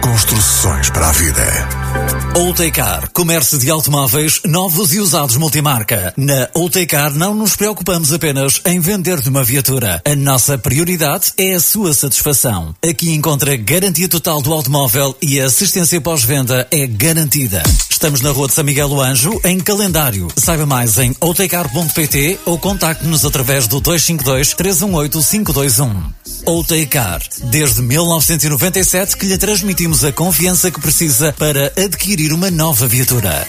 Construções 0.02 0.90
para 0.90 1.08
a 1.08 1.12
vida. 1.12 1.44
Outecar, 2.34 3.08
comércio 3.12 3.56
de 3.56 3.70
automóveis 3.70 4.40
novos 4.44 4.92
e 4.92 4.98
usados 4.98 5.36
multimarca. 5.36 6.12
Na 6.16 6.48
Outecar 6.54 7.14
não 7.14 7.34
nos 7.34 7.54
preocupamos 7.54 8.12
apenas 8.12 8.60
em 8.66 8.80
vender 8.80 9.20
de 9.20 9.28
uma 9.28 9.44
viatura. 9.44 10.02
A 10.04 10.16
nossa 10.16 10.58
prioridade 10.58 11.32
é 11.38 11.54
a 11.54 11.60
sua 11.60 11.94
satisfação. 11.94 12.74
Aqui 12.84 13.12
encontra 13.12 13.56
garantia 13.56 14.08
total 14.08 14.42
do 14.42 14.52
automóvel 14.52 15.16
e 15.22 15.40
a 15.40 15.46
assistência 15.46 16.00
pós-venda 16.00 16.66
é 16.72 16.84
garantida. 16.84 17.62
Estamos 17.92 18.22
na 18.22 18.30
Rua 18.30 18.48
de 18.48 18.54
São 18.54 18.64
Miguel 18.64 18.88
do 18.88 19.00
Anjo, 19.02 19.38
em 19.44 19.60
calendário. 19.60 20.26
Saiba 20.34 20.64
mais 20.64 20.98
em 20.98 21.14
outecar.pt 21.20 22.38
ou 22.46 22.58
contacte-nos 22.58 23.22
através 23.24 23.68
do 23.68 23.80
252 23.80 24.54
318 24.54 25.20
521. 25.20 26.02
Outecar, 26.46 27.20
desde 27.44 27.82
1997 27.82 29.14
que 29.16 29.26
lhe 29.26 29.36
transmitimos 29.36 30.04
a 30.04 30.10
confiança 30.10 30.70
que 30.70 30.80
precisa 30.80 31.34
para 31.34 31.70
adquirir 31.76 32.32
uma 32.32 32.50
nova 32.50 32.88
viatura. 32.88 33.46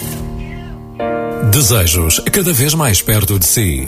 Desejos 1.50 2.20
cada 2.32 2.52
vez 2.52 2.74
mais 2.74 3.02
perto 3.02 3.40
de 3.40 3.46
si. 3.46 3.88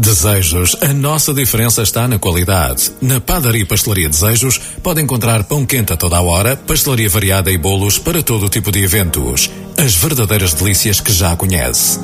Desejos, 0.00 0.74
a 0.80 0.94
nossa 0.94 1.34
diferença 1.34 1.82
está 1.82 2.08
na 2.08 2.18
qualidade. 2.18 2.90
Na 3.02 3.20
Padaria 3.20 3.60
e 3.60 3.66
Pastelaria 3.66 4.08
Desejos 4.08 4.58
pode 4.82 4.98
encontrar 5.02 5.44
pão 5.44 5.66
quente 5.66 5.92
a 5.92 5.96
toda 5.96 6.16
a 6.16 6.22
hora, 6.22 6.56
pastelaria 6.56 7.10
variada 7.10 7.50
e 7.50 7.58
bolos 7.58 7.98
para 7.98 8.22
todo 8.22 8.48
tipo 8.48 8.72
de 8.72 8.82
eventos. 8.82 9.50
As 9.76 9.94
verdadeiras 9.94 10.54
delícias 10.54 11.00
que 11.00 11.12
já 11.12 11.36
conhece. 11.36 12.00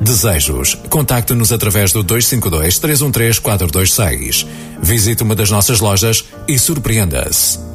Desejos. 0.00 0.78
Contacte-nos 0.88 1.50
através 1.50 1.90
do 1.92 2.04
252 2.04 2.78
313 2.78 3.40
426. 3.40 4.46
Visite 4.80 5.24
uma 5.24 5.34
das 5.34 5.50
nossas 5.50 5.80
lojas 5.80 6.24
e 6.46 6.56
surpreenda-se. 6.56 7.71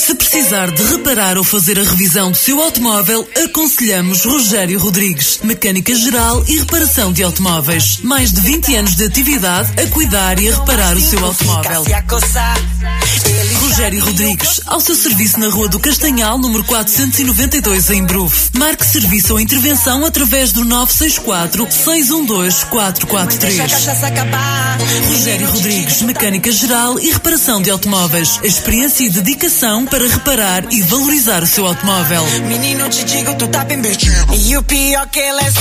Se 0.00 0.14
precisar 0.14 0.70
de 0.70 0.82
reparar 0.82 1.36
ou 1.36 1.44
fazer 1.44 1.78
a 1.78 1.82
revisão 1.82 2.30
do 2.30 2.36
seu 2.36 2.58
automóvel, 2.62 3.28
aconselhamos 3.44 4.24
Rogério 4.24 4.80
Rodrigues, 4.80 5.40
mecânica 5.44 5.94
geral 5.94 6.42
e 6.48 6.56
reparação 6.56 7.12
de 7.12 7.22
automóveis. 7.22 7.98
Mais 8.02 8.32
de 8.32 8.40
20 8.40 8.76
anos 8.76 8.96
de 8.96 9.04
atividade 9.04 9.70
a 9.78 9.86
cuidar 9.88 10.38
e 10.38 10.48
a 10.48 10.56
reparar 10.56 10.96
o 10.96 11.00
seu 11.00 11.22
automóvel. 11.22 11.84
Rogério 13.70 14.04
Rodrigues, 14.04 14.60
ao 14.66 14.80
seu 14.80 14.96
serviço 14.96 15.38
na 15.38 15.48
Rua 15.48 15.68
do 15.68 15.78
Castanhal, 15.78 16.36
número 16.38 16.64
492, 16.64 17.90
em 17.90 18.04
Bruf. 18.04 18.50
Marque 18.58 18.84
serviço 18.84 19.32
ou 19.34 19.38
intervenção 19.38 20.04
através 20.04 20.50
do 20.50 20.64
964 20.64 21.70
612 21.70 22.66
443. 22.66 23.70
Rogério 25.08 25.48
Rodrigues, 25.52 26.02
mecânica 26.02 26.50
geral 26.50 26.98
e 26.98 27.12
reparação 27.12 27.62
de 27.62 27.70
automóveis. 27.70 28.40
Experiência 28.42 29.06
e 29.06 29.10
dedicação 29.10 29.86
para 29.86 30.04
reparar 30.04 30.64
e 30.72 30.82
valorizar 30.82 31.40
o 31.44 31.46
seu 31.46 31.64
automóvel. 31.64 32.26
Menino, 32.48 32.88
te 32.88 33.04
digo, 33.04 33.36
tu 33.36 33.46
tá 33.46 33.64
bem. 33.64 33.80
E 34.46 34.56
o 34.56 34.64
pior 34.64 35.06
que 35.06 35.20
ele 35.20 35.42
é. 35.42 35.52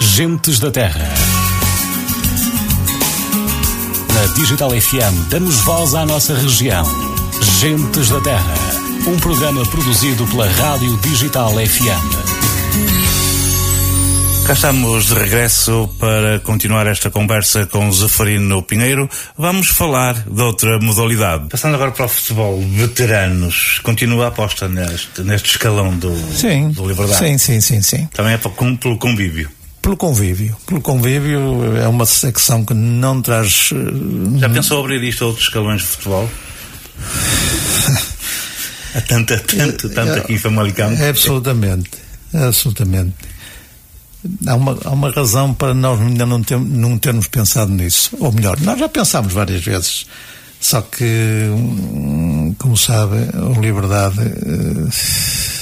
Gentes 0.00 0.58
da 0.58 0.72
Terra. 0.72 1.08
Na 4.18 4.26
Digital 4.34 4.70
FM 4.70 5.30
damos 5.30 5.60
voz 5.60 5.94
à 5.94 6.04
nossa 6.04 6.34
região. 6.34 6.84
Gentes 7.60 8.08
da 8.08 8.20
Terra. 8.20 8.54
Um 9.06 9.16
programa 9.20 9.64
produzido 9.66 10.26
pela 10.26 10.48
Rádio 10.48 10.96
Digital 10.96 11.52
FM. 11.52 12.28
Cá 14.44 14.54
estamos 14.54 15.06
de 15.06 15.14
regresso 15.14 15.88
para 16.00 16.40
continuar 16.40 16.88
esta 16.88 17.12
conversa 17.12 17.64
com 17.66 17.92
Zeferino 17.92 18.60
Pinheiro. 18.60 19.08
Vamos 19.36 19.68
falar 19.68 20.14
de 20.14 20.42
outra 20.42 20.80
modalidade. 20.80 21.48
Passando 21.48 21.76
agora 21.76 21.92
para 21.92 22.06
o 22.06 22.08
futebol, 22.08 22.60
veteranos. 22.60 23.78
Continua 23.84 24.24
a 24.24 24.28
aposta 24.28 24.68
neste, 24.68 25.22
neste 25.22 25.50
escalão 25.50 25.96
do, 25.96 26.12
sim, 26.34 26.70
do 26.70 26.88
Liberdade? 26.88 27.18
Sim, 27.18 27.38
sim, 27.38 27.60
sim, 27.60 27.82
sim. 27.82 28.08
Também 28.12 28.32
é 28.32 28.38
pelo 28.38 28.98
convívio? 28.98 29.48
Pelo 29.82 29.96
convívio. 29.96 30.56
Pelo 30.66 30.80
convívio 30.80 31.76
é 31.76 31.88
uma 31.88 32.06
secção 32.06 32.64
que 32.64 32.74
não 32.74 33.22
traz... 33.22 33.70
Já 34.38 34.48
pensou 34.48 34.80
abrir 34.80 35.02
isto 35.02 35.24
a 35.24 35.28
outros 35.28 35.46
escalões 35.46 35.80
de 35.82 35.86
futebol? 35.86 36.28
Há 38.94 39.00
tanto, 39.02 39.38
tanto, 39.40 39.88
tanto 39.90 40.12
aqui 40.18 40.34
em 40.34 40.38
Famalicão. 40.38 40.90
É, 40.92 41.10
absolutamente. 41.10 41.90
Absolutamente. 42.32 43.14
Há 44.46 44.54
uma, 44.56 44.78
há 44.84 44.90
uma 44.90 45.10
razão 45.10 45.54
para 45.54 45.72
nós 45.74 46.00
ainda 46.00 46.26
não, 46.26 46.42
ter, 46.42 46.58
não 46.58 46.98
termos 46.98 47.28
pensado 47.28 47.70
nisso. 47.72 48.16
Ou 48.18 48.32
melhor, 48.32 48.58
nós 48.60 48.78
já 48.78 48.88
pensámos 48.88 49.32
várias 49.32 49.62
vezes. 49.62 50.06
Só 50.60 50.80
que, 50.82 51.46
como 52.58 52.76
sabe, 52.76 53.16
o 53.36 53.60
Liberdade, 53.60 54.18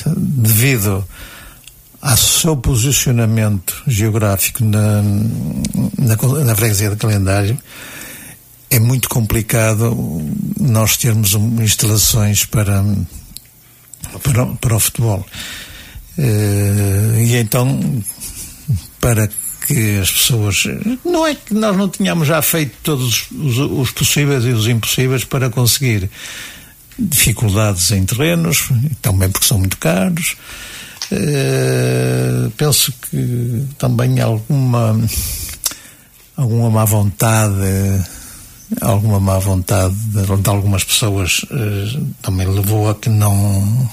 devido 0.07 1.07
ao 2.07 2.17
seu 2.17 2.57
posicionamento 2.57 3.83
geográfico 3.85 4.65
na, 4.65 5.03
na, 5.99 6.45
na 6.45 6.55
freguesia 6.55 6.91
de 6.91 6.97
calendário, 6.97 7.59
é 8.71 8.79
muito 8.79 9.09
complicado 9.09 9.97
nós 10.61 10.97
termos 10.97 11.35
instalações 11.61 12.45
para 12.45 12.85
para, 14.23 14.47
para 14.47 14.77
o 14.77 14.79
futebol. 14.79 15.27
Uh, 16.17 17.19
e 17.19 17.37
então, 17.37 18.03
para 19.01 19.29
que 19.67 19.99
as 19.99 20.11
pessoas. 20.13 20.65
Não 21.05 21.27
é 21.27 21.35
que 21.35 21.53
nós 21.53 21.77
não 21.77 21.89
tínhamos 21.89 22.29
já 22.29 22.41
feito 22.41 22.77
todos 22.85 23.27
os, 23.33 23.59
os 23.59 23.91
possíveis 23.91 24.45
e 24.45 24.51
os 24.51 24.69
impossíveis 24.69 25.25
para 25.25 25.51
conseguir 25.51 26.09
dificuldades 26.97 27.91
em 27.91 28.07
terrenos, 28.07 28.69
também 29.03 29.29
porque 29.29 29.47
são 29.47 29.59
muito 29.59 29.77
caros. 29.77 30.37
Uh, 31.13 32.51
penso 32.57 32.93
que 32.93 33.65
também 33.79 34.21
alguma 34.21 35.01
alguma 36.37 36.69
má 36.69 36.85
vontade 36.85 37.63
alguma 38.81 39.21
má 39.21 39.39
vontade 39.39 39.95
de, 39.95 40.25
de 40.25 40.51
algumas 40.51 40.83
pessoas 40.83 41.45
uh, 41.45 42.07
também 42.21 42.49
levou 42.49 42.91
a 42.91 42.95
que 42.97 43.09
não 43.09 43.89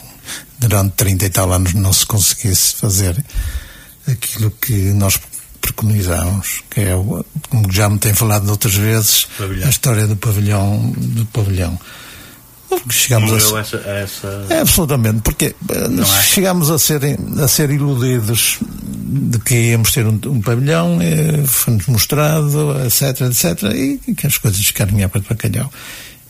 durante 0.58 0.94
30 0.96 1.26
e 1.26 1.30
tal 1.30 1.52
anos 1.54 1.74
não 1.74 1.94
se 1.94 2.06
conseguisse 2.06 2.76
fazer 2.76 3.24
aquilo 4.08 4.50
que 4.50 4.74
nós 4.94 5.20
preconizamos, 5.62 6.62
que 6.70 6.82
é, 6.82 6.94
como 7.50 7.72
já 7.72 7.90
me 7.90 7.98
tem 7.98 8.14
falado 8.14 8.50
outras 8.50 8.76
vezes, 8.76 9.28
pavilhão. 9.38 9.66
a 9.66 9.70
história 9.70 10.08
do 10.08 10.18
pavilhão, 10.18 10.92
do 10.98 11.26
pavilhão. 11.28 11.80
Chegamos 12.90 13.54
a, 13.54 13.60
essa, 13.60 13.78
essa... 13.78 14.46
É, 14.50 14.60
absolutamente, 14.62 15.22
porque 15.22 15.56
é? 15.70 16.06
chegámos 16.24 16.70
a 16.70 16.80
ser, 16.80 17.02
a 17.42 17.48
ser 17.48 17.70
iludidos 17.70 18.60
de 18.62 19.40
que 19.40 19.56
íamos 19.72 19.92
ter 19.92 20.06
um, 20.06 20.20
um 20.26 20.42
pavilhão, 20.42 21.00
eh, 21.02 21.44
foi-nos 21.46 21.86
mostrado, 21.88 22.76
etc, 22.86 23.22
etc, 23.22 23.64
e, 23.74 24.14
que 24.14 24.28
as 24.28 24.38
coisas 24.38 24.66
ficaram 24.66 25.00
em 25.00 25.08
para 25.08 25.22
bacalhau 25.22 25.72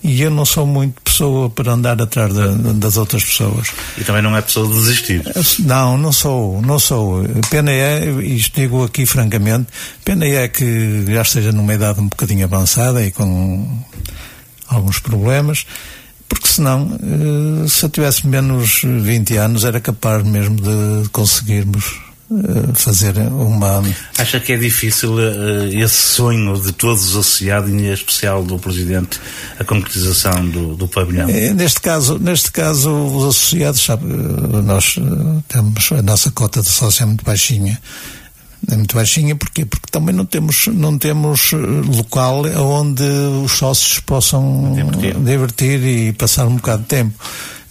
e 0.03 0.21
eu 0.21 0.29
não 0.29 0.43
sou 0.43 0.67
muito 0.67 1.01
pessoa 1.01 1.49
para 1.49 1.71
andar 1.71 1.99
atrás 2.01 2.33
das 2.33 2.97
outras 2.97 3.23
pessoas. 3.23 3.69
E 3.97 4.03
também 4.03 4.21
não 4.21 4.35
é 4.35 4.41
pessoa 4.41 4.67
de 4.67 4.73
desistir? 4.73 5.23
Não, 5.59 5.97
não 5.97 6.11
sou, 6.11 6.61
não 6.61 6.77
sou. 6.77 7.23
Pena 7.49 7.71
é, 7.71 8.05
isto 8.21 8.59
digo 8.59 8.83
aqui 8.83 9.05
francamente, 9.05 9.67
pena 10.03 10.25
é 10.25 10.49
que 10.49 11.05
já 11.07 11.21
esteja 11.21 11.53
numa 11.53 11.73
idade 11.73 12.01
um 12.01 12.07
bocadinho 12.09 12.43
avançada 12.43 13.03
e 13.03 13.11
com 13.11 13.81
alguns 14.67 14.99
problemas, 14.99 15.65
porque 16.33 16.47
senão, 16.47 16.97
eh, 17.01 17.67
se 17.67 17.85
eu 17.85 17.89
tivesse 17.89 18.25
menos 18.27 18.81
20 18.83 19.37
anos, 19.37 19.63
era 19.63 19.79
capaz 19.79 20.23
mesmo 20.23 20.55
de 20.55 21.09
conseguirmos 21.09 21.99
eh, 22.31 22.73
fazer 22.73 23.17
uma. 23.17 23.83
Acha 24.17 24.39
que 24.39 24.53
é 24.53 24.57
difícil 24.57 25.13
uh, 25.13 25.67
esse 25.71 25.95
sonho 25.95 26.59
de 26.59 26.71
todos 26.71 27.09
associado, 27.09 27.69
em 27.69 27.91
especial 27.91 28.43
do 28.43 28.57
Presidente, 28.57 29.19
a 29.59 29.63
concretização 29.63 30.49
do, 30.49 30.75
do 30.75 30.87
pavilhão? 30.87 31.29
É, 31.29 31.53
neste 31.53 31.81
caso, 31.81 32.17
neste 32.17 32.51
caso, 32.51 32.89
os 32.91 33.35
associados, 33.35 33.81
sabe, 33.81 34.05
nós 34.63 34.95
temos 35.47 35.91
a 35.91 36.01
nossa 36.01 36.31
cota 36.31 36.61
de 36.61 36.69
sócio 36.69 37.03
é 37.03 37.05
muito 37.05 37.23
baixinha. 37.23 37.79
É 38.71 38.75
muito 38.75 38.95
baixinha 38.95 39.35
porque 39.35 39.65
porque 39.65 39.87
também 39.91 40.15
não 40.15 40.25
temos 40.25 40.67
não 40.67 40.97
temos 40.97 41.51
local 41.51 42.43
onde 42.57 43.03
os 43.43 43.51
sócios 43.53 43.99
possam 43.99 44.73
divertir, 44.73 45.15
divertir 45.19 45.85
e 45.85 46.13
passar 46.13 46.45
um 46.47 46.55
bocado 46.55 46.83
de 46.83 46.87
tempo. 46.87 47.13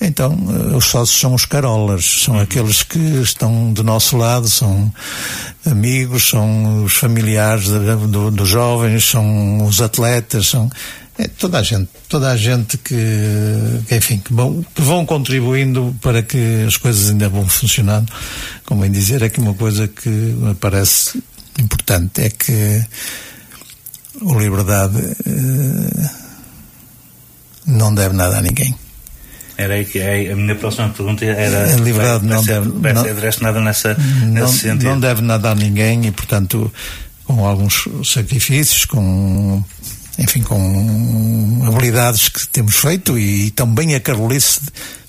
Então, 0.04 0.32
eh, 0.32 0.76
os 0.76 0.86
sócios 0.86 1.18
são 1.18 1.32
os 1.32 1.46
carolas, 1.46 2.24
são 2.24 2.38
aqueles 2.38 2.82
que 2.82 2.98
estão 2.98 3.72
do 3.72 3.84
nosso 3.84 4.16
lado, 4.16 4.48
são 4.48 4.92
amigos, 5.64 6.28
são 6.28 6.84
os 6.84 6.94
familiares 6.94 7.68
dos 7.68 8.32
do, 8.34 8.44
jovens, 8.44 9.04
são 9.04 9.64
os 9.64 9.80
atletas, 9.80 10.48
são 10.48 10.68
é, 11.22 11.28
toda 11.28 11.58
a 11.58 11.62
gente, 11.62 11.88
toda 12.08 12.30
a 12.30 12.36
gente 12.36 12.76
que, 12.78 12.94
que 13.88 13.96
enfim, 13.96 14.18
que 14.18 14.32
vão, 14.32 14.64
que 14.74 14.82
vão, 14.82 15.06
contribuindo 15.06 15.94
para 16.00 16.22
que 16.22 16.64
as 16.66 16.76
coisas 16.76 17.10
ainda 17.10 17.28
vão 17.28 17.48
funcionando. 17.48 18.12
Como 18.64 18.80
bem 18.80 18.90
dizer, 18.90 19.22
aqui 19.22 19.40
uma 19.40 19.54
coisa 19.54 19.86
que 19.86 20.08
me 20.08 20.54
parece 20.54 21.22
importante 21.58 22.22
é 22.22 22.30
que 22.30 22.84
o 24.20 24.38
Liberdade 24.38 24.98
eh, 25.26 26.10
não 27.66 27.94
deve 27.94 28.14
nada 28.14 28.38
a 28.38 28.42
ninguém. 28.42 28.74
Era 29.56 29.74
aí 29.74 29.84
que 29.84 29.98
é, 29.98 30.32
a 30.32 30.36
minha 30.36 30.56
próxima 30.56 30.88
pergunta 30.88 31.24
era. 31.24 31.74
A 31.74 31.76
liberdade 31.76 32.26
vai, 32.26 32.36
não 32.36 32.44
deve. 32.44 32.68
Vai 32.70 32.92
não, 32.94 33.60
nessa, 33.62 33.94
não, 33.94 34.28
nesse 34.28 34.58
sentido. 34.58 34.84
Não 34.84 34.98
deve 34.98 35.20
nada 35.20 35.50
a 35.50 35.54
ninguém 35.54 36.06
e, 36.06 36.10
portanto, 36.10 36.72
com 37.24 37.46
alguns 37.46 37.86
sacrifícios, 38.04 38.84
com. 38.86 39.62
Enfim, 40.18 40.42
com 40.42 41.62
habilidades 41.66 42.28
que 42.28 42.46
temos 42.48 42.76
feito 42.76 43.18
e, 43.18 43.46
e 43.46 43.50
também 43.50 43.94
a 43.94 44.00
carolice 44.00 44.60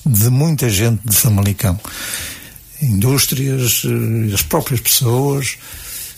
de, 0.06 0.20
de 0.24 0.30
muita 0.30 0.70
gente 0.70 1.02
de 1.06 1.16
Famalicão. 1.16 1.80
Indústrias, 2.82 3.84
eh, 3.86 4.34
as 4.34 4.42
próprias 4.42 4.80
pessoas, 4.80 5.58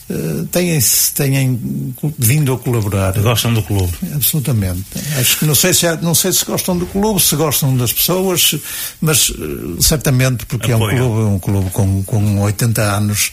Uh, 0.07 0.45
têm, 0.51 0.79
têm 1.15 1.93
vindo 2.19 2.53
a 2.53 2.59
colaborar. 2.59 3.11
Gostam 3.19 3.51
do 3.51 3.63
clube? 3.63 3.91
Absolutamente. 4.13 4.83
Acho 5.17 5.39
que 5.39 5.45
não 5.45 5.55
sei 5.55 5.73
se, 5.73 5.87
é, 5.87 5.97
não 5.97 6.13
sei 6.13 6.31
se 6.31 6.45
gostam 6.45 6.77
do 6.77 6.85
clube, 6.85 7.19
se 7.19 7.35
gostam 7.35 7.75
das 7.75 7.91
pessoas, 7.91 8.53
mas 9.01 9.29
uh, 9.29 9.81
certamente 9.81 10.45
porque 10.45 10.71
é 10.71 10.75
um 10.75 10.87
clube, 10.87 11.21
um 11.21 11.39
clube 11.39 11.69
com, 11.71 12.03
com 12.03 12.39
80 12.41 12.81
anos 12.83 13.31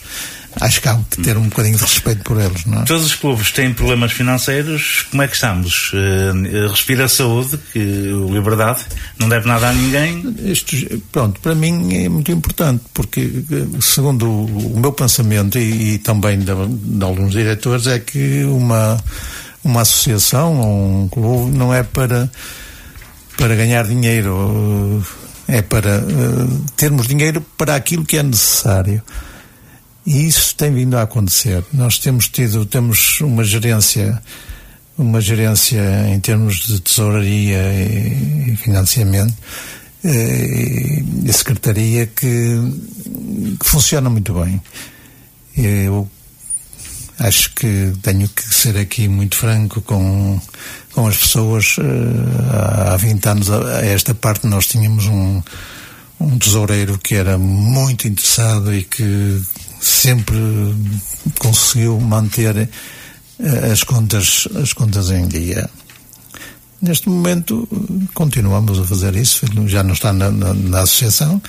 acho 0.59 0.81
que 0.81 0.87
há 0.87 0.99
que 1.09 1.21
ter 1.21 1.37
um 1.37 1.43
bocadinho 1.49 1.77
de 1.77 1.83
respeito 1.83 2.23
por 2.23 2.39
eles, 2.39 2.65
não 2.65 2.81
é? 2.81 2.85
Todos 2.85 3.05
os 3.05 3.15
clubes 3.15 3.51
têm 3.51 3.73
problemas 3.73 4.11
financeiros, 4.11 5.05
como 5.09 5.21
é 5.23 5.27
que 5.27 5.35
estamos? 5.35 5.91
Uh, 5.93 6.69
respira 6.69 7.05
a 7.05 7.09
saúde, 7.09 7.59
que 7.71 7.79
o 7.79 8.33
Liberdade 8.33 8.81
não 9.17 9.27
deve 9.27 9.47
nada 9.47 9.69
a 9.69 9.73
ninguém? 9.73 10.35
Isto, 10.43 10.75
pronto, 11.11 11.39
para 11.39 11.55
mim 11.55 11.93
é 11.95 12.09
muito 12.09 12.31
importante, 12.31 12.83
porque 12.93 13.43
segundo 13.81 14.29
o, 14.29 14.79
meu 14.79 14.91
pensamento 14.91 15.57
e, 15.57 15.93
e 15.93 15.97
também 15.97 16.39
de, 16.39 16.45
de, 16.45 17.03
alguns 17.03 17.31
diretores, 17.31 17.87
é 17.87 17.99
que 17.99 18.43
uma, 18.43 19.01
uma 19.63 19.81
associação 19.81 20.59
ou 20.59 21.03
um 21.03 21.07
clube 21.07 21.57
não 21.57 21.73
é 21.73 21.83
para, 21.83 22.29
para 23.37 23.55
ganhar 23.55 23.85
dinheiro, 23.85 25.03
é 25.47 25.61
para 25.61 25.99
uh, 25.99 26.65
termos 26.75 27.07
dinheiro 27.07 27.45
para 27.57 27.75
aquilo 27.75 28.05
que 28.05 28.17
é 28.17 28.23
necessário. 28.23 29.01
E 30.05 30.27
isso 30.27 30.55
tem 30.55 30.73
vindo 30.73 30.97
a 30.97 31.03
acontecer. 31.03 31.63
Nós 31.71 31.97
temos 31.97 32.27
tido, 32.27 32.65
temos 32.65 33.21
uma 33.21 33.43
gerência, 33.43 34.21
uma 34.97 35.21
gerência 35.21 35.81
em 36.09 36.19
termos 36.19 36.57
de 36.65 36.79
tesouraria 36.81 37.61
e 38.47 38.55
financiamento 38.57 39.33
eh, 40.03 41.01
e, 41.23 41.29
a 41.29 41.33
secretaria 41.33 42.05
que, 42.05 42.59
que 43.59 43.65
funciona 43.65 44.09
muito 44.09 44.33
bem. 44.33 44.61
Eu 45.55 46.09
acho 47.19 47.53
que 47.53 47.93
tenho 48.01 48.27
que 48.27 48.53
ser 48.53 48.77
aqui 48.77 49.07
muito 49.07 49.37
franco 49.37 49.81
com, 49.81 50.39
com 50.91 51.07
as 51.07 51.15
pessoas. 51.15 51.77
Eh, 51.79 52.91
há 52.91 52.97
20 52.97 53.25
anos 53.29 53.49
a 53.49 53.85
esta 53.85 54.13
parte 54.13 54.47
nós 54.47 54.67
tínhamos 54.67 55.05
um, 55.05 55.41
um 56.19 56.37
tesoureiro 56.37 56.97
que 56.97 57.15
era 57.15 57.37
muito 57.37 58.05
interessado 58.05 58.73
e 58.73 58.83
que 58.83 59.41
sempre 59.83 60.37
conseguiu 61.39 61.99
manter 61.99 62.69
eh, 63.39 63.71
as 63.71 63.83
contas, 63.83 64.47
as 64.61 64.71
contas 64.73 65.11
em 65.11 65.27
dia. 65.27 65.69
Neste 66.81 67.09
momento 67.09 67.67
continuamos 68.13 68.79
a 68.79 68.85
fazer 68.85 69.15
isso, 69.15 69.45
já 69.67 69.83
não 69.83 69.93
está 69.93 70.13
na, 70.13 70.31
na, 70.31 70.53
na 70.53 70.81
associação. 70.81 71.41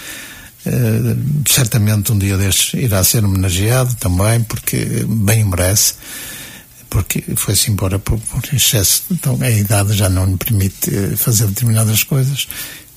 Uh, 0.66 1.44
certamente 1.47 2.11
um 2.11 2.19
dia 2.19 2.39
destes 2.39 2.73
irá 2.82 3.05
ser 3.05 3.23
homenageado 3.23 3.94
também, 3.97 4.43
porque 4.43 5.05
bem 5.06 5.44
merece, 5.44 5.94
porque 6.89 7.23
foi-se 7.36 7.70
embora 7.70 7.98
por, 7.98 8.19
por 8.19 8.43
excesso, 8.51 9.02
então 9.11 9.36
a 9.43 9.51
idade 9.51 9.93
já 9.93 10.09
não 10.09 10.24
lhe 10.24 10.39
permite 10.39 10.89
eh, 10.89 11.16
fazer 11.16 11.48
determinadas 11.48 12.02
coisas, 12.02 12.48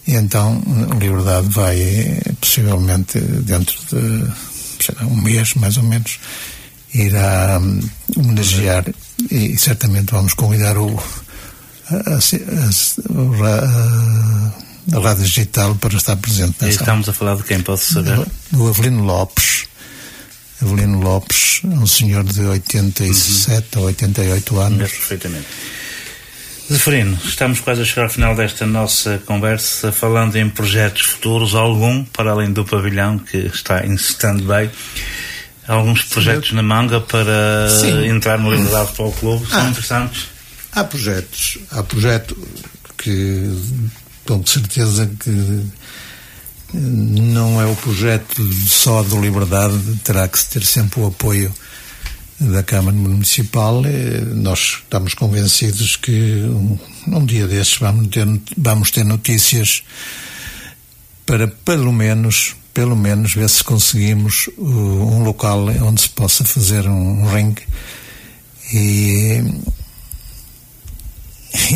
e 0.07 0.13
então 0.13 0.63
a 0.89 0.95
liberdade 0.95 1.49
vai 1.49 2.21
possivelmente 2.39 3.19
dentro 3.19 3.77
de 3.91 4.31
um 5.01 5.15
mês 5.15 5.53
mais 5.55 5.77
ou 5.77 5.83
menos, 5.83 6.19
irá 6.93 7.59
hum, 7.61 7.79
homenagear 8.15 8.85
e 9.31 9.57
certamente 9.57 10.11
vamos 10.11 10.33
convidar 10.33 10.77
o, 10.77 10.99
a, 11.89 11.95
a, 11.95 12.19
a, 14.93 14.97
a 14.97 14.99
Rádio 15.01 15.23
Digital 15.23 15.75
para 15.75 15.97
estar 15.97 16.15
presente 16.17 16.55
nessa. 16.61 16.67
E 16.67 16.75
estamos 16.79 17.09
a 17.09 17.13
falar 17.13 17.35
de 17.35 17.43
quem, 17.43 17.61
posso 17.61 17.93
saber? 17.93 18.25
Do 18.51 18.67
Avelino 18.67 19.03
Lopes. 19.03 19.65
Avelino 20.61 20.99
Lopes, 21.01 21.61
um 21.63 21.85
senhor 21.85 22.23
de 22.23 22.41
87 22.41 23.75
uhum. 23.75 23.81
ou 23.81 23.87
88 23.87 24.59
anos. 24.59 24.91
Perfeitamente. 24.91 25.45
Zeferino, 26.69 27.17
estamos 27.23 27.61
quase 27.61 27.81
a 27.81 27.85
chegar 27.85 28.03
ao 28.03 28.09
final 28.09 28.35
desta 28.35 28.65
nossa 28.65 29.21
conversa, 29.25 29.89
falando 29.89 30.35
em 30.35 30.49
projetos 30.49 31.03
futuros, 31.03 31.55
algum, 31.55 32.03
para 32.03 32.31
além 32.31 32.51
do 32.51 32.65
pavilhão, 32.65 33.17
que 33.17 33.37
está 33.37 33.85
em 33.85 33.93
stand-by, 33.93 34.69
alguns 35.65 36.03
projetos 36.03 36.51
na 36.51 36.61
manga 36.61 36.99
para 36.99 37.69
Sim. 37.69 38.07
entrar 38.07 38.37
no 38.37 38.51
Liberdade 38.53 38.87
Futebol 38.87 39.13
Clube, 39.13 39.49
são 39.49 39.61
ah, 39.61 39.69
interessantes? 39.69 40.27
Há 40.73 40.83
projetos, 40.83 41.57
há 41.71 41.83
projeto 41.83 42.37
que, 42.97 43.49
com 44.25 44.45
certeza 44.45 45.09
que 45.19 45.65
não 46.73 47.61
é 47.61 47.65
o 47.65 47.75
projeto 47.77 48.43
só 48.67 49.03
do 49.03 49.21
Liberdade, 49.21 49.79
terá 50.03 50.27
que 50.27 50.45
ter 50.47 50.65
sempre 50.65 50.99
o 50.99 51.07
apoio 51.07 51.53
da 52.39 52.63
Câmara 52.63 52.95
Municipal. 52.95 53.83
Eh, 53.85 54.21
nós 54.35 54.79
estamos 54.83 55.13
convencidos 55.13 55.95
que 55.95 56.41
um, 56.43 56.77
um 57.07 57.25
dia 57.25 57.47
desses 57.47 57.77
vamos 57.77 58.07
ter, 58.07 58.27
vamos 58.57 58.91
ter 58.91 59.03
notícias 59.03 59.83
para 61.25 61.47
pelo 61.47 61.91
menos 61.91 62.55
pelo 62.73 62.95
menos 62.95 63.33
ver 63.33 63.49
se 63.49 63.63
conseguimos 63.63 64.49
uh, 64.55 64.63
um 64.63 65.23
local 65.23 65.65
onde 65.83 66.01
se 66.01 66.09
possa 66.09 66.45
fazer 66.45 66.87
um, 66.87 67.23
um 67.23 67.25
ringue 67.27 67.63
e 68.71 69.41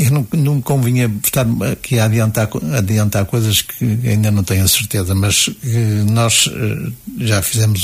eu 0.05 0.11
não, 0.11 0.27
não 0.33 0.61
convinha 0.61 1.11
estar 1.23 1.47
aqui 1.71 1.97
a 1.97 2.05
adiantar, 2.05 2.47
adiantar 2.77 3.25
coisas 3.25 3.63
que 3.63 3.83
ainda 4.07 4.29
não 4.29 4.43
tenho 4.43 4.63
a 4.63 4.67
certeza, 4.67 5.15
mas 5.15 5.49
nós 6.11 6.45
uh, 6.45 6.93
já 7.17 7.41
fizemos 7.41 7.81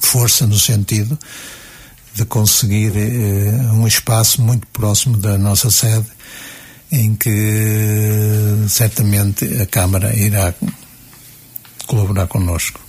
força 0.00 0.46
no 0.46 0.58
sentido 0.58 1.18
de 2.14 2.24
conseguir 2.24 2.90
uh, 2.90 3.72
um 3.74 3.86
espaço 3.86 4.40
muito 4.40 4.66
próximo 4.68 5.16
da 5.16 5.36
nossa 5.36 5.70
sede 5.70 6.06
em 6.92 7.14
que 7.14 8.66
certamente 8.68 9.44
a 9.60 9.66
Câmara 9.66 10.14
irá 10.16 10.54
colaborar 11.86 12.26
connosco. 12.28 12.80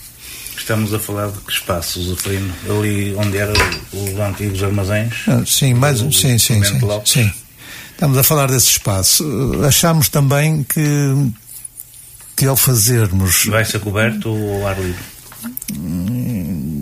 Estamos 0.55 0.93
a 0.93 0.99
falar 0.99 1.29
de 1.29 1.39
que 1.39 1.51
espaço, 1.51 2.01
Zefrino? 2.03 2.53
Ali 2.69 3.13
onde 3.15 3.37
eram 3.37 3.53
os 3.91 4.19
antigos 4.19 4.63
armazéns? 4.63 5.13
Ah, 5.27 5.43
sim, 5.45 5.73
mais, 5.73 6.01
o, 6.01 6.11
sim, 6.11 6.37
sim, 6.37 6.63
sim, 6.63 6.79
sim. 7.05 7.31
Estamos 7.91 8.17
a 8.17 8.23
falar 8.23 8.47
desse 8.47 8.67
espaço. 8.67 9.23
Achamos 9.65 10.09
também 10.09 10.63
que, 10.63 11.31
que 12.35 12.45
ao 12.45 12.55
fazermos. 12.55 13.45
Vai 13.45 13.65
ser 13.65 13.79
coberto 13.79 14.29
ou 14.29 14.61
ao 14.61 14.67
ar 14.67 14.79
livre? 14.79 15.03
Hum, 15.77 16.74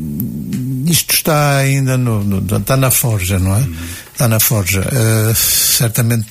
isto 0.86 1.14
está 1.14 1.58
ainda 1.58 1.98
no, 1.98 2.24
no, 2.24 2.58
está 2.58 2.78
na 2.78 2.92
forja, 2.92 3.40
não 3.40 3.56
é? 3.56 3.66
Está 4.12 4.28
na 4.28 4.40
forja. 4.40 4.82
Uh, 4.82 5.36
certamente 5.36 6.28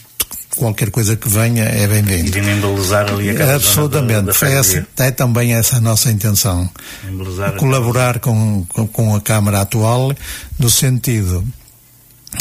qualquer 0.56 0.90
coisa 0.90 1.16
que 1.16 1.28
venha 1.28 1.64
é 1.64 1.86
bem-vindo. 1.86 2.36
E 2.36 2.40
embelezar 2.40 3.08
ali 3.08 3.30
a 3.30 3.54
Absolutamente. 3.54 4.26
Da, 4.26 4.32
da 4.32 4.50
essa, 4.50 4.86
é 4.98 5.10
também 5.10 5.54
essa 5.54 5.76
a 5.76 5.80
nossa 5.80 6.10
intenção. 6.10 6.68
Embelezar 7.08 7.56
Colaborar 7.56 8.18
com, 8.18 8.64
com, 8.66 8.86
com, 8.86 9.14
a 9.14 9.20
Câmara 9.20 9.60
atual 9.60 10.14
no 10.58 10.70
sentido 10.70 11.44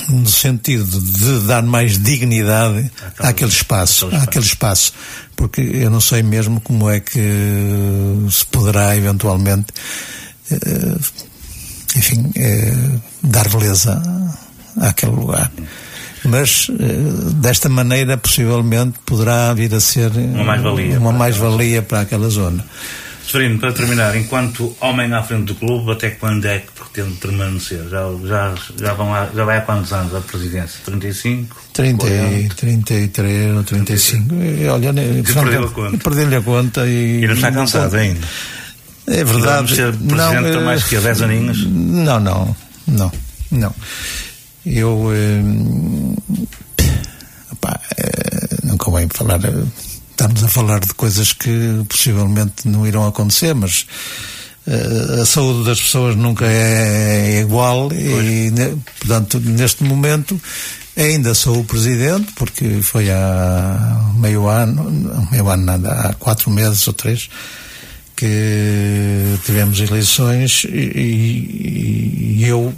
no 0.08 0.26
sentido 0.26 1.02
de 1.02 1.48
dar 1.48 1.64
mais 1.64 1.98
dignidade 1.98 2.90
àquele 3.20 3.50
espaço, 3.50 4.08
àquele 4.16 4.46
espaço, 4.46 4.94
porque 5.36 5.60
eu 5.60 5.90
não 5.90 6.00
sei 6.00 6.24
mesmo 6.24 6.62
como 6.62 6.90
é 6.90 7.02
que 7.02 7.20
se 8.32 8.46
poderá 8.46 8.96
eventualmente, 8.96 9.68
eh, 10.50 10.96
enfim, 11.95 12.31
eh, 12.35 12.73
dar 13.23 13.47
beleza 13.49 14.01
àquele 14.80 15.11
lugar 15.11 15.51
mas 16.23 16.68
eh, 16.69 17.34
desta 17.35 17.68
maneira 17.68 18.18
possivelmente 18.18 18.99
poderá 19.05 19.53
vir 19.53 19.73
a 19.73 19.80
ser 19.80 20.11
uma 20.11 20.43
mais-valia 20.43 20.99
uma 20.99 21.11
mais-valia 21.11 21.81
para 21.81 22.01
aquela 22.01 22.30
zona. 22.30 22.63
Severino, 23.26 23.59
para 23.59 23.72
terminar, 23.72 24.15
enquanto 24.18 24.76
homem 24.81 25.13
à 25.13 25.23
frente 25.23 25.45
do 25.45 25.55
clube, 25.55 25.91
até 25.91 26.09
quando 26.09 26.45
é 26.45 26.59
que 26.59 26.72
pretende 26.72 27.15
permanecer? 27.18 27.88
Já, 27.88 28.09
já, 28.26 28.55
já, 28.77 28.93
vão 28.93 29.11
lá, 29.11 29.30
já 29.34 29.45
vai 29.45 29.57
há 29.57 29.61
quantos 29.61 29.93
anos 29.93 30.13
a 30.13 30.19
presidência? 30.19 30.81
35? 30.84 31.55
30, 31.72 32.05
33 32.55 33.55
ou 33.55 33.63
35. 33.63 34.27
35. 34.27 34.72
Olha, 34.73 34.93
perdeu 35.23 35.63
a 35.63 35.69
conta. 35.69 35.97
Perdi-lhe 35.97 36.35
a 36.35 36.41
conta 36.41 36.88
e. 36.88 37.23
E 37.23 37.27
não 37.27 37.35
está 37.35 37.51
cansado 37.51 37.95
ainda? 37.95 38.27
É 39.07 39.23
verdade. 39.23 39.76
ser 39.76 39.94
presidente 39.94 40.52
não, 40.52 40.60
há 40.60 40.61
mais 40.61 40.84
que 40.84 40.95
há 40.95 40.99
10 40.99 41.22
aninhos? 41.23 41.65
Não, 41.65 42.19
não, 42.19 42.56
não, 42.88 43.11
não. 43.52 43.76
Eu. 44.65 45.10
Eh, 45.14 45.41
opá, 47.52 47.80
eh, 47.98 48.57
não 48.64 48.78
convém 48.78 49.07
falar. 49.10 49.40
Estamos 50.11 50.44
a 50.44 50.48
falar 50.48 50.80
de 50.80 50.94
coisas 50.94 51.34
que 51.34 51.84
possivelmente 51.90 52.68
não 52.68 52.86
irão 52.86 53.07
acontecer, 53.07 53.56
mas 53.56 53.88
eh, 54.68 55.22
a 55.22 55.26
saúde 55.26 55.65
das 55.65 55.82
pessoas 55.82 56.15
nunca 56.15 56.45
é 56.45 57.41
igual 57.41 57.90
pois. 57.90 57.99
e, 57.99 58.52
portanto, 58.99 59.40
neste 59.40 59.84
momento 59.84 60.40
ainda 60.95 61.34
sou 61.34 61.60
o 61.60 61.65
presidente, 61.65 62.32
porque 62.36 62.82
foi 62.82 63.10
há 63.10 64.11
meio 64.15 64.48
ano, 64.48 65.28
meio 65.32 65.49
ano 65.49 65.65
nada, 65.65 65.91
há 65.91 66.14
quatro 66.14 66.52
meses 66.52 66.88
ou 66.88 66.94
três, 66.94 67.30
que 68.22 69.39
tivemos 69.43 69.80
eleições 69.80 70.64
e, 70.65 70.77
e, 70.77 72.35
e 72.38 72.45
eu 72.48 72.72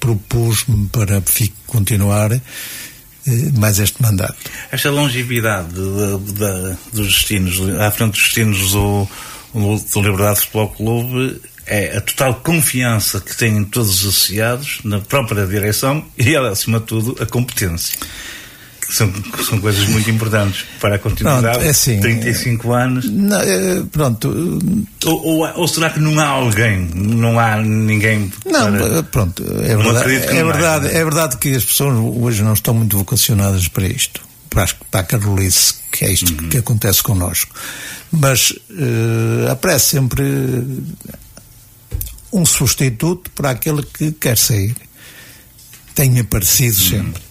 propus-me 0.00 0.88
para 0.88 1.22
continuar 1.68 2.32
eh, 2.32 2.40
mais 3.56 3.78
este 3.78 4.02
mandato. 4.02 4.34
Esta 4.72 4.90
longevidade 4.90 5.68
de, 5.68 6.32
de, 6.32 6.76
dos 6.92 7.06
destinos, 7.06 7.60
à 7.78 7.92
frente 7.92 8.14
dos 8.14 8.22
destinos 8.22 8.72
do, 8.72 9.08
do 9.54 10.02
Liberdade 10.02 10.40
Futebol 10.40 10.68
Clube, 10.70 11.42
é 11.64 11.96
a 11.96 12.00
total 12.00 12.34
confiança 12.34 13.20
que 13.20 13.36
têm 13.36 13.62
todos 13.62 14.02
os 14.02 14.08
associados 14.08 14.80
na 14.82 14.98
própria 14.98 15.46
direção 15.46 16.04
e, 16.18 16.34
acima 16.36 16.80
de 16.80 16.86
tudo, 16.86 17.22
a 17.22 17.26
competência 17.26 17.96
são, 18.88 19.12
são 19.44 19.60
coisas 19.60 19.86
muito 19.88 20.10
importantes 20.10 20.64
para 20.80 20.96
a 20.96 20.98
continuidade. 20.98 21.42
Pronto, 21.42 21.66
é 21.66 21.70
assim, 21.70 22.00
35 22.00 22.72
anos. 22.72 23.10
Não, 23.10 23.40
é, 23.40 23.82
pronto. 23.92 24.32
Ou, 25.04 25.26
ou, 25.26 25.52
ou, 25.56 25.68
será 25.68 25.90
que 25.90 26.00
não 26.00 26.18
há 26.18 26.26
alguém? 26.26 26.88
Não 26.94 27.38
há 27.38 27.60
ninguém? 27.60 28.32
Não, 28.46 28.72
para... 28.72 29.02
pronto. 29.02 29.44
É 29.62 29.76
verdade, 29.76 30.14
é, 30.14 30.44
verdade, 30.44 30.86
é 30.88 31.04
verdade 31.04 31.36
que 31.36 31.54
as 31.54 31.64
pessoas 31.64 31.94
hoje 31.98 32.42
não 32.42 32.54
estão 32.54 32.72
muito 32.72 32.96
vocacionadas 32.96 33.68
para 33.68 33.86
isto. 33.86 34.26
Para, 34.48 34.66
para 34.90 35.00
a 35.00 35.04
carolice, 35.04 35.74
que 35.92 36.06
é 36.06 36.10
isto 36.10 36.32
uhum. 36.32 36.48
que 36.48 36.56
acontece 36.56 37.02
connosco. 37.02 37.54
Mas 38.10 38.50
uh, 38.50 39.50
aparece 39.50 39.90
sempre 39.90 40.24
um 42.32 42.46
substituto 42.46 43.30
para 43.32 43.50
aquele 43.50 43.82
que 43.82 44.12
quer 44.12 44.38
sair. 44.38 44.74
Tem 45.94 46.18
aparecido 46.18 46.78
uhum. 46.78 46.88
sempre. 46.88 47.27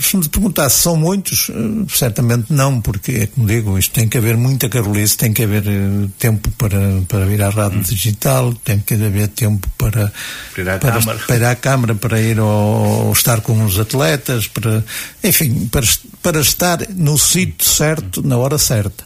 Se 0.00 0.16
me 0.16 0.28
perguntar 0.28 0.68
se 0.70 0.82
são 0.82 0.96
muitos, 0.96 1.50
eh, 1.50 1.86
certamente 1.88 2.52
não, 2.52 2.80
porque 2.80 3.12
é 3.12 3.26
como 3.26 3.46
digo, 3.46 3.78
isto 3.78 3.92
tem 3.92 4.08
que 4.08 4.18
haver 4.18 4.36
muita 4.36 4.68
carolice, 4.68 5.16
tem 5.16 5.32
que 5.32 5.42
haver 5.42 5.64
eh, 5.66 6.08
tempo 6.18 6.50
para, 6.52 7.02
para 7.08 7.24
vir 7.26 7.42
à 7.42 7.50
rádio 7.50 7.80
hum. 7.80 7.82
digital, 7.82 8.54
tem 8.64 8.78
que 8.80 8.94
haver 8.94 9.28
tempo 9.28 9.68
para, 9.76 10.12
para, 10.54 10.78
para, 10.78 11.00
para 11.00 11.36
ir 11.36 11.44
à 11.44 11.54
Câmara, 11.54 11.94
para 11.94 12.20
ir 12.20 12.38
ao, 12.38 13.12
estar 13.12 13.40
com 13.40 13.64
os 13.64 13.78
atletas, 13.78 14.46
para, 14.46 14.84
enfim, 15.22 15.68
para, 15.68 15.86
para 16.22 16.40
estar 16.40 16.78
no 16.90 17.18
sítio 17.18 17.66
certo, 17.66 18.26
na 18.26 18.36
hora 18.36 18.58
certa. 18.58 19.04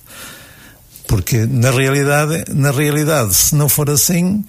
Porque 1.06 1.46
na 1.46 1.70
realidade, 1.70 2.44
na 2.54 2.70
realidade, 2.70 3.34
se 3.34 3.54
não 3.54 3.68
for 3.68 3.90
assim, 3.90 4.42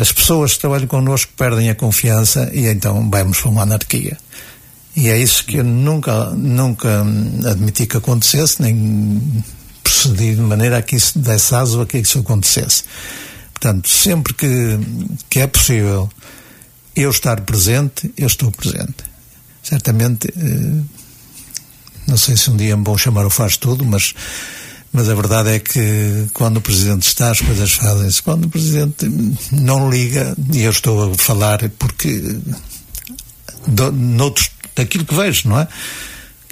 as 0.00 0.12
pessoas 0.12 0.54
que 0.54 0.60
trabalham 0.60 0.88
connosco 0.88 1.32
perdem 1.36 1.70
a 1.70 1.74
confiança 1.74 2.50
e 2.52 2.66
então 2.66 3.08
vamos 3.08 3.40
para 3.40 3.50
uma 3.50 3.62
anarquia. 3.62 4.18
E 4.98 5.10
é 5.10 5.16
isso 5.16 5.44
que 5.44 5.58
eu 5.58 5.64
nunca, 5.64 6.30
nunca 6.30 7.02
admiti 7.48 7.86
que 7.86 7.96
acontecesse, 7.96 8.60
nem 8.60 9.44
procedi 9.80 10.34
de 10.34 10.40
maneira 10.40 10.78
a 10.78 10.82
que 10.82 10.96
isso 10.96 11.16
desse 11.20 11.54
aso 11.54 11.80
a 11.80 11.86
que 11.86 11.98
isso 11.98 12.18
acontecesse. 12.18 12.82
Portanto, 13.52 13.88
sempre 13.88 14.34
que, 14.34 14.76
que 15.30 15.38
é 15.38 15.46
possível 15.46 16.10
eu 16.96 17.10
estar 17.10 17.40
presente, 17.42 18.12
eu 18.16 18.26
estou 18.26 18.50
presente. 18.50 19.04
Certamente, 19.62 20.34
eh, 20.36 20.82
não 22.08 22.16
sei 22.16 22.36
se 22.36 22.50
um 22.50 22.56
dia 22.56 22.76
me 22.76 22.82
vão 22.82 22.98
chamar 22.98 23.24
o 23.24 23.30
faz 23.30 23.56
tudo, 23.56 23.84
mas, 23.84 24.12
mas 24.92 25.08
a 25.08 25.14
verdade 25.14 25.50
é 25.50 25.58
que 25.60 26.26
quando 26.34 26.56
o 26.56 26.60
Presidente 26.60 27.06
está, 27.06 27.30
as 27.30 27.40
coisas 27.40 27.70
fazem-se. 27.70 28.20
Quando 28.20 28.46
o 28.46 28.48
Presidente 28.48 29.08
não 29.52 29.88
liga, 29.88 30.34
e 30.52 30.62
eu 30.62 30.72
estou 30.72 31.12
a 31.12 31.14
falar 31.14 31.60
porque 31.78 32.20
noutros 33.92 34.57
daquilo 34.78 35.04
que 35.04 35.14
vejo, 35.14 35.48
não 35.48 35.60
é? 35.60 35.68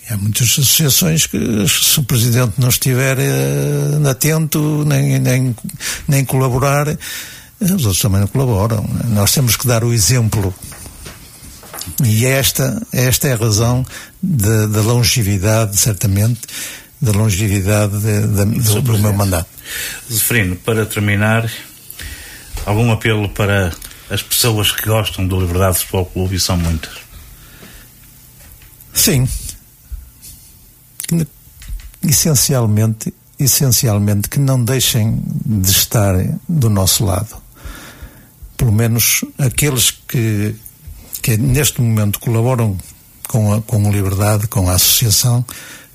Há 0.08 0.16
muitas 0.16 0.48
associações 0.52 1.26
que, 1.26 1.38
se 1.68 1.98
o 1.98 2.04
Presidente 2.04 2.54
não 2.58 2.68
estiver 2.68 3.18
uh, 3.18 4.08
atento, 4.08 4.84
nem, 4.86 5.18
nem, 5.18 5.56
nem 6.06 6.24
colaborar, 6.24 6.86
eh, 6.88 6.96
os 7.60 7.84
outros 7.84 7.98
também 7.98 8.20
não 8.20 8.28
colaboram. 8.28 8.88
Nós 9.06 9.32
temos 9.32 9.56
que 9.56 9.66
dar 9.66 9.82
o 9.82 9.92
exemplo. 9.92 10.54
E 12.04 12.24
esta, 12.24 12.80
esta 12.92 13.28
é 13.28 13.32
a 13.32 13.36
razão 13.36 13.84
da 14.22 14.80
longevidade, 14.80 15.76
certamente, 15.76 16.40
da 17.00 17.12
longevidade 17.12 17.98
de, 17.98 18.26
de, 18.26 18.44
do, 18.60 18.82
do 18.82 18.98
meu 18.98 19.12
mandato. 19.12 19.48
Zeferino, 20.10 20.56
para 20.56 20.86
terminar, 20.86 21.50
algum 22.64 22.92
apelo 22.92 23.28
para 23.28 23.72
as 24.10 24.22
pessoas 24.22 24.70
que 24.70 24.86
gostam 24.86 25.26
do 25.26 25.40
Liberdade 25.40 25.78
Futebol 25.78 26.06
Clube, 26.06 26.36
e 26.36 26.40
são 26.40 26.56
muitas? 26.56 27.05
Sim. 28.96 29.28
Essencialmente 32.02 33.12
essencialmente 33.38 34.28
que 34.28 34.38
não 34.38 34.62
deixem 34.62 35.22
de 35.44 35.70
estar 35.70 36.14
do 36.48 36.70
nosso 36.70 37.04
lado. 37.04 37.36
Pelo 38.56 38.72
menos 38.72 39.24
aqueles 39.38 39.90
que, 39.90 40.54
que 41.22 41.36
neste 41.36 41.80
momento 41.80 42.18
colaboram 42.18 42.76
com 43.28 43.52
a, 43.52 43.62
com 43.62 43.86
a 43.86 43.90
Liberdade, 43.90 44.48
com 44.48 44.68
a 44.68 44.74
Associação, 44.74 45.44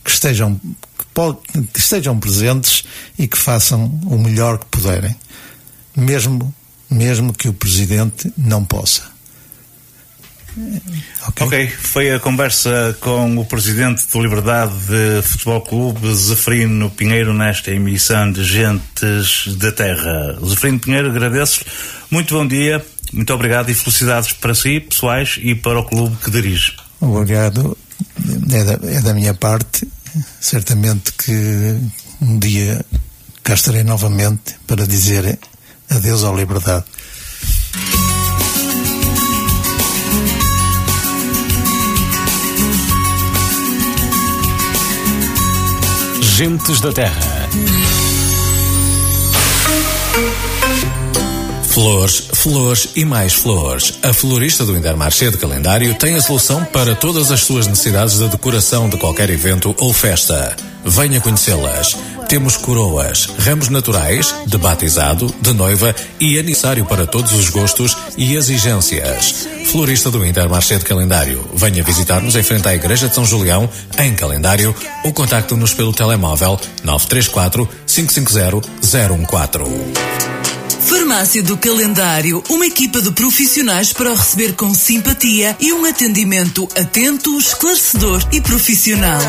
que 0.03 0.11
estejam, 0.11 0.59
que, 0.97 1.63
que 1.73 1.79
estejam 1.79 2.19
presentes 2.19 2.83
e 3.17 3.27
que 3.27 3.37
façam 3.37 3.85
o 4.05 4.17
melhor 4.17 4.59
que 4.59 4.65
puderem, 4.65 5.15
mesmo, 5.95 6.53
mesmo 6.89 7.33
que 7.33 7.49
o 7.49 7.53
Presidente 7.53 8.31
não 8.37 8.63
possa. 8.63 9.10
Okay. 11.29 11.47
ok, 11.47 11.67
foi 11.69 12.11
a 12.11 12.19
conversa 12.19 12.97
com 12.99 13.37
o 13.37 13.45
presidente 13.45 14.05
do 14.11 14.21
Liberdade 14.21 14.73
de 14.87 15.21
Futebol 15.21 15.61
Clube, 15.61 16.13
Zeferino 16.13 16.89
Pinheiro, 16.89 17.33
nesta 17.33 17.71
emissão 17.71 18.31
de 18.31 18.43
Gentes 18.43 19.47
da 19.57 19.71
Terra. 19.71 20.37
Zeferino 20.45 20.79
Pinheiro, 20.79 21.09
agradeço-lhe. 21.09 21.65
Muito 22.09 22.33
bom 22.33 22.45
dia, 22.45 22.85
muito 23.13 23.33
obrigado 23.33 23.69
e 23.69 23.73
felicidades 23.73 24.33
para 24.33 24.53
si, 24.53 24.81
pessoais, 24.81 25.39
e 25.41 25.55
para 25.55 25.79
o 25.79 25.85
clube 25.85 26.17
que 26.17 26.29
dirige. 26.29 26.75
Obrigado, 26.99 27.77
é 28.51 28.63
da, 28.63 28.89
é 28.89 29.01
da 29.01 29.13
minha 29.13 29.33
parte. 29.33 29.87
Certamente 30.41 31.13
que 31.13 31.77
um 32.21 32.37
dia 32.37 32.85
cá 33.41 33.53
estarei 33.53 33.83
novamente 33.83 34.55
para 34.67 34.85
dizer 34.85 35.39
adeus 35.89 36.23
à 36.23 36.31
liberdade. 36.31 36.83
Gentes 46.41 46.81
da 46.81 46.91
Terra. 46.91 47.21
Flores, 51.61 52.29
flores 52.33 52.89
e 52.95 53.05
mais 53.05 53.33
flores. 53.33 53.99
A 54.01 54.11
florista 54.11 54.65
do 54.65 54.75
Intermarché 54.75 55.29
de 55.29 55.37
Calendário 55.37 55.93
tem 55.93 56.15
a 56.15 56.19
solução 56.19 56.65
para 56.65 56.95
todas 56.95 57.29
as 57.29 57.41
suas 57.41 57.67
necessidades 57.67 58.17
de 58.17 58.27
decoração 58.27 58.89
de 58.89 58.97
qualquer 58.97 59.29
evento 59.29 59.75
ou 59.77 59.93
festa. 59.93 60.70
Venha 60.85 61.21
conhecê-las. 61.21 61.97
Temos 62.27 62.57
coroas, 62.57 63.29
ramos 63.39 63.69
naturais, 63.69 64.33
de 64.47 64.57
batizado, 64.57 65.33
de 65.41 65.53
noiva 65.53 65.93
e 66.19 66.39
aniversário 66.39 66.85
para 66.85 67.05
todos 67.05 67.33
os 67.33 67.49
gostos 67.49 67.97
e 68.17 68.35
exigências. 68.35 69.47
Florista 69.71 70.09
do 70.09 70.25
Intermarché 70.25 70.77
de 70.77 70.85
Calendário. 70.85 71.45
Venha 71.53 71.83
visitar-nos 71.83 72.35
em 72.35 72.43
frente 72.43 72.67
à 72.67 72.75
Igreja 72.75 73.09
de 73.09 73.15
São 73.15 73.25
Julião, 73.25 73.69
em 73.97 74.13
Calendário, 74.15 74.75
ou 75.03 75.13
contacte-nos 75.13 75.73
pelo 75.73 75.93
telemóvel 75.93 76.59
934 76.83 77.67
550 77.85 78.61
014. 79.27 80.40
Farmácia 80.85 81.43
do 81.43 81.57
Calendário, 81.57 82.43
uma 82.49 82.65
equipa 82.65 83.01
de 83.01 83.11
profissionais 83.11 83.93
para 83.93 84.11
o 84.11 84.15
receber 84.15 84.53
com 84.53 84.73
simpatia 84.73 85.55
e 85.59 85.71
um 85.71 85.85
atendimento 85.85 86.67
atento, 86.75 87.37
esclarecedor 87.37 88.25
e 88.31 88.41
profissional. 88.41 89.21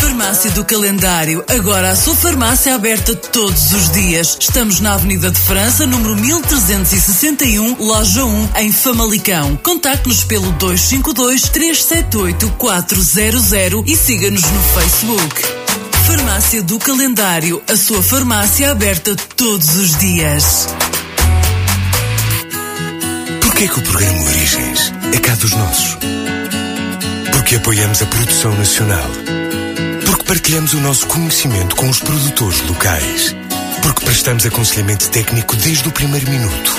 Farmácia 0.00 0.50
do 0.50 0.64
Calendário, 0.64 1.44
agora 1.48 1.90
a 1.90 1.96
sua 1.96 2.14
farmácia 2.14 2.74
aberta 2.74 3.14
todos 3.14 3.72
os 3.72 3.90
dias. 3.92 4.36
Estamos 4.38 4.80
na 4.80 4.94
Avenida 4.94 5.30
de 5.30 5.40
França, 5.40 5.86
número 5.86 6.16
1361, 6.16 7.76
loja 7.78 8.24
1, 8.24 8.48
em 8.58 8.72
Famalicão. 8.72 9.56
Contacte-nos 9.62 10.24
pelo 10.24 10.52
252 10.52 11.48
378 11.48 12.50
400 12.58 13.52
e 13.86 13.96
siga-nos 13.96 14.42
no 14.42 14.62
Facebook. 14.62 15.63
Farmácia 16.06 16.62
do 16.62 16.78
Calendário, 16.78 17.62
a 17.66 17.74
sua 17.76 18.02
farmácia 18.02 18.70
aberta 18.70 19.16
todos 19.36 19.74
os 19.76 19.96
dias. 19.96 20.68
Porquê 23.40 23.66
que 23.66 23.78
o 23.78 23.82
programa 23.82 24.22
Origens 24.24 24.92
é 25.14 25.18
cá 25.18 25.34
dos 25.34 25.52
nossos? 25.52 25.96
Porque 27.32 27.56
apoiamos 27.56 28.02
a 28.02 28.06
produção 28.06 28.54
nacional. 28.54 29.08
Porque 30.04 30.24
partilhamos 30.24 30.74
o 30.74 30.80
nosso 30.80 31.06
conhecimento 31.06 31.74
com 31.74 31.88
os 31.88 32.00
produtores 32.00 32.60
locais. 32.68 33.34
Porque 33.82 34.04
prestamos 34.04 34.44
aconselhamento 34.44 35.08
técnico 35.08 35.56
desde 35.56 35.88
o 35.88 35.92
primeiro 35.92 36.30
minuto. 36.30 36.76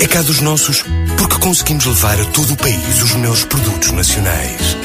É 0.00 0.06
cá 0.06 0.22
dos 0.22 0.40
nossos 0.40 0.84
porque 1.18 1.38
conseguimos 1.38 1.84
levar 1.86 2.20
a 2.20 2.24
todo 2.26 2.52
o 2.52 2.56
país 2.56 3.02
os 3.02 3.12
melhores 3.14 3.44
produtos 3.44 3.90
nacionais. 3.90 4.76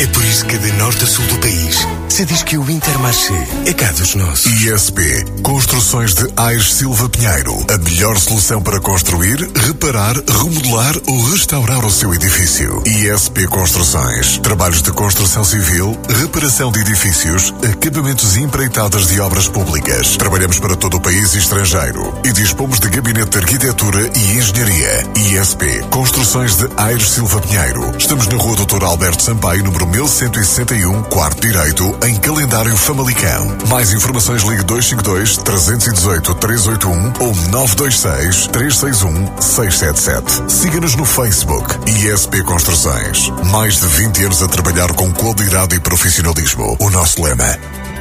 É 0.00 0.06
por 0.06 0.24
isso 0.24 0.44
que 0.46 0.56
de 0.56 0.70
norte 0.74 1.02
a 1.02 1.06
sul 1.08 1.26
do 1.26 1.38
país 1.38 1.76
se 2.08 2.24
diz 2.24 2.42
que 2.42 2.56
o 2.56 2.70
Intermarché 2.70 3.34
é 3.66 3.72
cá 3.72 3.90
dos 3.92 4.14
nossos. 4.14 4.46
ISP 4.46 5.24
Construções 5.42 6.14
de 6.14 6.26
Aires 6.36 6.74
Silva 6.74 7.08
Pinheiro. 7.08 7.54
A 7.68 7.78
melhor 7.78 8.16
solução 8.18 8.62
para 8.62 8.80
construir, 8.80 9.38
reparar, 9.54 10.14
remodelar 10.16 10.94
ou 11.06 11.30
restaurar 11.30 11.84
o 11.84 11.90
seu 11.90 12.14
edifício. 12.14 12.82
ISP 12.86 13.46
Construções. 13.48 14.38
Trabalhos 14.38 14.82
de 14.82 14.92
construção 14.92 15.44
civil, 15.44 15.98
reparação 16.08 16.70
de 16.70 16.80
edifícios, 16.80 17.52
acabamentos 17.68 18.36
e 18.36 18.42
empreitadas 18.42 19.08
de 19.08 19.20
obras 19.20 19.48
públicas. 19.48 20.16
Trabalhamos 20.16 20.60
para 20.60 20.76
todo 20.76 20.96
o 20.96 21.00
país 21.00 21.34
e 21.34 21.38
estrangeiro 21.38 22.14
e 22.24 22.32
dispomos 22.32 22.78
de 22.78 22.88
gabinete 22.88 23.30
de 23.30 23.38
arquitetura 23.38 24.10
e 24.16 24.38
engenharia. 24.38 25.04
ISP 25.16 25.84
Construções 25.90 26.56
de 26.56 26.68
Aires 26.76 27.10
Silva 27.10 27.40
Pinheiro. 27.40 27.96
Estamos 27.98 28.28
na 28.28 28.36
rua 28.36 28.56
Doutor 28.56 28.84
Alberto 28.84 29.22
Sampaio, 29.22 29.64
número 29.64 29.87
1161, 29.90 31.02
quarto 31.04 31.40
direito, 31.40 31.98
em 32.06 32.14
calendário 32.16 32.76
Famalicão. 32.76 33.56
Mais 33.68 33.92
informações 33.92 34.42
ligue 34.42 34.62
252 34.64 35.36
318 35.38 36.34
381 36.34 37.12
ou 37.20 37.34
926 37.50 38.46
361 38.48 39.40
677. 39.40 40.52
Siga-nos 40.52 40.94
no 40.94 41.04
Facebook 41.04 41.74
ISP 41.90 42.42
Construções. 42.42 43.30
Mais 43.50 43.80
de 43.80 43.86
20 43.86 44.24
anos 44.24 44.42
a 44.42 44.48
trabalhar 44.48 44.92
com 44.94 45.12
qualidade 45.12 45.76
e 45.76 45.80
profissionalismo. 45.80 46.76
O 46.80 46.90
nosso 46.90 47.22
lema 47.22 47.58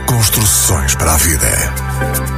Construções 0.07 0.95
para 0.95 1.13
a 1.13 1.17
vida. 1.17 1.49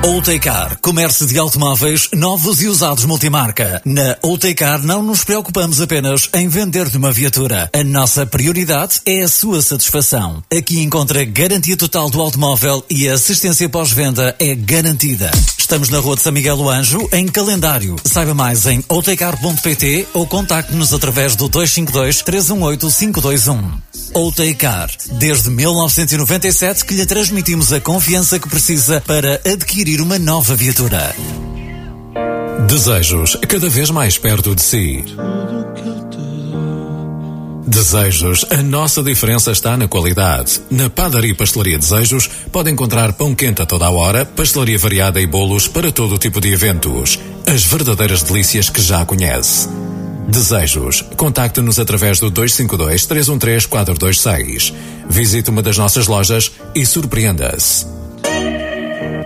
Outecar, 0.03 0.79
comércio 0.81 1.27
de 1.27 1.37
automóveis 1.37 2.09
novos 2.15 2.63
e 2.63 2.67
usados 2.67 3.05
multimarca. 3.05 3.79
Na 3.85 4.17
Outecar 4.23 4.81
não 4.81 5.03
nos 5.03 5.23
preocupamos 5.23 5.79
apenas 5.79 6.27
em 6.33 6.47
vender-te 6.47 6.97
uma 6.97 7.11
viatura. 7.11 7.69
A 7.71 7.83
nossa 7.83 8.25
prioridade 8.25 9.01
é 9.05 9.21
a 9.21 9.29
sua 9.29 9.61
satisfação. 9.61 10.43
Aqui 10.51 10.81
encontra 10.81 11.23
garantia 11.23 11.77
total 11.77 12.09
do 12.09 12.19
automóvel 12.19 12.83
e 12.89 13.07
a 13.07 13.13
assistência 13.13 13.69
pós-venda 13.69 14.35
é 14.39 14.55
garantida. 14.55 15.29
Estamos 15.69 15.89
na 15.89 15.99
Rua 15.99 16.15
de 16.15 16.23
São 16.23 16.31
Miguel 16.31 16.57
do 16.57 16.67
Anjo, 16.67 17.07
em 17.13 17.27
calendário. 17.27 17.95
Saiba 18.03 18.33
mais 18.33 18.65
em 18.65 18.83
outecar.pt 18.89 20.07
ou 20.15 20.25
contacte-nos 20.25 20.91
através 20.95 21.35
do 21.35 21.47
252 21.47 22.23
318 22.23 22.87
521. 22.87 23.71
Outecar, 24.15 24.89
desde 25.19 25.51
1997 25.51 26.83
que 26.83 26.95
lhe 26.95 27.05
transmitimos 27.05 27.71
a 27.71 27.79
confiança 27.79 28.39
que 28.39 28.49
precisa 28.49 28.99
para 28.99 29.39
adquirir 29.45 30.01
uma 30.01 30.17
nova 30.17 30.55
viatura. 30.55 31.15
Desejos 32.67 33.37
cada 33.47 33.69
vez 33.69 33.91
mais 33.91 34.17
perto 34.17 34.55
de 34.55 34.63
si. 34.63 35.05
Desejos, 37.69 38.47
a 38.49 38.63
nossa 38.63 39.03
diferença 39.03 39.51
está 39.51 39.77
na 39.77 39.87
qualidade. 39.87 40.59
Na 40.71 40.89
Padaria 40.89 41.29
e 41.29 41.35
Pastelaria 41.35 41.77
Desejos 41.77 42.27
pode 42.51 42.71
encontrar 42.71 43.13
pão 43.13 43.35
quente 43.35 43.61
a 43.61 43.65
toda 43.65 43.85
a 43.85 43.91
hora, 43.91 44.25
pastelaria 44.25 44.79
variada 44.79 45.21
e 45.21 45.27
bolos 45.27 45.67
para 45.67 45.91
todo 45.91 46.17
tipo 46.17 46.41
de 46.41 46.51
eventos. 46.51 47.19
As 47.45 47.63
verdadeiras 47.63 48.23
delícias 48.23 48.71
que 48.71 48.81
já 48.81 49.05
conhece. 49.05 49.69
Desejos. 50.27 51.05
Contacte-nos 51.15 51.77
através 51.77 52.19
do 52.19 52.31
252 52.31 53.05
313 53.05 53.67
426. 53.67 54.73
Visite 55.07 55.51
uma 55.51 55.61
das 55.61 55.77
nossas 55.77 56.07
lojas 56.07 56.51
e 56.73 56.83
surpreenda-se. 56.83 57.85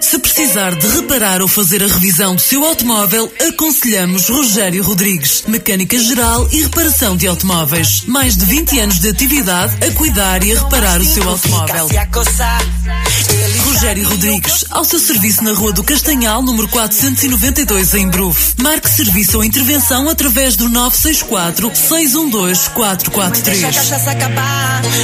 Se 0.04 0.20
precisar 0.20 0.76
de 0.76 0.86
reparar 0.86 1.42
ou 1.42 1.48
fazer 1.48 1.82
a 1.82 1.88
revisão 1.88 2.36
do 2.36 2.42
seu 2.42 2.66
automóvel, 2.66 3.32
aconselhamos 3.48 4.28
Rogério 4.28 4.84
Rodrigues, 4.84 5.46
mecânica 5.48 5.98
geral 5.98 6.46
e 6.52 6.62
reparação 6.62 7.16
de 7.16 7.26
automóveis. 7.26 8.04
Mais 8.06 8.36
de 8.36 8.44
20 8.46 8.80
anos 8.82 9.00
de 9.00 9.08
atividade 9.08 9.74
a 9.82 9.92
cuidar 9.92 10.44
e 10.44 10.52
a 10.52 10.60
reparar 10.62 11.00
o 11.00 11.06
seu 11.06 11.28
automóvel. 11.28 11.88
Rogério 13.84 14.08
Rodrigues, 14.08 14.64
ao 14.72 14.86
seu 14.86 14.98
serviço 14.98 15.44
na 15.44 15.52
Rua 15.52 15.74
do 15.74 15.84
Castanhal, 15.84 16.42
número 16.42 16.70
492, 16.70 17.94
em 17.96 18.08
Bruf. 18.08 18.54
Marque 18.62 18.90
serviço 18.90 19.36
ou 19.36 19.44
intervenção 19.44 20.08
através 20.08 20.56
do 20.56 20.70
964 20.70 21.70
612 21.76 22.70
443. 22.70 23.92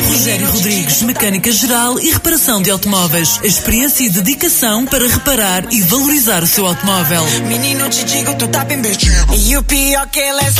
Rogério 0.08 0.50
Rodrigues, 0.50 1.02
mecânica 1.02 1.52
geral 1.52 2.00
e 2.00 2.10
reparação 2.10 2.62
de 2.62 2.72
automóveis. 2.72 3.42
Experiência 3.44 4.06
e 4.06 4.10
dedicação 4.10 4.86
para 4.86 5.06
reparar 5.10 5.66
e 5.74 5.82
valorizar 5.82 6.42
o 6.42 6.48
seu 6.48 6.66
automóvel. 6.66 7.26
Menino, 7.50 7.90
te 7.90 8.06
digo, 8.06 8.34
tu 8.36 8.48
tá 8.48 8.64
bem 8.64 8.82
E 9.46 9.58
o 9.58 9.64
pior 9.64 10.08
que 10.08 10.22
ele 10.22 10.40
é... 10.40 10.54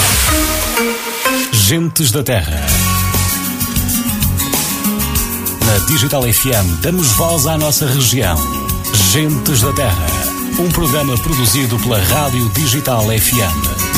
Gentes 1.54 2.12
da 2.12 2.22
Terra. 2.22 2.66
Na 5.66 5.78
Digital 5.88 6.24
FM 6.24 6.82
damos 6.82 7.08
voz 7.14 7.46
à 7.46 7.58
nossa 7.58 7.86
região. 7.86 8.38
Gentes 9.12 9.62
da 9.62 9.74
Terra, 9.74 10.08
um 10.60 10.70
programa 10.70 11.18
produzido 11.18 11.78
pela 11.80 12.00
Rádio 12.00 12.50
Digital 12.50 13.04
FM. 13.06 13.89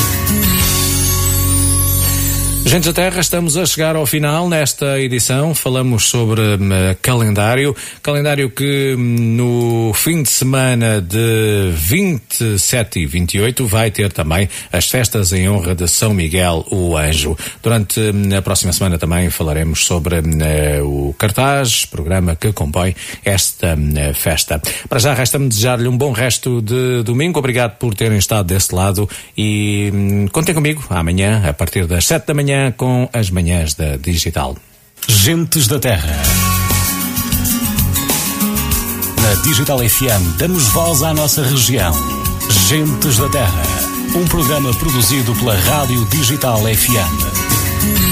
Gente 2.64 2.86
da 2.86 2.92
Terra, 2.92 3.20
estamos 3.20 3.56
a 3.56 3.66
chegar 3.66 3.96
ao 3.96 4.06
final 4.06 4.48
nesta 4.48 4.98
edição. 4.98 5.54
Falamos 5.54 6.08
sobre 6.08 6.40
um, 6.40 6.70
calendário. 7.02 7.76
Calendário 8.02 8.48
que 8.48 8.94
um, 8.96 9.00
no 9.00 9.92
fim 9.92 10.22
de 10.22 10.30
semana 10.30 11.00
de 11.02 11.70
27 11.74 13.00
e 13.00 13.06
28 13.06 13.66
vai 13.66 13.90
ter 13.90 14.12
também 14.12 14.48
as 14.72 14.88
festas 14.88 15.32
em 15.32 15.50
honra 15.50 15.74
de 15.74 15.86
São 15.88 16.14
Miguel 16.14 16.64
o 16.70 16.96
Anjo. 16.96 17.36
Durante 17.62 18.00
um, 18.00 18.34
a 18.38 18.40
próxima 18.40 18.72
semana 18.72 18.96
também 18.96 19.28
falaremos 19.28 19.84
sobre 19.84 20.20
uh, 20.20 20.86
o 20.86 21.12
cartaz, 21.14 21.84
programa 21.84 22.36
que 22.36 22.52
compõe 22.52 22.94
esta 23.24 23.74
uh, 23.74 24.14
festa. 24.14 24.62
Para 24.88 25.00
já 25.00 25.12
resta-me 25.12 25.48
desejar-lhe 25.48 25.88
um 25.88 25.96
bom 25.96 26.12
resto 26.12 26.62
de 26.62 27.02
domingo. 27.02 27.38
Obrigado 27.38 27.76
por 27.76 27.92
terem 27.92 28.18
estado 28.18 28.46
desse 28.46 28.74
lado 28.74 29.06
e 29.36 29.90
hum, 29.92 30.28
contem 30.28 30.54
comigo 30.54 30.82
amanhã, 30.88 31.42
a 31.46 31.52
partir 31.52 31.86
das 31.86 32.06
7 32.06 32.28
da 32.28 32.32
manhã 32.34 32.51
com 32.76 33.08
as 33.12 33.30
manhãs 33.30 33.74
da 33.74 33.96
Digital. 33.96 34.56
Gentes 35.08 35.66
da 35.66 35.78
Terra. 35.78 36.16
Na 39.22 39.42
Digital 39.42 39.78
FM 39.78 40.36
damos 40.38 40.68
voz 40.68 41.02
à 41.02 41.14
nossa 41.14 41.42
região. 41.42 41.92
Gentes 42.68 43.18
da 43.18 43.28
Terra. 43.28 43.62
Um 44.14 44.26
programa 44.26 44.72
produzido 44.74 45.34
pela 45.36 45.56
Rádio 45.56 46.04
Digital 46.06 46.60
FM. 46.60 48.11